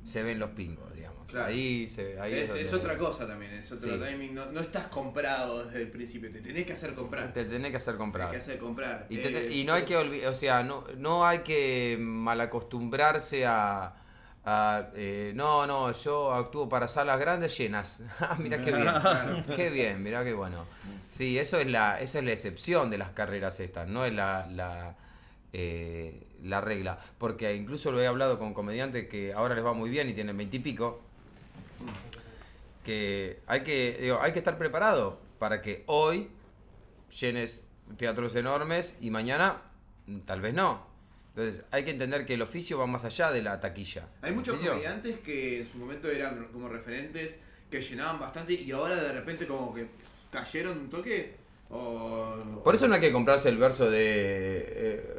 se 0.04 0.22
ven 0.22 0.38
los 0.38 0.52
pingos, 0.52 0.94
digamos. 0.94 1.28
Claro. 1.32 1.48
Ahí, 1.48 1.88
se, 1.88 2.20
ahí 2.22 2.34
Es, 2.36 2.72
otra 2.74 2.96
cosa 2.96 3.26
también, 3.28 3.52
es 3.54 3.72
otro 3.72 3.94
Sí. 3.96 4.00
timing. 4.00 4.36
No, 4.36 4.52
no 4.52 4.60
estás 4.62 4.88
comprado 4.90 5.66
desde 5.66 5.82
el 5.82 5.90
principio, 5.90 6.32
te 6.32 6.42
tenés 6.42 6.66
que 6.68 6.74
hacer 6.74 6.94
comprar. 6.94 7.34
Te 7.34 7.44
tenés 7.46 7.72
que 7.72 7.78
hacer 7.78 7.96
Tenés 7.96 8.00
comprar. 8.06 8.30
que 8.32 8.38
hacer 8.38 8.60
comprar. 8.60 9.08
Y, 9.10 9.18
te- 9.18 9.48
Eh, 9.48 9.52
y 9.58 9.64
no 9.66 9.74
hay 9.74 9.84
que 9.84 9.98
olvidar, 9.98 10.30
o 10.30 10.34
sea, 10.36 10.62
no, 10.62 10.84
no 10.98 11.26
hay 11.26 11.40
que 11.40 11.98
malacostumbrarse 12.00 13.46
a, 13.48 13.96
eh, 14.96 15.34
no, 15.36 15.68
no, 15.68 15.92
yo 15.92 16.34
actúo 16.34 16.70
para 16.70 16.88
salas 16.88 17.20
grandes 17.20 17.58
llenas. 17.58 18.04
Ah, 18.20 18.36
mirá 18.40 18.62
qué 18.62 18.72
bien, 18.72 18.94
qué 19.56 19.70
bien, 19.70 20.04
mirá 20.04 20.24
qué 20.24 20.34
bueno. 20.34 20.66
Sí, 21.08 21.38
eso 21.38 21.60
es 21.60 21.68
la, 21.68 22.00
esa 22.00 22.20
es 22.20 22.26
la 22.26 22.32
excepción 22.32 22.90
de 22.90 22.98
las 22.98 23.12
carreras 23.12 23.60
estas, 23.60 23.88
no 23.88 24.06
es 24.06 24.14
la, 24.14 24.48
la, 24.48 24.96
eh, 25.54 26.24
la 26.44 26.62
regla. 26.62 26.98
Porque 27.18 27.56
incluso 27.56 27.92
lo 27.92 28.02
he 28.02 28.08
hablado 28.08 28.40
con 28.40 28.54
comediantes 28.54 29.08
que 29.08 29.34
ahora 29.34 29.56
les 29.56 29.66
va 29.66 29.74
muy 29.74 29.90
bien 29.90 30.10
y 30.10 30.14
tienen 30.14 30.38
veintipico, 30.38 31.02
que 32.86 33.42
hay 33.48 33.64
que, 33.64 33.98
digo, 34.00 34.20
hay 34.22 34.32
que 34.32 34.40
estar 34.40 34.58
preparado 34.58 35.20
para 35.40 35.62
que 35.62 35.84
hoy 35.88 36.30
llenes 37.20 37.64
teatros 37.98 38.36
enormes 38.36 38.98
y 39.02 39.12
mañana 39.12 39.62
mm, 40.08 40.20
tal 40.20 40.42
vez 40.42 40.54
no. 40.54 40.86
Entonces 41.38 41.64
hay 41.70 41.86
que 41.86 41.92
entender 41.92 42.26
que 42.26 42.34
el 42.34 42.42
oficio 42.42 42.80
va 42.80 42.88
más 42.88 43.06
allá 43.06 43.30
de 43.30 43.44
la 43.44 43.60
taquilla. 43.60 44.08
Hay 44.24 44.32
muchos 44.32 44.60
comediantes 44.60 45.20
que 45.20 45.60
en 45.62 45.72
su 45.72 45.78
momento 45.78 46.10
eran 46.10 46.48
como 46.52 46.68
referentes, 46.68 47.36
que 47.70 47.80
llenaban 47.80 48.20
bastante 48.20 48.54
y 48.54 48.72
ahora 48.72 48.96
de 48.96 49.14
repente 49.14 49.46
como 49.46 49.72
que 49.72 49.86
cayeron 50.32 50.80
un 50.80 50.90
toque. 50.90 51.36
O... 51.70 52.62
Por 52.64 52.74
eso 52.74 52.88
no 52.88 52.96
hay 52.96 53.02
que 53.02 53.12
comprarse 53.12 53.50
el 53.50 53.58
verso 53.60 53.88
de 53.92 54.66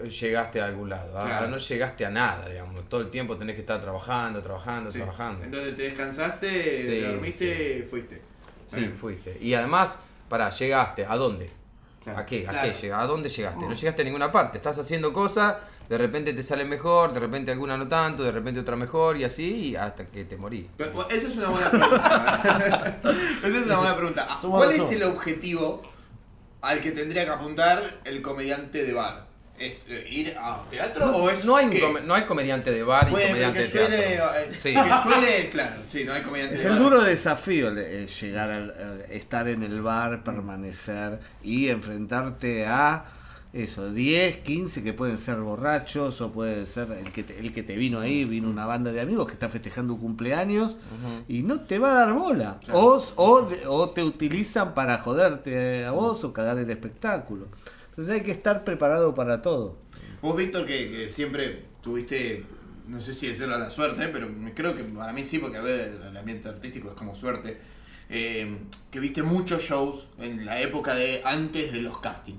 eh, 0.03 0.09
llegaste 0.11 0.61
a 0.61 0.65
algún 0.65 0.89
lado. 0.89 1.17
ah. 1.17 1.47
No 1.49 1.57
llegaste 1.57 2.05
a 2.05 2.11
nada, 2.11 2.49
digamos. 2.49 2.89
Todo 2.89 3.03
el 3.03 3.11
tiempo 3.11 3.37
tenés 3.37 3.55
que 3.55 3.61
estar 3.61 3.81
trabajando, 3.81 4.43
trabajando, 4.43 4.91
Sí. 4.91 4.99
trabajando. 4.99 5.45
Entonces 5.45 5.77
te 5.77 5.83
descansaste, 5.85 6.83
Sí, 6.83 6.89
te 6.89 7.03
dormiste, 7.03 7.87
fuiste. 7.89 8.23
Sí, 8.67 8.89
fuiste. 8.89 9.39
Y 9.41 9.55
además, 9.55 10.01
pará, 10.29 10.51
llegaste. 10.51 11.07
¿A 11.07 11.15
dónde? 11.15 11.49
¿A 12.17 12.27
qué? 12.27 12.47
¿A 12.47 12.51
Claro. 12.51 12.73
qué 12.73 12.79
llega? 12.81 13.01
¿A 13.01 13.07
dónde 13.07 13.29
llegaste? 13.29 13.67
No 13.67 13.73
llegaste 13.73 14.03
a 14.03 14.05
ninguna 14.05 14.31
parte. 14.33 14.59
Estás 14.59 14.79
haciendo 14.79 15.13
cosas, 15.13 15.57
de 15.89 15.99
repente 15.99 16.33
te 16.35 16.43
sale 16.43 16.65
mejor, 16.65 17.13
de 17.13 17.21
repente 17.21 17.51
alguna 17.53 17.77
no 17.77 17.89
tanto, 17.89 18.23
de 18.23 18.33
repente 18.33 18.61
otra 18.61 18.77
mejor 18.77 19.17
y 19.17 19.25
así 19.25 19.71
y 19.71 19.77
hasta 19.77 20.07
que 20.07 20.25
te 20.25 20.37
morís. 20.37 20.67
Pero, 20.77 20.93
bueno, 20.93 21.11
esa 21.11 21.29
es 21.29 21.37
una 21.37 21.49
buena 21.49 21.71
pregunta. 21.71 23.01
esa 23.45 23.59
es 23.59 23.67
una 23.67 23.77
buena 23.79 23.97
pregunta. 23.97 24.29
¿Cuál 24.41 24.73
es 24.73 24.91
el 24.93 25.03
objetivo 25.05 25.83
al 26.61 26.81
que 26.81 26.91
tendría 26.93 27.25
que 27.25 27.31
apuntar 27.31 28.01
el 28.05 28.21
comediante 28.23 28.85
de 28.85 28.93
bar? 28.93 29.28
¿Es 29.59 29.85
eh, 29.89 30.07
ir 30.11 30.37
a 30.39 30.63
teatro 30.71 31.07
No, 31.07 31.17
o 31.17 31.31
es 31.31 31.45
no 31.45 31.57
hay, 31.57 31.69
no 32.05 32.15
hay 32.15 32.25
comediante 32.25 32.71
de 32.71 32.83
bar 32.83 33.09
y 33.09 33.13
comediante 33.13 33.59
que 33.59 33.65
de 33.65 33.71
suele, 33.71 33.99
teatro. 33.99 34.41
eh, 34.41 34.51
Sí. 34.57 34.75
que 34.75 35.11
suele, 35.11 35.49
claro, 35.53 35.77
sí, 35.91 36.05
no 36.05 36.13
hay 36.13 36.23
comediante 36.23 36.55
Es 36.55 36.63
de 36.63 36.69
el 36.69 36.75
bar. 36.75 36.83
duro 36.83 37.03
desafío 37.05 37.77
eh, 37.77 38.07
llegar 38.07 38.51
al 38.51 38.71
eh, 38.77 39.07
estar 39.11 39.49
en 39.49 39.63
el 39.63 39.83
bar, 39.83 40.23
permanecer 40.25 41.19
y 41.43 41.69
enfrentarte 41.69 42.67
a 42.67 43.05
eso, 43.53 43.91
10, 43.91 44.41
15 44.41 44.83
que 44.83 44.93
pueden 44.93 45.17
ser 45.17 45.37
borrachos 45.37 46.21
o 46.21 46.31
puede 46.31 46.67
ser 46.67 46.93
el 46.93 47.11
que 47.11 47.23
te, 47.23 47.39
el 47.41 47.51
que 47.53 47.63
te 47.63 47.77
vino 47.77 47.99
ahí, 47.99 48.25
vino 48.27 48.49
una 48.51 48.67
banda 48.67 48.93
de 48.93 49.01
amigos 49.01 49.27
que 49.27 49.33
está 49.33 49.49
festejando 49.49 49.95
un 49.95 50.01
cumpleaños 50.01 50.77
y 51.29 51.43
no 51.43 51.61
te 51.61 51.79
va 51.79 51.93
a 51.93 51.95
dar 51.95 52.13
bola. 52.13 52.61
O, 52.73 53.03
o, 53.17 53.43
de- 53.43 53.67
o 53.67 53.89
te 53.91 54.05
utilizan 54.05 54.75
para 54.75 54.99
joderte 54.99 55.87
a 55.87 55.93
vos 55.93 56.23
o 56.25 56.33
cagar 56.35 56.59
el 56.59 56.71
espectáculo. 56.71 57.47
Entonces 57.99 58.15
hay 58.15 58.23
que 58.23 58.31
estar 58.31 58.63
preparado 58.63 59.13
para 59.13 59.43
todo. 59.43 59.75
Vos, 60.23 60.37
Víctor, 60.37 60.65
que, 60.67 60.89
que 60.89 61.11
siempre 61.11 61.65
tuviste, 61.83 62.45
no 62.87 63.01
sé 63.01 63.13
si 63.13 63.27
decirlo 63.27 63.57
a 63.57 63.59
la 63.59 63.71
suerte, 63.71 64.05
eh, 64.05 64.11
pero 64.13 64.29
creo 64.55 64.77
que 64.77 64.85
para 64.85 65.13
mí 65.13 65.25
sí, 65.25 65.41
porque 65.41 65.57
a 65.57 65.63
ver, 65.63 66.01
el, 66.09 66.17
ambiente 66.17 66.49
artístico 66.49 66.91
es 66.91 66.95
como 66.95 67.17
suerte, 67.17 67.59
eh, 68.09 68.57
que 68.93 69.01
viste 69.01 69.25
muchos 69.25 69.63
shows 69.63 70.07
en 70.21 70.47
la 70.47 70.61
época 70.61 70.95
de 70.95 71.23
antes 71.25 71.73
de 71.73 71.83
los 71.83 71.99
castings, 71.99 72.39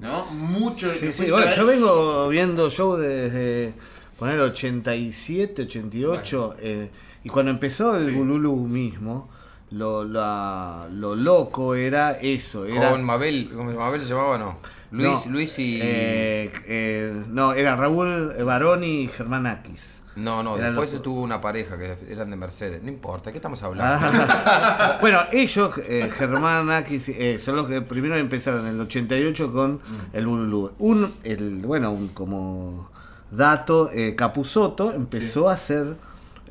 ¿no? 0.00 0.26
Muchos. 0.26 0.92
Sí, 0.92 1.14
sí, 1.14 1.30
bueno, 1.30 1.46
yo 1.56 1.64
vengo 1.64 2.28
viendo 2.28 2.68
show 2.68 2.98
desde 2.98 3.72
poner 4.18 4.38
87, 4.38 5.62
88, 5.62 6.56
eh, 6.58 6.90
y 7.24 7.30
cuando 7.30 7.50
empezó 7.50 7.96
el 7.96 8.08
Sí. 8.08 8.12
Bululu 8.12 8.54
mismo, 8.66 9.30
lo, 9.70 10.04
la- 10.04 10.88
lo 10.92 11.16
loco 11.16 11.74
era 11.74 12.12
eso, 12.12 12.66
era... 12.66 12.90
Con 12.90 13.02
Mabel, 13.02 13.50
¿cómo 13.50 13.72
Mabel 13.72 14.02
se 14.02 14.08
llamaba 14.08 14.34
o 14.34 14.38
no? 14.38 14.73
Luis, 14.94 15.26
no, 15.26 15.32
Luis 15.32 15.58
y. 15.58 15.80
eh, 15.82 16.52
eh, 16.66 17.22
no, 17.30 17.52
era 17.52 17.76
Raúl 17.76 18.32
Baroni 18.44 19.02
y 19.02 19.08
Germán 19.08 19.46
Aquis. 19.46 20.00
no, 20.16 20.42
no, 20.44 20.56
eran 20.56 20.70
después 20.70 20.92
los- 20.92 21.02
tuvo 21.02 21.20
una 21.22 21.40
pareja 21.40 21.76
que 21.76 21.96
eran 22.08 22.30
de 22.30 22.36
Mercedes. 22.36 22.82
No 22.82 22.88
importa, 22.90 23.32
¿qué 23.32 23.38
estamos 23.38 23.62
hablando? 23.62 24.06
Ah, 24.08 24.98
bueno, 25.00 25.18
ellos, 25.32 25.78
eh, 25.78 26.08
Germán 26.16 26.70
Aquis, 26.70 27.08
eh, 27.08 27.38
son 27.40 27.56
los 27.56 27.66
que 27.66 27.80
primero 27.82 28.16
empezaron 28.16 28.66
en 28.66 28.74
el 28.74 28.80
88 28.82 29.50
con 29.52 29.80
el 30.12 30.26
Bululú. 30.26 30.72
Un, 30.78 31.12
el, 31.24 31.62
bueno, 31.64 31.90
un, 31.90 32.08
como 32.08 32.90
dato, 33.30 33.90
eh, 33.92 34.14
Capusoto 34.14 34.92
empezó 34.92 35.50
a 35.50 35.54
hacer 35.54 35.96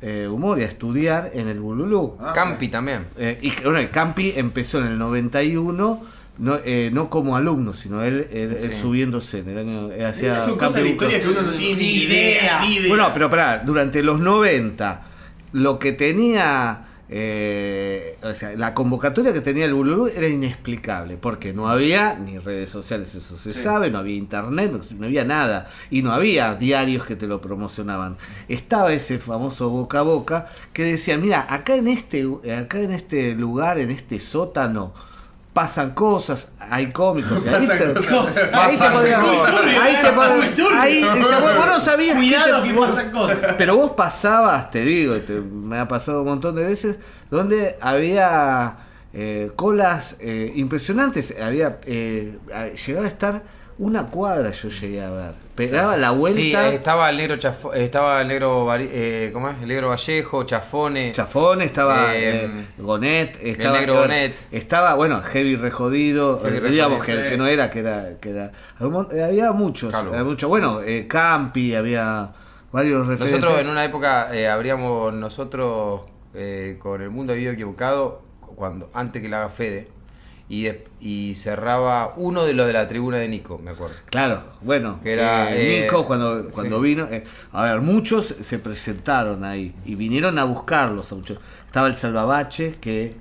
eh, 0.02 0.28
humor 0.30 0.58
y 0.58 0.62
a 0.64 0.66
estudiar 0.66 1.30
en 1.32 1.48
el 1.48 1.60
Bululú. 1.60 2.18
Ah, 2.20 2.32
Campi 2.34 2.68
también. 2.68 3.06
Eh, 3.16 3.38
y 3.40 3.50
bueno, 3.62 3.88
Campi 3.90 4.34
empezó 4.36 4.80
en 4.80 4.88
el 4.88 4.98
91, 4.98 6.02
no, 6.38 6.58
eh, 6.64 6.90
no 6.92 7.08
como 7.10 7.36
alumno, 7.36 7.72
sino 7.74 8.02
él, 8.02 8.26
él- 8.32 8.56
él 8.60 8.70
Sí. 8.72 8.80
subiéndose 8.80 9.38
en 9.40 9.48
el 9.50 9.58
año. 9.58 9.92
eh, 9.92 10.04
hacía 10.04 10.40
Son 10.40 10.56
Campi 10.56 10.64
cosas 10.66 10.82
de 10.82 10.88
historia 10.90 11.22
que 11.22 11.28
uno 11.28 11.42
no 11.42 11.52
tiene 11.52 11.80
ni 11.80 11.88
idea. 12.04 12.64
idea. 12.66 12.88
Bueno, 12.88 13.10
pero 13.14 13.30
pará, 13.30 13.62
durante 13.64 14.02
los 14.02 14.18
90, 14.20 15.02
lo 15.52 15.78
que 15.78 15.92
tenía, 15.92 16.86
eh, 17.08 18.18
o 18.22 18.32
sea, 18.32 18.54
la 18.56 18.74
convocatoria 18.74 19.32
que 19.32 19.40
tenía 19.40 19.66
el 19.66 19.74
Bululú 19.74 20.08
era 20.08 20.26
inexplicable, 20.26 21.16
porque 21.16 21.52
no 21.52 21.68
había 21.68 22.14
ni 22.16 22.38
redes 22.38 22.70
sociales, 22.70 23.14
eso 23.14 23.38
se 23.38 23.52
Sí. 23.52 23.60
sabe, 23.62 23.90
no 23.90 23.98
había 23.98 24.16
internet, 24.16 24.72
no, 24.72 24.80
no 24.98 25.06
había 25.06 25.24
nada, 25.24 25.68
y 25.90 26.02
no 26.02 26.12
había 26.12 26.54
diarios 26.56 27.04
que 27.04 27.14
te 27.14 27.26
lo 27.28 27.40
promocionaban. 27.40 28.16
Estaba 28.48 28.92
ese 28.92 29.18
famoso 29.20 29.70
boca 29.70 30.00
a 30.00 30.02
boca 30.02 30.46
que 30.72 30.82
decían, 30.82 31.22
mira, 31.22 31.46
acá 31.48 31.76
en 31.76 31.86
este, 31.86 32.26
acá 32.58 32.80
en 32.80 32.90
este 32.92 33.34
lugar, 33.36 33.78
en 33.78 33.90
este 33.92 34.18
sótano, 34.18 34.92
pasan 35.54 35.92
cosas, 35.92 36.48
hay 36.58 36.90
cómicos, 36.92 37.42
y 37.46 37.48
ahí 37.48 37.66
te, 37.66 37.94
cosas. 37.94 38.36
ahí 38.52 38.76
te 38.76 39.14
cosas. 39.14 39.54
ahí 39.80 39.96
te 40.02 40.12
podías- 40.12 40.74
ahí, 40.80 41.02
vos 41.04 41.66
no 41.66 41.80
sabías 41.80 42.16
Cuidado 42.16 42.60
te- 42.62 42.68
que 42.68 42.74
vos- 42.74 42.88
pasan 42.90 43.10
cosas. 43.12 43.38
pero 43.56 43.76
vos 43.76 43.92
pasabas, 43.92 44.70
te 44.72 44.80
digo, 44.84 45.14
te- 45.20 45.40
me 45.40 45.78
ha 45.78 45.86
pasado 45.88 46.22
un 46.22 46.28
montón 46.28 46.56
de 46.56 46.64
veces, 46.64 46.96
donde 47.30 47.76
había 47.80 48.78
eh, 49.12 49.52
colas 49.54 50.16
eh, 50.18 50.52
impresionantes. 50.56 51.32
Había 51.40 51.78
eh, 51.86 52.36
llegaba 52.86 53.06
a 53.06 53.08
estar 53.08 53.42
una 53.78 54.06
cuadra, 54.06 54.50
yo 54.50 54.68
llegué 54.68 55.02
a 55.02 55.10
ver. 55.10 55.32
Pegaba 55.54 55.96
la 55.96 56.10
Sí, 56.10 56.16
vuelta. 56.16 56.68
eh, 56.68 56.74
estaba 56.74 57.10
el 57.10 57.16
negro 57.16 57.36
Chafo- 57.36 57.72
eh, 57.74 57.84
estaba 57.84 58.20
el 58.20 58.28
negro 58.28 58.66
eh, 58.76 59.30
¿cómo 59.32 59.48
es? 59.48 59.56
El 59.62 59.68
negro 59.68 59.88
Vallejo, 59.88 60.44
Chafone. 60.44 61.12
Chafón, 61.12 61.60
estaba 61.62 62.14
Eh, 62.16 62.44
eh, 62.46 62.50
Gonet, 62.78 63.38
estaba 63.42 63.78
negro 63.78 63.94
Gonet. 64.00 64.36
estaba, 64.50 64.94
bueno, 64.94 65.20
Heavy 65.22 65.56
Rejodido, 65.56 66.40
Heavy 66.42 66.56
eh, 66.66 66.70
digamos 66.70 67.02
que, 67.04 67.12
sí. 67.14 67.28
que 67.30 67.36
no 67.36 67.46
era, 67.46 67.70
que 67.70 67.80
era, 67.80 68.18
que 68.20 68.30
era, 68.30 68.52
eh, 69.12 69.22
había 69.22 69.52
muchos, 69.52 69.92
Calvo. 69.92 70.12
había 70.12 70.24
muchos, 70.24 70.48
bueno, 70.48 70.80
eh, 70.82 71.06
Campi, 71.06 71.74
había 71.74 72.32
varios 72.72 73.06
referentes. 73.06 73.40
Nosotros 73.40 73.64
en 73.66 73.70
una 73.72 73.84
época 73.84 74.34
eh, 74.34 74.48
habríamos 74.48 75.14
nosotros 75.14 76.02
eh, 76.34 76.76
con 76.80 77.00
el 77.00 77.10
mundo 77.10 77.32
vivido 77.32 77.52
equivocado 77.52 78.22
cuando 78.56 78.90
antes 78.92 79.22
que 79.22 79.28
la 79.28 79.38
haga 79.38 79.50
Fede 79.50 79.88
y, 80.54 80.70
y 81.00 81.34
cerraba 81.34 82.14
uno 82.16 82.44
de 82.44 82.54
los 82.54 82.66
de 82.66 82.72
la 82.72 82.86
tribuna 82.86 83.18
de 83.18 83.28
Nico, 83.28 83.58
me 83.58 83.72
acuerdo. 83.72 83.96
Claro, 84.06 84.42
bueno, 84.62 85.00
Que 85.02 85.14
era, 85.14 85.54
eh, 85.54 85.78
eh, 85.78 85.82
Nico 85.82 86.04
cuando, 86.06 86.50
cuando 86.50 86.78
sí. 86.78 86.82
vino, 86.84 87.06
eh, 87.10 87.24
a 87.52 87.64
ver, 87.64 87.80
muchos 87.80 88.26
se 88.40 88.58
presentaron 88.58 89.44
ahí 89.44 89.74
y 89.84 89.94
vinieron 89.94 90.38
a 90.38 90.44
buscarlos. 90.44 91.10
a 91.12 91.14
muchos. 91.16 91.38
Estaba 91.66 91.88
el 91.88 91.94
Salvabache 91.94 92.74
que 92.80 93.14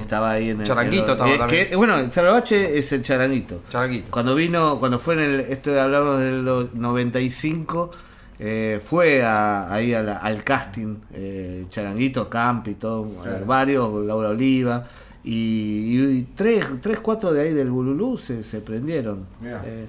estaba 0.00 0.32
ahí 0.32 0.50
en 0.50 0.60
el... 0.60 0.66
Charanguito 0.66 1.12
estaba 1.12 1.30
eh, 1.34 1.38
también. 1.38 1.68
que- 1.70 1.76
bueno, 1.76 1.96
el 1.96 2.12
Salvabache 2.12 2.76
es 2.78 2.92
el 2.92 3.02
charanguito. 3.02 3.62
Charaquito. 3.70 4.10
Cuando 4.10 4.34
vino, 4.34 4.78
cuando 4.78 4.98
fue 4.98 5.14
en 5.14 5.20
el, 5.20 5.40
esto 5.40 5.70
de 5.70 5.80
hablamos 5.80 6.20
del 6.20 6.44
95, 6.74 7.90
eh, 8.38 8.80
fue 8.84 9.22
a- 9.22 9.72
ahí 9.72 9.94
a 9.94 10.02
la- 10.02 10.16
al 10.18 10.42
casting, 10.44 10.96
eh, 11.14 11.66
Charanguito, 11.70 12.28
Campi, 12.28 12.74
todo, 12.74 13.06
varios, 13.46 14.04
Laura 14.04 14.30
Oliva, 14.30 14.84
Y, 15.22 16.00
y 16.18 16.28
tres, 16.34 16.64
tres, 16.80 16.98
cuatro 17.00 17.32
de 17.32 17.42
ahí 17.42 17.52
del 17.52 17.70
Bululú 17.70 18.16
se, 18.16 18.42
se 18.42 18.60
prendieron. 18.60 19.26
Eh, 19.44 19.86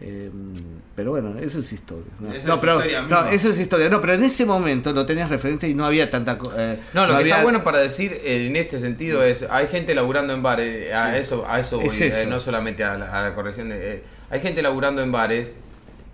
eh, 0.00 0.30
pero 0.96 1.10
bueno, 1.12 1.38
eso 1.38 1.60
es 1.60 1.72
historia. 1.72 2.12
No, 2.20 2.32
Esa 2.32 2.48
No, 2.48 2.54
es 2.54 2.60
pero, 2.60 2.74
historia 2.76 3.02
no, 3.02 3.06
misma. 3.06 3.30
eso 3.32 3.48
es 3.50 3.58
historia. 3.58 3.88
No, 3.88 4.00
pero 4.00 4.14
en 4.14 4.24
ese 4.24 4.44
momento 4.44 4.92
lo 4.92 5.06
tenías 5.06 5.30
referente 5.30 5.68
y 5.68 5.74
no 5.74 5.84
había 5.84 6.10
tanta. 6.10 6.38
co- 6.38 6.52
eh, 6.56 6.78
No, 6.94 7.06
lo 7.06 7.12
que 7.14 7.18
había- 7.20 7.34
está 7.34 7.42
bueno 7.44 7.62
para 7.64 7.78
decir 7.78 8.12
eh, 8.22 8.46
en 8.46 8.56
este 8.56 8.78
sentido 8.80 9.22
es, 9.24 9.44
hay 9.50 9.66
gente 9.68 9.94
laburando 9.94 10.32
en 10.32 10.42
bares, 10.42 10.92
a 10.92 11.16
eso, 11.18 11.44
a 11.46 11.60
eso 11.60 11.78
voy, 11.78 11.86
Es 11.86 12.00
eh, 12.00 12.08
eso. 12.22 12.30
no 12.30 12.40
solamente 12.40 12.84
a 12.84 12.96
la, 12.98 13.18
a 13.18 13.22
la 13.28 13.34
corrección 13.34 13.68
de... 13.68 13.94
eh, 13.96 14.02
hay 14.30 14.40
gente 14.40 14.62
laburando 14.62 15.02
en 15.02 15.12
bares 15.12 15.54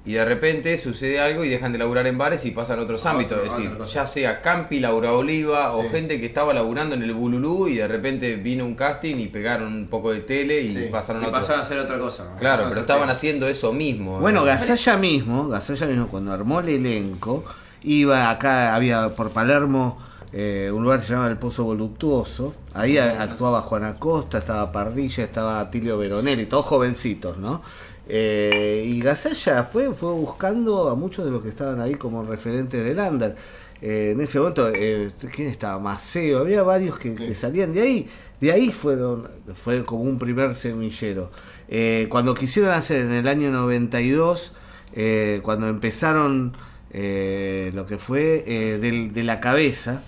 y 0.08 0.14
de 0.14 0.24
repente 0.24 0.76
sucede 0.78 1.20
algo 1.20 1.44
y 1.44 1.48
dejan 1.48 1.70
de 1.72 1.78
laburar 1.78 2.06
en 2.06 2.16
bares 2.18 2.44
y 2.46 2.50
pasan 2.50 2.78
a 2.78 2.82
otros 2.82 3.04
A 3.06 3.10
ámbitos, 3.10 3.38
otro- 3.38 3.46
es 3.46 3.56
decir, 3.56 3.70
ya 3.92 4.06
sea 4.06 4.40
Campi, 4.42 4.80
Laura 4.80 5.12
Oliva 5.12 5.72
o 5.74 5.88
gente 5.90 6.18
que 6.18 6.26
estaba 6.26 6.54
laburando 6.54 6.94
en 6.94 7.02
el 7.02 7.12
Bululú 7.12 7.68
y 7.68 7.76
de 7.76 7.86
repente 7.86 8.34
vino 8.36 8.64
un 8.64 8.74
casting 8.74 9.16
y 9.16 9.26
pegaron 9.28 9.72
un 9.72 9.86
poco 9.88 10.10
de 10.10 10.20
tele 10.20 10.62
y 10.62 10.72
Sí. 10.74 10.88
pasaron 10.90 11.22
y 11.22 11.26
a 11.26 11.28
otro. 11.28 11.40
pasaban 11.40 11.60
a 11.60 11.64
hacer 11.64 11.78
otra 11.78 11.98
cosa. 11.98 12.24
¿no? 12.32 12.36
Claro, 12.38 12.64
pero 12.68 12.80
estaban 12.80 13.02
tele. 13.02 13.12
haciendo 13.12 13.46
eso 13.46 13.72
mismo. 13.72 14.18
Bueno, 14.18 14.40
¿no? 14.40 14.46
Gasalla 14.46 14.96
mismo, 14.96 15.46
Gasalla 15.48 15.86
mismo, 15.86 16.08
cuando 16.08 16.32
armó 16.32 16.60
el 16.60 16.70
elenco, 16.70 17.44
iba 17.82 18.30
acá, 18.30 18.74
había 18.74 19.10
por 19.10 19.30
Palermo 19.30 19.98
eh, 20.32 20.70
un 20.74 20.82
lugar 20.82 20.98
que 21.00 21.06
se 21.06 21.14
llama 21.14 21.28
El 21.28 21.38
Pozo 21.38 21.64
Voluptuoso. 21.64 22.54
Ahí 22.74 22.98
actuaba 22.98 23.62
Juana 23.62 23.96
Costa, 23.98 24.38
estaba 24.38 24.70
Parrilla, 24.70 25.24
estaba 25.24 25.58
Atilio 25.60 25.96
Veronelli, 25.96 26.44
todos 26.46 26.66
jovencitos, 26.66 27.38
¿no? 27.38 27.62
Eh, 28.08 28.84
y 28.86 29.00
Gasalla 29.00 29.64
fue, 29.64 29.94
fue 29.94 30.10
buscando 30.12 30.88
a 30.88 30.94
muchos 30.94 31.24
de 31.24 31.30
los 31.30 31.42
que 31.42 31.50
estaban 31.50 31.80
ahí 31.80 31.94
como 31.94 32.24
referentes 32.24 32.82
del 32.84 32.98
Under. 32.98 33.36
Eh, 33.80 34.10
en 34.14 34.20
ese 34.20 34.38
momento, 34.40 34.68
eh, 34.74 35.10
¿quién 35.34 35.48
estaba? 35.48 35.78
Maceo, 35.78 36.38
había 36.38 36.62
varios 36.62 36.98
que, 36.98 37.14
que 37.14 37.34
salían 37.34 37.72
de 37.72 37.82
ahí. 37.82 38.08
De 38.40 38.50
ahí 38.52 38.70
fueron, 38.72 39.28
fue 39.54 39.84
como 39.84 40.02
un 40.02 40.18
primer 40.18 40.54
semillero. 40.54 41.30
Eh, 41.68 42.06
cuando 42.10 42.34
quisieron 42.34 42.72
hacer 42.72 43.00
en 43.02 43.12
el 43.12 43.28
año 43.28 43.50
92, 43.52 44.52
eh, 44.94 45.40
cuando 45.44 45.68
empezaron 45.68 46.56
eh, 46.90 47.70
lo 47.74 47.86
que 47.86 47.98
fue 47.98 48.42
eh, 48.46 48.78
del- 48.78 49.12
de 49.12 49.22
la 49.22 49.38
cabeza, 49.40 50.02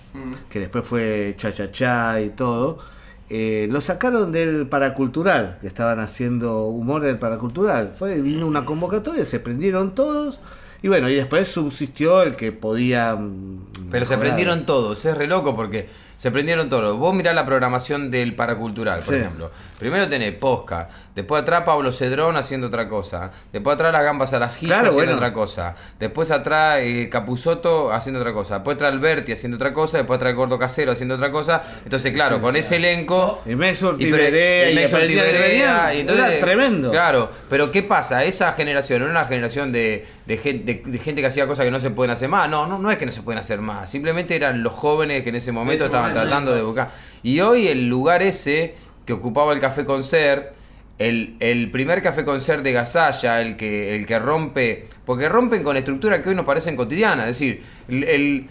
que 0.49 0.59
después 0.59 0.85
fue 0.85 1.35
cha 1.37 1.53
cha 1.53 1.71
cha 1.71 2.19
y 2.19 2.29
todo, 2.31 2.79
eh, 3.33 3.67
lo 3.71 3.79
sacaron 3.79 4.33
del 4.33 4.67
paracultural, 4.67 5.57
que 5.61 5.67
estaban 5.67 5.99
haciendo 5.99 6.65
humor 6.65 7.01
del 7.01 7.17
paracultural. 7.17 7.91
Fue, 7.93 8.21
vino 8.21 8.45
una 8.45 8.65
convocatoria, 8.65 9.23
se 9.23 9.39
prendieron 9.39 9.95
todos. 9.95 10.41
Y 10.83 10.89
bueno, 10.89 11.07
y 11.09 11.15
después 11.15 11.47
subsistió 11.47 12.23
el 12.23 12.35
que 12.35 12.51
podía. 12.51 13.15
mm, 13.15 13.89
Pero 13.89 14.03
se 14.05 14.17
prendieron 14.17 14.65
todos, 14.65 15.05
es 15.05 15.15
re 15.15 15.27
loco 15.27 15.55
porque 15.55 15.87
se 16.17 16.29
prendieron 16.29 16.69
todos. 16.69 16.97
Vos 16.97 17.15
mirá 17.15 17.33
la 17.33 17.45
programación 17.45 18.11
del 18.11 18.35
paracultural, 18.35 18.99
por 18.99 19.13
Sí. 19.13 19.19
ejemplo. 19.21 19.49
Primero 19.79 20.09
tenés 20.09 20.35
Posca, 20.35 20.89
después 21.15 21.41
atrás 21.41 21.63
Pablo 21.65 21.91
Cedrón 21.91 22.37
haciendo 22.37 22.67
otra 22.67 22.87
cosa, 22.87 23.31
después 23.51 23.73
atrás 23.75 23.91
las 23.93 24.03
gambas 24.03 24.33
al 24.33 24.43
ajillo 24.43 24.67
Claro, 24.69 24.89
haciendo 24.89 24.95
bueno. 25.13 25.13
otra 25.17 25.33
cosa, 25.33 25.75
después 25.99 26.31
atrás 26.31 26.79
eh, 26.81 27.09
Capusotto 27.11 27.91
haciendo 27.91 28.19
otra 28.19 28.33
cosa, 28.33 28.55
después 28.55 28.75
atrás 28.75 28.93
Alberti 28.93 29.31
haciendo 29.31 29.55
otra 29.55 29.73
cosa, 29.73 29.97
después 29.97 30.17
atrás 30.17 30.31
el 30.31 30.35
Gordo 30.35 30.57
Casero 30.59 30.91
haciendo 30.91 31.15
otra 31.15 31.31
cosa. 31.31 31.63
Entonces, 31.83 32.13
claro, 32.13 32.41
con 32.41 32.55
ese 32.55 32.77
elenco... 32.77 33.41
Y 33.45 34.85
pero- 34.85 34.97
Ortiverea, 35.31 35.93
y 35.93 35.97
y 35.97 36.01
entonces- 36.01 36.39
tremendo. 36.39 36.91
Claro, 36.91 37.29
pero 37.49 37.71
¿qué 37.71 37.83
pasa? 37.83 38.23
Esa 38.23 38.53
generación 38.53 39.01
era 39.01 39.11
una 39.11 39.25
generación 39.25 39.71
de, 39.71 40.05
de, 40.25 40.37
gen- 40.37 40.65
de- 40.65 40.81
de 40.85 40.97
gente 40.99 41.21
que 41.21 41.27
hacía 41.27 41.47
cosas 41.47 41.65
que 41.65 41.71
no 41.71 41.79
se 41.79 41.89
pueden 41.91 42.11
hacer 42.11 42.29
más. 42.29 42.49
No, 42.49 42.67
no, 42.67 42.77
no 42.79 42.91
es 42.91 42.97
que 42.97 43.05
no 43.05 43.11
se 43.11 43.21
pueden 43.21 43.39
hacer 43.39 43.59
más. 43.61 43.89
Simplemente 43.89 44.35
eran 44.35 44.63
los 44.63 44.73
jóvenes 44.73 45.23
que 45.23 45.29
en 45.29 45.35
ese 45.35 45.51
momento 45.51 45.83
ese 45.83 45.85
estaban 45.85 46.09
momento, 46.11 46.27
tratando 46.29 46.55
de 46.55 46.61
buscar. 46.61 46.91
Y 47.23 47.39
hoy 47.41 47.67
el 47.67 47.87
lugar 47.87 48.21
ese 48.23 48.75
que 49.05 49.13
ocupaba 49.13 49.53
el 49.53 49.59
Café 49.59 49.83
Concert, 49.85 50.53
el, 51.07 51.35
el 51.39 51.69
primer 51.71 52.01
Café 52.01 52.23
Concert 52.25 52.63
de 52.63 52.71
Gasalla, 52.73 53.41
el 53.41 53.57
que, 53.57 53.95
el 53.95 54.05
que 54.05 54.19
rompe, 54.19 54.87
porque 55.05 55.27
rompen 55.29 55.63
con 55.63 55.77
estructuras 55.77 56.21
que 56.21 56.29
hoy 56.29 56.35
nos 56.35 56.45
parecen 56.45 56.75
cotidianas. 56.75 57.27
Es 57.29 57.39
decir, 57.39 57.63
el, 57.89 58.03
el- 58.03 58.47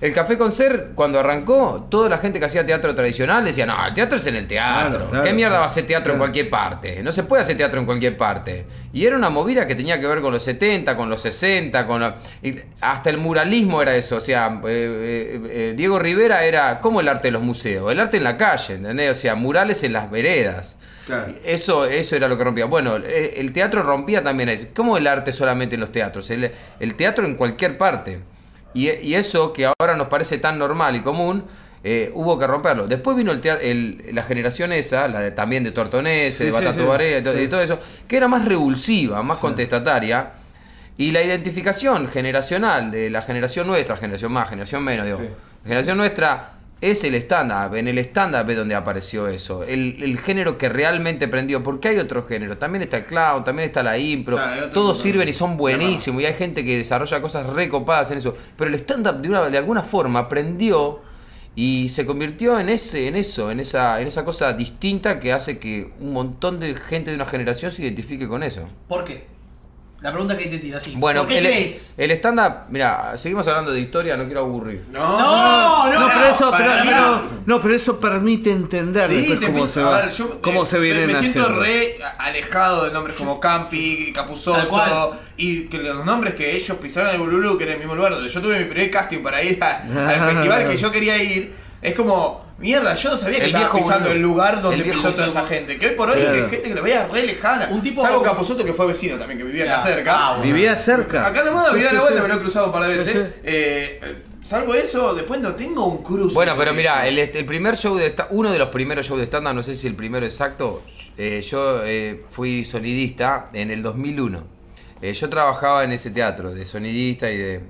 el 0.00 0.14
Café 0.14 0.38
Concert, 0.38 0.94
cuando 0.94 1.20
arrancó, 1.20 1.86
toda 1.90 2.08
la 2.08 2.16
gente 2.16 2.38
que 2.40 2.46
hacía 2.46 2.64
teatro 2.64 2.94
tradicional 2.94 3.44
decía, 3.44 3.66
no, 3.66 3.86
el 3.86 3.92
teatro 3.92 4.16
es 4.16 4.26
en 4.26 4.36
el 4.36 4.46
teatro. 4.46 4.96
Claro, 4.96 5.10
claro, 5.10 5.24
¿Qué 5.26 5.34
mierda 5.34 5.58
va 5.58 5.66
a 5.66 5.68
ser 5.68 5.86
teatro 5.86 6.14
en 6.14 6.18
cualquier 6.18 6.48
parte? 6.48 7.02
No 7.02 7.12
se 7.12 7.22
puede 7.24 7.42
hacer 7.42 7.58
teatro 7.58 7.80
en 7.80 7.84
cualquier 7.84 8.16
parte. 8.16 8.64
Y 8.94 9.04
era 9.04 9.14
una 9.14 9.28
movida 9.28 9.66
que 9.66 9.74
tenía 9.74 10.00
que 10.00 10.06
ver 10.06 10.22
con 10.22 10.32
los 10.32 10.42
70, 10.42 10.96
con 10.96 11.10
los 11.10 11.20
60, 11.20 11.86
con 11.86 12.00
la- 12.00 12.16
hasta 12.80 13.10
el 13.10 13.18
muralismo 13.18 13.82
era 13.82 13.94
eso. 13.94 14.16
O 14.16 14.20
sea, 14.20 14.46
eh, 14.64 14.68
eh, 14.68 15.40
eh, 15.50 15.74
Diego 15.76 15.98
Rivera 15.98 16.44
era 16.44 16.80
como 16.80 17.02
el 17.02 17.08
arte 17.08 17.28
de 17.28 17.32
los 17.32 17.42
museos, 17.42 17.92
el 17.92 18.00
arte 18.00 18.16
en 18.16 18.24
la 18.24 18.38
calle, 18.38 18.76
¿entendés? 18.76 19.10
O 19.10 19.14
sea, 19.20 19.34
murales 19.34 19.82
en 19.84 19.92
las 19.92 20.10
veredas. 20.10 20.78
Claro. 21.06 21.32
Eso, 21.44 21.84
eso 21.86 22.16
era 22.16 22.28
lo 22.28 22.36
que 22.38 22.44
rompía. 22.44 22.66
Bueno, 22.66 22.96
eh, 22.96 23.34
el 23.36 23.52
teatro 23.52 23.82
rompía 23.82 24.22
también 24.22 24.48
eso. 24.48 24.68
¿Cómo 24.74 24.96
el 24.96 25.06
arte 25.06 25.32
solamente 25.32 25.74
en 25.74 25.80
los 25.80 25.92
teatros? 25.92 26.30
El, 26.30 26.50
el 26.78 26.94
teatro 26.94 27.26
en 27.26 27.34
cualquier 27.34 27.78
parte. 27.78 28.20
Y, 28.74 28.90
y 28.90 29.14
eso 29.14 29.52
que 29.52 29.66
ahora 29.66 29.96
nos 29.96 30.08
parece 30.08 30.38
tan 30.38 30.58
normal 30.58 30.94
y 30.96 31.00
común, 31.00 31.44
eh, 31.82 32.10
hubo 32.14 32.38
que 32.38 32.46
romperlo. 32.46 32.86
Después 32.86 33.16
vino 33.16 33.32
el, 33.32 34.04
la 34.12 34.22
generación 34.22 34.72
esa, 34.72 35.08
la 35.08 35.20
de, 35.20 35.30
también 35.30 35.64
de 35.64 35.72
Tortonese, 35.72 36.36
Sí, 36.36 36.44
de 36.44 36.50
Batato 36.50 36.80
sí, 36.80 36.84
Barea 36.84 37.18
y, 37.18 37.48
todo 37.48 37.60
eso, 37.62 37.78
que 38.06 38.16
era 38.16 38.28
más 38.28 38.44
revulsiva, 38.44 39.22
más 39.22 39.38
contestataria. 39.38 40.32
Y 40.98 41.12
la 41.12 41.22
identificación 41.22 42.08
generacional 42.08 42.90
de 42.90 43.08
la 43.08 43.22
generación 43.22 43.66
nuestra, 43.66 43.96
generación 43.96 44.32
más, 44.32 44.50
generación 44.50 44.84
menos, 44.84 45.06
digo, 45.06 45.20
generación 45.64 45.96
nuestra 45.96 46.59
es 46.80 47.04
el 47.04 47.14
stand-up. 47.16 47.74
En 47.76 47.88
el 47.88 47.98
stand-up 47.98 48.48
es 48.50 48.56
donde 48.56 48.74
apareció 48.74 49.28
eso. 49.28 49.64
El, 49.64 50.02
el 50.02 50.18
género 50.18 50.56
que 50.58 50.68
realmente 50.68 51.28
prendió. 51.28 51.62
Porque 51.62 51.88
hay 51.88 51.98
otros 51.98 52.26
géneros. 52.26 52.58
También 52.58 52.82
está 52.82 52.98
el 52.98 53.06
clown, 53.06 53.44
también 53.44 53.66
está 53.68 53.82
la 53.82 53.98
impro. 53.98 54.36
Claro, 54.36 54.70
Todos 54.70 54.98
sirven 54.98 55.28
y 55.28 55.32
son 55.32 55.56
buenísimos. 55.56 56.22
Y 56.22 56.26
hay 56.26 56.34
gente 56.34 56.64
que 56.64 56.78
desarrolla 56.78 57.20
cosas 57.20 57.46
recopadas 57.46 58.10
en 58.10 58.18
eso. 58.18 58.36
Pero 58.56 58.70
el 58.70 58.76
stand-up 58.76 59.20
de, 59.20 59.28
una- 59.28 59.50
de 59.50 59.58
alguna 59.58 59.82
forma 59.82 60.28
prendió 60.28 61.00
y 61.56 61.88
se 61.88 62.06
convirtió 62.06 62.58
en 62.60 62.68
ese, 62.68 63.08
en 63.08 63.16
eso, 63.16 63.50
en 63.50 63.58
esa, 63.60 64.00
en 64.00 64.06
esa 64.06 64.24
cosa 64.24 64.52
distinta 64.52 65.18
que 65.18 65.32
hace 65.32 65.58
que 65.58 65.90
un 66.00 66.12
montón 66.12 66.60
de 66.60 66.74
gente 66.76 67.10
de 67.10 67.16
una 67.16 67.26
generación 67.26 67.72
se 67.72 67.82
identifique 67.82 68.28
con 68.28 68.42
eso. 68.44 68.62
¿Por 68.88 69.04
qué? 69.04 69.26
La 70.02 70.10
pregunta 70.12 70.34
que 70.38 70.46
te 70.46 70.58
tira, 70.58 70.78
así. 70.78 70.94
Bueno, 70.96 71.20
¿Por 71.22 71.28
qué 71.28 71.38
el, 71.38 71.44
crees? 71.44 71.92
el 71.98 72.10
stand-up, 72.12 72.54
mira, 72.70 73.12
seguimos 73.18 73.46
hablando 73.48 73.70
de 73.70 73.80
historia, 73.80 74.16
no 74.16 74.24
quiero 74.24 74.40
aburrir. 74.40 74.86
No, 74.90 75.00
No, 75.18 75.92
no, 75.92 76.00
No, 76.00 76.08
pero 76.08 76.26
eso, 76.34 76.50
para 76.50 76.82
pero- 76.82 76.84
mí 76.84 76.90
no, 76.90 77.22
no, 77.44 77.60
pero 77.60 77.74
eso 77.74 78.00
permite 78.00 78.50
entender 78.50 79.10
Sí, 79.10 79.16
después 79.26 79.40
cómo 79.50 79.66
se 79.68 79.80
a 79.80 79.84
va, 79.84 80.00
ver, 80.00 80.10
yo, 80.10 80.40
cómo 80.40 80.62
eh, 80.62 80.66
se 80.66 80.78
vienen 80.78 81.06
Me 81.06 81.18
siento 81.20 81.40
haciendo. 81.40 81.62
re 81.62 81.96
alejado 82.18 82.84
de 82.86 82.92
nombres 82.92 83.14
como 83.16 83.38
Campi, 83.38 84.10
Capuzotto 84.14 85.16
y 85.36 85.64
que 85.64 85.78
los 85.78 86.02
nombres 86.06 86.34
que 86.34 86.56
ellos 86.56 86.78
pisaron 86.78 87.10
en 87.10 87.16
el 87.16 87.20
Bululu, 87.20 87.58
que 87.58 87.64
era 87.64 87.74
el 87.74 87.78
mismo 87.78 87.94
lugar 87.94 88.12
donde 88.12 88.28
yo 88.30 88.40
tuve 88.40 88.58
mi 88.58 88.64
primer 88.64 88.90
casting 88.90 89.18
para 89.22 89.42
ir 89.42 89.62
a- 89.62 89.82
al 89.82 90.20
festival 90.34 90.66
que 90.68 90.76
yo 90.78 90.90
quería 90.90 91.22
ir, 91.22 91.52
es 91.82 91.94
como, 91.94 92.46
mierda, 92.60 92.94
yo 92.94 93.10
no 93.10 93.16
sabía 93.16 93.38
que 93.40 93.46
El 93.46 93.54
estaba 93.56 93.72
pisando 93.74 94.10
el 94.12 94.20
lugar 94.20 94.60
donde 94.62 94.84
El 94.84 94.90
pisó 94.92 95.12
toda 95.12 95.26
esa 95.28 95.44
gente. 95.46 95.78
Que 95.78 95.88
hoy 95.88 95.94
por 95.96 96.10
hoy 96.10 96.20
Claro. 96.20 96.36
es 96.44 96.50
gente 96.50 96.68
que 96.68 96.74
lo 96.74 96.82
veía 96.82 97.06
re 97.08 97.24
lejana. 97.26 97.68
Un 97.70 97.82
tipo- 97.82 98.02
Salvo 98.02 98.22
Capuzotto 98.22 98.64
que 98.64 98.72
fue 98.74 98.86
vecino 98.86 99.16
también, 99.16 99.38
que 99.38 99.44
vivía 99.44 99.64
acá 99.64 99.80
cerca. 99.82 100.14
Ah, 100.16 100.36
bueno. 100.36 100.44
Vivía 100.54 100.76
cerca. 100.76 101.26
Acá 101.26 101.42
nomás, 101.44 101.68
Sí, 101.68 101.74
vivía 101.74 101.88
a 101.88 101.90
sí, 101.90 101.96
la 101.96 102.02
vuelta, 102.02 102.18
sí. 102.20 102.22
me 102.22 102.28
lo 102.28 102.34
he 102.38 102.42
cruzado 102.42 102.66
un 102.66 102.72
par 102.72 102.84
de 102.84 102.92
Sí, 102.92 102.98
veces. 102.98 103.14
sí. 103.14 103.40
Eh, 103.44 104.00
salvo 104.44 104.74
eso, 104.74 105.14
después 105.14 105.40
no 105.40 105.54
tengo 105.54 105.86
un 105.86 106.02
cruce. 106.02 106.34
Bueno, 106.34 106.54
pero 106.56 106.72
mira, 106.74 107.06
el, 107.08 107.18
el 107.18 107.44
primer 107.44 107.76
show 107.76 107.96
de 107.96 108.06
esta- 108.06 108.28
uno 108.30 108.50
de 108.52 108.58
los 108.58 108.68
primeros 108.68 109.06
shows 109.06 109.18
de 109.20 109.26
stand 109.26 109.54
no 109.54 109.62
sé 109.62 109.74
si 109.74 109.86
el 109.86 109.94
primero 109.94 110.24
exacto, 110.26 110.82
eh, 111.18 111.42
yo 111.42 111.82
eh, 111.84 112.24
fui 112.30 112.64
sonidista 112.64 113.48
en 113.52 113.70
el 113.70 113.82
2001. 113.82 114.44
Eh, 115.02 115.14
yo 115.14 115.28
trabajaba 115.30 115.82
en 115.84 115.92
ese 115.92 116.10
teatro 116.10 116.52
de 116.52 116.66
sonidista 116.66 117.30
y 117.30 117.38
de... 117.38 117.60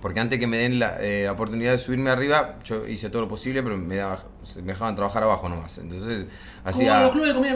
Porque 0.00 0.20
antes 0.20 0.38
que 0.38 0.46
me 0.46 0.58
den 0.58 0.78
la, 0.78 0.96
eh, 1.00 1.22
la 1.24 1.32
oportunidad 1.32 1.72
de 1.72 1.78
subirme 1.78 2.10
arriba, 2.10 2.56
yo 2.64 2.86
hice 2.86 3.08
todo 3.10 3.22
lo 3.22 3.28
posible, 3.28 3.62
pero 3.62 3.76
me, 3.76 3.96
daba- 3.96 4.22
me 4.56 4.62
dejaban 4.72 4.94
trabajar 4.94 5.22
abajo 5.22 5.48
nomás. 5.48 5.78
Entonces 5.78 6.26
hacía 6.64 7.10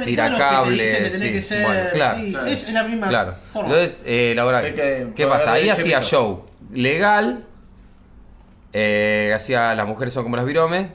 tiracables, 0.05 0.79
dicen 0.79 1.05
que 1.05 1.11
tenés 1.11 1.21
sí, 1.21 1.33
que 1.33 1.43
ser. 1.43 1.65
bueno, 1.67 1.83
claro. 1.93 2.19
sí, 2.21 2.31
claro. 2.31 2.47
Es 2.47 2.73
la 2.73 2.83
misma 2.85 3.09
Claro. 3.09 3.35
forma. 3.53 3.69
Entonces, 3.71 4.01
eh, 4.05 4.33
laboral. 4.35 4.67
Es 4.67 4.75
que- 4.75 5.09
¿Qué 5.15 5.27
pasa? 5.27 5.53
Ahí 5.53 5.69
hacía 5.69 6.03
show 6.03 6.47
legal, 6.73 7.45
eh, 8.73 9.33
hacía 9.35 9.75
Las 9.75 9.87
mujeres 9.87 10.15
son 10.15 10.23
como 10.25 10.37
las 10.37 10.47
viromes, 10.47 10.89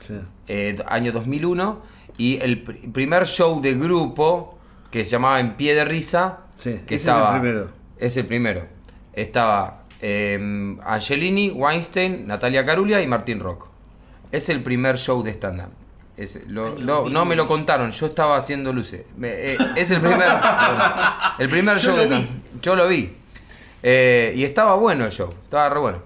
Sí. 0.00 0.14
eh, 0.48 0.76
año 0.86 1.12
2001, 1.12 1.82
y 2.18 2.38
el 2.42 2.64
pr- 2.64 2.92
primer 2.92 3.26
show 3.26 3.60
de 3.60 3.74
grupo 3.74 4.58
que 4.90 5.04
se 5.04 5.10
llamaba 5.12 5.40
En 5.40 5.54
Pie 5.56 5.74
de 5.74 5.84
Risa, 5.84 6.40
Sí, 6.54 6.80
que 6.86 6.94
ese 6.94 6.94
es 6.94 7.00
estaba... 7.02 7.34
el 7.36 7.40
primero. 7.40 7.70
Es 7.98 8.16
el 8.16 8.26
primero. 8.26 8.66
Estaba 9.12 9.83
eh, 10.06 10.76
Angelini, 10.84 11.50
Weinstein, 11.50 12.26
Natalia 12.26 12.62
Carulia 12.64 13.00
y 13.00 13.06
Martín 13.06 13.40
Rock. 13.40 13.68
Es 14.30 14.50
el 14.50 14.62
primer 14.62 14.98
show 14.98 15.22
de 15.22 15.30
stand-up. 15.32 15.70
Es- 16.16 16.46
lo- 16.46 16.78
no, 16.78 17.08
no 17.08 17.24
me 17.24 17.34
lo 17.36 17.46
contaron, 17.48 17.90
yo 17.90 18.06
estaba 18.06 18.36
haciendo 18.36 18.70
luces. 18.72 19.04
Me- 19.16 19.30
eh, 19.32 19.58
es 19.76 19.90
el 19.90 20.00
primer, 20.00 20.28
el 21.38 21.48
primer 21.48 21.78
show 21.78 21.96
de 21.96 22.04
stand 22.04 22.28
Yo 22.60 22.76
lo 22.76 22.86
vi. 22.86 23.16
Eh, 23.82 24.32
y 24.36 24.44
estaba 24.44 24.74
bueno 24.74 25.04
el 25.06 25.10
show, 25.10 25.30
estaba 25.44 25.68
re 25.70 25.80
bueno. 25.80 26.02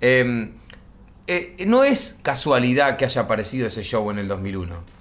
Eh, 0.00 0.50
eh, 1.26 1.64
no 1.66 1.84
es 1.84 2.18
casualidad 2.22 2.96
que 2.96 3.04
haya 3.04 3.22
aparecido 3.22 3.66
ese 3.66 3.82
show 3.82 4.10
en 4.10 4.18
el 4.18 4.28
2001. 4.28 4.93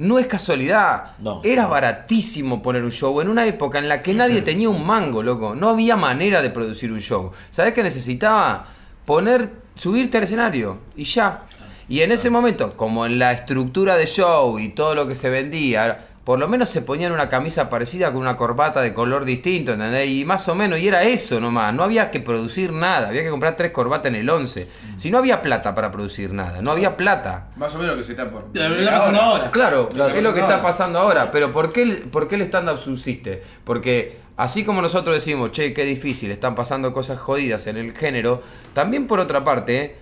No 0.00 0.18
es 0.18 0.26
casualidad. 0.26 1.12
No. 1.18 1.42
Era 1.44 1.66
baratísimo 1.66 2.62
poner 2.62 2.82
un 2.84 2.90
show 2.90 3.20
en 3.20 3.28
una 3.28 3.44
época 3.44 3.78
en 3.78 3.86
la 3.86 4.00
que 4.00 4.14
nadie 4.14 4.40
tenía 4.40 4.70
un 4.70 4.86
mango, 4.86 5.22
loco. 5.22 5.54
No 5.54 5.68
había 5.68 5.94
manera 5.94 6.40
de 6.40 6.48
producir 6.48 6.90
un 6.90 7.02
show. 7.02 7.32
¿Sabés 7.50 7.74
qué 7.74 7.82
necesitaba? 7.82 8.66
Poner, 9.04 9.50
subirte 9.74 10.16
al 10.16 10.24
escenario 10.24 10.78
y 10.96 11.04
ya. 11.04 11.42
Y 11.86 12.00
en 12.00 12.12
ese 12.12 12.30
momento, 12.30 12.78
como 12.78 13.04
en 13.04 13.18
la 13.18 13.32
estructura 13.32 13.94
de 13.96 14.06
show 14.06 14.58
y 14.58 14.70
todo 14.70 14.94
lo 14.94 15.06
que 15.06 15.14
se 15.14 15.28
vendía, 15.28 16.06
por 16.24 16.38
lo 16.38 16.48
menos 16.48 16.68
se 16.68 16.82
ponían 16.82 17.12
una 17.12 17.28
camisa 17.28 17.70
parecida 17.70 18.12
con 18.12 18.20
una 18.20 18.36
corbata 18.36 18.82
de 18.82 18.92
color 18.92 19.24
distinto, 19.24 19.72
¿entendés? 19.72 20.08
Y 20.08 20.24
más 20.24 20.48
o 20.48 20.54
menos, 20.54 20.78
y 20.78 20.86
era 20.86 21.02
eso 21.02 21.40
nomás, 21.40 21.72
no 21.72 21.82
había 21.82 22.10
que 22.10 22.20
producir 22.20 22.72
nada, 22.72 23.08
había 23.08 23.22
que 23.22 23.30
comprar 23.30 23.56
tres 23.56 23.70
corbatas 23.70 24.12
en 24.12 24.16
el 24.16 24.28
11. 24.28 24.68
Si 24.98 25.10
no 25.10 25.18
había 25.18 25.40
plata 25.40 25.74
para 25.74 25.90
producir 25.90 26.32
nada, 26.32 26.60
no 26.60 26.70
había 26.70 26.96
plata. 26.96 27.48
Más 27.56 27.74
o 27.74 27.78
menos 27.78 27.94
lo 27.94 27.98
que 27.98 28.04
se 28.04 28.12
está 28.12 28.30
por. 28.30 28.44
Lo 28.44 28.52
que 28.52 28.88
ahora. 28.88 29.50
Claro, 29.50 29.88
Claro, 29.88 30.14
es 30.14 30.22
lo 30.22 30.34
que 30.34 30.40
está 30.40 30.62
pasando 30.62 30.98
ahora. 30.98 31.30
Pero 31.30 31.52
¿por 31.52 31.72
qué, 31.72 32.06
¿por 32.10 32.28
qué 32.28 32.34
el 32.34 32.42
stand-up 32.42 32.78
subsiste? 32.78 33.42
Porque 33.64 34.18
así 34.36 34.64
como 34.64 34.82
nosotros 34.82 35.14
decimos, 35.14 35.52
che, 35.52 35.72
qué 35.72 35.84
difícil, 35.84 36.30
están 36.30 36.54
pasando 36.54 36.92
cosas 36.92 37.18
jodidas 37.18 37.66
en 37.66 37.76
el 37.76 37.92
género, 37.92 38.42
también 38.74 39.06
por 39.06 39.20
otra 39.20 39.42
parte, 39.42 39.96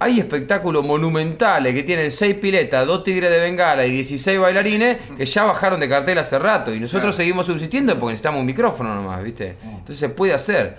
hay 0.00 0.18
espectáculos 0.18 0.84
monumentales 0.84 1.74
que 1.74 1.82
tienen 1.84 2.10
6 2.10 2.36
piletas, 2.36 2.86
2 2.86 3.04
tigres 3.04 3.30
de 3.30 3.38
bengala 3.38 3.86
y 3.86 3.90
16 3.90 4.40
bailarines 4.40 4.96
que 5.16 5.26
ya 5.26 5.44
bajaron 5.44 5.78
de 5.78 5.88
cartel 5.88 6.18
hace 6.18 6.38
rato. 6.38 6.74
Y 6.74 6.80
nosotros 6.80 7.02
Claro. 7.02 7.12
seguimos 7.12 7.46
subsistiendo 7.46 7.92
porque 7.98 8.12
necesitamos 8.12 8.40
un 8.40 8.46
micrófono 8.46 8.94
nomás, 8.94 9.22
¿viste? 9.22 9.56
Entonces 9.62 9.98
se 9.98 10.08
puede 10.08 10.32
hacer. 10.32 10.76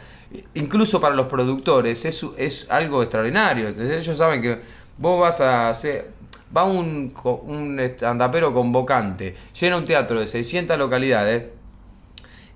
Incluso 0.55 0.99
para 0.99 1.13
los 1.15 1.27
productores 1.27 2.03
es, 2.05 2.25
es 2.37 2.65
algo 2.69 3.01
extraordinario. 3.03 3.67
Entonces, 3.67 3.97
ellos 4.05 4.17
saben 4.17 4.41
que 4.41 4.59
vos 4.97 5.19
vas 5.21 5.39
a 5.41 5.69
hacer. 5.69 6.09
Va 6.55 6.63
un, 6.65 7.13
un 7.23 7.79
andapero 8.01 8.53
convocante, 8.53 9.35
llena 9.59 9.77
un 9.77 9.85
teatro 9.85 10.19
de 10.19 10.27
600 10.27 10.77
localidades 10.77 11.43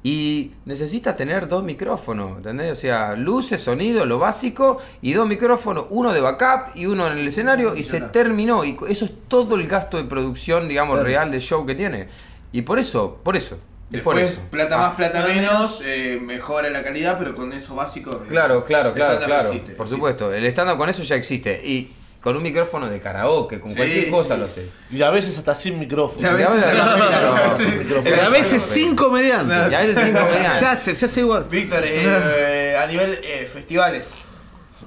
y 0.08 0.52
necesita 0.66 1.16
tener 1.16 1.48
dos 1.48 1.64
micrófonos, 1.64 2.38
¿entendés? 2.38 2.72
O 2.72 2.76
sea, 2.76 3.16
luces, 3.16 3.60
sonido, 3.60 4.06
lo 4.06 4.20
básico 4.20 4.78
y 5.02 5.14
dos 5.14 5.28
micrófonos, 5.28 5.88
uno 5.90 6.14
de 6.14 6.22
backup 6.22 6.76
y 6.76 6.86
uno 6.86 7.08
en 7.08 7.18
el 7.18 7.28
escenario 7.28 7.76
y 7.76 7.82
se 7.82 8.02
terminó. 8.02 8.64
Y 8.64 8.78
eso 8.88 9.06
es 9.06 9.12
todo 9.28 9.56
el 9.56 9.68
gasto 9.68 9.98
de 9.98 10.04
producción, 10.04 10.68
digamos, 10.68 11.02
real 11.02 11.32
de 11.32 11.40
show 11.40 11.66
que 11.66 11.74
tiene. 11.74 12.08
Y 12.52 12.62
por 12.62 12.78
eso, 12.78 13.18
por 13.24 13.36
eso. 13.36 13.58
Es 13.92 14.02
por 14.02 14.20
eso. 14.20 14.42
plata 14.52 14.76
Ah. 14.76 14.88
más, 14.90 14.96
plata 14.96 15.26
menos, 15.26 15.82
eh, 15.84 16.20
mejora 16.22 16.70
la 16.70 16.84
calidad, 16.84 17.18
pero 17.18 17.34
con 17.34 17.52
eso 17.52 17.74
básico. 17.74 18.12
eh, 18.12 18.28
Claro, 18.30 18.64
claro, 18.64 18.90
el 18.90 18.96
claro, 18.96 19.14
estándar 19.14 19.40
claro. 19.40 19.54
existe, 19.54 19.72
por 19.74 19.88
supuesto, 19.88 20.32
el 20.32 20.46
stand 20.46 20.78
con 20.78 20.88
eso 20.88 21.02
ya 21.02 21.16
existe. 21.16 21.62
Y 21.68 21.92
con 22.26 22.36
un 22.38 22.42
micrófono 22.42 22.88
de 22.90 23.00
karaoke, 23.00 23.60
con 23.60 23.70
Sí, 23.70 23.78
cualquier 23.78 24.10
cosa 24.10 24.34
sí. 24.34 24.40
lo 24.42 24.48
sé. 24.48 24.68
Y 24.90 25.00
a 25.04 25.12
veces 25.12 25.38
hasta 25.38 25.54
sin 25.54 25.78
micrófono. 25.78 26.28
Y 26.28 26.32
a 26.32 26.34
veces 28.30 28.64
a 28.64 28.68
sin 28.68 28.96
comediante. 28.96 29.54
Y 29.70 29.74
a 29.76 29.80
veces 29.82 30.04
sin 30.04 30.14
comediante. 30.16 30.58
Se 30.60 30.66
hace, 30.66 30.96
se 30.96 31.06
hace 31.06 31.20
igual. 31.20 31.44
Víctor, 31.44 31.84
eh, 31.86 32.76
a 32.82 32.88
nivel 32.88 33.20
eh, 33.24 33.48
festivales, 33.52 34.10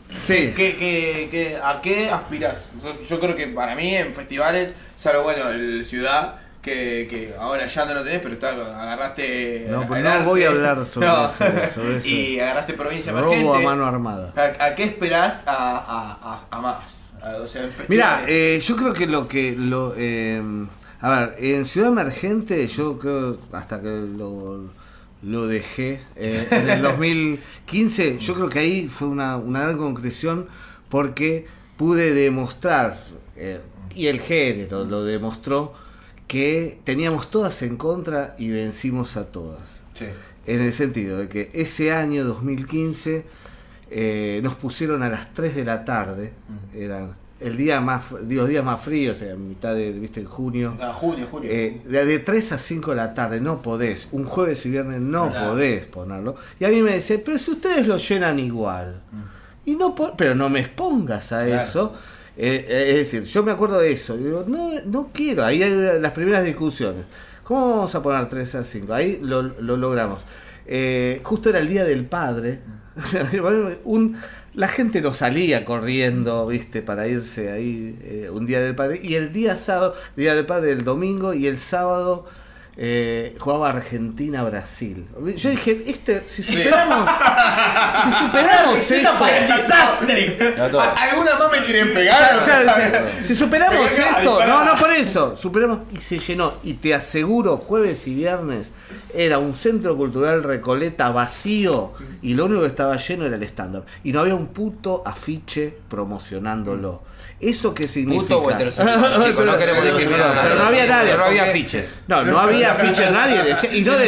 Sí. 0.09 0.52
¿qué, 0.56 0.74
qué, 0.77 1.28
qué- 1.31 1.60
a 1.62 1.81
qué 1.81 2.10
aspirás? 2.10 2.65
Yo, 3.09 3.20
creo 3.20 3.36
que 3.36 3.47
para 3.47 3.77
mí 3.77 3.94
en 3.94 4.15
festivales, 4.15 4.74
salvo 4.97 5.23
bueno, 5.23 5.48
el 5.51 5.85
Ciudad, 5.85 6.36
que, 6.60 7.06
que 7.09 7.35
ahora 7.39 7.66
ya 7.66 7.85
no 7.85 7.94
lo 7.94 8.02
tenés, 8.02 8.19
pero 8.20 8.35
está, 8.35 8.48
agarraste. 8.51 9.66
No, 9.70 9.82
el 9.94 10.02
no 10.02 10.23
voy 10.24 10.43
a 10.43 10.48
hablar 10.48 10.85
sobre 10.86 11.06
No. 11.06 11.27
eso, 11.27 11.44
sobre 11.73 11.97
eso. 11.98 12.09
Y 12.09 12.40
agarraste 12.40 12.73
provincia 12.73 13.12
Robo 13.12 13.55
a 13.55 13.60
mano 13.60 13.86
armada. 13.86 14.32
¿A, 14.36 14.65
a 14.65 14.74
qué 14.74 14.82
esperás 14.85 15.44
a, 15.47 15.52
a, 15.52 16.19
a, 16.51 16.56
a 16.56 16.60
más? 16.60 16.98
A- 17.23 17.36
o 17.43 17.47
sea, 17.47 17.65
en 17.65 17.70
Mira, 17.89 18.24
eh, 18.28 18.61
yo 18.65 18.77
creo 18.77 18.93
que 18.93 19.07
lo 19.07 19.27
que 19.28 19.55
lo 19.57 19.95
eh, 19.97 20.43
a 21.01 21.11
ver, 21.11 21.35
en 21.39 21.65
Ciudad 21.65 21.89
Emergente 21.90 22.66
yo 22.66 22.99
creo 22.99 23.39
hasta 23.53 23.81
que 23.81 23.89
lo, 24.16 24.62
lo 25.23 25.47
dejé 25.47 26.01
eh, 26.16 26.47
en 26.51 26.69
el 26.70 26.82
2015, 26.82 28.19
yo 28.19 28.35
creo 28.35 28.49
que 28.49 28.59
ahí 28.61 28.89
fue 28.89 29.09
una, 29.09 29.36
una 29.36 29.62
gran 29.62 29.77
concreción 29.78 30.47
porque 30.89 31.47
pude 31.77 32.12
demostrar 32.12 32.99
y 33.95 34.07
el 34.09 34.20
género 34.20 34.85
lo 34.85 35.05
demostró 35.05 35.73
que 36.27 36.78
teníamos 36.85 37.31
todas 37.31 37.62
en 37.62 37.77
contra 37.77 38.35
y 38.39 38.51
vencimos 38.51 39.16
a 39.16 39.27
todas. 39.27 39.62
Sí. 39.99 40.07
En 40.47 40.61
el 40.61 40.73
sentido 40.73 41.19
de 41.19 41.28
que 41.28 41.51
ese 41.55 41.93
año 41.93 42.24
2015 42.24 43.24
eh, 43.90 44.40
nos 44.43 44.55
pusieron 44.55 45.02
a 45.02 45.09
las 45.09 45.32
3 45.35 45.55
de 45.56 45.65
la 45.65 45.85
tarde, 45.85 46.32
eran 46.74 47.12
el 47.40 47.56
día 47.56 47.81
más, 47.81 48.06
digo, 48.23 48.47
días 48.47 48.65
más 48.65 48.81
fríos, 48.81 49.16
o 49.16 49.20
sea, 49.20 49.32
en 49.35 49.48
mitad 49.48 49.73
de, 49.74 49.93
viste, 49.93 50.20
en 50.20 50.27
junio. 50.27 50.77
Ah, 50.81 50.93
junio, 50.93 51.27
junio. 51.31 51.48
Eh, 51.52 51.81
de, 51.85 52.05
de 52.05 52.19
3 52.19 52.52
a 52.52 52.59
5 52.59 52.90
de 52.90 52.97
la 52.97 53.15
tarde 53.15 53.40
no 53.40 53.62
podés, 53.62 54.09
un 54.10 54.24
jueves 54.24 54.66
y 54.66 54.70
viernes 54.70 55.01
no 55.01 55.31
Claro. 55.31 55.51
podés 55.51 55.86
ponerlo. 55.86 56.35
Y 56.59 56.65
a 56.65 56.69
mí 56.69 56.82
me 56.82 56.94
decía, 56.94 57.20
pero 57.24 57.39
si 57.39 57.52
ustedes 57.52 57.86
lo 57.86 57.97
llenan 57.98 58.39
igual. 58.40 59.02
Y 59.65 59.77
no 59.77 59.94
pero 60.16 60.35
no 60.35 60.48
me 60.48 60.60
expongas 60.60 61.31
a 61.32 61.44
Claro. 61.47 61.62
eso. 61.62 61.93
Eh, 62.36 62.66
eh, 62.69 62.90
es 62.90 62.97
decir, 62.97 63.23
yo 63.24 63.43
me 63.43 63.52
acuerdo 63.52 63.78
de 63.78 63.93
eso. 63.93 64.16
Digo, 64.16 64.44
no, 64.48 64.73
no 64.86 65.10
quiero. 65.12 65.44
Ahí 65.44 65.62
hay 65.62 66.01
las 66.01 66.12
primeras 66.12 66.44
discusiones. 66.44 67.05
¿Cómo 67.44 67.70
vamos 67.70 67.94
a 67.94 68.02
poner 68.02 68.28
3 68.28 68.55
a 68.56 68.65
5? 68.65 68.93
Ahí 68.94 69.19
lo, 69.23 69.43
lo 69.43 69.77
logramos. 69.77 70.23
Eh, 70.66 71.20
justo 71.23 71.51
era 71.51 71.59
el 71.60 71.69
día 71.69 71.85
del 71.85 72.05
padre. 72.06 72.59
un, 73.85 74.16
la 74.55 74.69
gente 74.69 75.01
no 75.01 75.15
salía 75.15 75.65
corriendo, 75.65 76.47
viste, 76.47 76.83
para 76.83 77.07
irse 77.07 77.53
ahí 77.53 77.99
eh, 78.03 78.31
un 78.33 78.47
día 78.47 78.61
del 78.61 78.75
padre. 78.75 79.01
Y 79.03 79.15
el 79.15 79.33
día 79.33 79.57
sábado, 79.57 79.95
día 80.16 80.35
del 80.35 80.47
padre, 80.47 80.73
el 80.73 80.85
domingo 80.85 81.35
y 81.35 81.47
el 81.47 81.59
sábado 81.59 82.27
eh, 82.81 83.35
jugaba 83.41 83.71
Argentina-Brasil. 83.71 85.05
Yo 85.37 85.51
dije, 85.51 85.83
este, 85.87 86.23
si 86.27 86.45
superamos, 86.45 87.09
si 88.05 88.25
superamos 88.25 88.91
esto, 88.93 89.19
para 89.19 89.39
el 89.39 89.47
desastre. 89.53 90.55
¿A- 90.79 90.93
¿Alguna 91.11 91.39
más 91.41 91.51
me 91.51 91.65
quieren 91.65 91.93
pegar? 91.93 92.37
O 92.37 92.45
sea, 92.45 93.07
si 93.23 93.35
superamos 93.35 93.91
esto, 93.91 94.47
no, 94.47 94.65
no 94.65 94.77
por 94.77 94.91
eso, 94.93 95.37
superamos 95.37 95.81
y 95.93 95.99
se 95.99 96.21
llenó. 96.21 96.55
Y 96.63 96.75
te 96.75 96.95
aseguro, 96.95 97.57
jueves 97.57 98.07
y 98.07 98.15
viernes 98.15 98.71
era 99.13 99.39
un 99.39 99.55
centro 99.55 99.97
cultural 99.97 100.45
Recoleta 100.45 101.11
vacío 101.11 101.93
y 102.23 102.35
lo 102.35 102.45
único 102.45 102.61
que 102.61 102.69
estaba 102.69 102.97
lleno 102.97 103.27
era 103.27 103.35
el 103.35 103.43
stand-up. 103.43 103.87
Y 104.05 104.13
no 104.13 104.21
había 104.21 104.37
un 104.37 104.47
puto 104.49 105.03
afiche 105.05 105.75
promocionándolo. 105.89 107.03
¿Eso 107.40 107.73
qué 107.73 107.86
significa? 107.86 108.35
Puto 108.35 108.48
o 108.48 108.51
heterosexual, 108.51 109.47
no 109.47 109.59
queremos 109.59 109.85
discriminar 109.85 110.23
a 110.23 110.35
nadie. 110.35 110.43
Pero 110.48 110.55
no 110.56 110.65
había 110.66 110.86
nadie. 110.86 111.10
Pero 111.10 111.19
no 111.19 111.24
había 111.24 111.43
afiches. 111.44 112.02
No, 112.09 112.24
no 112.24 112.39
había 112.39 112.73
afiches 112.73 113.10
nadie. 113.12 113.43
decía- 113.44 113.74
y, 113.74 113.82
no 113.82 113.93
Sin 113.93 114.01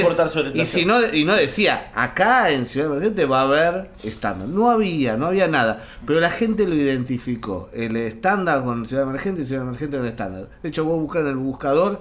de- 0.54 0.60
y, 0.60 0.66
si 0.66 0.84
no, 0.84 1.14
y 1.14 1.24
no 1.24 1.36
decía, 1.36 1.90
acá 1.94 2.50
en 2.50 2.66
Ciudad 2.66 2.90
Emergente 2.90 3.26
va 3.26 3.40
a 3.40 3.44
haber 3.44 3.90
stand 4.02 4.48
No 4.48 4.70
había, 4.70 5.16
no 5.16 5.26
había 5.26 5.46
nada. 5.46 5.84
Pero 6.06 6.18
la 6.18 6.30
gente 6.30 6.66
lo 6.66 6.74
identificó. 6.74 7.70
El 7.72 7.96
estándar 7.96 8.64
con 8.64 8.84
Ciudad 8.86 9.04
Emergente 9.04 9.42
y 9.42 9.46
Ciudad 9.46 9.62
Emergente 9.62 9.96
con 9.96 10.06
estándar. 10.06 10.48
De 10.62 10.68
hecho, 10.68 10.84
vos 10.84 11.00
buscas 11.00 11.22
en 11.22 11.28
el 11.28 11.36
buscador. 11.36 12.00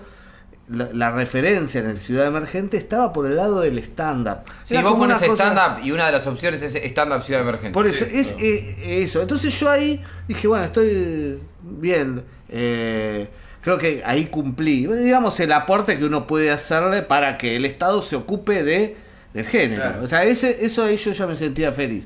La, 0.71 0.87
la 0.93 1.11
referencia 1.11 1.79
en 1.81 1.89
el 1.89 1.97
Ciudad 1.97 2.27
Emergente 2.27 2.77
estaba 2.77 3.11
por 3.11 3.25
el 3.25 3.35
lado 3.37 3.61
del 3.61 3.79
stand-up. 3.79 4.39
Si 4.63 4.75
Era 4.75 4.83
vos 4.83 4.99
pones 4.99 5.17
cosa- 5.17 5.33
stand-up 5.51 5.83
y 5.83 5.91
una 5.91 6.05
de 6.05 6.11
las 6.11 6.27
opciones 6.27 6.61
es 6.61 6.75
stand-up 6.75 7.23
ciudad 7.23 7.41
emergente. 7.41 7.71
por 7.73 7.87
eso, 7.87 8.05
es 8.05 8.35
eh, 8.39 9.01
eso. 9.01 9.19
Entonces 9.21 9.59
yo 9.59 9.69
ahí 9.69 9.99
dije, 10.27 10.47
bueno, 10.47 10.65
estoy 10.65 11.39
bien. 11.63 12.21
eh, 12.49 13.27
creo 13.61 13.77
que 13.79 14.03
ahí 14.05 14.27
cumplí, 14.27 14.85
digamos, 14.87 15.39
el 15.39 15.51
aporte 15.53 15.97
que 15.97 16.05
uno 16.05 16.27
puede 16.27 16.51
hacerle 16.51 17.01
para 17.01 17.37
que 17.37 17.55
el 17.55 17.65
Estado 17.65 18.01
se 18.03 18.15
ocupe 18.15 18.63
de, 18.63 18.95
del 19.33 19.45
género. 19.45 19.81
Claro. 19.81 20.03
O 20.03 20.07
sea, 20.07 20.23
ese, 20.23 20.63
eso 20.63 20.83
ahí 20.85 20.97
yo 20.97 21.11
ya 21.11 21.25
me 21.25 21.35
sentía 21.35 21.73
feliz. 21.73 22.05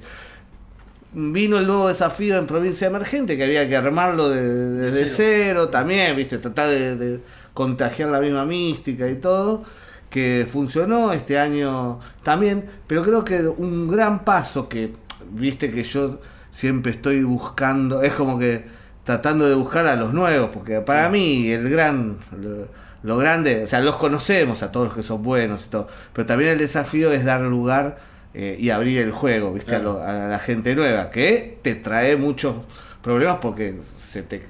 Vino 1.15 1.60
el 1.60 1.68
nuevo 1.68 1.88
desafío 1.90 2.38
en 2.38 2.48
provincia 2.48 2.88
emergente, 2.88 3.38
que 3.38 3.44
había 3.44 3.68
que 3.69 3.76
armarlo 3.76 4.30
de- 4.30 4.41
desde 4.91 5.07
cero. 5.07 5.69
también, 5.69 6.15
viste, 6.15 6.40
tratar 6.40 6.69
de, 6.69 6.95
de 6.95 7.19
contagiar 7.53 8.09
la 8.09 8.19
misma 8.19 8.45
mística 8.45 9.07
y 9.09 9.15
todo, 9.15 9.63
que 10.09 10.47
funcionó 10.51 11.11
este 11.11 11.39
año 11.39 11.99
también, 12.23 12.65
pero 12.88 13.03
creo 13.03 13.23
que 13.23 13.41
un 13.47 13.88
gran 13.88 14.23
paso 14.25 14.69
que, 14.69 14.93
viste 15.31 15.71
que 15.71 15.84
yo 15.84 16.19
siempre 16.51 16.91
estoy 16.91 17.23
buscando, 17.23 18.01
es 18.03 18.13
como 18.13 18.38
que 18.38 18.65
tratando 19.03 19.47
de 19.47 19.55
buscar 19.55 19.85
a 19.88 19.95
los 19.95 20.13
nuevos, 20.13 20.49
porque 20.53 20.81
para 20.81 21.09
mí 21.09 21.49
el 21.49 21.69
gran... 21.69 22.17
lo- 22.39 22.84
lo 23.03 23.17
grande, 23.17 23.63
o 23.63 23.67
sea, 23.67 23.81
los 23.81 23.97
conocemos 23.97 24.63
a 24.63 24.71
todos 24.71 24.85
los 24.85 24.95
que 24.95 25.03
son 25.03 25.23
buenos 25.23 25.65
y 25.65 25.69
todo, 25.69 25.89
pero 26.13 26.25
también 26.25 26.51
el 26.51 26.57
desafío 26.59 27.11
es 27.11 27.25
dar 27.25 27.41
lugar 27.41 27.99
eh, 28.34 28.55
y 28.57 28.69
abrir 28.69 28.99
el 29.01 29.11
juego, 29.11 29.51
¿viste? 29.51 29.75
A 29.75 29.80
lo- 29.80 30.01
A, 30.01 30.30
la 30.30 30.39
gente 30.39 30.73
nueva, 30.73 31.09
que 31.09 31.59
te 31.61 31.75
trae 31.75 32.15
muchos 32.15 32.55
problemas 33.01 33.39
porque 33.41 33.75
se 33.97 34.23
te, 34.23 34.41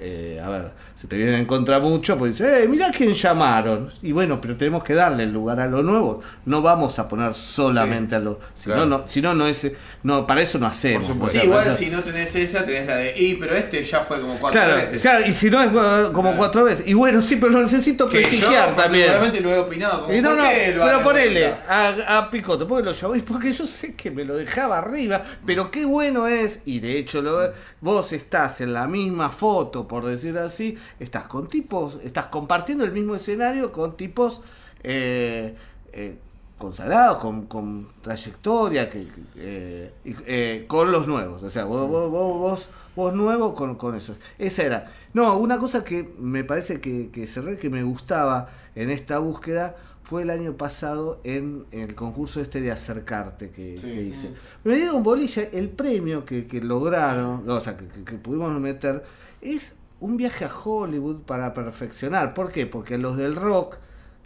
eh, 0.00 0.40
a 0.42 0.48
ver, 0.48 0.72
se 0.96 1.08
te 1.08 1.16
vienen 1.16 1.34
en 1.34 1.44
contra 1.46 1.80
mucho, 1.80 2.16
pues 2.16 2.38
dices, 2.38 2.62
eh, 2.64 2.68
mirá 2.68 2.90
quién 2.90 3.12
llamaron. 3.12 3.90
Y 4.02 4.12
bueno, 4.12 4.40
pero 4.40 4.56
tenemos 4.56 4.82
que 4.84 4.94
darle 4.94 5.24
el 5.24 5.32
lugar 5.32 5.58
a 5.60 5.66
lo 5.66 5.82
nuevo. 5.82 6.20
No 6.46 6.62
vamos 6.62 6.98
a 6.98 7.08
poner 7.08 7.34
solamente 7.34 8.14
a 8.14 8.20
lo. 8.20 8.38
Si 8.54 8.66
claro. 8.66 8.86
no, 8.86 8.98
no, 8.98 9.04
si 9.08 9.20
no, 9.20 9.34
no 9.34 9.46
es. 9.46 9.70
No, 10.04 10.26
para 10.26 10.40
eso 10.42 10.58
no 10.58 10.66
hacemos. 10.66 11.04
Por 11.04 11.12
O 11.12 11.14
supuesto. 11.14 11.32
sea, 11.32 11.40
Sí, 11.42 11.46
igual 11.48 11.66
eso- 11.66 11.76
si 11.76 11.86
no 11.90 12.02
tenés 12.02 12.34
esa, 12.36 12.64
tenés 12.64 12.86
la 12.86 12.96
de. 12.96 13.14
Y, 13.20 13.34
pero 13.34 13.54
este 13.56 13.82
ya 13.82 14.00
fue 14.00 14.20
como 14.20 14.34
cuatro 14.38 14.60
Claro, 14.60 14.76
veces. 14.76 15.02
claro, 15.02 15.26
y 15.26 15.32
si 15.32 15.50
no 15.50 15.60
es 15.60 15.68
eh, 15.68 16.08
como 16.12 16.22
Claro. 16.28 16.36
cuatro 16.38 16.64
veces. 16.64 16.86
Y 16.86 16.94
bueno, 16.94 17.20
sí, 17.22 17.36
pero 17.36 17.52
lo 17.52 17.62
necesito 17.62 18.08
Que 18.08 18.18
prestigiar 18.20 18.70
yo 18.70 18.74
también. 18.76 19.06
particularmente 19.08 19.40
lo 19.40 19.50
he 19.50 19.58
opinado 19.58 20.02
como 20.02 20.14
Y 20.14 20.22
no, 20.22 20.28
¿por 20.30 20.38
no, 20.38 20.44
qué 20.44 20.74
lo 20.76 20.84
pero 20.84 21.02
ponele 21.02 21.46
a, 21.68 22.18
a 22.18 22.30
Picote, 22.30 22.64
porque 22.66 22.84
lo 22.84 22.92
llamáis, 22.92 23.22
porque 23.24 23.52
yo 23.52 23.66
sé 23.66 23.94
que 23.94 24.10
me 24.10 24.24
lo 24.24 24.36
dejaba 24.36 24.78
arriba, 24.78 25.22
pero 25.44 25.70
qué 25.70 25.84
bueno 25.84 26.26
es, 26.28 26.60
y 26.64 26.78
de 26.80 26.98
hecho 26.98 27.20
lo, 27.20 27.50
vos 27.80 28.12
estás 28.12 28.60
en 28.60 28.72
la 28.72 28.86
misma 28.86 29.28
foto, 29.30 29.88
por 29.88 30.04
decir 30.06 30.38
así, 30.38 30.78
estás 31.00 31.24
con 31.26 31.48
tipos, 31.48 31.98
estás 32.04 32.26
compartiendo 32.26 32.84
el 32.84 32.92
mismo 32.92 33.14
escenario 33.14 33.72
con 33.72 33.96
tipos 33.96 34.40
eh, 34.82 35.54
eh, 35.92 36.18
consagrados, 36.58 37.18
con, 37.18 37.46
con 37.46 37.88
trayectoria, 38.02 38.88
que, 38.88 39.06
eh, 39.36 39.92
eh, 40.04 40.64
con 40.68 40.92
los 40.92 41.06
nuevos, 41.08 41.42
o 41.42 41.50
sea, 41.50 41.64
vos, 41.64 41.88
vos, 41.88 42.10
vos, 42.10 42.38
vos, 42.38 42.68
vos 42.94 43.14
nuevo 43.14 43.54
con, 43.54 43.74
con 43.74 43.94
eso. 43.96 44.16
Esa 44.38 44.62
era. 44.62 44.86
No, 45.12 45.36
una 45.38 45.58
cosa 45.58 45.82
que 45.84 46.14
me 46.18 46.44
parece 46.44 46.80
que, 46.80 47.10
que 47.10 47.26
cerré, 47.26 47.58
que 47.58 47.70
me 47.70 47.82
gustaba 47.82 48.48
en 48.76 48.90
esta 48.90 49.18
búsqueda, 49.18 49.76
fue 50.04 50.22
el 50.22 50.28
año 50.30 50.56
pasado 50.56 51.18
en 51.24 51.64
el 51.72 51.94
concurso 51.94 52.40
este 52.40 52.60
de 52.60 52.70
acercarte 52.70 53.50
que, 53.50 53.74
que 53.80 54.02
hice. 54.02 54.30
Me 54.62 54.76
dieron 54.76 55.02
bolilla, 55.02 55.44
el 55.50 55.70
premio 55.70 56.24
que, 56.26 56.46
que 56.46 56.60
lograron, 56.60 57.48
o 57.48 57.60
sea, 57.60 57.76
que- 57.76 57.88
que 57.88 58.16
pudimos 58.18 58.52
meter, 58.60 59.02
es 59.40 59.74
un 60.04 60.16
viaje 60.16 60.44
a 60.44 60.50
Hollywood 60.54 61.22
para 61.22 61.52
perfeccionar. 61.54 62.34
¿Por 62.34 62.50
qué? 62.52 62.66
Porque 62.66 62.98
los 62.98 63.16
del 63.16 63.36
rock 63.36 63.76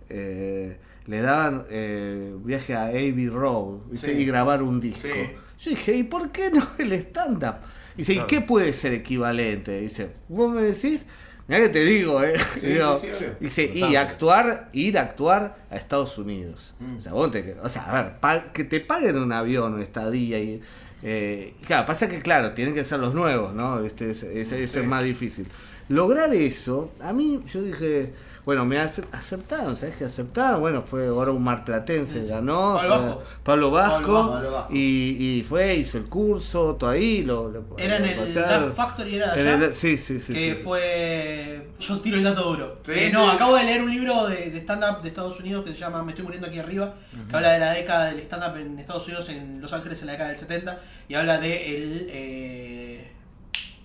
eh, 0.09 0.79
le 1.07 1.21
daban 1.21 1.65
eh, 1.71 2.33
un 2.35 2.43
viaje 2.45 2.75
a 2.75 2.87
Abbey 2.87 3.29
Road 3.29 3.79
¿viste? 3.91 4.15
Sí. 4.15 4.23
y 4.23 4.25
grabar 4.27 4.63
un 4.63 4.81
disco. 4.81 5.03
Sí. 5.13 5.31
Yo 5.61 5.71
dije, 5.71 5.95
¿y 5.97 6.03
por 6.05 6.31
qué 6.31 6.51
no 6.51 6.67
el 6.79 6.93
stand-up? 6.95 7.57
Dice, 7.97 8.15
¿y 8.15 8.21
qué 8.29 8.41
puede 8.41 8.73
ser 8.73 8.93
equivalente? 8.93 9.81
Dice, 9.81 10.11
vos 10.29 10.53
me 10.53 10.63
decís, 10.63 11.07
mira 11.49 11.61
que 11.63 11.69
te 11.69 11.85
digo, 11.85 12.23
¿eh? 12.23 12.35
Sí, 12.61 12.79
dice, 13.41 13.73
y 13.75 13.97
actuar, 13.97 14.69
ir 14.73 14.99
a 14.99 15.03
actuar 15.03 15.59
a 15.71 15.77
Estados 15.77 16.17
Unidos. 16.19 16.75
O 16.99 17.01
sea, 17.03 17.13
vos 17.13 17.31
te- 17.33 17.57
o 17.63 17.69
sea, 17.69 17.83
a 17.91 18.03
ver, 18.03 18.21
pa- 18.21 18.53
que 18.53 18.65
te 18.65 18.81
paguen 18.81 19.17
un 19.19 19.33
avión 19.33 19.81
estadía 19.81 20.39
y. 20.39 20.61
Eh, 21.03 21.55
claro, 21.67 21.87
pasa 21.87 22.09
que 22.09 22.21
claro, 22.21 22.53
tienen 22.53 22.75
que 22.75 22.85
ser 22.85 22.99
los 22.99 23.15
nuevos, 23.15 23.55
¿no? 23.55 23.81
Este 23.85 24.11
es, 24.11 24.23
es- 24.25 24.53
eso 24.53 24.81
es 24.81 24.87
más 24.87 25.05
difícil. 25.05 25.47
Lograr 25.89 26.33
eso, 26.35 26.91
a 27.01 27.13
mí 27.13 27.41
yo 27.47 27.63
dije, 27.63 28.13
bueno, 28.45 28.65
me 28.67 28.79
ace- 28.79 29.05
aceptaron, 29.13 29.77
¿sabes 29.77 29.97
qué 29.97 30.05
aceptaron? 30.05 30.61
Bueno, 30.61 30.83
fue 30.83 31.07
ahora 31.07 31.31
un 31.33 31.43
marplatense, 31.45 32.25
ganó, 32.27 32.77
Pablo 32.77 32.91
Vasco. 32.91 33.23
Pablo 33.45 33.71
Vasco, 33.71 34.01
Pablo 34.03 34.33
Pablo 34.33 34.51
Vasco. 34.53 34.73
Y, 34.75 35.39
y 35.39 35.45
fue, 35.49 35.77
hizo 35.77 35.97
el 35.99 36.05
curso, 36.05 36.75
todo 36.77 36.91
ahí, 36.91 37.23
lo, 37.23 37.49
lo- 37.51 37.65
Era 37.79 37.97
en 37.97 38.03
lo 38.03 38.09
el 38.09 38.19
pasaron. 38.19 38.63
Laugh 38.67 38.75
Factory, 38.75 39.15
era 39.17 39.35
de 39.35 39.41
En 39.41 39.47
allá. 39.49 39.67
el- 39.67 39.75
sí, 39.75 39.97
sí, 39.97 40.21
sí. 40.21 40.33
que 40.35 40.55
sí. 40.57 40.61
fue. 40.63 41.69
Yo 41.81 42.01
tiro 42.01 42.17
el 42.17 42.25
dato 42.25 42.43
duro. 42.43 42.81
Sí, 42.85 42.93
Eh, 42.95 43.11
no, 43.13 43.25
sí. 43.31 43.37
acabo 43.37 43.57
de 43.57 43.65
leer 43.65 43.83
un 43.83 43.91
libro 43.91 44.27
de, 44.29 44.51
de 44.51 44.59
stand-up 44.59 45.01
de 45.03 45.09
Estados 45.09 45.39
Unidos 45.41 45.65
que 45.65 45.73
se 45.73 45.79
llama 45.79 46.03
Me 46.03 46.11
estoy 46.13 46.25
muriendo 46.25 46.49
aquí 46.49 46.59
arriba, 46.59 46.95
que 47.31 47.37
habla 47.37 47.53
de 47.53 47.59
la 47.61 47.73
década 47.73 48.07
del 48.07 48.19
stand-up 48.21 48.57
en 48.59 48.79
Estados 48.79 49.07
Unidos, 49.07 49.29
en 49.31 49.61
Los 49.61 49.73
Ángeles, 49.73 50.01
en 50.01 50.07
la 50.07 50.13
década 50.13 50.31
del 50.31 50.39
70, 50.39 50.81
y 51.09 51.15
habla 51.15 51.39
de 51.39 51.77
el. 51.77 52.07
eh, 52.11 53.09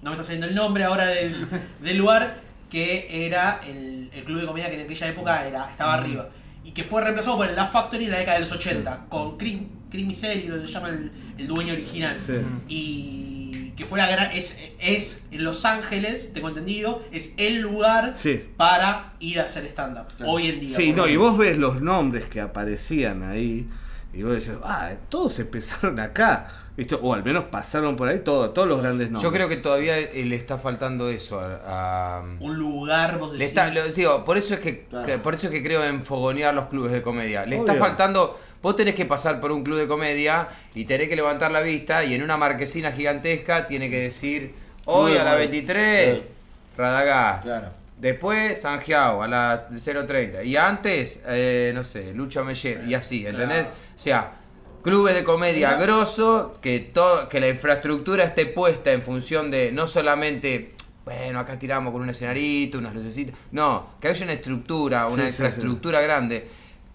no 0.02 0.10
me 0.12 0.16
está 0.18 0.24
saliendo 0.26 0.48
el 0.48 0.56
nombre 0.56 0.84
ahora 0.84 1.06
del, 1.08 1.48
del 1.82 1.98
lugar, 1.98 2.42
que 2.70 3.26
era 3.28 3.62
el, 3.68 4.10
el 4.14 4.24
club 4.26 4.42
de 4.42 4.48
comedia 4.48 4.70
que 4.70 4.76
en 4.76 4.82
aquella 4.86 5.08
época 5.08 5.48
era, 5.48 5.70
estaba 5.70 5.94
arriba. 5.94 6.30
Y 6.66 6.72
que 6.72 6.84
fue 6.84 7.02
reemplazado 7.02 7.38
por 7.38 7.48
el 7.50 7.56
Laugh 7.56 7.72
Factory 7.72 8.06
en 8.06 8.12
la 8.12 8.18
década 8.20 8.36
de 8.40 8.42
los 8.42 8.52
80, 8.52 9.06
con 9.10 9.38
Chris, 9.38 9.60
Chris 9.92 10.06
Miseli, 10.06 10.48
lo 10.48 10.60
que 10.62 10.68
se 10.68 10.74
llama 10.74 10.90
el, 10.90 11.12
el 11.38 11.48
dueño 11.48 11.74
original. 11.74 12.14
Sí. 12.16 12.34
Y 12.68 13.74
que 13.78 13.86
fue 13.86 13.98
la 13.98 14.08
gran. 14.08 14.32
Es, 14.32 14.58
es 14.80 15.26
en 15.32 15.44
Los 15.44 15.66
Ángeles, 15.66 16.32
tengo 16.34 16.50
entendido, 16.50 17.04
es 17.12 17.34
el 17.38 17.60
lugar 17.62 18.14
Sí. 18.16 18.44
para 18.58 19.14
ir 19.20 19.40
a 19.40 19.44
hacer 19.44 19.66
stand-up. 19.66 20.06
Hoy 20.26 20.48
en 20.50 20.60
día. 20.60 20.76
Sí, 20.78 20.94
no, 20.94 21.08
y 21.08 21.16
vos 21.18 21.38
ves 21.38 21.58
los 21.58 21.82
nombres 21.82 22.28
que 22.28 22.40
aparecían 22.42 23.24
ahí, 23.24 23.68
y 24.14 24.22
vos 24.23 24.34
decís, 24.34 24.52
ah, 24.64 24.91
todos 25.10 25.40
empezaron 25.40 25.99
acá, 25.99 26.48
¿viste? 26.77 26.95
O 27.02 27.14
al 27.14 27.23
menos 27.23 27.45
pasaron 27.45 27.95
por 27.95 28.07
ahí 28.10 28.19
todos, 28.19 28.53
todos 28.53 28.68
los 28.68 28.80
grandes 28.81 29.07
nombres. 29.10 29.23
Yo 29.23 29.31
creo 29.31 29.49
que 29.49 29.57
todavía 29.57 29.98
eh, 29.98 30.23
le 30.26 30.35
está 30.35 30.57
faltando 30.60 31.10
eso 31.10 31.40
a. 31.40 32.18
a- 32.19 32.23
Un 32.40 32.57
lugar, 32.57 33.18
vos 33.18 33.31
le 33.34 33.40
decís. 33.40 33.49
está, 33.49 33.68
lo- 33.73 33.84
digo, 33.94 34.23
por 34.26 34.38
eso 34.38 34.53
es 34.53 34.60
que, 34.60 34.85
que- 35.06 35.18
por 35.18 35.34
eso 35.34 35.48
es 35.48 35.53
que 35.53 35.64
creo 35.64 35.84
en 35.84 36.03
fogonear 36.06 36.53
los 36.53 36.68
clubes 36.68 36.91
de 36.91 37.02
comedia. 37.02 37.45
Le 37.45 37.57
está 37.57 37.73
faltando. 37.80 38.40
Vos 38.61 38.76
tenés 38.77 38.95
que 38.95 39.06
pasar 39.06 39.41
por 39.41 39.52
un 39.52 39.61
club 39.64 39.77
de 39.77 39.88
comedia 39.90 40.48
y 40.73 40.85
tenés 40.85 41.10
que 41.10 41.18
levantar 41.18 41.52
la 41.52 41.60
vista 41.60 42.06
y 42.06 42.14
en 42.14 42.23
una 42.23 42.38
marquesina 42.38 42.91
gigantesca 42.94 43.68
tiene 43.68 43.90
que 43.90 43.99
decir 43.99 44.53
hoy 44.85 45.14
a 45.18 45.23
la 45.26 45.31
comedia. 45.31 45.38
23 45.49 46.22
Radagás. 46.77 47.44
Claro. 47.44 47.68
Después 48.04 48.62
Sanjiao 48.62 49.24
a 49.24 49.30
la 49.30 49.70
0.30. 49.70 50.46
Y 50.46 50.58
antes, 50.58 51.22
eh, 51.26 51.72
no 51.74 51.86
sé, 51.86 52.14
Lucha 52.14 52.44
Meyer. 52.44 52.84
Y 52.86 52.96
así, 52.96 53.26
¿entendés? 53.26 53.66
O 53.66 53.98
sea, 53.98 54.40
clubes 54.82 55.16
de 55.16 55.24
comedia 55.24 55.78
grosso, 55.78 56.58
que, 56.62 56.82
todo, 56.82 57.30
que 57.30 57.40
la 57.40 57.48
infraestructura 57.48 58.26
esté 58.26 58.48
puesta 58.48 58.92
en 58.92 59.04
función 59.04 59.50
de 59.50 59.72
no 59.72 59.88
solamente, 59.88 60.74
bueno, 61.06 61.40
acá 61.40 61.58
tiramos 61.58 61.94
con 61.94 62.02
un 62.02 62.10
escenarito, 62.10 62.78
unas 62.78 62.94
lucecitas. 62.94 63.36
No, 63.52 63.92
que 64.02 64.10
haya 64.10 64.26
una 64.26 64.34
estructura, 64.34 65.08
una 65.08 65.16
Sí, 65.16 65.22
sí, 65.22 65.28
infraestructura 65.28 66.02
grande 66.02 66.46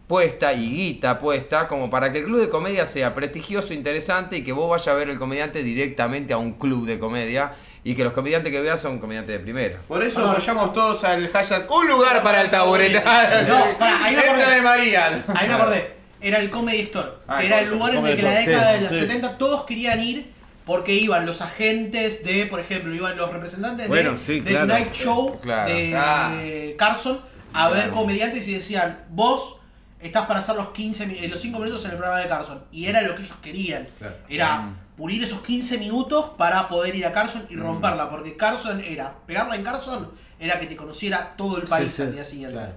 puesta 0.07 0.53
y 0.53 0.69
guita 0.69 1.19
puesta 1.19 1.69
como 1.69 1.89
para 1.89 2.13
que 2.13 2.19
el 2.19 2.25
club 2.25 2.41
de 2.41 2.51
comedia 2.51 2.85
sea 2.85 3.15
prestigioso, 3.15 3.73
interesante 3.73 4.37
y 4.37 4.45
que 4.45 4.53
vos 4.53 4.69
vayas 4.69 4.89
a 4.89 4.95
ver 4.95 5.09
el 5.09 5.19
comediante 5.19 5.63
directamente 5.63 6.35
a 6.35 6.39
un 6.39 6.53
club 6.53 6.87
de 6.87 6.99
comedia 6.99 7.53
y 7.91 7.95
que 7.95 8.05
los 8.05 8.13
comediantes 8.13 8.53
que 8.53 8.61
veas 8.61 8.81
son 8.81 8.99
comediantes 8.99 9.37
de 9.37 9.41
primera. 9.43 9.79
Por 9.89 10.03
eso 10.03 10.29
apoyamos 10.31 10.73
todos 10.75 11.05
al 11.05 11.29
hashtag 11.31 11.71
Un 11.71 11.89
lugar 11.89 12.23
para 12.23 12.43
el 12.43 12.51
taburete. 12.51 13.01
No, 13.49 13.79
pará, 13.79 14.05
ahí 14.05 14.15
me 14.17 14.21
acordé. 14.29 14.55
De 14.57 14.63
María. 14.63 15.25
Ahí 15.35 15.49
me 15.49 15.55
acordé. 15.55 15.97
Era 16.21 16.39
el 16.39 16.51
Comedy 16.51 16.81
Store. 16.81 17.11
Ah, 17.27 17.39
que 17.41 17.47
era 17.47 17.61
el 17.61 17.71
lugar 17.71 17.95
en 17.95 18.07
el 18.07 18.17
que 18.17 18.23
la 18.23 18.41
sí, 18.41 18.47
década 18.47 18.73
de 18.73 18.81
los 18.83 18.91
sí. 18.91 18.99
70 19.01 19.39
todos 19.39 19.65
querían 19.65 20.03
ir 20.03 20.33
porque 20.67 20.93
iban 20.93 21.25
los 21.25 21.41
agentes 21.41 22.25
de, 22.25 22.45
por 22.47 22.61
ejemplo, 22.61 22.95
iban 22.95 23.17
los 23.17 23.33
representantes 23.33 23.89
Bueno, 23.89 24.13
de, 24.13 24.19
sí, 24.19 24.41
de 24.41 24.51
claro. 24.51 24.67
Tonight 24.67 24.93
Show 24.93 25.39
Claro. 25.41 25.73
de 25.73 25.95
Ah. 25.97 26.33
Carson 26.77 27.21
a 27.55 27.71
ver 27.71 27.89
comediantes 27.91 28.47
y 28.49 28.55
decían, 28.55 29.05
vos 29.09 29.57
estás 30.01 30.27
para 30.27 30.41
hacer 30.41 30.57
los 30.57 30.69
15 30.73 31.07
mi- 31.07 31.25
eh, 31.25 31.29
los 31.29 31.41
5 31.41 31.59
minutos 31.59 31.85
en 31.87 31.93
el 31.93 31.97
programa 31.97 32.21
de 32.21 32.29
Carson. 32.29 32.63
Y 32.71 32.85
era 32.87 33.01
lo 33.01 33.15
que 33.15 33.23
ellos 33.23 33.37
querían. 33.43 33.89
Claro. 33.99 34.17
Era 34.29 34.71
pulir 34.99 35.23
esos 35.25 35.41
15 35.41 35.79
minutos 35.79 36.33
para 36.37 36.69
poder 36.69 36.95
ir 36.97 37.07
a 37.07 37.13
Carson 37.13 37.47
y 37.49 37.57
romperla. 37.57 38.11
Porque 38.11 38.37
Carson 38.37 38.81
era, 38.81 39.15
pegarla 39.27 39.57
en 39.57 39.63
Carson 39.63 40.11
era 40.39 40.61
que 40.61 40.67
te 40.67 40.77
conociera 40.77 41.35
todo 41.37 41.57
el 41.57 41.65
país 41.65 41.95
sí. 41.95 42.03
al 42.03 42.13
día 42.13 42.25
siguiente. 42.25 42.55
Claro. 42.57 42.73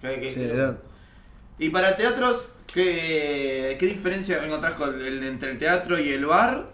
¿Qué- 0.00 0.20
qué- 0.20 0.30
Sí, 0.30 0.40
qué- 0.40 0.50
era- 0.52 0.76
Y 1.58 1.68
para 1.68 1.94
teatros, 1.96 2.48
¿qué, 2.72 3.76
qué 3.78 3.86
diferencia 3.86 4.42
encontrás 4.44 4.74
con 4.74 4.94
el, 5.00 5.22
entre 5.22 5.50
el 5.52 5.58
teatro 5.58 5.98
y 5.98 6.08
el 6.08 6.24
bar? 6.26 6.66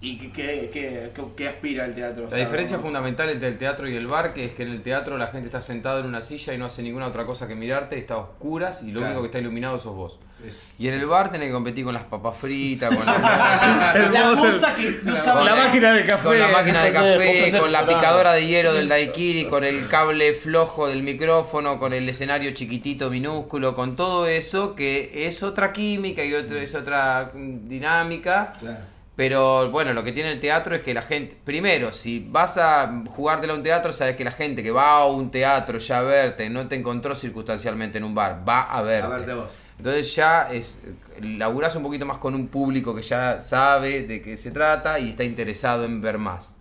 ¿Y 0.00 0.16
qué, 0.16 0.30
qué, 0.30 0.70
qué- 0.72 1.10
qué- 1.12 1.24
qué 1.36 1.48
aspira 1.48 1.84
el 1.84 1.94
teatro? 1.96 2.24
La 2.24 2.30
sea, 2.30 2.38
diferencia 2.38 2.78
fundamental 2.78 3.30
entre 3.30 3.48
el 3.48 3.58
teatro 3.58 3.88
y 3.88 3.96
el 3.96 4.06
bar, 4.06 4.32
que 4.32 4.44
es 4.44 4.52
que 4.52 4.62
en 4.62 4.68
el 4.68 4.82
teatro 4.82 5.18
la 5.18 5.26
gente 5.26 5.48
está 5.48 5.60
sentada 5.60 5.98
en 5.98 6.06
una 6.06 6.22
silla 6.22 6.54
y 6.54 6.58
no 6.58 6.66
hace 6.66 6.84
ninguna 6.84 7.08
otra 7.08 7.26
cosa 7.26 7.48
que 7.48 7.56
mirarte, 7.56 7.98
está 7.98 8.14
a 8.14 8.18
oscuras 8.18 8.84
y 8.84 8.92
lo 8.92 9.00
Claro. 9.00 9.06
único 9.14 9.22
que 9.22 9.26
está 9.26 9.38
iluminado 9.40 9.76
sos 9.80 9.96
vos. 9.96 10.20
Es- 10.46 10.74
Y 10.78 10.86
en 10.88 10.94
el 10.94 11.06
bar 11.06 11.30
tenés 11.32 11.48
que 11.48 11.52
competir 11.52 11.84
con 11.84 11.92
las 11.94 12.04
papas 12.04 12.36
fritas, 12.36 12.94
con 12.94 13.04
la, 13.04 13.18
La 14.12 14.20
Hermoso. 14.20 14.46
cosa 14.52 14.74
que 14.76 15.00
no 15.02 15.16
sabe. 15.16 15.44
La 15.44 15.56
máquina 15.56 15.92
de 15.92 16.04
café. 16.06 16.22
con 16.28 16.38
la 16.38 16.48
máquina 16.48 16.84
de 16.84 16.92
café, 16.92 17.52
con 17.58 17.72
la 17.72 17.86
picadora 17.86 18.32
de 18.32 18.46
hielo 18.46 18.72
del 18.72 18.88
daiquiri, 18.88 19.46
con 19.46 19.64
el 19.64 19.88
cable 19.88 20.34
flojo 20.34 20.86
del 20.88 21.02
micrófono, 21.02 21.78
con 21.80 21.92
el 21.92 22.08
escenario 22.08 22.52
chiquitito, 22.52 23.10
minúsculo, 23.10 23.74
con 23.74 23.96
todo 23.96 24.26
eso 24.28 24.74
que 24.76 25.26
es 25.26 25.42
otra 25.42 25.72
química 25.72 26.24
y 26.24 26.32
otro, 26.34 26.56
es 26.58 26.74
otra 26.74 27.32
mm, 27.34 27.68
dinámica. 27.68 28.52
Claro. 28.60 28.78
Pero 29.16 29.68
bueno, 29.72 29.92
lo 29.92 30.04
que 30.04 30.12
tiene 30.12 30.30
el 30.30 30.38
teatro 30.38 30.76
es 30.76 30.82
que 30.82 30.94
la 30.94 31.02
gente, 31.02 31.36
primero, 31.44 31.90
si 31.90 32.24
vas 32.30 32.56
a 32.56 33.02
jugártela 33.08 33.52
a 33.52 33.56
un 33.56 33.64
teatro, 33.64 33.90
sabes 33.90 34.14
que 34.14 34.22
la 34.22 34.30
gente 34.30 34.62
que 34.62 34.70
va 34.70 34.98
a 34.98 35.06
un 35.06 35.32
teatro 35.32 35.78
ya 35.78 35.98
a 35.98 36.02
verte, 36.02 36.48
no 36.48 36.68
te 36.68 36.76
encontró 36.76 37.16
circunstancialmente 37.16 37.98
en 37.98 38.04
un 38.04 38.14
bar, 38.14 38.44
va 38.48 38.62
a 38.62 38.80
verte. 38.82 39.06
A 39.06 39.10
verte 39.10 39.34
vos. 39.34 39.48
Entonces 39.78 40.14
ya 40.14 40.50
es 40.50 40.80
laburás 41.20 41.76
un 41.76 41.84
poquito 41.84 42.04
más 42.04 42.18
con 42.18 42.34
un 42.34 42.48
público 42.48 42.94
que 42.94 43.02
ya 43.02 43.40
sabe 43.40 44.02
de 44.02 44.20
qué 44.20 44.36
se 44.36 44.50
trata 44.50 44.98
y 44.98 45.10
está 45.10 45.24
interesado 45.24 45.84
en 45.84 46.00
ver 46.00 46.18
más. 46.18 46.54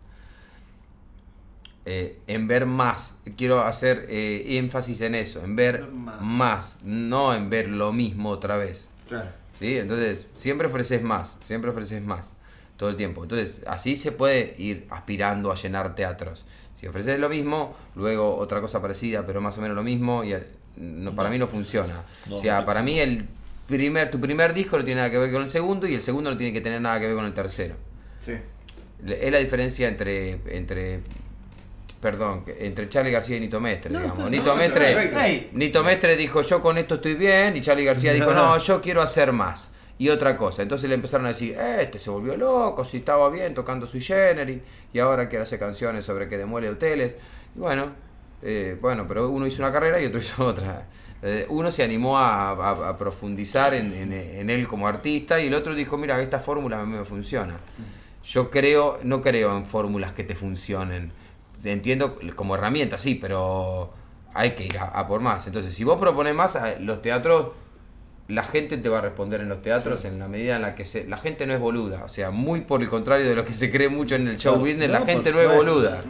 Eh, 1.86 2.20
en 2.28 2.48
ver 2.48 2.66
más. 2.66 3.16
Quiero 3.38 3.62
hacer 3.62 4.06
eh, 4.10 4.58
énfasis 4.58 5.02
en 5.02 5.16
eso, 5.16 5.44
en 5.44 5.56
ver 5.56 5.88
más. 5.88 6.22
más, 6.22 6.80
no 6.84 7.34
en 7.34 7.50
ver 7.50 7.70
lo 7.70 7.94
mismo 7.94 8.30
otra 8.30 8.58
vez. 8.58 8.92
Claro. 9.08 9.30
¿Sí? 9.54 9.78
Entonces, 9.78 10.28
siempre 10.38 10.68
ofreces 10.68 11.02
más, 11.02 11.38
siempre 11.40 11.72
ofreces 11.72 12.04
más. 12.04 12.36
todo 12.76 12.90
el 12.90 12.98
tiempo. 12.98 13.24
Entonces, 13.24 13.62
así 13.66 13.96
se 13.96 14.12
puede 14.12 14.54
ir 14.60 14.86
aspirando 14.92 15.52
a 15.52 15.56
llenar 15.56 15.96
teatros. 15.96 16.46
Si 16.76 16.86
ofreces 16.86 17.20
lo 17.20 17.30
mismo, 17.30 17.76
luego 17.96 18.36
otra 18.38 18.62
cosa 18.62 18.82
parecida, 18.82 19.26
pero 19.26 19.42
más 19.42 19.58
o 19.58 19.62
menos 19.62 19.76
lo 19.76 19.82
mismo, 19.82 20.24
y 20.24 20.36
no, 20.78 21.14
para 21.16 21.30
mí 21.30 21.38
no 21.38 21.48
funciona. 21.48 21.94
No, 22.30 22.36
o 22.38 22.42
sea, 22.42 22.60
no 22.60 22.66
para 22.66 22.82
mí 22.82 23.00
el 23.00 23.26
primer, 23.68 24.10
tu 24.12 24.20
primer 24.20 24.54
disco 24.54 24.78
no 24.78 24.84
tiene 24.86 25.00
nada 25.02 25.12
que 25.12 25.18
ver 25.18 25.32
con 25.32 25.42
el 25.42 25.50
segundo 25.50 25.88
y 25.88 25.94
el 25.94 26.02
segundo 26.02 26.30
no 26.32 26.38
tiene 26.38 26.54
que 26.54 26.62
tener 26.62 26.80
nada 26.82 27.00
que 27.00 27.08
ver 27.08 27.16
con 27.16 27.26
el 27.26 27.34
tercero. 27.34 27.76
Sí. 28.24 28.34
Es 29.06 29.32
la 29.32 29.38
diferencia 29.40 29.88
entre, 29.88 30.40
entre 30.50 31.02
perdón, 32.02 32.46
que- 32.46 32.66
entre 32.66 32.90
Charlie 32.90 33.12
García 33.12 33.38
y 33.38 33.40
Nito 33.42 33.60
Mestre, 33.60 33.92
digamos. 33.98 34.30
Nito 34.30 34.56
Mestre. 34.56 35.50
Nito 35.54 35.84
Mestre 35.84 36.16
dijo 36.16 36.42
yo 36.42 36.62
con 36.62 36.78
esto 36.78 36.96
estoy 36.96 37.16
bien 37.16 37.58
y 37.58 37.62
Charlie 37.62 37.86
García 37.86 38.14
dijo 38.14 38.32
no, 38.34 38.58
yo 38.58 38.82
quiero 38.82 39.02
hacer 39.02 39.32
más. 39.32 39.72
Y 40.00 40.10
otra 40.10 40.38
cosa, 40.38 40.62
entonces 40.62 40.88
le 40.90 40.94
empezaron 40.94 41.26
a 41.26 41.30
decir, 41.30 41.56
"Eh, 41.60 41.80
este 41.82 41.98
se 41.98 42.12
volvió 42.12 42.38
loco, 42.38 42.86
si 42.86 42.98
estaba 42.98 43.32
bien 43.32 43.56
tocando 43.56 43.88
sui 43.88 44.00
generis 44.00 44.60
y 44.94 45.00
ahora 45.00 45.28
quiere 45.28 45.42
hacer 45.42 45.58
canciones 45.58 46.06
sobre 46.06 46.28
que 46.30 46.38
demuele 46.38 46.70
hoteles. 46.70 47.16
Y 47.56 47.60
bueno, 47.60 47.94
eh, 48.42 48.78
bueno, 48.82 49.06
pero 49.08 49.30
uno 49.30 49.46
hizo 49.48 49.62
una 49.64 49.72
carrera 49.72 50.02
y 50.02 50.06
otro 50.06 50.20
hizo 50.22 50.46
otra. 50.46 50.88
Eh, 51.24 51.46
uno 51.50 51.72
se 51.72 51.84
animó 51.84 52.18
a, 52.20 52.52
a- 52.52 52.90
a 52.90 52.98
profundizar 52.98 53.74
en, 53.74 53.92
en- 53.94 54.14
en 54.14 54.50
él 54.50 54.68
como 54.68 54.88
artista 54.88 55.40
y 55.40 55.48
el 55.48 55.54
otro 55.56 55.74
dijo, 55.74 55.98
mira, 55.98 56.22
esta 56.22 56.40
fórmula 56.40 56.80
a 56.80 56.86
mí 56.86 56.96
me 56.98 57.06
funciona. 57.06 57.56
Yo 58.24 58.50
creo, 58.50 59.00
no 59.04 59.22
creo 59.22 59.56
en 59.58 59.66
fórmulas 59.66 60.14
que 60.14 60.24
te 60.24 60.36
funcionen. 60.36 61.12
Entiendo 61.64 62.20
como 62.36 62.56
herramienta, 62.56 62.98
sí, 62.98 63.16
pero 63.16 63.94
hay 64.34 64.52
que 64.52 64.66
ir 64.66 64.78
a, 64.78 64.86
a 64.86 65.08
por 65.08 65.22
más. 65.22 65.48
Entonces, 65.48 65.74
si 65.74 65.84
vos 65.84 66.00
propones 66.00 66.36
más, 66.36 66.56
a- 66.56 66.78
los 66.80 67.02
teatros, 67.02 67.48
la 68.28 68.44
gente 68.44 68.78
te 68.78 68.90
va 68.90 69.00
a 69.00 69.02
responder 69.02 69.42
en 69.42 69.50
los 69.50 69.62
teatros 69.62 70.04
en 70.06 70.20
la 70.20 70.28
medida 70.28 70.58
en 70.58 70.62
la 70.62 70.76
que 70.76 70.86
se, 70.86 71.08
la 71.08 71.18
gente 71.18 71.48
no 71.48 71.54
es 71.54 71.60
boluda. 71.60 72.04
O 72.04 72.10
sea, 72.10 72.30
muy 72.30 72.62
por 72.62 72.84
el 72.84 72.90
contrario 72.90 73.26
de 73.28 73.34
lo 73.36 73.44
que 73.46 73.54
se 73.56 73.72
cree 73.72 73.90
mucho 73.90 74.14
en 74.16 74.28
el 74.28 74.38
show 74.38 74.56
business, 74.60 74.88
no, 74.90 74.94
la 74.94 75.00
gente 75.06 75.32
no 75.32 75.40
es 75.42 75.48
boluda. 75.58 76.04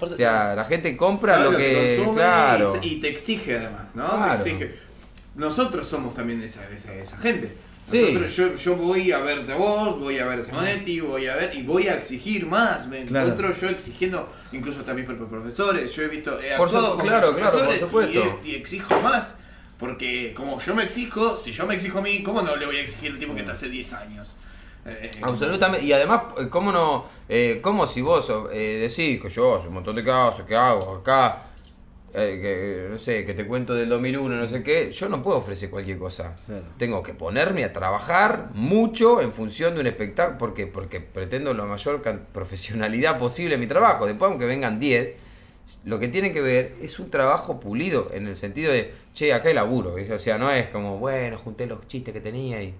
O 0.00 0.06
sea, 0.08 0.54
la 0.54 0.64
gente 0.64 0.96
compra 0.96 1.38
lo 1.40 1.56
que, 1.56 1.96
consume 1.96 2.20
claro. 2.20 2.80
y, 2.82 2.96
te 3.00 3.08
exige 3.08 3.58
además, 3.58 3.82
¿no? 3.94 4.08
Claro. 4.08 4.42
Te 4.42 4.50
exige. 4.50 4.74
Nosotros 5.34 5.86
somos 5.86 6.14
también 6.14 6.42
esa, 6.42 6.68
esa, 6.70 6.92
esa 6.94 7.16
gente. 7.18 7.54
Sí. 7.90 8.02
Nosotros, 8.02 8.36
yo, 8.36 8.54
yo 8.54 8.76
voy 8.76 9.12
a 9.12 9.18
verte 9.20 9.52
a 9.52 9.56
vos, 9.56 9.98
voy 9.98 10.18
a 10.18 10.26
ver 10.26 10.40
a 10.40 10.44
Simonetti, 10.44 11.00
voy 11.00 11.26
a 11.26 11.36
ver 11.36 11.54
y 11.54 11.62
voy 11.62 11.88
a 11.88 11.94
exigir 11.94 12.44
más. 12.44 12.86
Me 12.86 13.04
Claro. 13.06 13.28
encuentro 13.28 13.56
yo 13.58 13.68
exigiendo, 13.70 14.28
incluso 14.52 14.82
también 14.82 15.06
por 15.06 15.16
profesores. 15.28 15.90
Yo 15.94 16.02
he 16.02 16.08
visto, 16.08 16.38
he 16.40 16.56
Por 16.56 16.70
con 16.70 16.98
claro, 16.98 16.98
claro, 17.00 17.32
por 17.32 17.40
profesores 17.40 17.80
supuesto. 17.80 18.40
Y, 18.44 18.50
he- 18.50 18.52
y 18.52 18.54
exijo 18.56 19.00
más. 19.00 19.36
Porque 19.78 20.34
como 20.34 20.60
yo 20.60 20.74
me 20.74 20.82
exijo, 20.82 21.36
si 21.36 21.52
yo 21.52 21.66
me 21.66 21.74
exijo 21.76 22.00
a 22.00 22.02
mí, 22.02 22.22
¿cómo 22.22 22.42
no 22.42 22.56
le 22.56 22.66
voy 22.66 22.76
a 22.76 22.80
exigir 22.80 23.12
al 23.12 23.18
tipo 23.18 23.32
que 23.34 23.40
está 23.40 23.52
hace 23.52 23.68
10 23.68 23.92
años? 23.94 24.32
Eh, 24.88 25.10
Absolutamente, 25.22 25.84
y 25.84 25.92
además, 25.92 26.22
eh, 26.38 26.48
¿cómo 26.48 26.72
no? 26.72 27.04
Eh, 27.28 27.60
¿Cómo 27.62 27.86
si 27.86 28.00
vos 28.00 28.32
eh, 28.52 28.88
decís 28.88 29.20
que 29.20 29.28
yo 29.28 29.56
hace 29.56 29.68
un 29.68 29.74
montón 29.74 29.96
de 29.96 30.04
casos 30.04 30.46
que 30.46 30.56
hago 30.56 30.96
acá, 30.96 31.44
eh, 32.14 32.38
que, 32.40 32.88
no 32.90 32.98
sé, 32.98 33.24
que 33.26 33.34
te 33.34 33.46
cuento 33.46 33.74
del 33.74 33.88
2001, 33.90 34.36
no 34.36 34.48
sé 34.48 34.62
qué, 34.62 34.90
yo 34.90 35.08
no 35.08 35.20
puedo 35.20 35.38
ofrecer 35.38 35.68
cualquier 35.68 35.98
cosa. 35.98 36.36
Claro. 36.46 36.64
Tengo 36.78 37.02
que 37.02 37.12
ponerme 37.12 37.64
a 37.64 37.72
trabajar 37.72 38.50
mucho 38.54 39.20
en 39.20 39.32
función 39.32 39.74
de 39.74 39.82
un 39.82 39.86
espectáculo, 39.86 40.38
porque 40.38 40.66
porque 40.66 41.00
pretendo 41.00 41.52
la 41.52 41.64
mayor 41.66 42.00
profesionalidad 42.32 43.18
posible 43.18 43.54
en 43.54 43.60
mi 43.60 43.66
trabajo. 43.66 44.06
Después, 44.06 44.30
aunque 44.30 44.46
vengan 44.46 44.80
10, 44.80 45.16
lo 45.84 45.98
que 45.98 46.08
tienen 46.08 46.32
que 46.32 46.40
ver 46.40 46.76
es 46.80 46.98
un 46.98 47.10
trabajo 47.10 47.60
pulido, 47.60 48.10
en 48.12 48.26
el 48.26 48.36
sentido 48.36 48.72
de, 48.72 48.92
che, 49.12 49.32
acá 49.34 49.48
hay 49.48 49.54
laburo, 49.54 49.94
¿viste? 49.94 50.14
o 50.14 50.18
sea, 50.18 50.38
no 50.38 50.50
es 50.50 50.68
como, 50.68 50.98
bueno, 50.98 51.36
junté 51.36 51.66
los 51.66 51.86
chistes 51.86 52.14
que 52.14 52.20
tenía 52.20 52.62
y... 52.62 52.74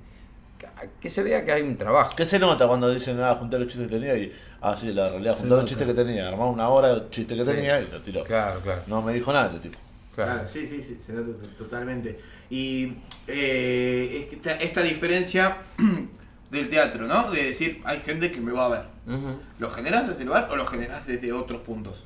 Que 1.00 1.10
se 1.10 1.22
vea 1.22 1.44
que 1.44 1.52
hay 1.52 1.62
un 1.62 1.76
trabajo. 1.76 2.14
¿Qué 2.16 2.24
se 2.26 2.38
nota 2.38 2.66
cuando 2.66 2.90
dicen, 2.90 3.20
ah, 3.20 3.34
junté 3.36 3.58
los 3.58 3.68
chistes 3.68 3.88
que 3.88 3.94
tenía 3.94 4.16
y, 4.16 4.32
ah, 4.60 4.76
sí, 4.78 4.92
la 4.92 5.08
realidad, 5.10 5.34
junté 5.34 5.48
los 5.54 5.64
chistes 5.66 5.86
que 5.86 5.94
tenía, 5.94 6.28
armaba 6.28 6.50
una 6.50 6.68
hora 6.68 6.94
de 6.94 7.10
chiste 7.10 7.36
que 7.36 7.44
Sí. 7.44 7.52
tenía 7.52 7.80
y 7.80 7.86
lo 7.90 8.00
tiró. 8.00 8.24
Claro, 8.24 8.60
claro. 8.60 8.82
No 8.86 9.00
me 9.02 9.12
dijo 9.14 9.32
nada 9.32 9.46
este 9.48 9.68
tipo. 9.68 9.78
claro. 10.14 10.32
Claro, 10.32 10.48
sí, 10.48 10.66
sí, 10.66 10.82
sí, 10.82 10.98
se 11.00 11.12
nota 11.12 11.28
totalmente. 11.56 12.18
Y 12.50 12.94
eh, 13.28 14.22
es 14.24 14.30
que 14.30 14.36
esta, 14.36 14.52
esta 14.62 14.82
diferencia 14.82 15.58
del 16.50 16.68
teatro, 16.70 17.06
¿no? 17.06 17.30
De 17.30 17.44
decir, 17.44 17.80
hay 17.84 18.00
gente 18.00 18.32
que 18.32 18.40
me 18.40 18.52
va 18.52 18.66
a 18.66 18.68
ver. 18.68 18.82
Ujú. 19.06 19.38
¿Lo 19.58 19.70
generás 19.70 20.08
desde 20.08 20.22
el 20.24 20.28
bar 20.30 20.48
o 20.50 20.56
lo 20.56 20.66
generás 20.66 21.06
desde 21.06 21.32
otros 21.32 21.60
puntos? 21.62 22.04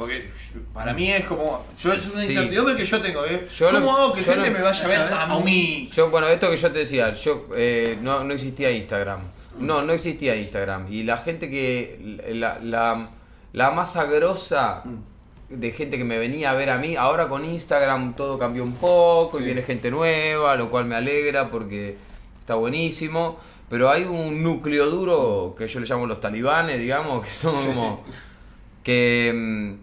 Porque 0.00 0.30
para 0.72 0.94
mí 0.94 1.10
es 1.10 1.26
como. 1.26 1.62
Yo 1.78 1.92
es 1.92 2.08
una 2.08 2.22
Sí. 2.22 2.28
incertidumbre 2.32 2.74
que 2.74 2.86
yo 2.86 3.02
tengo, 3.02 3.22
¿eh? 3.26 3.46
Yo 3.54 3.66
¿Cómo 3.70 3.80
lo- 3.80 3.90
hago 3.92 4.12
que 4.14 4.22
yo 4.22 4.32
gente 4.32 4.50
me 4.50 4.62
vaya 4.62 4.82
a 4.84 4.88
ver 4.88 5.00
a 5.12 5.38
mí? 5.40 5.90
Yo, 5.92 6.08
bueno, 6.08 6.26
esto 6.28 6.48
que 6.50 6.56
yo 6.56 6.72
te 6.72 6.78
decía, 6.78 7.12
yo 7.12 7.48
eh, 7.54 7.98
no, 8.00 8.24
no 8.24 8.32
existía 8.32 8.70
Instagram. 8.70 9.20
No, 9.58 9.82
no 9.82 9.92
existía 9.92 10.34
Instagram. 10.36 10.90
Y 10.90 11.02
la 11.02 11.18
gente 11.18 11.50
que. 11.50 12.00
La, 12.32 12.58
la, 12.62 13.10
la 13.52 13.70
masa 13.72 14.04
grosa 14.04 14.84
de 15.50 15.70
gente 15.72 15.98
que 15.98 16.04
me 16.04 16.16
venía 16.18 16.52
a 16.52 16.54
ver 16.54 16.70
a 16.70 16.78
mí, 16.78 16.96
ahora 16.96 17.28
con 17.28 17.44
Instagram 17.44 18.14
todo 18.16 18.38
cambió 18.38 18.62
un 18.62 18.76
poco 18.76 19.38
y 19.38 19.42
viene 19.44 19.62
gente 19.62 19.90
nueva, 19.90 20.56
lo 20.56 20.70
cual 20.70 20.86
me 20.86 20.94
alegra 20.94 21.50
porque 21.50 21.96
está 22.40 22.54
buenísimo. 22.54 23.38
Pero 23.68 23.90
hay 23.90 24.04
un 24.04 24.42
núcleo 24.42 24.88
duro 24.88 25.54
que 25.58 25.68
yo 25.68 25.78
le 25.78 25.86
llamo 25.86 26.06
los 26.06 26.20
talibanes, 26.22 26.78
digamos, 26.80 27.22
que 27.26 27.30
son 27.30 27.54
como. 27.66 28.02
que. 28.82 29.76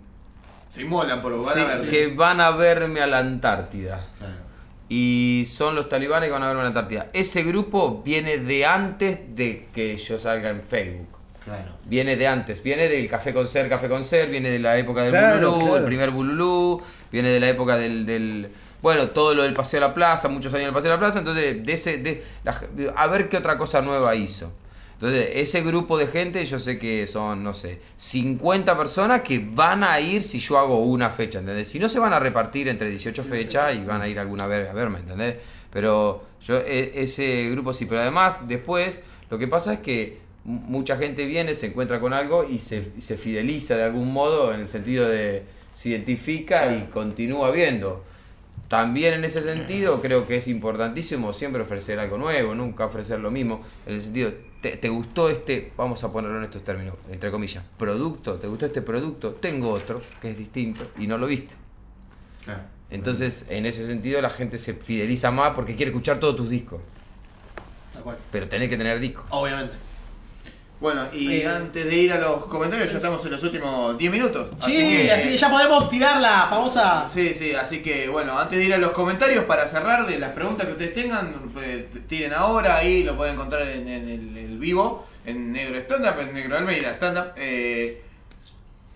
Se 0.70 0.82
inmolan 0.82 1.22
por 1.22 1.32
van 1.34 1.42
sí, 1.54 1.60
a 1.60 1.66
ver. 1.78 1.90
que 1.90 2.08
van 2.08 2.42
a 2.42 2.52
verme 2.52 3.02
a 3.02 3.08
la 3.08 3.20
Antártida. 3.20 4.06
Claro. 4.18 4.34
Y 4.90 5.46
son 5.50 5.76
los 5.76 5.90
talibanes 5.90 6.28
que 6.28 6.34
van 6.34 6.44
a 6.44 6.48
verme 6.48 6.62
a 6.62 6.64
la 6.64 6.68
Antártida. 6.70 7.08
Ese 7.14 7.44
grupo 7.44 8.02
viene 8.06 8.38
de 8.38 8.66
antes 8.66 9.36
de 9.36 9.68
que 9.74 9.98
yo 9.98 10.18
salga 10.20 10.50
en 10.50 10.62
Facebook. 10.62 11.08
Claro. 11.44 11.72
Viene 11.86 12.18
de 12.18 12.28
antes, 12.28 12.62
viene 12.62 12.90
del 12.90 13.08
Café 13.10 13.34
con 13.34 13.48
Ser, 13.48 13.70
Café 13.70 13.88
con 13.88 14.04
Ser, 14.04 14.30
viene 14.30 14.50
de 14.50 14.60
la 14.60 14.78
época 14.78 15.02
del 15.04 15.12
Claro, 15.12 15.52
Bululú, 15.52 15.62
claro. 15.66 15.78
el 15.78 15.84
primer 15.86 16.12
Bululú, 16.12 16.82
viene 17.12 17.30
de 17.30 17.40
la 17.40 17.48
época 17.50 17.78
del, 17.78 18.06
del- 18.06 18.50
bueno, 18.82 19.08
todo 19.12 19.34
lo 19.34 19.44
del 19.44 19.54
Paseo 19.54 19.80
de 19.80 19.88
la 19.88 19.94
Plaza, 19.94 20.28
muchos 20.28 20.54
años 20.54 20.66
del 20.66 20.74
Paseo 20.74 20.92
de 20.92 20.96
la 20.98 21.00
Plaza, 21.00 21.20
entonces, 21.20 21.66
de 21.66 21.74
ese, 21.74 21.98
de, 22.00 22.24
la- 22.44 22.62
a 22.98 23.08
ver 23.08 23.30
qué 23.30 23.38
otra 23.38 23.58
cosa 23.58 23.82
nueva 23.82 24.14
hizo. 24.16 24.52
Entonces, 25.00 25.30
ese 25.36 25.62
grupo 25.62 25.96
de 25.98 26.08
gente, 26.08 26.44
yo 26.44 26.58
sé 26.58 26.80
que 26.80 27.06
son, 27.06 27.44
no 27.44 27.54
sé, 27.54 27.80
50 27.98 28.76
personas 28.76 29.22
que 29.22 29.38
van 29.54 29.84
a 29.84 30.00
ir 30.00 30.24
si 30.24 30.40
yo 30.40 30.58
hago 30.58 30.80
una 30.84 31.12
fecha, 31.12 31.38
¿entendés? 31.38 31.68
Si 31.68 31.78
no, 31.78 31.88
se 31.88 32.00
van 32.00 32.14
a 32.14 32.20
repartir 32.20 32.68
entre 32.68 32.90
18 32.90 33.24
fechas 33.24 33.76
y 33.76 33.84
van 33.86 34.02
a 34.02 34.08
ir 34.08 34.18
alguna 34.18 34.48
vez 34.48 34.68
a 34.68 34.74
verme, 34.74 35.00
¿entendés? 35.00 35.36
Pero 35.72 36.24
yo, 36.42 36.58
e- 36.58 36.94
ese 37.04 37.48
grupo 37.52 37.74
sí, 37.74 37.86
pero 37.86 38.02
además, 38.02 38.48
después, 38.48 39.04
lo 39.30 39.38
que 39.38 39.48
pasa 39.48 39.74
es 39.74 39.80
que 39.82 40.18
mu- 40.46 40.62
mucha 40.62 40.98
gente 40.98 41.28
viene, 41.28 41.54
se 41.54 41.68
encuentra 41.68 42.00
con 42.00 42.14
algo 42.14 42.44
y 42.44 42.58
se, 42.58 42.92
y 42.98 43.02
se 43.02 43.18
fideliza 43.18 43.76
de 43.76 43.84
algún 43.84 44.12
modo 44.12 44.52
en 44.52 44.62
el 44.62 44.68
sentido 44.68 45.08
de 45.08 45.44
se 45.76 45.90
identifica 45.90 46.76
y 46.76 46.90
continúa 46.92 47.52
viendo. 47.52 48.04
También 48.68 49.14
en 49.14 49.24
ese 49.26 49.42
sentido 49.44 50.02
creo 50.02 50.28
que 50.28 50.38
es 50.38 50.48
importantísimo 50.48 51.32
siempre 51.34 51.62
ofrecer 51.62 52.00
algo 52.00 52.18
nuevo, 52.18 52.54
nunca 52.56 52.86
ofrecer 52.86 53.20
lo 53.20 53.30
mismo. 53.32 53.64
En 53.86 53.94
el 53.94 54.02
sentido, 54.02 54.32
¿te, 54.62 54.78
te 54.78 54.90
gustó 54.90 55.30
este, 55.30 55.74
vamos 55.78 56.04
a 56.04 56.12
ponerlo 56.12 56.38
en 56.38 56.46
estos 56.46 56.64
términos, 56.64 56.96
entre 57.10 57.32
comillas, 57.32 57.64
producto? 57.78 58.36
¿Te 58.36 58.48
gustó 58.48 58.66
este 58.66 58.82
producto? 58.82 59.32
Tengo 59.34 59.72
otro 59.72 60.02
que 60.22 60.32
es 60.32 60.38
distinto 60.38 60.92
y 60.98 61.08
no 61.08 61.18
lo 61.18 61.28
viste. 61.28 61.56
Entonces, 62.90 63.46
en 63.50 63.66
ese 63.66 63.86
sentido 63.86 64.22
la 64.22 64.30
gente 64.30 64.58
se 64.58 64.74
fideliza 64.74 65.32
más 65.32 65.54
porque 65.54 65.76
quiere 65.76 65.92
escuchar 65.92 66.20
todos 66.20 66.36
tus 66.36 66.50
discos. 66.50 66.80
Pero 68.32 68.48
tenés 68.48 68.70
que 68.70 68.78
tener 68.78 69.00
discos. 69.00 69.26
Obviamente. 69.30 69.74
Bueno, 70.80 71.08
y 71.12 71.38
Eh, 71.42 71.48
antes 71.48 71.86
de 71.86 71.96
ir 71.96 72.14
a 72.14 72.20
los 72.20 72.46
comentarios, 72.46 72.92
ya 72.92 72.98
estamos 72.98 73.24
en 73.26 73.32
los 73.32 73.42
últimos 73.44 73.98
10 73.98 74.12
minutos. 74.12 74.50
Sí, 74.64 75.10
así 75.10 75.30
que 75.30 75.38
ya 75.38 75.50
podemos 75.50 75.90
tirar 75.90 76.22
la 76.22 76.46
famosa. 76.50 77.10
Sí, 77.12 77.34
sí, 77.34 77.54
así 77.56 77.82
que 77.82 78.08
bueno, 78.08 78.38
antes 78.38 78.60
de 78.60 78.66
ir 78.66 78.74
a 78.74 78.78
los 78.78 78.92
comentarios 78.92 79.46
para 79.46 79.68
cerrar 79.68 80.06
de 80.06 80.20
las 80.20 80.32
preguntas 80.32 80.68
que 80.68 80.74
ustedes 80.74 80.94
tengan, 80.94 81.34
pues, 81.54 81.86
tiren 82.08 82.34
ahora 82.34 82.78
ahí, 82.78 83.04
lo 83.04 83.16
pueden 83.18 83.34
encontrar 83.34 83.64
en, 83.64 83.88
en 83.88 84.08
el, 84.10 84.38
el 84.38 84.58
vivo, 84.60 85.08
en 85.26 85.52
Negro 85.52 85.78
Stand 85.80 86.06
Up, 86.06 86.20
en 86.22 86.34
Negro 86.36 86.58
Almeida 86.58 86.92
Stand 86.94 87.18
Up, 87.18 87.26
eh, 87.38 88.04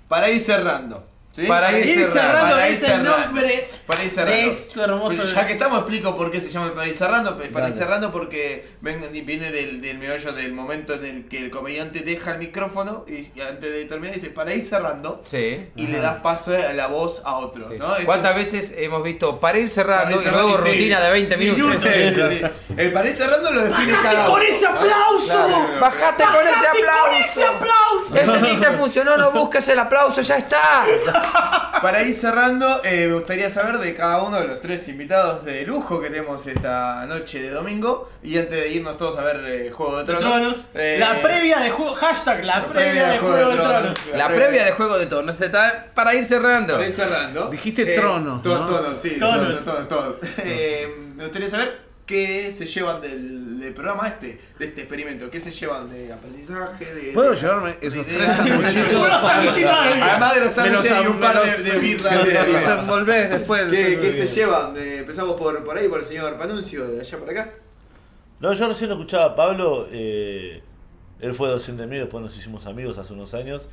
para 0.08 0.30
ir 0.30 0.40
cerrando. 0.40 1.08
¿Sí? 1.32 1.44
Para 1.46 1.72
ir 1.78 2.08
cerrando, 2.08 2.56
para 2.56 2.68
es 2.68 2.84
el 2.84 3.04
nombre 3.04 3.68
Para 3.86 4.04
ir 4.04 4.10
cerrando. 4.10 4.32
de 4.42 4.48
esto 4.50 4.84
hermoso. 4.84 5.24
Ya 5.24 5.48
que 5.48 5.54
estamos, 5.54 5.80
explico 5.80 6.16
por 6.18 6.32
qué 6.32 6.42
se 6.42 6.50
llama 6.50 6.74
Para 6.74 6.88
ir 6.88 6.96
cerrando. 6.96 7.38
Para 7.52 7.70
ir 7.70 7.74
cerrando 7.76 8.12
porque 8.12 8.68
ven- 8.82 9.10
viene 9.26 9.52
del, 9.52 9.82
del 9.82 9.98
meollo 9.98 10.32
del 10.34 10.54
momento 10.54 10.94
en 10.96 11.06
el 11.06 11.26
que 11.28 11.40
el 11.40 11.50
comediante 11.52 12.00
deja 12.02 12.32
el 12.34 12.40
micrófono 12.40 13.06
y, 13.08 13.32
y 13.38 13.42
antes 13.42 13.72
de 13.72 13.86
terminar 13.86 14.16
dice 14.16 14.30
para 14.30 14.54
ir 14.54 14.66
cerrando 14.66 15.22
Sí. 15.26 15.70
y 15.76 15.88
le 15.88 16.00
das 16.00 16.18
paso 16.22 16.54
a 16.56 16.74
la 16.74 16.88
voz 16.88 17.22
a 17.26 17.36
otro. 17.36 17.68
Sí. 17.68 17.76
¿no? 17.78 17.88
¿Cuántas 18.06 18.36
veces 18.36 18.76
hemos 18.78 19.04
visto 19.04 19.40
para 19.40 19.58
ir 19.58 19.70
cerrando 19.70 20.18
Para 20.18 20.22
ir 20.22 20.28
y 20.28 20.32
luego 20.32 20.50
cerrando, 20.52 20.72
rutina 20.72 21.02
de 21.02 21.12
20 21.12 21.38
minutos? 21.38 21.84
Sí, 21.84 21.90
sí, 21.90 22.22
sí. 22.40 22.46
El 22.78 22.92
para 22.92 23.10
ir 23.10 23.16
cerrando 23.16 23.52
lo 23.52 23.62
define 23.62 23.94
cada 24.02 24.26
¡Con 24.26 24.42
uno. 24.42 24.44
ese 24.44 24.66
aplauso! 24.68 25.26
Claro. 25.26 25.80
Bajate 25.80 26.24
con 26.24 26.34
ese 26.48 26.52
¡Bajate 26.52 26.68
aplauso. 26.82 27.06
con 27.06 27.14
ese 27.16 27.44
aplauso! 27.46 28.16
Ese 28.42 28.46
chiste 28.52 28.72
funcionó, 28.78 29.18
no 29.18 29.32
busques 29.32 29.68
el 29.70 29.80
aplauso, 29.80 30.22
ya 30.22 30.38
está. 30.38 30.84
Para 31.82 32.04
ir 32.04 32.14
cerrando, 32.14 32.82
eh, 32.84 33.08
me 33.08 33.14
gustaría 33.16 33.50
saber 33.50 33.78
de 33.80 33.96
cada 33.96 34.22
uno 34.24 34.40
de 34.40 34.48
los 34.48 34.62
tres 34.62 34.88
invitados 34.88 35.44
de 35.46 35.66
lujo 35.66 36.00
que 36.02 36.10
tenemos 36.10 36.46
esta 36.46 37.06
noche 37.08 37.42
de 37.42 37.50
domingo. 37.50 38.10
Y 38.24 38.38
antes 38.38 38.52
de 38.52 38.70
irnos 38.70 38.98
todos 38.98 39.18
a 39.18 39.24
ver 39.24 39.42
eh, 39.48 39.72
Juego 39.72 39.98
de 39.98 40.04
Tronos. 40.06 40.24
Tronos. 40.24 40.64
eh, 40.76 40.98
La 41.00 41.22
previa 41.22 41.60
de 41.60 41.72
juego. 41.72 41.96
Hashtag 41.96 42.46
la, 42.46 42.68
previa 42.68 43.10
de 43.10 43.18
Juego 43.18 43.50
de 43.50 43.58
Tronos. 43.58 43.94
La 44.16 44.28
previa 44.28 44.66
de 44.66 44.72
Juego 44.74 44.98
de 45.00 45.06
Tronos 45.08 45.42
está 45.42 45.88
para 45.96 46.14
ir 46.14 46.24
cerrando. 46.24 46.74
Para 46.76 46.88
ir 46.88 46.94
cerrando. 46.94 47.48
Dijiste 47.50 47.86
tronos, 47.86 48.44
¿no? 48.46 48.66
Tronos, 48.68 48.98
sí. 48.98 49.18
Tronos. 49.18 49.64
Tronos, 49.64 49.88
tronos, 49.88 49.88
tronos. 49.88 50.16
Eh, 50.44 50.88
me 51.16 51.24
gustaría 51.24 51.50
saber 51.50 51.91
qué 52.12 52.52
se 52.52 52.66
llevan 52.66 53.02
del, 53.02 53.60
del 53.60 53.74
programa 53.74 54.08
este, 54.08 54.40
de 54.60 54.66
este 54.66 54.82
experimento. 54.82 55.30
¿Qué 55.32 55.40
se 55.40 55.50
llevan 55.52 55.90
de 55.90 56.12
aprendizaje? 56.14 56.94
De, 56.94 57.12
¿Puedo 57.14 57.32
de- 57.32 57.38
llevarme 57.38 57.76
esos 57.82 58.06
de- 58.06 58.14
tres 58.14 58.44
vida. 58.44 60.12
Además 60.12 60.36
de 60.36 60.42
los 60.42 60.52
sándwiches 60.52 60.92
y 61.04 61.08
un 61.08 61.20
par 61.20 61.42
de, 61.42 61.80
birras. 61.80 62.28
los- 62.88 63.06
después. 63.08 63.64
¿Qué, 63.70 64.00
qué 64.00 64.12
se 64.12 64.28
llevan? 64.28 64.76
Eh, 64.78 64.98
empezamos 65.00 65.36
por, 65.40 65.64
por 65.64 65.78
ahí, 65.78 65.88
por 65.88 66.00
el 66.00 66.06
señor 66.06 66.38
Panuncio, 66.38 66.88
de 66.88 67.00
allá 67.00 67.18
para 67.20 67.32
acá. 67.32 67.54
No, 68.40 68.54
yo 68.54 68.68
recién 68.68 68.90
lo 68.90 68.96
escuchaba 68.96 69.26
a 69.26 69.36
Pablo. 69.36 69.88
eh, 69.92 70.62
él 71.20 71.34
fue 71.34 71.50
docente 71.50 71.86
mío, 71.86 72.02
después 72.02 72.24
nos 72.24 72.36
hicimos 72.36 72.66
amigos 72.66 72.98
hace 72.98 73.14
unos 73.14 73.34
años. 73.34 73.70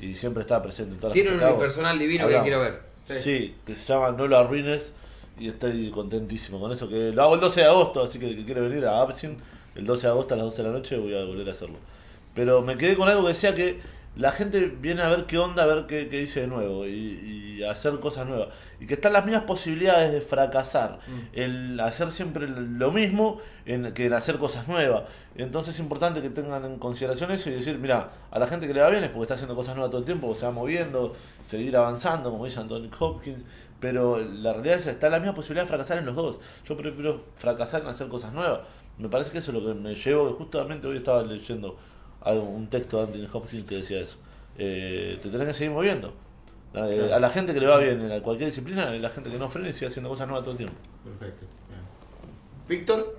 Y 0.00 0.14
siempre 0.16 0.40
estaba 0.40 0.62
presente 0.62 0.94
en 0.94 1.00
todas 1.00 1.16
las 1.16 1.24
Tiene 1.24 1.44
un 1.46 1.58
personal 1.58 1.98
divino 1.98 2.24
Hablamos. 2.24 2.44
que 2.44 2.50
quiero 2.50 2.62
ver. 2.62 2.82
Sí. 3.20 3.56
que 3.66 3.74
se 3.76 3.92
llama 3.92 4.10
No 4.12 4.26
lo 4.26 4.36
arruines. 4.38 4.92
Y 5.38 5.48
estoy 5.48 5.90
contentísimo 5.90 6.60
con 6.60 6.72
eso. 6.72 6.88
Que 6.88 7.12
lo 7.12 7.22
hago 7.22 7.34
el 7.34 7.40
12 7.40 7.60
de 7.60 7.66
agosto, 7.66 8.02
así 8.02 8.18
que 8.18 8.28
el 8.28 8.36
que 8.36 8.44
quiere 8.44 8.60
venir 8.60 8.84
a 8.86 9.00
Absin, 9.00 9.36
el 9.74 9.86
12 9.86 10.06
de 10.06 10.10
agosto 10.10 10.34
a 10.34 10.36
las 10.36 10.46
12 10.46 10.62
de 10.62 10.68
la 10.68 10.74
noche 10.74 10.96
voy 10.98 11.14
a 11.14 11.24
volver 11.24 11.48
a 11.48 11.52
hacerlo. 11.52 11.78
Pero 12.34 12.62
me 12.62 12.76
quedé 12.76 12.96
con 12.96 13.08
algo 13.08 13.22
que 13.22 13.28
decía 13.28 13.54
que 13.54 13.80
la 14.16 14.30
gente 14.30 14.66
viene 14.66 15.02
a 15.02 15.08
ver 15.08 15.24
qué 15.24 15.38
onda, 15.38 15.62
a 15.62 15.66
ver 15.66 15.86
qué, 15.86 16.08
qué 16.08 16.18
dice 16.18 16.42
de 16.42 16.46
nuevo 16.46 16.86
y, 16.86 16.90
y 16.90 17.42
hacer 17.64 17.98
cosas 18.00 18.26
nuevas. 18.26 18.48
Y 18.80 18.86
que 18.86 18.94
están 18.94 19.12
las 19.12 19.24
mismas 19.24 19.44
posibilidades 19.44 20.12
de 20.12 20.20
fracasar. 20.20 20.98
El 21.32 21.78
hacer 21.80 22.10
siempre 22.10 22.46
lo 22.46 22.90
mismo 22.90 23.40
en, 23.64 23.92
que 23.94 24.06
el 24.06 24.14
hacer 24.14 24.38
cosas 24.38 24.68
nuevas. 24.68 25.04
Entonces 25.36 25.74
es 25.74 25.80
importante 25.80 26.20
que 26.20 26.30
tengan 26.30 26.64
en 26.64 26.78
consideración 26.78 27.30
eso 27.30 27.50
y 27.50 27.54
decir, 27.54 27.78
mira, 27.78 28.10
a 28.30 28.38
la 28.38 28.46
gente 28.46 28.66
que 28.66 28.74
le 28.74 28.80
va 28.80 28.90
bien 28.90 29.04
es 29.04 29.10
porque 29.10 29.22
está 29.22 29.34
haciendo 29.34 29.54
cosas 29.54 29.74
nuevas 29.74 29.90
todo 29.90 30.00
el 30.00 30.06
tiempo, 30.06 30.34
se 30.34 30.44
va 30.44 30.52
moviendo, 30.52 31.14
seguir 31.46 31.76
avanzando, 31.76 32.30
como 32.30 32.44
dice 32.44 32.60
Anthony 32.60 32.90
Hopkins. 32.98 33.44
Pero 33.82 34.18
la 34.20 34.52
realidad 34.54 34.78
es 34.78 34.84
que 34.84 34.90
está 34.92 35.10
la 35.10 35.18
misma 35.18 35.34
posibilidad 35.34 35.64
de 35.64 35.68
fracasar 35.68 35.98
en 35.98 36.06
los 36.06 36.16
dos. 36.16 36.38
Yo 36.64 36.76
prefiero 36.76 37.24
fracasar 37.34 37.82
en 37.82 37.88
hacer 37.88 38.08
cosas 38.08 38.32
nuevas. 38.32 38.60
Me 38.96 39.08
parece 39.10 39.30
que 39.32 39.38
eso 39.38 39.50
es 39.52 39.60
lo 39.62 39.66
que 39.74 39.78
me 39.78 39.94
llevo, 39.94 40.28
que 40.28 40.34
justamente 40.34 40.86
hoy 40.86 40.98
estaba 40.98 41.22
leyendo 41.24 41.76
algo- 42.20 42.44
un 42.44 42.68
texto 42.68 42.98
de 43.04 43.12
Anthony 43.12 43.36
Hopkins 43.36 43.64
que 43.66 43.74
decía 43.76 43.98
eso. 44.00 44.16
Eh, 44.56 45.18
te 45.20 45.28
tenés 45.28 45.48
que 45.48 45.52
seguir 45.54 45.72
moviendo. 45.72 46.12
Eh, 46.74 47.10
A 47.12 47.18
la 47.18 47.28
gente 47.28 47.52
que 47.52 47.60
le 47.60 47.66
va 47.66 47.76
bien 47.78 48.00
en 48.10 48.20
cualquier 48.22 48.48
disciplina, 48.48 48.94
y 48.94 48.98
la 49.00 49.10
gente 49.10 49.28
que 49.30 49.36
no 49.38 49.50
frena 49.50 49.68
y 49.68 49.72
sigue 49.74 49.88
haciendo 49.88 50.08
cosas 50.08 50.26
nuevas 50.28 50.42
todo 50.44 50.52
el 50.52 50.58
tiempo. 50.58 50.76
Perfecto. 51.04 51.44
Víctor. 52.68 53.16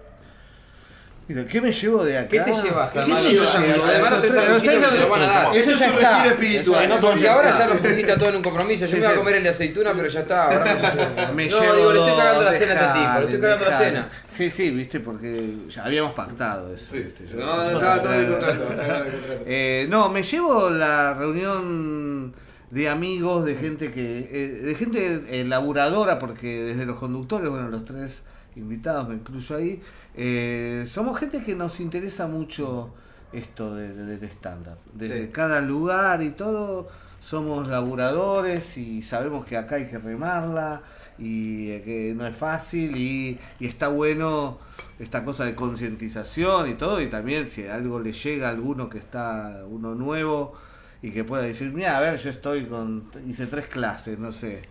¿Qué 1.49 1.61
me 1.61 1.71
llevo 1.71 2.03
de 2.03 2.17
acá? 2.17 2.27
¿Qué 2.29 2.39
te 2.41 2.53
llevas? 2.53 2.91
¿Qué 2.93 2.99
Además, 2.99 3.23
me 3.23 3.29
los 3.33 3.41
llevo? 3.41 3.45
sanguchitos- 3.45 3.89
además 3.89 4.11
los 4.11 4.19
tres 4.21 4.31
Pero 4.33 4.45
sanguchitos 4.45 4.57
ustedes 4.75 4.83
que 4.83 4.91
se 4.91 4.99
no- 4.99 5.05
lo 5.05 5.09
van 5.11 5.21
a 5.21 5.27
dar. 5.27 5.57
Eso 5.57 5.71
es 5.71 5.81
un 5.81 5.87
retiro 5.93 6.25
espiritual. 6.29 6.97
Porque 7.01 7.27
ahora 7.29 7.51
ya 7.57 7.67
lo 7.67 7.75
pusiste 7.75 8.11
a 8.11 8.17
todo 8.17 8.29
en 8.29 8.35
un 8.35 8.41
compromiso. 8.43 8.81
Yo 8.85 8.87
Sí, 8.87 8.93
me 8.95 8.99
voy 9.01 9.07
a 9.07 9.11
sí. 9.11 9.17
comer 9.17 9.35
el 9.35 9.43
de 9.43 9.49
aceituna, 9.49 9.93
pero 9.95 10.07
ya 10.07 10.19
está. 10.19 10.43
Ahora 10.45 11.31
Me 11.35 11.47
no, 11.47 11.59
llevo 11.61 11.75
digo, 11.75 11.93
le 11.93 11.99
estoy 11.99 12.17
cagando 12.17 12.43
la 12.43 12.51
cena 12.53 12.71
a 12.71 12.75
este 12.87 12.99
tipo, 12.99 13.19
le 13.19 13.25
estoy 13.25 13.41
cagando 13.41 13.65
la 13.69 13.77
cena. 13.77 14.09
Sí, 14.27 14.49
sí, 14.51 14.69
viste, 14.71 14.99
porque 14.99 15.53
ya 15.69 15.85
habíamos 15.85 16.13
pactado 16.13 16.73
eso. 16.73 16.93
¿viste? 16.93 17.25
Yo- 17.27 17.37
No, 17.37 17.63
estaba 17.69 18.01
todo 18.01 18.29
contrato. 18.29 18.61
en 18.61 18.67
contrato. 18.67 19.05
Eh, 19.45 19.87
no, 19.89 20.09
me 20.09 20.23
llevo 20.23 20.69
la 20.69 21.13
reunión 21.13 22.33
de 22.71 22.89
amigos, 22.89 23.45
de 23.45 23.55
gente 23.55 23.91
que, 23.91 24.29
eh, 24.31 24.47
de 24.63 24.75
gente 24.75 25.21
eh, 25.29 25.43
laburadora, 25.45 26.17
porque 26.19 26.63
desde 26.63 26.85
los 26.85 26.97
conductores, 26.97 27.49
bueno, 27.49 27.69
los 27.69 27.85
tres 27.85 28.23
invitados, 28.55 29.07
me 29.09 29.15
incluyo 29.15 29.55
ahí, 29.55 29.81
eh, 30.15 30.83
somos 30.87 31.19
gente 31.19 31.41
que 31.43 31.55
nos 31.55 31.79
interesa 31.79 32.27
mucho 32.27 32.93
esto 33.31 33.73
de- 33.75 33.93
de- 33.93 34.17
del 34.17 34.29
stand-up. 34.29 34.77
Desde 34.93 35.25
Sí. 35.25 35.31
cada 35.31 35.59
lugar 35.61 36.21
y 36.21 36.29
todo, 36.31 36.87
somos 37.19 37.67
laburadores 37.67 38.77
y 38.77 39.01
sabemos 39.01 39.45
que 39.45 39.57
acá 39.57 39.75
hay 39.77 39.87
que 39.87 39.97
remarla 39.97 40.81
y 41.17 41.69
eh, 41.71 41.81
que 41.83 42.13
no 42.15 42.27
es 42.27 42.35
fácil 42.35 42.97
y, 42.97 43.39
y 43.59 43.65
está 43.67 43.87
bueno 43.87 44.57
esta 44.99 45.23
cosa 45.23 45.45
de 45.45 45.55
concientización 45.55 46.69
y 46.69 46.73
todo 46.73 47.01
y 47.01 47.07
también 47.07 47.49
si 47.49 47.65
algo 47.67 47.99
le 47.99 48.11
llega 48.11 48.47
a 48.47 48.51
alguno 48.51 48.89
que 48.89 48.97
está 48.97 49.63
uno 49.69 49.93
nuevo 49.95 50.53
y 51.01 51.11
que 51.11 51.23
pueda 51.23 51.43
decir 51.43 51.71
mira 51.71 51.97
a 51.97 52.01
ver 52.01 52.17
yo 52.17 52.29
estoy 52.31 52.65
con 52.65 53.05
hice 53.27 53.45
tres 53.47 53.67
clases 53.67 54.17
no 54.19 54.31
sé 54.31 54.63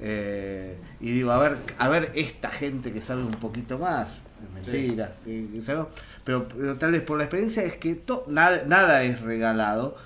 eh, 0.00 0.76
y 1.00 1.10
digo 1.12 1.30
a 1.32 1.38
ver 1.38 1.58
a 1.78 1.88
ver 1.88 2.12
esta 2.14 2.50
gente 2.50 2.92
que 2.92 3.00
sabe 3.00 3.22
un 3.22 3.32
poquito 3.32 3.78
más. 3.78 4.08
Es 4.10 4.54
mentira 4.54 5.14
que- 5.24 5.48
que 5.52 5.62
sabe- 5.62 5.86
pero, 6.24 6.46
pero 6.48 6.76
tal 6.78 6.92
vez 6.92 7.02
por 7.02 7.18
la 7.18 7.24
experiencia 7.24 7.64
es 7.64 7.74
que 7.76 7.94
to- 7.96 8.24
nada, 8.28 8.62
nada 8.66 9.02
es 9.02 9.20
regalado. 9.20 9.96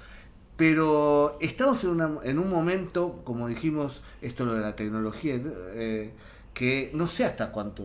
Pero 0.57 1.39
estamos 1.41 1.83
en, 1.85 1.91
una- 1.91 2.19
en 2.25 2.39
un 2.39 2.49
momento, 2.51 3.21
como 3.25 3.49
dijimos, 3.49 4.03
esto 4.21 4.45
lo 4.45 4.55
de 4.55 4.61
la 4.61 4.77
tecnología, 4.77 5.35
eh, 5.75 6.13
que 6.55 6.91
no 6.95 7.09
sé 7.09 7.25
hasta 7.25 7.51
cuánto 7.51 7.83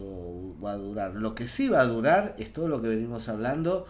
va 0.63 0.73
a 0.73 0.77
durar. 0.77 1.13
Lo 1.15 1.33
que 1.33 1.47
sí 1.47 1.69
va 1.69 1.79
a 1.81 1.85
durar 1.85 2.35
es 2.37 2.51
todo 2.53 2.67
lo 2.67 2.81
que 2.81 2.89
venimos 2.89 3.29
hablando 3.29 3.87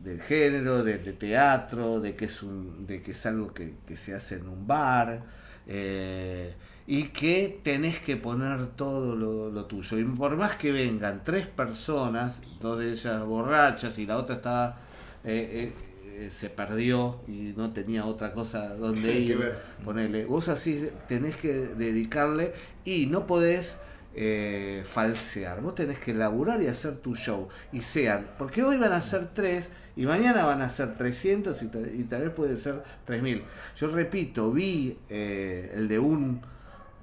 del 0.00 0.20
género, 0.22 0.82
del 0.82 1.04
de 1.04 1.12
teatro, 1.12 2.00
de 2.00 2.16
que 2.16 2.24
es 2.24 2.42
un, 2.42 2.86
de 2.86 3.02
que 3.02 3.12
es 3.12 3.26
algo 3.26 3.52
que, 3.52 3.74
que 3.86 3.96
se 3.98 4.14
hace 4.14 4.36
en 4.36 4.48
un 4.48 4.66
bar, 4.66 5.22
eh, 5.66 6.54
y 6.92 7.04
que 7.10 7.60
tenés 7.62 8.00
que 8.00 8.16
poner 8.16 8.66
todo 8.66 9.14
lo, 9.14 9.48
lo 9.50 9.64
tuyo. 9.66 9.96
Y 9.98 10.04
por 10.04 10.36
más 10.36 10.56
que 10.56 10.72
vengan 10.72 11.22
tres 11.24 11.46
personas, 11.46 12.42
dos 12.60 12.80
de 12.80 12.90
ellas 12.90 13.24
borrachas 13.24 13.96
y 13.98 14.06
la 14.06 14.18
otra 14.18 14.34
estaba 14.36 14.78
eh, 15.22 15.72
eh, 15.72 16.26
eh, 16.26 16.30
se 16.32 16.50
perdió 16.50 17.20
y 17.28 17.54
no 17.56 17.72
tenía 17.72 18.04
otra 18.06 18.32
cosa 18.32 18.74
donde 18.74 19.12
ir. 19.20 19.38
ver. 19.38 19.58
Ponele, 19.84 20.24
vos 20.24 20.48
así 20.48 20.88
tenés 21.06 21.36
que 21.36 21.52
dedicarle 21.52 22.52
y 22.84 23.06
no 23.06 23.24
podés 23.24 23.78
eh, 24.16 24.82
falsear. 24.84 25.60
Vos 25.60 25.76
tenés 25.76 26.00
que 26.00 26.12
laburar 26.12 26.60
y 26.60 26.66
hacer 26.66 26.96
tu 26.96 27.14
show. 27.14 27.46
Y 27.72 27.82
sean, 27.82 28.26
porque 28.36 28.64
hoy 28.64 28.76
van 28.78 28.92
a 28.92 29.00
ser 29.00 29.28
tres 29.32 29.70
y 29.96 30.06
mañana 30.06 30.44
van 30.44 30.60
a 30.62 30.68
ser 30.68 30.96
300 30.96 31.62
y, 31.62 31.66
tal- 31.68 31.92
y 31.94 32.02
tal 32.04 32.22
vez 32.22 32.30
puede 32.32 32.56
ser 32.56 32.82
3000. 33.04 33.44
Yo 33.76 33.88
repito, 33.88 34.50
vi 34.50 34.98
eh, 35.08 35.72
el 35.76 35.86
de 35.86 35.98
un 36.00 36.40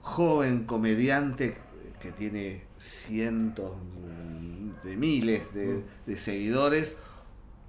joven 0.07 0.63
comediante 0.65 1.55
que 1.99 2.11
tiene 2.11 2.63
cientos 2.79 3.71
de 4.84 4.95
miles 4.95 5.53
de, 5.53 5.84
de 6.05 6.17
seguidores 6.17 6.95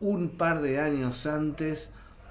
un 0.00 0.28
par 0.30 0.60
de 0.62 0.78
años 0.80 1.26
antes 1.26 1.90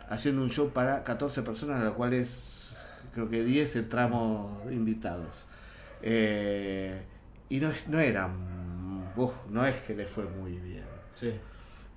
haciendo 0.10 0.42
un 0.42 0.50
show 0.50 0.70
para 0.70 1.04
14 1.04 1.42
personas, 1.42 1.82
a 1.82 1.84
los 1.84 1.96
cuales 1.96 2.70
creo 3.14 3.30
que 3.30 3.44
10 3.44 3.76
entramos 3.76 4.72
invitados. 4.72 5.46
Eh, 6.02 7.02
y 7.50 7.60
no, 7.60 7.70
es- 7.70 7.88
no 7.90 8.00
eran, 8.00 8.32
uf, 9.18 9.34
no 9.50 9.66
es 9.66 9.80
que 9.80 9.96
le 9.96 10.06
fue 10.08 10.24
muy 10.26 10.54
bien. 10.54 10.86
Sí. 11.20 11.32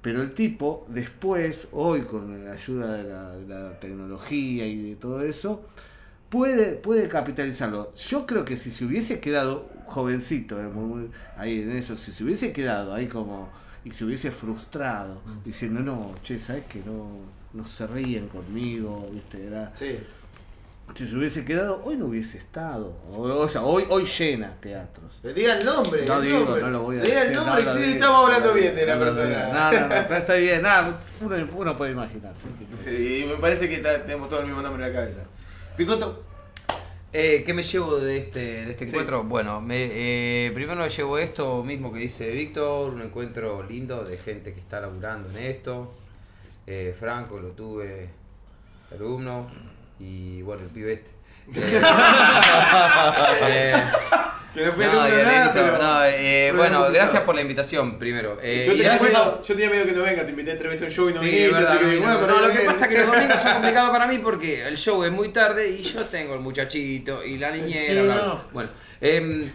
Pero 0.02 0.22
el 0.22 0.32
tipo, 0.34 0.86
después, 0.88 1.68
hoy 1.72 2.00
con 2.00 2.44
la 2.44 2.52
ayuda 2.52 2.94
de 2.96 3.04
la, 3.04 3.30
de 3.36 3.46
la 3.46 3.78
tecnología 3.78 4.66
y 4.66 4.90
de 4.90 4.96
todo 4.96 5.22
eso, 5.22 5.64
puede, 6.30 6.72
puede 6.72 7.08
capitalizarlo. 7.08 7.92
Yo 7.94 8.24
creo 8.26 8.44
que 8.44 8.56
si 8.56 8.70
se 8.70 8.84
hubiese 8.84 9.20
quedado 9.20 9.68
jovencito, 9.84 10.60
eh, 10.60 10.64
muy- 10.68 10.84
muy- 11.02 11.10
ahí 11.36 11.60
en 11.62 11.76
eso, 11.76 11.96
si 11.96 12.12
se 12.12 12.24
hubiese 12.24 12.52
quedado 12.52 12.94
ahí 12.94 13.06
como, 13.08 13.50
y 13.84 13.90
se 13.92 14.04
hubiese 14.04 14.30
frustrado, 14.30 15.20
diciendo, 15.44 15.80
no, 15.80 16.14
che, 16.22 16.38
¿sabes 16.38 16.64
que 16.66 16.80
no, 16.86 17.08
no 17.52 17.66
se 17.66 17.86
ríen 17.86 18.28
conmigo? 18.28 19.10
¿Viste? 19.12 19.46
Era- 19.46 19.72
Sí. 19.76 19.98
si 20.94 21.06
se 21.06 21.16
hubiese 21.16 21.44
quedado, 21.44 21.82
hoy 21.84 21.96
no 21.96 22.06
hubiese 22.06 22.36
estado. 22.38 22.96
O, 23.12 23.22
o 23.22 23.48
sea, 23.48 23.62
hoy, 23.62 23.84
hoy 23.90 24.04
llena 24.06 24.54
teatros. 24.60 25.20
Diga 25.22 25.56
el 25.58 25.64
nombre. 25.64 26.04
No 26.06 26.18
el 26.18 26.22
digo, 26.28 26.40
nombre. 26.40 26.62
no 26.62 26.70
lo 26.70 26.82
voy 26.82 26.98
a 26.98 27.02
Diga 27.02 27.14
decir. 27.24 27.28
el 27.30 27.34
nombre, 27.44 27.64
no 27.64 27.72
sí, 27.74 27.78
digo. 27.80 27.92
estamos 27.94 28.24
hablando 28.26 28.54
bien 28.54 28.74
de 28.76 28.86
la 28.86 28.94
No 28.96 29.00
persona. 29.04 29.48
No, 29.48 29.72
no, 29.72 29.80
no, 29.80 29.88
pero 29.88 30.16
está 30.16 30.34
bien. 30.34 30.62
Nada, 30.62 31.00
uno, 31.20 31.36
uno 31.56 31.76
puede 31.76 31.92
imaginarse. 31.92 32.48
Sí, 32.84 33.24
me 33.28 33.36
parece 33.36 33.68
que 33.68 33.76
está- 33.76 34.02
tenemos 34.02 34.28
todo 34.28 34.40
el 34.40 34.46
mismo 34.46 34.62
nombre 34.62 34.84
en 34.86 34.92
la 34.92 35.00
cabeza. 35.00 35.20
Picoto. 35.76 36.24
Eh, 37.12 37.42
¿Qué 37.44 37.54
me 37.54 37.62
llevo 37.62 37.96
de 37.96 38.18
este, 38.18 38.64
de 38.64 38.70
este 38.70 38.84
encuentro? 38.84 39.24
Bueno, 39.24 39.60
me, 39.60 39.88
eh, 39.90 40.52
primero 40.52 40.80
me 40.80 40.88
llevo 40.88 41.18
esto 41.18 41.64
mismo 41.64 41.92
que 41.92 41.98
dice 41.98 42.30
Víctor, 42.30 42.94
un 42.94 43.02
encuentro 43.02 43.64
lindo 43.64 44.04
de 44.04 44.16
gente 44.16 44.54
que 44.54 44.60
está 44.60 44.80
laburando 44.80 45.28
en 45.30 45.38
esto. 45.44 45.92
Eh, 46.66 46.94
Franco 46.98 47.38
lo 47.38 47.50
tuve 47.50 48.08
alumno 48.92 49.48
y 49.98 50.42
bueno, 50.42 50.62
el 50.62 50.68
pibe 50.68 50.92
este. 50.92 51.10
Eh, 54.54 54.58
eh, 54.58 54.60
Que 54.60 54.64
no 54.64 54.72
fui 54.72 54.84
No, 54.84 55.02
de 55.04 55.22
nada, 55.22 55.52
pero... 55.52 55.78
no, 55.78 56.04
eh, 56.04 56.48
pero 56.50 56.58
bueno, 56.58 56.78
no, 56.86 56.92
gracias 56.92 57.22
por 57.22 57.34
la 57.34 57.40
invitación 57.42 57.98
primero. 57.98 58.38
Eh, 58.42 58.64
yo, 58.66 58.72
y 58.72 58.76
tenía 58.78 58.92
gracias- 58.96 59.10
miedo, 59.12 59.42
yo 59.42 59.54
tenía 59.54 59.70
miedo 59.70 59.84
que 59.86 59.92
no 59.92 60.02
venga, 60.02 60.24
te 60.24 60.30
invité 60.30 60.54
tres 60.56 60.70
veces 60.70 60.82
a 60.82 60.86
un 60.86 60.92
show 60.92 61.10
y 61.10 61.14
no 61.14 61.20
Sí, 61.20 61.26
viniste, 61.26 61.46
es 61.46 61.52
verdad, 61.52 61.78
que, 61.78 61.96
bueno, 61.98 62.26
No, 62.26 62.40
lo 62.40 62.52
que 62.52 62.58
pasa 62.60 62.86
es 62.86 62.90
que 62.94 62.98
los 63.04 63.12
domingos 63.14 63.40
son 63.40 63.52
complicados 63.54 63.90
para 63.90 64.06
mí 64.06 64.18
porque 64.18 64.66
el 64.66 64.76
show 64.76 65.04
es 65.04 65.12
muy 65.12 65.28
tarde 65.28 65.68
y 65.68 65.82
yo 65.82 66.04
tengo 66.06 66.34
el 66.34 66.40
muchachito 66.40 67.24
y 67.24 67.38
la 67.38 67.50
niñera. 67.52 68.02
Sí, 68.02 68.08
no. 68.08 68.44
Bueno, 68.52 68.70
em, 69.00 69.50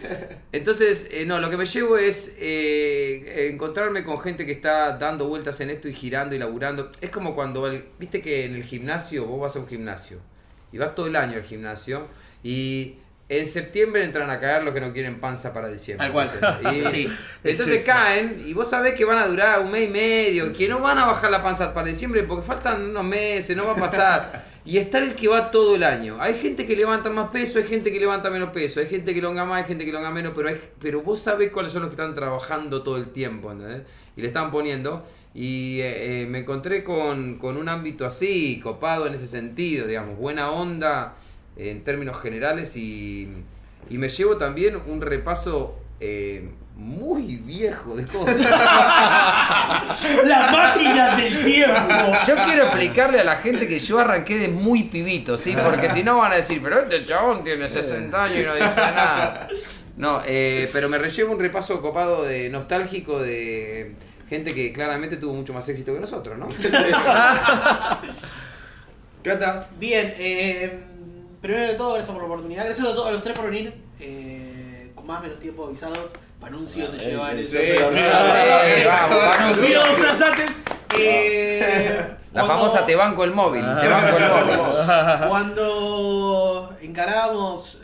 entonces, 0.52 1.08
eh, 1.12 1.24
no, 1.26 1.40
lo 1.40 1.50
que 1.50 1.56
me 1.58 1.66
llevo 1.66 1.98
es 1.98 2.34
eh, 2.38 3.48
encontrarme 3.52 4.02
con 4.04 4.18
gente 4.20 4.46
que 4.46 4.52
está 4.52 4.96
dando 4.96 5.28
vueltas 5.28 5.60
en 5.60 5.70
esto 5.70 5.88
y 5.88 5.92
girando 5.92 6.34
y 6.34 6.38
laburando. 6.38 6.90
Es 7.00 7.10
como 7.10 7.34
cuando, 7.34 7.66
el, 7.66 7.84
viste 7.98 8.22
que 8.22 8.44
en 8.46 8.54
el 8.54 8.64
gimnasio, 8.64 9.26
vos 9.26 9.40
vas 9.42 9.56
a 9.56 9.58
un 9.60 9.68
gimnasio 9.68 10.18
y 10.72 10.78
vas 10.78 10.94
todo 10.94 11.06
el 11.06 11.16
año 11.16 11.36
al 11.36 11.44
gimnasio 11.44 12.08
y... 12.42 12.98
En 13.28 13.46
septiembre 13.48 14.04
entran 14.04 14.30
a 14.30 14.38
caer 14.38 14.62
los 14.62 14.72
que 14.72 14.80
no 14.80 14.92
quieren 14.92 15.18
panza 15.18 15.52
para 15.52 15.68
diciembre. 15.68 16.06
Tal 16.06 16.12
cual. 16.12 16.30
¿viste? 16.62 16.78
Y- 16.78 16.86
Sí. 16.94 17.08
entonces 17.42 17.76
eso. 17.78 17.86
caen 17.86 18.42
y 18.46 18.52
vos 18.52 18.70
sabés 18.70 18.94
que 18.94 19.04
van 19.04 19.18
a 19.18 19.26
durar 19.26 19.60
un 19.60 19.70
mes 19.72 19.88
y 19.88 19.92
medio, 19.92 20.52
que 20.52 20.68
no 20.68 20.78
van 20.80 20.98
a 20.98 21.06
bajar 21.06 21.30
la 21.32 21.42
panza 21.42 21.74
para 21.74 21.88
diciembre 21.88 22.22
porque 22.22 22.46
faltan 22.46 22.90
unos 22.90 23.04
meses, 23.04 23.56
no 23.56 23.66
va 23.66 23.72
a 23.72 23.76
pasar. 23.76 24.44
Y 24.66 24.78
está 24.78 24.98
el 24.98 25.14
que 25.14 25.28
va 25.28 25.52
todo 25.52 25.76
el 25.76 25.84
año. 25.84 26.16
Hay 26.18 26.34
gente 26.34 26.66
que 26.66 26.74
levanta 26.74 27.08
más 27.08 27.28
peso, 27.30 27.60
hay 27.60 27.66
gente 27.66 27.92
que 27.92 28.00
levanta 28.00 28.30
menos 28.30 28.50
peso, 28.50 28.80
hay 28.80 28.86
gente 28.88 29.14
que 29.14 29.22
longa 29.22 29.44
más, 29.44 29.62
hay 29.62 29.68
gente 29.68 29.84
que 29.84 29.92
longa 29.92 30.10
menos, 30.10 30.32
pero, 30.34 30.48
hay, 30.48 30.60
pero 30.80 31.02
vos 31.02 31.20
sabés 31.20 31.52
cuáles 31.52 31.70
son 31.70 31.82
los 31.82 31.90
que 31.90 31.94
están 31.94 32.16
trabajando 32.16 32.82
todo 32.82 32.96
el 32.96 33.10
tiempo, 33.12 33.52
¿entendés? 33.52 33.82
Y 34.16 34.22
le 34.22 34.26
están 34.26 34.50
poniendo. 34.50 35.06
Y 35.34 35.78
eh, 35.82 36.22
eh, 36.22 36.26
me 36.26 36.40
encontré 36.40 36.82
con, 36.82 37.38
con 37.38 37.56
un 37.56 37.68
ámbito 37.68 38.04
así, 38.06 38.58
copado 38.60 39.06
en 39.06 39.14
ese 39.14 39.28
sentido, 39.28 39.86
digamos, 39.86 40.18
buena 40.18 40.50
onda 40.50 41.14
en 41.56 41.82
términos 41.82 42.20
generales 42.20 42.76
y, 42.76 43.28
y 43.88 43.98
me 43.98 44.08
llevo 44.08 44.36
también 44.36 44.76
un 44.86 45.00
repaso 45.00 45.78
eh, 46.00 46.50
muy 46.76 47.36
viejo 47.36 47.96
de 47.96 48.04
cosas. 48.04 48.38
La 50.24 50.50
máquina 50.52 51.16
del 51.16 51.42
tiempo. 51.42 52.12
Yo 52.26 52.34
quiero 52.44 52.64
explicarle 52.64 53.20
a 53.20 53.24
la 53.24 53.36
gente 53.36 53.66
que 53.66 53.78
yo 53.78 53.98
arranqué 53.98 54.36
de 54.38 54.48
muy 54.48 54.84
pibito, 54.84 55.38
¿sí? 55.38 55.56
Porque 55.64 55.90
si 55.90 56.02
no 56.02 56.18
van 56.18 56.32
a 56.32 56.36
decir, 56.36 56.60
pero 56.62 56.80
este 56.80 57.06
chabón 57.06 57.42
tiene 57.44 57.66
60 57.66 58.24
años 58.24 58.38
y 58.38 58.42
no 58.42 58.54
dice 58.54 58.80
nada. 58.94 59.48
No, 59.96 60.20
eh, 60.26 60.68
pero 60.74 60.90
me 60.90 60.98
rellevo 60.98 61.32
un 61.32 61.40
repaso 61.40 61.80
copado 61.80 62.24
de 62.24 62.50
nostálgico 62.50 63.18
de 63.18 63.94
gente 64.28 64.54
que 64.54 64.70
claramente 64.72 65.16
tuvo 65.16 65.32
mucho 65.32 65.54
más 65.54 65.66
éxito 65.68 65.94
que 65.94 66.00
nosotros, 66.00 66.38
¿no? 66.38 66.48
Cata, 69.22 69.68
Bien, 69.78 70.14
eh, 70.18 70.80
primero 71.46 71.66
de 71.68 71.74
todo, 71.74 71.94
gracias 71.94 72.12
por 72.12 72.22
la 72.22 72.26
oportunidad. 72.28 72.64
Gracias 72.64 72.86
a 72.86 72.94
todos 72.94 73.08
a 73.08 73.12
los 73.12 73.22
tres 73.22 73.36
por 73.38 73.46
venir. 73.50 73.74
eh, 74.00 74.90
con 74.94 75.06
más 75.06 75.20
o 75.20 75.22
menos 75.22 75.38
tiempo 75.40 75.64
avisados. 75.66 76.12
Panuncios 76.40 76.90
se 76.90 76.98
llevan 76.98 77.38
eso. 77.38 77.50
sí, 77.52 77.56
pero- 77.58 77.90
sí, 77.90 77.96
Eh, 77.98 78.84
vamos, 78.86 79.18
vamos. 79.24 79.58
Pido 79.58 79.80
dos 79.86 80.00
horas 80.00 80.20
antes. 80.22 80.56
Eh, 80.98 82.06
La 82.32 82.44
famosa 82.44 82.84
te 82.84 82.94
banco 82.94 83.24
el 83.24 83.30
móvil, 83.32 83.62
te 83.62 83.88
banco 83.88 84.16
el 84.18 84.28
móvil. 84.28 85.28
Cuando 85.28 86.76
encaramos 86.82 87.80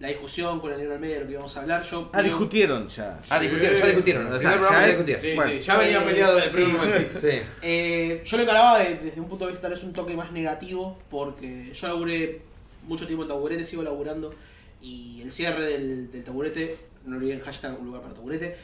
la 0.00 0.08
discusión 0.08 0.58
con 0.58 0.72
el 0.72 0.78
negro 0.78 0.94
al 0.94 1.00
medio 1.00 1.14
de 1.14 1.20
lo 1.20 1.26
que 1.26 1.32
íbamos 1.34 1.56
a 1.56 1.60
hablar, 1.60 1.82
yo. 1.84 2.10
Ah, 2.12 2.22
discutieron 2.22 2.88
ya. 2.88 3.20
Ah, 3.30 3.38
discutieron, 3.38 3.78
ya 3.78 3.86
discutieron. 3.86 4.32
O 4.32 4.38
sea, 4.38 4.60
ya- 4.60 4.80
ya 4.80 4.86
discutieron. 4.86 5.22
sí, 5.22 5.32
Bueno. 5.36 5.52
sí, 5.52 5.60
ya 5.60 5.76
venía 5.76 5.98
Eh, 5.98 6.02
peleado 6.04 6.36
del 6.36 6.48
sí. 6.50 6.54
primer 6.56 6.72
momento. 6.72 7.20
Sí. 7.20 7.42
Eh, 7.62 8.22
yo 8.24 8.36
lo 8.38 8.42
encaraba 8.42 8.78
de- 8.80 8.96
desde 8.96 9.20
un 9.20 9.28
punto 9.28 9.44
de 9.44 9.52
vista 9.52 9.68
tal 9.68 9.74
vez 9.76 9.84
un 9.84 9.92
toque 9.92 10.16
más 10.16 10.32
negativo, 10.32 10.98
porque 11.10 11.72
yo 11.74 11.86
laburé 11.88 12.40
mucho 12.86 13.06
tiempo 13.06 13.24
en 13.24 13.28
taburete, 13.28 13.64
sigo 13.64 13.82
laburando, 13.82 14.34
y 14.80 15.20
el 15.22 15.30
cierre 15.30 15.64
del, 15.64 16.10
del 16.10 16.24
taburete, 16.24 16.76
no 17.06 17.16
olviden 17.16 17.40
hashtag 17.40 17.78
un 17.78 17.86
lugar 17.86 18.02
para 18.02 18.14
taburete, 18.14 18.56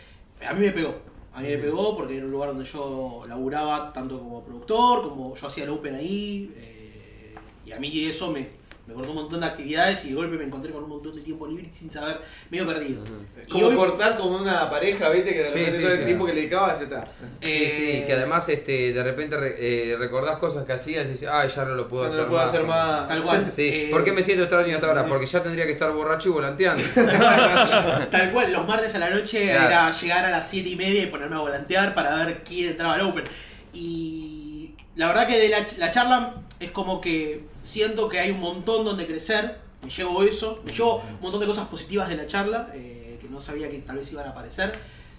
a 0.47 0.53
mí 0.53 0.66
me 0.66 0.73
pegó. 0.73 0.95
A 1.32 1.40
mí 1.40 1.49
me 1.49 1.59
pegó 1.59 1.97
porque 1.97 2.16
era 2.16 2.27
un 2.27 2.32
lugar 2.32 2.49
donde 2.49 2.65
yo 2.65 3.24
laburaba 3.28 3.93
tanto 3.93 4.19
como 4.19 4.43
productor, 4.43 5.09
como 5.09 5.35
yo 5.35 5.47
hacía 5.47 5.65
el 5.65 5.70
open 5.70 5.95
ahí, 5.95 6.53
eh, 6.57 7.35
y 7.66 7.73
a 7.73 7.78
mí 7.78 8.07
eso 8.07 8.32
me, 8.32 8.49
me 8.89 8.94
cortó 8.94 9.10
un 9.10 9.16
montón 9.16 9.40
de 9.40 9.47
actividades 9.47 10.02
y 10.06 10.09
de 10.09 10.15
golpe 10.15 10.36
me 10.39 10.44
encontré 10.44 10.73
con 10.73 10.82
un 10.82 10.89
montón 10.89 11.15
de 11.15 11.20
tiempo 11.20 11.47
libre 11.47 11.69
sin 11.73 11.90
saber, 11.90 12.20
medio 12.51 12.66
perdido. 12.66 13.05
Y 13.47 13.51
Como 13.51 13.66
hoy- 13.66 13.77
cortar 13.77 14.16
como 14.16 14.39
una 14.39 14.69
pareja, 14.70 15.10
viste, 15.10 15.31
que 15.32 15.39
de 15.40 15.48
repente 15.51 15.73
sí, 15.73 15.82
todo 15.82 15.90
sí. 15.93 15.98
el 15.98 16.05
tiempo 16.06 16.24
que 16.27 16.32
le 16.32 16.40
dedicaba 16.40 16.74
ya 16.77 16.82
está. 16.85 17.05
Sí, 17.43 17.70
sí, 17.70 18.05
que 18.06 18.12
además 18.15 18.48
este, 18.48 18.93
de 18.94 19.02
repente 19.05 19.36
re- 19.36 19.56
eh, 19.93 19.97
recordás 19.98 20.39
cosas 20.39 20.65
que 20.65 20.73
hacías 20.73 21.06
y 21.06 21.10
dices, 21.12 21.28
ay, 21.31 21.48
ya 21.48 21.65
no 21.66 21.74
lo 21.74 21.86
puedo 21.86 22.05
Ya 22.05 22.09
no 22.09 22.12
hacer 22.15 22.23
lo 22.24 22.28
puedo 22.31 22.40
más. 22.43 22.48
hacer 22.55 22.65
más. 22.66 23.09
Tal 23.09 23.23
cual. 23.23 23.52
Sí, 23.55 23.69
Eh, 23.70 23.89
¿por 23.90 24.02
qué 24.05 24.12
me 24.12 24.23
siento 24.23 24.44
extraño 24.44 24.74
hasta 24.74 24.86
ahora? 24.89 25.05
Porque 25.06 25.27
ya 25.27 25.43
tendría 25.43 25.66
que 25.66 25.73
estar 25.73 25.93
borracho 25.93 26.31
y 26.31 26.32
volanteando. 26.32 26.82
Tal 28.10 28.32
cual, 28.32 28.52
los 28.52 28.66
martes 28.66 28.94
a 28.94 28.98
la 28.98 29.10
noche 29.10 29.51
Claro. 29.51 29.66
era 29.66 29.98
llegar 29.98 30.24
a 30.24 30.31
las 30.31 30.48
7 30.48 30.69
y 30.69 30.77
media 30.77 31.02
y 31.02 31.06
ponerme 31.06 31.36
a 31.36 31.40
volantear 31.40 31.94
para 31.94 32.16
ver 32.24 32.43
quién 32.43 32.70
entraba 32.70 32.94
al 32.94 33.02
Open. 33.02 33.24
Y 33.74 34.70
la 34.97 35.09
verdad 35.09 35.27
que 35.28 35.39
de 35.39 35.48
la 35.78 35.90
charla 35.90 36.35
es 36.60 36.70
como 36.70 37.01
que 37.01 37.43
siento 37.69 38.09
que 38.09 38.19
hay 38.19 38.31
un 38.31 38.40
montón 38.40 38.85
donde 38.85 39.07
crecer. 39.07 39.59
Me 39.82 39.90
llevo 39.90 40.23
eso, 40.23 40.61
me 40.65 40.73
llevo 40.73 40.97
un 40.97 41.20
montón 41.20 41.40
de 41.40 41.47
cosas 41.47 41.69
positivas 41.69 42.09
de 42.09 42.16
la 42.16 42.27
charla 42.27 42.70
eh, 42.74 43.19
que 43.20 43.28
no 43.28 43.39
sabía 43.40 43.70
que 43.70 43.78
tal 43.78 43.99
vez 43.99 44.11
iban 44.11 44.27
a 44.27 44.31
aparecer. 44.31 44.73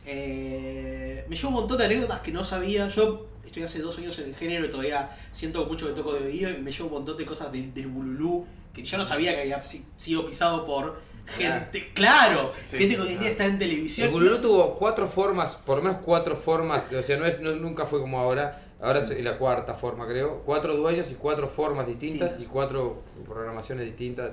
Eh, 0.06 1.26
me 1.30 1.36
llevo 1.36 1.50
un 1.50 1.54
montón 1.56 1.78
de 1.78 1.86
anécdotas 1.86 2.20
que 2.22 2.32
no 2.32 2.44
sabía. 2.44 2.88
Yo 2.90 3.28
estoy 3.46 3.64
hace 3.64 3.80
dos 3.80 3.98
años 4.00 4.18
en 4.20 4.30
el 4.30 4.36
género 4.36 4.66
y 4.66 4.70
todavía 4.70 5.16
siento 5.32 5.66
mucho 5.66 5.88
que 5.88 5.94
toco 5.94 6.14
de 6.14 6.26
oído 6.26 6.50
y 6.50 6.58
me 6.58 6.72
llevo 6.72 6.88
un 6.88 6.94
montón 6.96 7.18
de 7.18 7.26
cosas 7.26 7.52
de- 7.52 7.68
del 7.72 7.88
bululú 7.88 8.46
que 8.74 8.84
yo 8.84 8.98
no 8.98 9.06
sabía 9.06 9.34
que 9.34 9.42
había 9.42 9.64
si- 9.64 9.86
sido 9.96 10.26
pisado 10.28 10.66
por 10.66 11.00
gente, 11.38 11.92
claro, 11.94 12.54
Sí, 12.60 12.78
gente 12.80 12.96
que 12.96 13.02
hoy 13.02 13.14
en 13.14 13.20
día 13.20 13.30
está 13.30 13.46
en 13.46 13.60
televisión. 13.60 14.08
El 14.08 14.14
Bululú 14.14 14.40
tuvo 14.42 14.76
cuatro 14.76 15.08
formas, 15.08 15.56
por 15.56 15.78
lo 15.78 15.84
menos 15.84 16.00
cuatro 16.04 16.36
formas, 16.36 16.92
o 16.92 17.04
sea, 17.04 17.18
no 17.18 17.26
es, 17.28 17.40
no, 17.40 17.52
nunca 17.56 17.86
fue 17.86 18.00
como 18.02 18.18
ahora, 18.20 18.60
ahora 18.82 19.00
es 19.00 19.24
la 19.24 19.38
cuarta 19.38 19.76
forma 19.76 20.08
creo, 20.08 20.42
cuatro 20.46 20.76
dueños 20.76 21.08
y 21.12 21.16
cuatro 21.16 21.48
formas 21.48 21.88
distintas 21.88 22.40
y 22.40 22.46
cuatro 22.46 23.04
programaciones 23.28 23.86
distintas. 23.86 24.32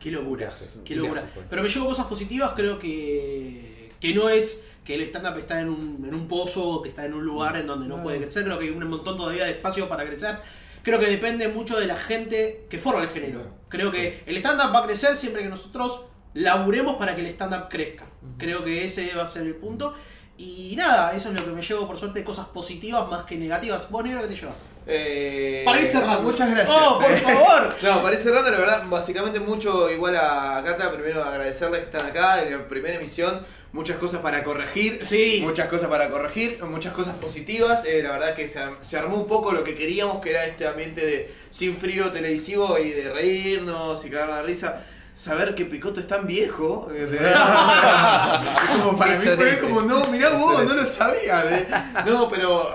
Qué 0.00 0.10
locura, 0.12 0.52
qué 0.84 0.94
locura. 0.94 1.28
Pero 1.50 1.62
me 1.62 1.68
llevo 1.68 1.86
cosas 1.86 2.06
positivas, 2.06 2.52
creo 2.54 2.78
que, 2.78 3.90
que 4.00 4.14
no 4.14 4.28
es 4.28 4.64
que 4.84 4.94
el 4.94 5.02
stand-up 5.02 5.38
está 5.38 5.60
en 5.60 5.68
un, 5.68 6.04
en 6.06 6.14
un 6.14 6.28
pozo, 6.28 6.80
que 6.82 6.88
está 6.88 7.04
en 7.04 7.14
un 7.14 7.24
lugar 7.24 7.56
en 7.56 7.66
donde 7.66 7.88
no 7.88 8.02
puede 8.02 8.18
crecer, 8.18 8.44
creo 8.44 8.58
que 8.58 8.66
hay 8.66 8.70
un 8.70 8.88
montón 8.88 9.16
todavía 9.16 9.44
de 9.44 9.50
espacio 9.50 9.88
para 9.88 10.06
crecer. 10.06 10.38
Creo 10.82 10.98
que 11.00 11.06
depende 11.06 11.48
mucho 11.48 11.78
de 11.78 11.86
la 11.86 11.96
gente 11.96 12.64
que 12.70 12.78
forma 12.78 13.02
el 13.02 13.08
género. 13.08 13.42
Creo 13.68 13.90
que 13.90 14.22
el 14.24 14.36
stand-up 14.38 14.74
va 14.74 14.84
a 14.84 14.86
crecer 14.86 15.16
siempre 15.16 15.42
que 15.42 15.48
nosotros 15.48 16.06
laburemos 16.32 16.96
para 16.96 17.14
que 17.14 17.20
el 17.20 17.26
stand-up 17.26 17.68
crezca. 17.68 18.06
Creo 18.38 18.64
que 18.64 18.84
ese 18.84 19.12
va 19.14 19.24
a 19.24 19.26
ser 19.26 19.46
el 19.46 19.56
punto. 19.56 19.94
Y 20.40 20.76
nada, 20.76 21.12
eso 21.16 21.30
es 21.30 21.34
lo 21.34 21.44
que 21.44 21.50
me 21.50 21.60
llevo, 21.60 21.88
por 21.88 21.98
suerte, 21.98 22.22
cosas 22.22 22.46
positivas 22.46 23.08
más 23.08 23.24
que 23.24 23.36
negativas. 23.36 23.90
¿Vos, 23.90 24.04
negro, 24.04 24.22
qué 24.22 24.28
te 24.28 24.36
llevas? 24.36 24.68
Eh, 24.86 25.62
Para 25.64 25.80
ir 25.80 25.86
cerrando. 25.86 26.22
Muchas 26.30 26.48
gracias. 26.48 26.70
Oh, 26.70 27.00
por 27.00 27.10
eh. 27.10 27.16
favor. 27.16 27.74
No, 27.82 28.02
para 28.02 28.14
ir 28.14 28.22
cerrando, 28.22 28.48
la 28.48 28.58
verdad, 28.58 28.84
básicamente 28.88 29.40
mucho 29.40 29.90
igual 29.90 30.14
a 30.14 30.62
Cata. 30.64 30.92
Primero 30.92 31.24
agradecerles 31.24 31.80
que 31.80 31.86
están 31.86 32.06
acá 32.06 32.44
en 32.44 32.52
la 32.52 32.68
primera 32.68 32.94
emisión. 32.94 33.44
Muchas 33.72 33.98
cosas 33.98 34.20
para 34.20 34.44
corregir. 34.44 35.04
Sí. 35.04 35.40
Muchas 35.42 35.68
cosas 35.68 35.90
para 35.90 36.08
corregir. 36.08 36.62
Muchas 36.62 36.92
cosas 36.92 37.16
positivas. 37.16 37.84
Eh, 37.84 38.00
la 38.04 38.12
verdad 38.12 38.36
que 38.36 38.46
se, 38.46 38.60
se 38.82 38.96
armó 38.96 39.16
un 39.16 39.26
poco 39.26 39.50
lo 39.50 39.64
que 39.64 39.74
queríamos, 39.74 40.20
que 40.22 40.30
era 40.30 40.46
este 40.46 40.68
ambiente 40.68 41.04
de 41.04 41.34
sin 41.50 41.76
frío 41.76 42.12
televisivo 42.12 42.78
y 42.78 42.90
de 42.90 43.10
reírnos 43.12 44.04
y 44.04 44.10
cagar 44.10 44.28
la 44.28 44.42
risa. 44.42 44.84
Saber 45.18 45.52
que 45.56 45.64
Picoto 45.64 45.98
es 45.98 46.06
tan 46.06 46.28
viejo. 46.28 46.88
eh, 46.92 47.06
de- 47.06 47.18
como 48.84 48.96
para 48.96 49.18
mí 49.18 49.26
fue 49.26 49.58
como, 49.58 49.82
no, 49.82 50.06
mirá 50.12 50.28
vos, 50.30 50.64
no 50.64 50.74
lo 50.74 50.84
sabía. 50.84 51.42
de- 51.42 51.66
no, 52.08 52.30
pero 52.30 52.72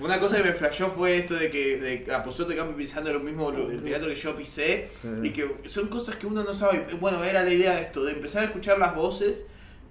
una 0.00 0.20
cosa 0.20 0.36
que 0.36 0.42
me 0.42 0.52
flashó 0.52 0.90
fue 0.90 1.16
esto 1.16 1.34
de 1.34 1.50
que 1.50 1.78
de, 1.78 2.14
a 2.14 2.22
Campi 2.22 2.74
pisando 2.76 3.10
lo 3.14 3.20
mismo 3.20 3.48
el 3.48 3.82
teatro 3.82 4.08
que 4.08 4.14
yo 4.14 4.36
pisé. 4.36 4.86
Sí. 4.86 5.08
Y 5.22 5.30
que 5.30 5.62
son 5.64 5.88
cosas 5.88 6.16
que 6.16 6.26
uno 6.26 6.44
no 6.44 6.52
sabe. 6.52 6.86
Bueno, 7.00 7.24
era 7.24 7.42
la 7.42 7.50
idea 7.50 7.74
de 7.76 7.80
esto, 7.82 8.04
de 8.04 8.12
empezar 8.12 8.42
a 8.42 8.46
escuchar 8.46 8.78
las 8.78 8.94
voces 8.94 9.46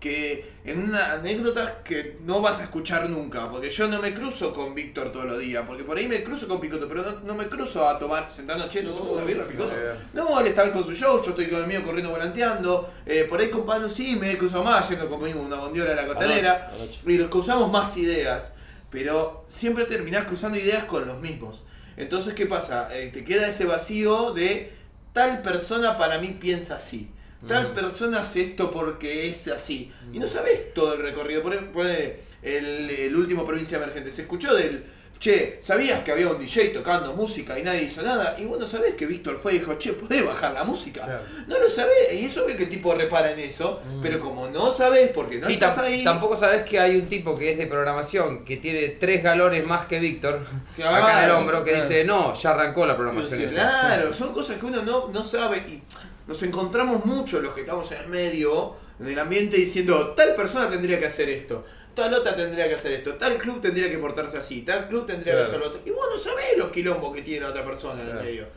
que 0.06 0.46
en 0.64 0.84
una 0.84 1.14
anécdota 1.14 1.82
que 1.84 2.18
no 2.26 2.40
vas 2.40 2.60
a 2.60 2.66
escuchar 2.66 3.10
nunca, 3.10 3.50
porque 3.50 3.72
yo 3.72 3.88
no 3.88 4.00
me 4.00 4.14
cruzo 4.14 4.54
con 4.54 4.76
Víctor 4.76 5.12
todos 5.12 5.26
los 5.26 5.40
días, 5.40 5.64
porque 5.66 5.84
por 5.84 5.98
ahí 5.98 6.08
me 6.08 6.24
cruzo 6.24 6.48
con 6.48 6.62
Picoto, 6.62 6.88
pero 6.88 7.02
no, 7.02 7.22
no 7.22 7.34
me 7.34 7.48
cruzo 7.48 7.90
a 7.90 7.98
tomar, 7.98 8.32
sentando 8.32 8.70
chelo, 8.70 8.96
¿cómo 8.96 9.14
una 9.14 9.24
birra, 9.24 9.48
Picoto? 9.48 9.74
No, 10.14 10.40
él 10.40 10.46
está 10.46 10.72
con 10.72 10.86
su 10.86 10.94
show, 10.94 11.24
yo 11.24 11.32
estoy 11.32 11.48
con 11.48 11.62
el 11.62 11.66
mío 11.66 11.84
corriendo 11.84 12.12
volanteando, 12.12 12.94
eh, 13.04 13.26
por 13.28 13.40
ahí 13.40 13.50
con 13.50 13.66
Pano 13.66 13.90
sí, 13.90 14.16
me 14.16 14.34
he 14.34 14.38
cruzado 14.38 14.64
más, 14.64 14.88
yendo 14.88 15.10
conmigo 15.10 15.42
una 15.42 15.56
bondiola 15.56 15.94
a 15.94 15.96
la 15.96 16.06
costanera, 16.06 16.72
y 17.04 17.18
cruzamos 17.24 17.72
más 17.72 17.98
ideas, 17.98 18.54
pero 18.92 19.44
siempre 19.48 19.86
terminás 19.86 20.26
cruzando 20.26 20.60
ideas 20.60 20.84
con 20.84 21.08
los 21.08 21.20
mismos. 21.20 21.64
Entonces, 21.98 22.36
¿qué 22.36 22.46
pasa? 22.46 22.90
Eh, 22.96 23.10
te 23.12 23.24
queda 23.24 23.48
ese 23.48 23.66
vacío 23.66 24.34
de 24.34 24.72
tal 25.14 25.42
persona 25.42 25.98
para 25.98 26.20
mí 26.20 26.38
piensa 26.40 26.76
así. 26.76 27.10
Tal 27.48 27.72
persona 27.74 28.22
hace 28.22 28.42
esto 28.42 28.72
porque 28.72 29.30
es 29.30 29.48
así. 29.48 29.92
Y 30.12 30.20
no 30.20 30.28
sabes 30.28 30.74
todo 30.74 30.94
el 30.94 31.02
recorrido. 31.02 31.42
Por 31.44 31.54
ejemplo, 31.54 31.84
el, 31.84 32.90
el 32.90 33.16
último 33.16 33.46
provincia 33.46 33.78
emergente. 33.78 34.12
Se 34.12 34.24
escuchó 34.24 34.54
del, 34.54 34.86
che, 35.20 35.60
¿sabías 35.64 36.04
que 36.04 36.12
había 36.12 36.28
un 36.28 36.38
DJ 36.40 36.70
tocando 36.70 37.14
música 37.14 37.58
y 37.58 37.64
nadie 37.64 37.84
hizo 37.84 38.02
nada? 38.02 38.36
Y 38.38 38.46
vos 38.46 38.60
no 38.60 38.68
sabés 38.68 38.96
que 38.96 39.06
Víctor 39.06 39.40
fue 39.42 39.56
y 39.56 39.60
dijo, 39.60 39.76
che, 39.80 39.94
¿podés 39.94 40.26
bajar 40.26 40.54
la 40.54 40.64
música? 40.64 41.04
Claro. 41.06 41.24
No 41.48 41.58
lo 41.58 41.70
sabés, 41.70 42.14
y 42.14 42.26
es 42.26 42.38
obvio 42.38 42.56
que 42.58 42.64
el 42.64 42.70
tipo 42.70 42.94
repara 42.94 43.32
en 43.32 43.40
eso, 43.40 43.82
pero 44.02 44.20
como 44.20 44.48
no 44.50 44.72
sabés 44.72 45.10
porque 45.12 45.40
no 45.40 45.48
Sí, 45.48 45.54
estás 45.54 45.78
ahí... 45.80 46.04
tampoco 46.04 46.36
sabes 46.36 46.64
que 46.64 46.80
hay 46.80 46.98
un 46.98 47.08
tipo 47.08 47.38
que 47.38 47.52
es 47.54 47.58
de 47.58 47.66
programación 47.68 48.44
que 48.46 48.58
tiene 48.58 48.90
tres 48.90 49.24
galones 49.24 49.66
más 49.66 49.86
que 49.86 50.00
Víctor 50.00 50.42
Claro, 50.76 50.96
acá 50.98 51.20
en 51.20 51.26
el 51.30 51.32
hombro 51.36 51.64
que 51.64 51.72
claro. 51.72 51.88
dice 51.88 52.04
no 52.04 52.34
ya 52.34 52.52
arrancó 52.52 52.86
la 52.86 52.96
programación 52.98 53.42
esa". 53.42 53.54
Claro, 53.54 54.14
son 54.14 54.34
cosas 54.34 54.58
que 54.60 54.66
uno 54.66 54.84
no, 54.84 55.08
no 55.08 55.24
sabe 55.24 55.58
y 55.68 55.82
nos 56.28 56.42
encontramos 56.44 57.06
mucho 57.06 57.40
los 57.40 57.54
que 57.54 57.62
estamos 57.62 57.92
en 57.92 57.98
el 58.04 58.08
medio 58.08 58.76
del 59.00 59.20
ambiente 59.20 59.58
diciendo 59.58 60.14
tal 60.16 60.36
persona 60.36 60.70
tendría 60.70 61.00
que 61.00 61.06
hacer 61.06 61.30
esto, 61.30 61.64
tal 61.94 62.14
otra 62.14 62.36
tendría 62.36 62.68
que 62.68 62.76
hacer 62.76 62.94
esto, 62.94 63.16
tal 63.16 63.38
club 63.38 63.62
tendría 63.62 63.90
que 63.90 63.98
portarse 63.98 64.38
así, 64.38 64.62
tal 64.64 64.88
club 64.88 65.06
tendría 65.06 65.34
Claro. 65.34 65.40
que 65.50 65.50
hacer 65.56 65.60
lo 65.60 65.68
otro. 65.68 65.82
Y 65.86 65.92
vos 65.92 66.08
no 66.14 66.18
sabés 66.22 66.58
los 66.58 66.70
quilombos 66.70 67.14
que 67.16 67.22
tiene 67.22 67.42
la 67.42 67.50
otra 67.50 67.64
persona 67.66 68.00
en 68.02 68.08
Claro. 68.08 68.20
el 68.22 68.26
medio. 68.26 68.48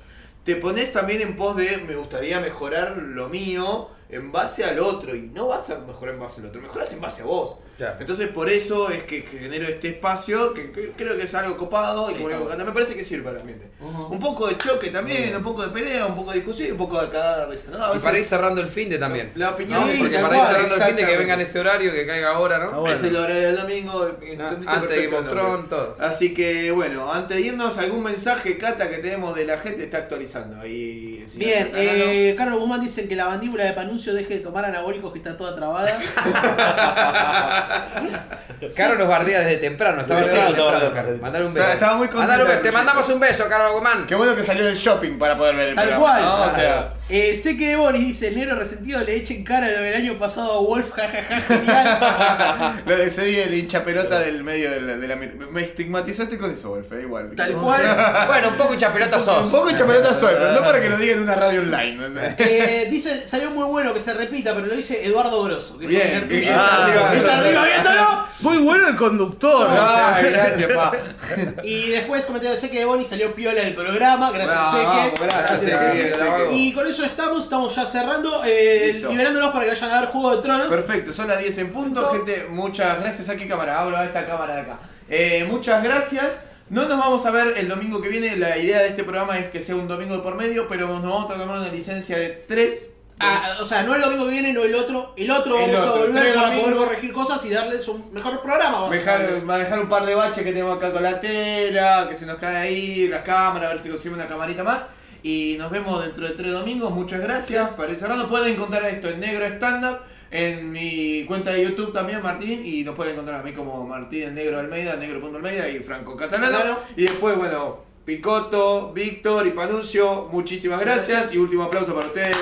Te 0.45 0.57
pones 0.57 0.93
también 0.93 1.21
en 1.21 1.37
pos 1.37 1.57
de 1.57 1.77
me 1.79 1.95
gustaría 1.97 2.41
mejorar 2.41 2.97
lo 2.97 3.29
mío 3.29 3.91
en 4.09 4.33
base 4.33 4.65
al 4.65 4.79
otro 4.79 5.15
y 5.15 5.23
no 5.23 5.49
vas 5.49 5.69
a 5.71 5.79
mejorar 5.79 6.15
en 6.15 6.21
base 6.21 6.41
al 6.41 6.47
otro, 6.47 6.61
mejoras 6.63 6.91
en 6.93 7.01
base 7.01 7.21
a 7.23 7.27
vos. 7.27 7.57
Claro. 7.79 7.97
Entonces 8.01 8.29
por 8.29 8.51
eso 8.51 8.91
es 8.91 9.05
que 9.05 9.23
genero 9.23 9.67
este 9.69 9.89
espacio 9.91 10.53
que, 10.53 10.73
creo 10.97 11.17
que 11.17 11.23
es 11.23 11.35
algo 11.35 11.57
copado 11.57 12.11
y 12.11 12.15
Sí, 12.15 12.19
como 12.19 12.29
digo, 12.29 12.45
bueno. 12.47 12.65
me 12.65 12.73
parece 12.73 12.97
que 12.97 13.05
sirve 13.05 13.23
para 13.23 13.37
el 13.37 13.41
ambiente. 13.43 13.69
Ujú. 13.81 14.07
Un 14.15 14.19
poco 14.19 14.49
de 14.49 14.59
choque 14.59 14.91
también, 14.91 15.35
un 15.37 15.43
poco 15.45 15.63
de 15.63 15.69
pelea, 15.69 16.05
un 16.07 16.17
poco 16.17 16.33
de 16.33 16.39
discusión 16.39 16.69
y 16.69 16.73
un 16.73 16.79
poco 16.79 17.01
de 17.01 17.09
cagar 17.09 17.39
de 17.39 17.47
risa. 17.47 17.71
¿no? 17.71 17.85
A 17.85 17.97
y 17.97 18.01
para 18.01 18.19
ir 18.19 18.25
cerrando 18.25 18.61
el 18.61 18.67
fin 18.67 18.91
de 18.91 18.99
también 18.99 19.31
la 19.37 19.51
opinión 19.51 19.89
es- 19.89 20.01
porque 20.01 20.19
para 20.19 20.37
ir 20.39 20.45
cerrando 20.45 20.75
el 20.75 20.83
fin 20.83 20.97
de 20.97 21.07
que 21.07 21.17
vengan 21.17 21.41
este 21.41 21.61
horario 21.61 21.93
que 21.93 22.05
caiga 22.05 22.31
ahora 22.31 22.59
¿no? 22.59 22.81
bueno. 22.81 22.95
Es 22.97 23.03
el 23.05 23.15
horario 23.17 23.43
del 23.47 23.57
domingo. 23.57 24.09
entendiste 24.21 24.69
antes 24.69 24.89
de. 24.91 25.09
Thrones 25.29 25.69
todo 25.69 25.97
Así 26.01 26.35
que 26.35 26.73
bueno, 26.73 27.13
antes 27.13 27.37
de 27.37 27.43
irnos, 27.45 27.79
algún 27.79 28.03
mensaje, 28.03 28.59
Cata, 28.59 28.89
que 28.91 28.97
tenemos 28.99 29.37
de 29.37 29.45
la 29.45 29.57
gente 29.59 29.85
está 29.85 29.99
actualizando. 29.99 30.61
Ahí, 30.61 31.21
el 31.23 31.31
señor 31.31 31.47
Bien, 31.49 31.71
eh, 31.77 32.35
Carlos 32.37 32.59
Guzmán 32.59 32.81
dice 32.81 33.07
que 33.07 33.15
la 33.15 33.27
mandíbula 33.29 33.63
de 33.65 33.73
Panuncio 33.73 34.15
deje 34.15 34.35
de 34.35 34.41
tomar 34.41 34.65
anabólicos 34.65 35.13
que 35.13 35.19
está 35.19 35.37
toda 35.37 35.55
trabada. 35.55 35.97
Caro 38.77 38.97
nos 38.99 39.07
bardea 39.07 39.41
desde 39.41 39.59
temprano 39.59 40.01
estaba 40.01 40.23
Sí, 40.25 40.35
no, 40.57 40.73
no, 40.73 40.93
Caro 40.93 41.17
mandale 41.21 41.47
un 41.47 41.55
beso 41.55 41.69
estaba 41.71 41.97
muy 41.97 42.09
Mandale 42.09 42.45
del 42.45 42.61
te 42.63 42.73
mandamos 42.73 43.09
un 43.09 43.21
beso 43.21 43.49
Caro 43.49 43.73
Guzmán 43.75 44.05
Qué 44.07 44.15
bueno 44.17 44.35
que 44.35 44.43
salió 44.43 44.65
del 44.65 44.75
shopping 44.75 45.17
para 45.19 45.37
poder 45.37 45.55
ver 45.55 45.69
el 45.69 45.75
Tal 45.77 45.91
programa, 45.91 46.05
cual. 46.19 46.23
¿no? 46.25 46.43
O 46.47 46.51
sea, 46.55 46.95
Eh, 47.09 47.37
sé 47.37 47.57
que 47.57 47.77
Boris 47.77 48.05
dice, 48.07 48.29
el 48.29 48.37
negro 48.37 48.57
resentido 48.57 49.03
le 49.05 49.15
echen 49.17 49.45
cara 49.45 49.69
lo 49.71 49.81
del 49.81 49.95
año 49.95 50.19
pasado 50.19 50.53
a 50.59 50.61
Wolf, 50.61 50.91
jajaja, 50.93 51.41
genial. 51.41 52.83
lo 52.87 52.97
de 52.97 53.11
soy 53.11 53.37
el 53.37 53.55
hincha 53.55 53.83
pelota 53.85 54.19
del 54.19 54.43
medio 54.45 54.71
de 54.73 54.81
la, 54.81 54.97
de 54.97 55.09
la- 55.09 55.17
Me 55.17 55.63
estigmatizaste 55.65 56.37
con 56.37 56.51
eso, 56.53 56.71
Wolf, 56.71 56.93
eh, 56.93 57.03
igual. 57.03 57.31
Tal 57.37 57.53
cual. 57.53 57.81
bueno 58.27 58.49
un 58.49 58.55
poco 58.57 58.75
hincha 58.75 58.93
pelota 58.93 59.19
sos 59.21 59.45
Un 59.47 59.51
poco 59.51 59.71
hincha 59.71 59.87
pelota 59.87 60.13
soy, 60.13 60.35
pero 60.37 60.53
no 60.53 60.61
para 60.61 60.81
que 60.83 60.91
lo 60.91 60.97
diga 60.99 61.15
en 61.15 61.23
una 61.23 61.35
radio 61.37 61.61
online. 61.61 62.35
Eh, 62.39 62.89
dice, 62.91 63.27
salió 63.27 63.51
muy 63.53 63.65
bueno 63.67 63.95
que 63.95 64.01
se 64.01 64.13
repita, 64.15 64.53
pero 64.55 64.67
lo 64.67 64.75
dice 64.75 65.07
Eduardo 65.07 65.43
Grosso. 65.45 65.79
Que 65.79 65.87
fue 65.87 65.95
Bien, 65.95 66.15
el 66.15 66.29
que- 66.29 66.51
ah, 66.51 66.85
arriba, 66.85 67.58
viéndolo. 67.65 68.29
Muy 68.41 68.59
bueno 68.59 68.89
el 68.89 68.97
conductor. 68.97 69.67
Ay, 69.71 70.31
gracias, 70.31 70.73
pa. 70.73 70.93
Y 71.65 71.91
después 71.91 72.25
comentario 72.25 72.55
de 72.55 72.61
Seque 72.61 72.79
de 72.79 72.85
Boni 72.85 73.05
salió 73.05 73.35
piola 73.35 73.61
del 73.63 73.75
programa, 73.75 74.31
gracias 74.31 74.57
Ah, 74.59 74.71
Seque. 74.73 74.87
vamos, 74.87 75.21
gracias, 75.21 75.49
Gracias, 75.49 75.61
Seque, 75.81 76.03
Seque, 76.03 76.15
Seque. 76.15 76.31
bravo. 76.31 76.51
Y 76.53 76.73
con 76.73 76.87
eso 76.87 77.05
estamos, 77.05 77.43
estamos 77.45 77.75
ya 77.75 77.85
cerrando, 77.85 78.43
eh, 78.47 78.91
Listo. 78.95 79.09
liberándolos 79.11 79.51
para 79.53 79.65
que 79.65 79.71
vayan 79.73 79.91
a 79.91 80.01
ver 80.01 80.09
Juego 80.11 80.37
de 80.37 80.43
Tronos. 80.43 80.67
Perfecto, 80.69 81.13
son 81.13 81.29
las 81.29 81.39
10 81.41 81.59
en 81.59 81.73
punto, 81.73 82.09
gente. 82.11 82.47
Muchas 82.51 83.01
gracias. 83.01 83.29
¿A 83.29 83.37
qué 83.37 83.49
cámara? 83.49 83.81
Hablo 83.81 83.97
a 83.97 84.05
esta 84.05 84.25
cámara 84.27 84.55
de 84.55 84.61
acá. 84.63 84.79
Eh, 85.11 85.47
muchas 85.51 85.83
gracias. 85.83 86.41
No 86.71 86.87
nos 86.87 86.99
vamos 86.99 87.25
a 87.27 87.31
ver 87.31 87.55
el 87.57 87.67
domingo 87.69 88.01
que 88.01 88.09
viene. 88.09 88.37
La 88.37 88.57
idea 88.59 88.79
de 88.81 88.89
este 88.89 89.03
programa 89.03 89.39
es 89.39 89.49
que 89.49 89.61
sea 89.61 89.75
un 89.75 89.89
domingo 89.89 90.15
de 90.17 90.23
por 90.23 90.35
medio, 90.37 90.69
pero 90.69 90.87
nos 90.87 91.03
vamos 91.03 91.31
a 91.31 91.35
tomar 91.39 91.59
una 91.59 91.69
licencia 91.69 92.17
de 92.19 92.29
3. 92.47 92.87
Ah, 93.21 93.57
o 93.61 93.65
sea, 93.65 93.83
no 93.83 93.95
el 93.95 94.01
domingo 94.01 94.27
que 94.27 94.31
viene, 94.33 94.53
no 94.53 94.63
el 94.63 94.75
otro. 94.75 95.13
El 95.17 95.31
otro 95.31 95.59
El 95.59 95.73
vamos 95.73 95.87
otro, 95.89 96.03
a 96.03 96.07
volver 96.07 96.23
tres 96.23 96.35
para 96.37 96.59
poder 96.59 96.77
corregir 96.77 97.13
cosas 97.13 97.45
y 97.45 97.51
darles 97.51 97.89
un 97.89 98.13
mejor 98.13 98.41
programa. 98.43 98.73
vamos 98.81 98.91
a 98.93 98.95
Dejar, 98.97 99.23
hacer. 99.23 99.51
va 99.51 99.55
a 99.55 99.59
dejar 99.59 99.81
un 99.81 99.89
par 99.89 100.07
de 100.07 100.15
baches 100.15 100.45
que 100.45 100.53
tenemos 100.53 100.77
acá 100.77 100.93
con 100.93 101.03
la 101.03 101.21
tela, 101.21 102.07
que 102.09 102.15
se 102.15 102.27
nos 102.27 102.39
cae 102.39 102.57
ahí, 102.57 103.09
las 103.09 103.23
cámaras, 103.23 103.71
a 103.71 103.73
ver 103.75 103.79
si 103.83 103.89
conseguimos 103.89 104.19
una 104.21 104.29
camarita 104.29 104.63
más. 104.63 104.87
Y 105.23 105.57
nos 105.59 105.71
vemos 105.71 106.01
dentro 106.05 106.29
de 106.29 106.35
tres 106.35 106.53
domingos. 106.53 106.93
Muchas 106.93 107.21
gracias. 107.21 107.71
Para 107.71 107.91
ir 107.91 107.99
cerrando, 107.99 108.29
pueden 108.29 108.55
encontrar 108.55 108.85
esto 108.87 109.09
en 109.09 109.19
Negro 109.21 109.45
Stand 109.47 109.85
Up. 109.85 109.99
En 110.31 110.71
mi 110.71 111.25
cuenta 111.25 111.51
de 111.53 111.65
YouTube 111.65 111.93
también, 111.93 112.23
Martín, 112.23 112.61
y 112.65 112.85
nos 112.85 112.95
pueden 112.95 113.15
encontrar 113.15 113.41
a 113.41 113.43
mí 113.43 113.53
como 113.53 113.85
Martín 113.87 114.25
en 114.25 114.35
Negro 114.35 114.59
Almeida, 114.61 114.95
negro.almeida 114.95 115.69
y 115.71 115.79
Franco 115.81 116.15
Catalano. 116.17 116.51
Claro. 116.59 116.81
Y 116.97 117.03
después, 117.05 117.35
bueno, 117.37 117.83
Picoto, 118.09 118.91
Víctor 118.95 119.47
y 119.49 119.51
Panucio, 119.51 120.31
muchísimas 120.33 120.81
gracias. 120.81 121.09
Gracias. 121.09 121.35
Y 121.35 121.39
último 121.41 121.65
aplauso 121.65 121.95
para 121.95 122.07
ustedes. 122.07 122.39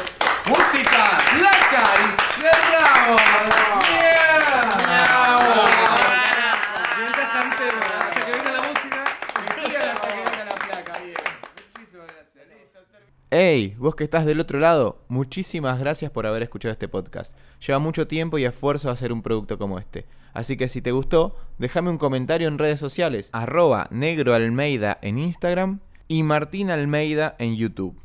Música, 0.46 1.18
placa 1.36 1.82
y 1.98 2.40
cerramos. 2.40 3.20
Mientras 6.98 7.32
tanto, 7.32 7.64
hasta 7.98 8.20
que 8.20 8.30
venga 8.30 8.52
la 8.52 8.58
música. 8.62 8.76
Hey, 13.28 13.74
vos 13.76 13.96
que 13.96 14.04
estás 14.04 14.24
del 14.24 14.38
otro 14.38 14.60
lado, 14.60 15.04
muchísimas 15.08 15.80
gracias 15.80 16.12
por 16.12 16.28
haber 16.28 16.44
escuchado 16.44 16.70
este 16.70 16.86
podcast. 16.86 17.34
Lleva 17.58 17.80
mucho 17.80 18.06
tiempo 18.06 18.38
y 18.38 18.44
esfuerzo 18.44 18.88
hacer 18.88 19.12
un 19.12 19.20
producto 19.20 19.58
como 19.58 19.80
este. 19.80 20.06
Así 20.32 20.56
que 20.56 20.68
si 20.68 20.80
te 20.80 20.92
gustó, 20.92 21.34
déjame 21.58 21.90
un 21.90 21.98
comentario 21.98 22.46
en 22.46 22.56
redes 22.56 22.78
sociales, 22.78 23.30
arroba 23.32 23.88
negroalmeida 23.90 25.00
en 25.02 25.18
Instagram 25.18 25.80
y 26.06 26.22
Martín 26.22 26.70
Almeida 26.70 27.34
en 27.40 27.56
YouTube. 27.56 28.00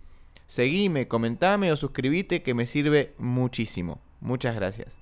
Seguime, 0.48 1.08
comentame 1.08 1.72
o 1.72 1.78
suscríbete 1.78 2.42
que 2.42 2.56
me 2.56 2.66
sirve 2.66 3.14
muchísimo. 3.20 4.02
Muchas 4.22 4.56
gracias. 4.56 5.01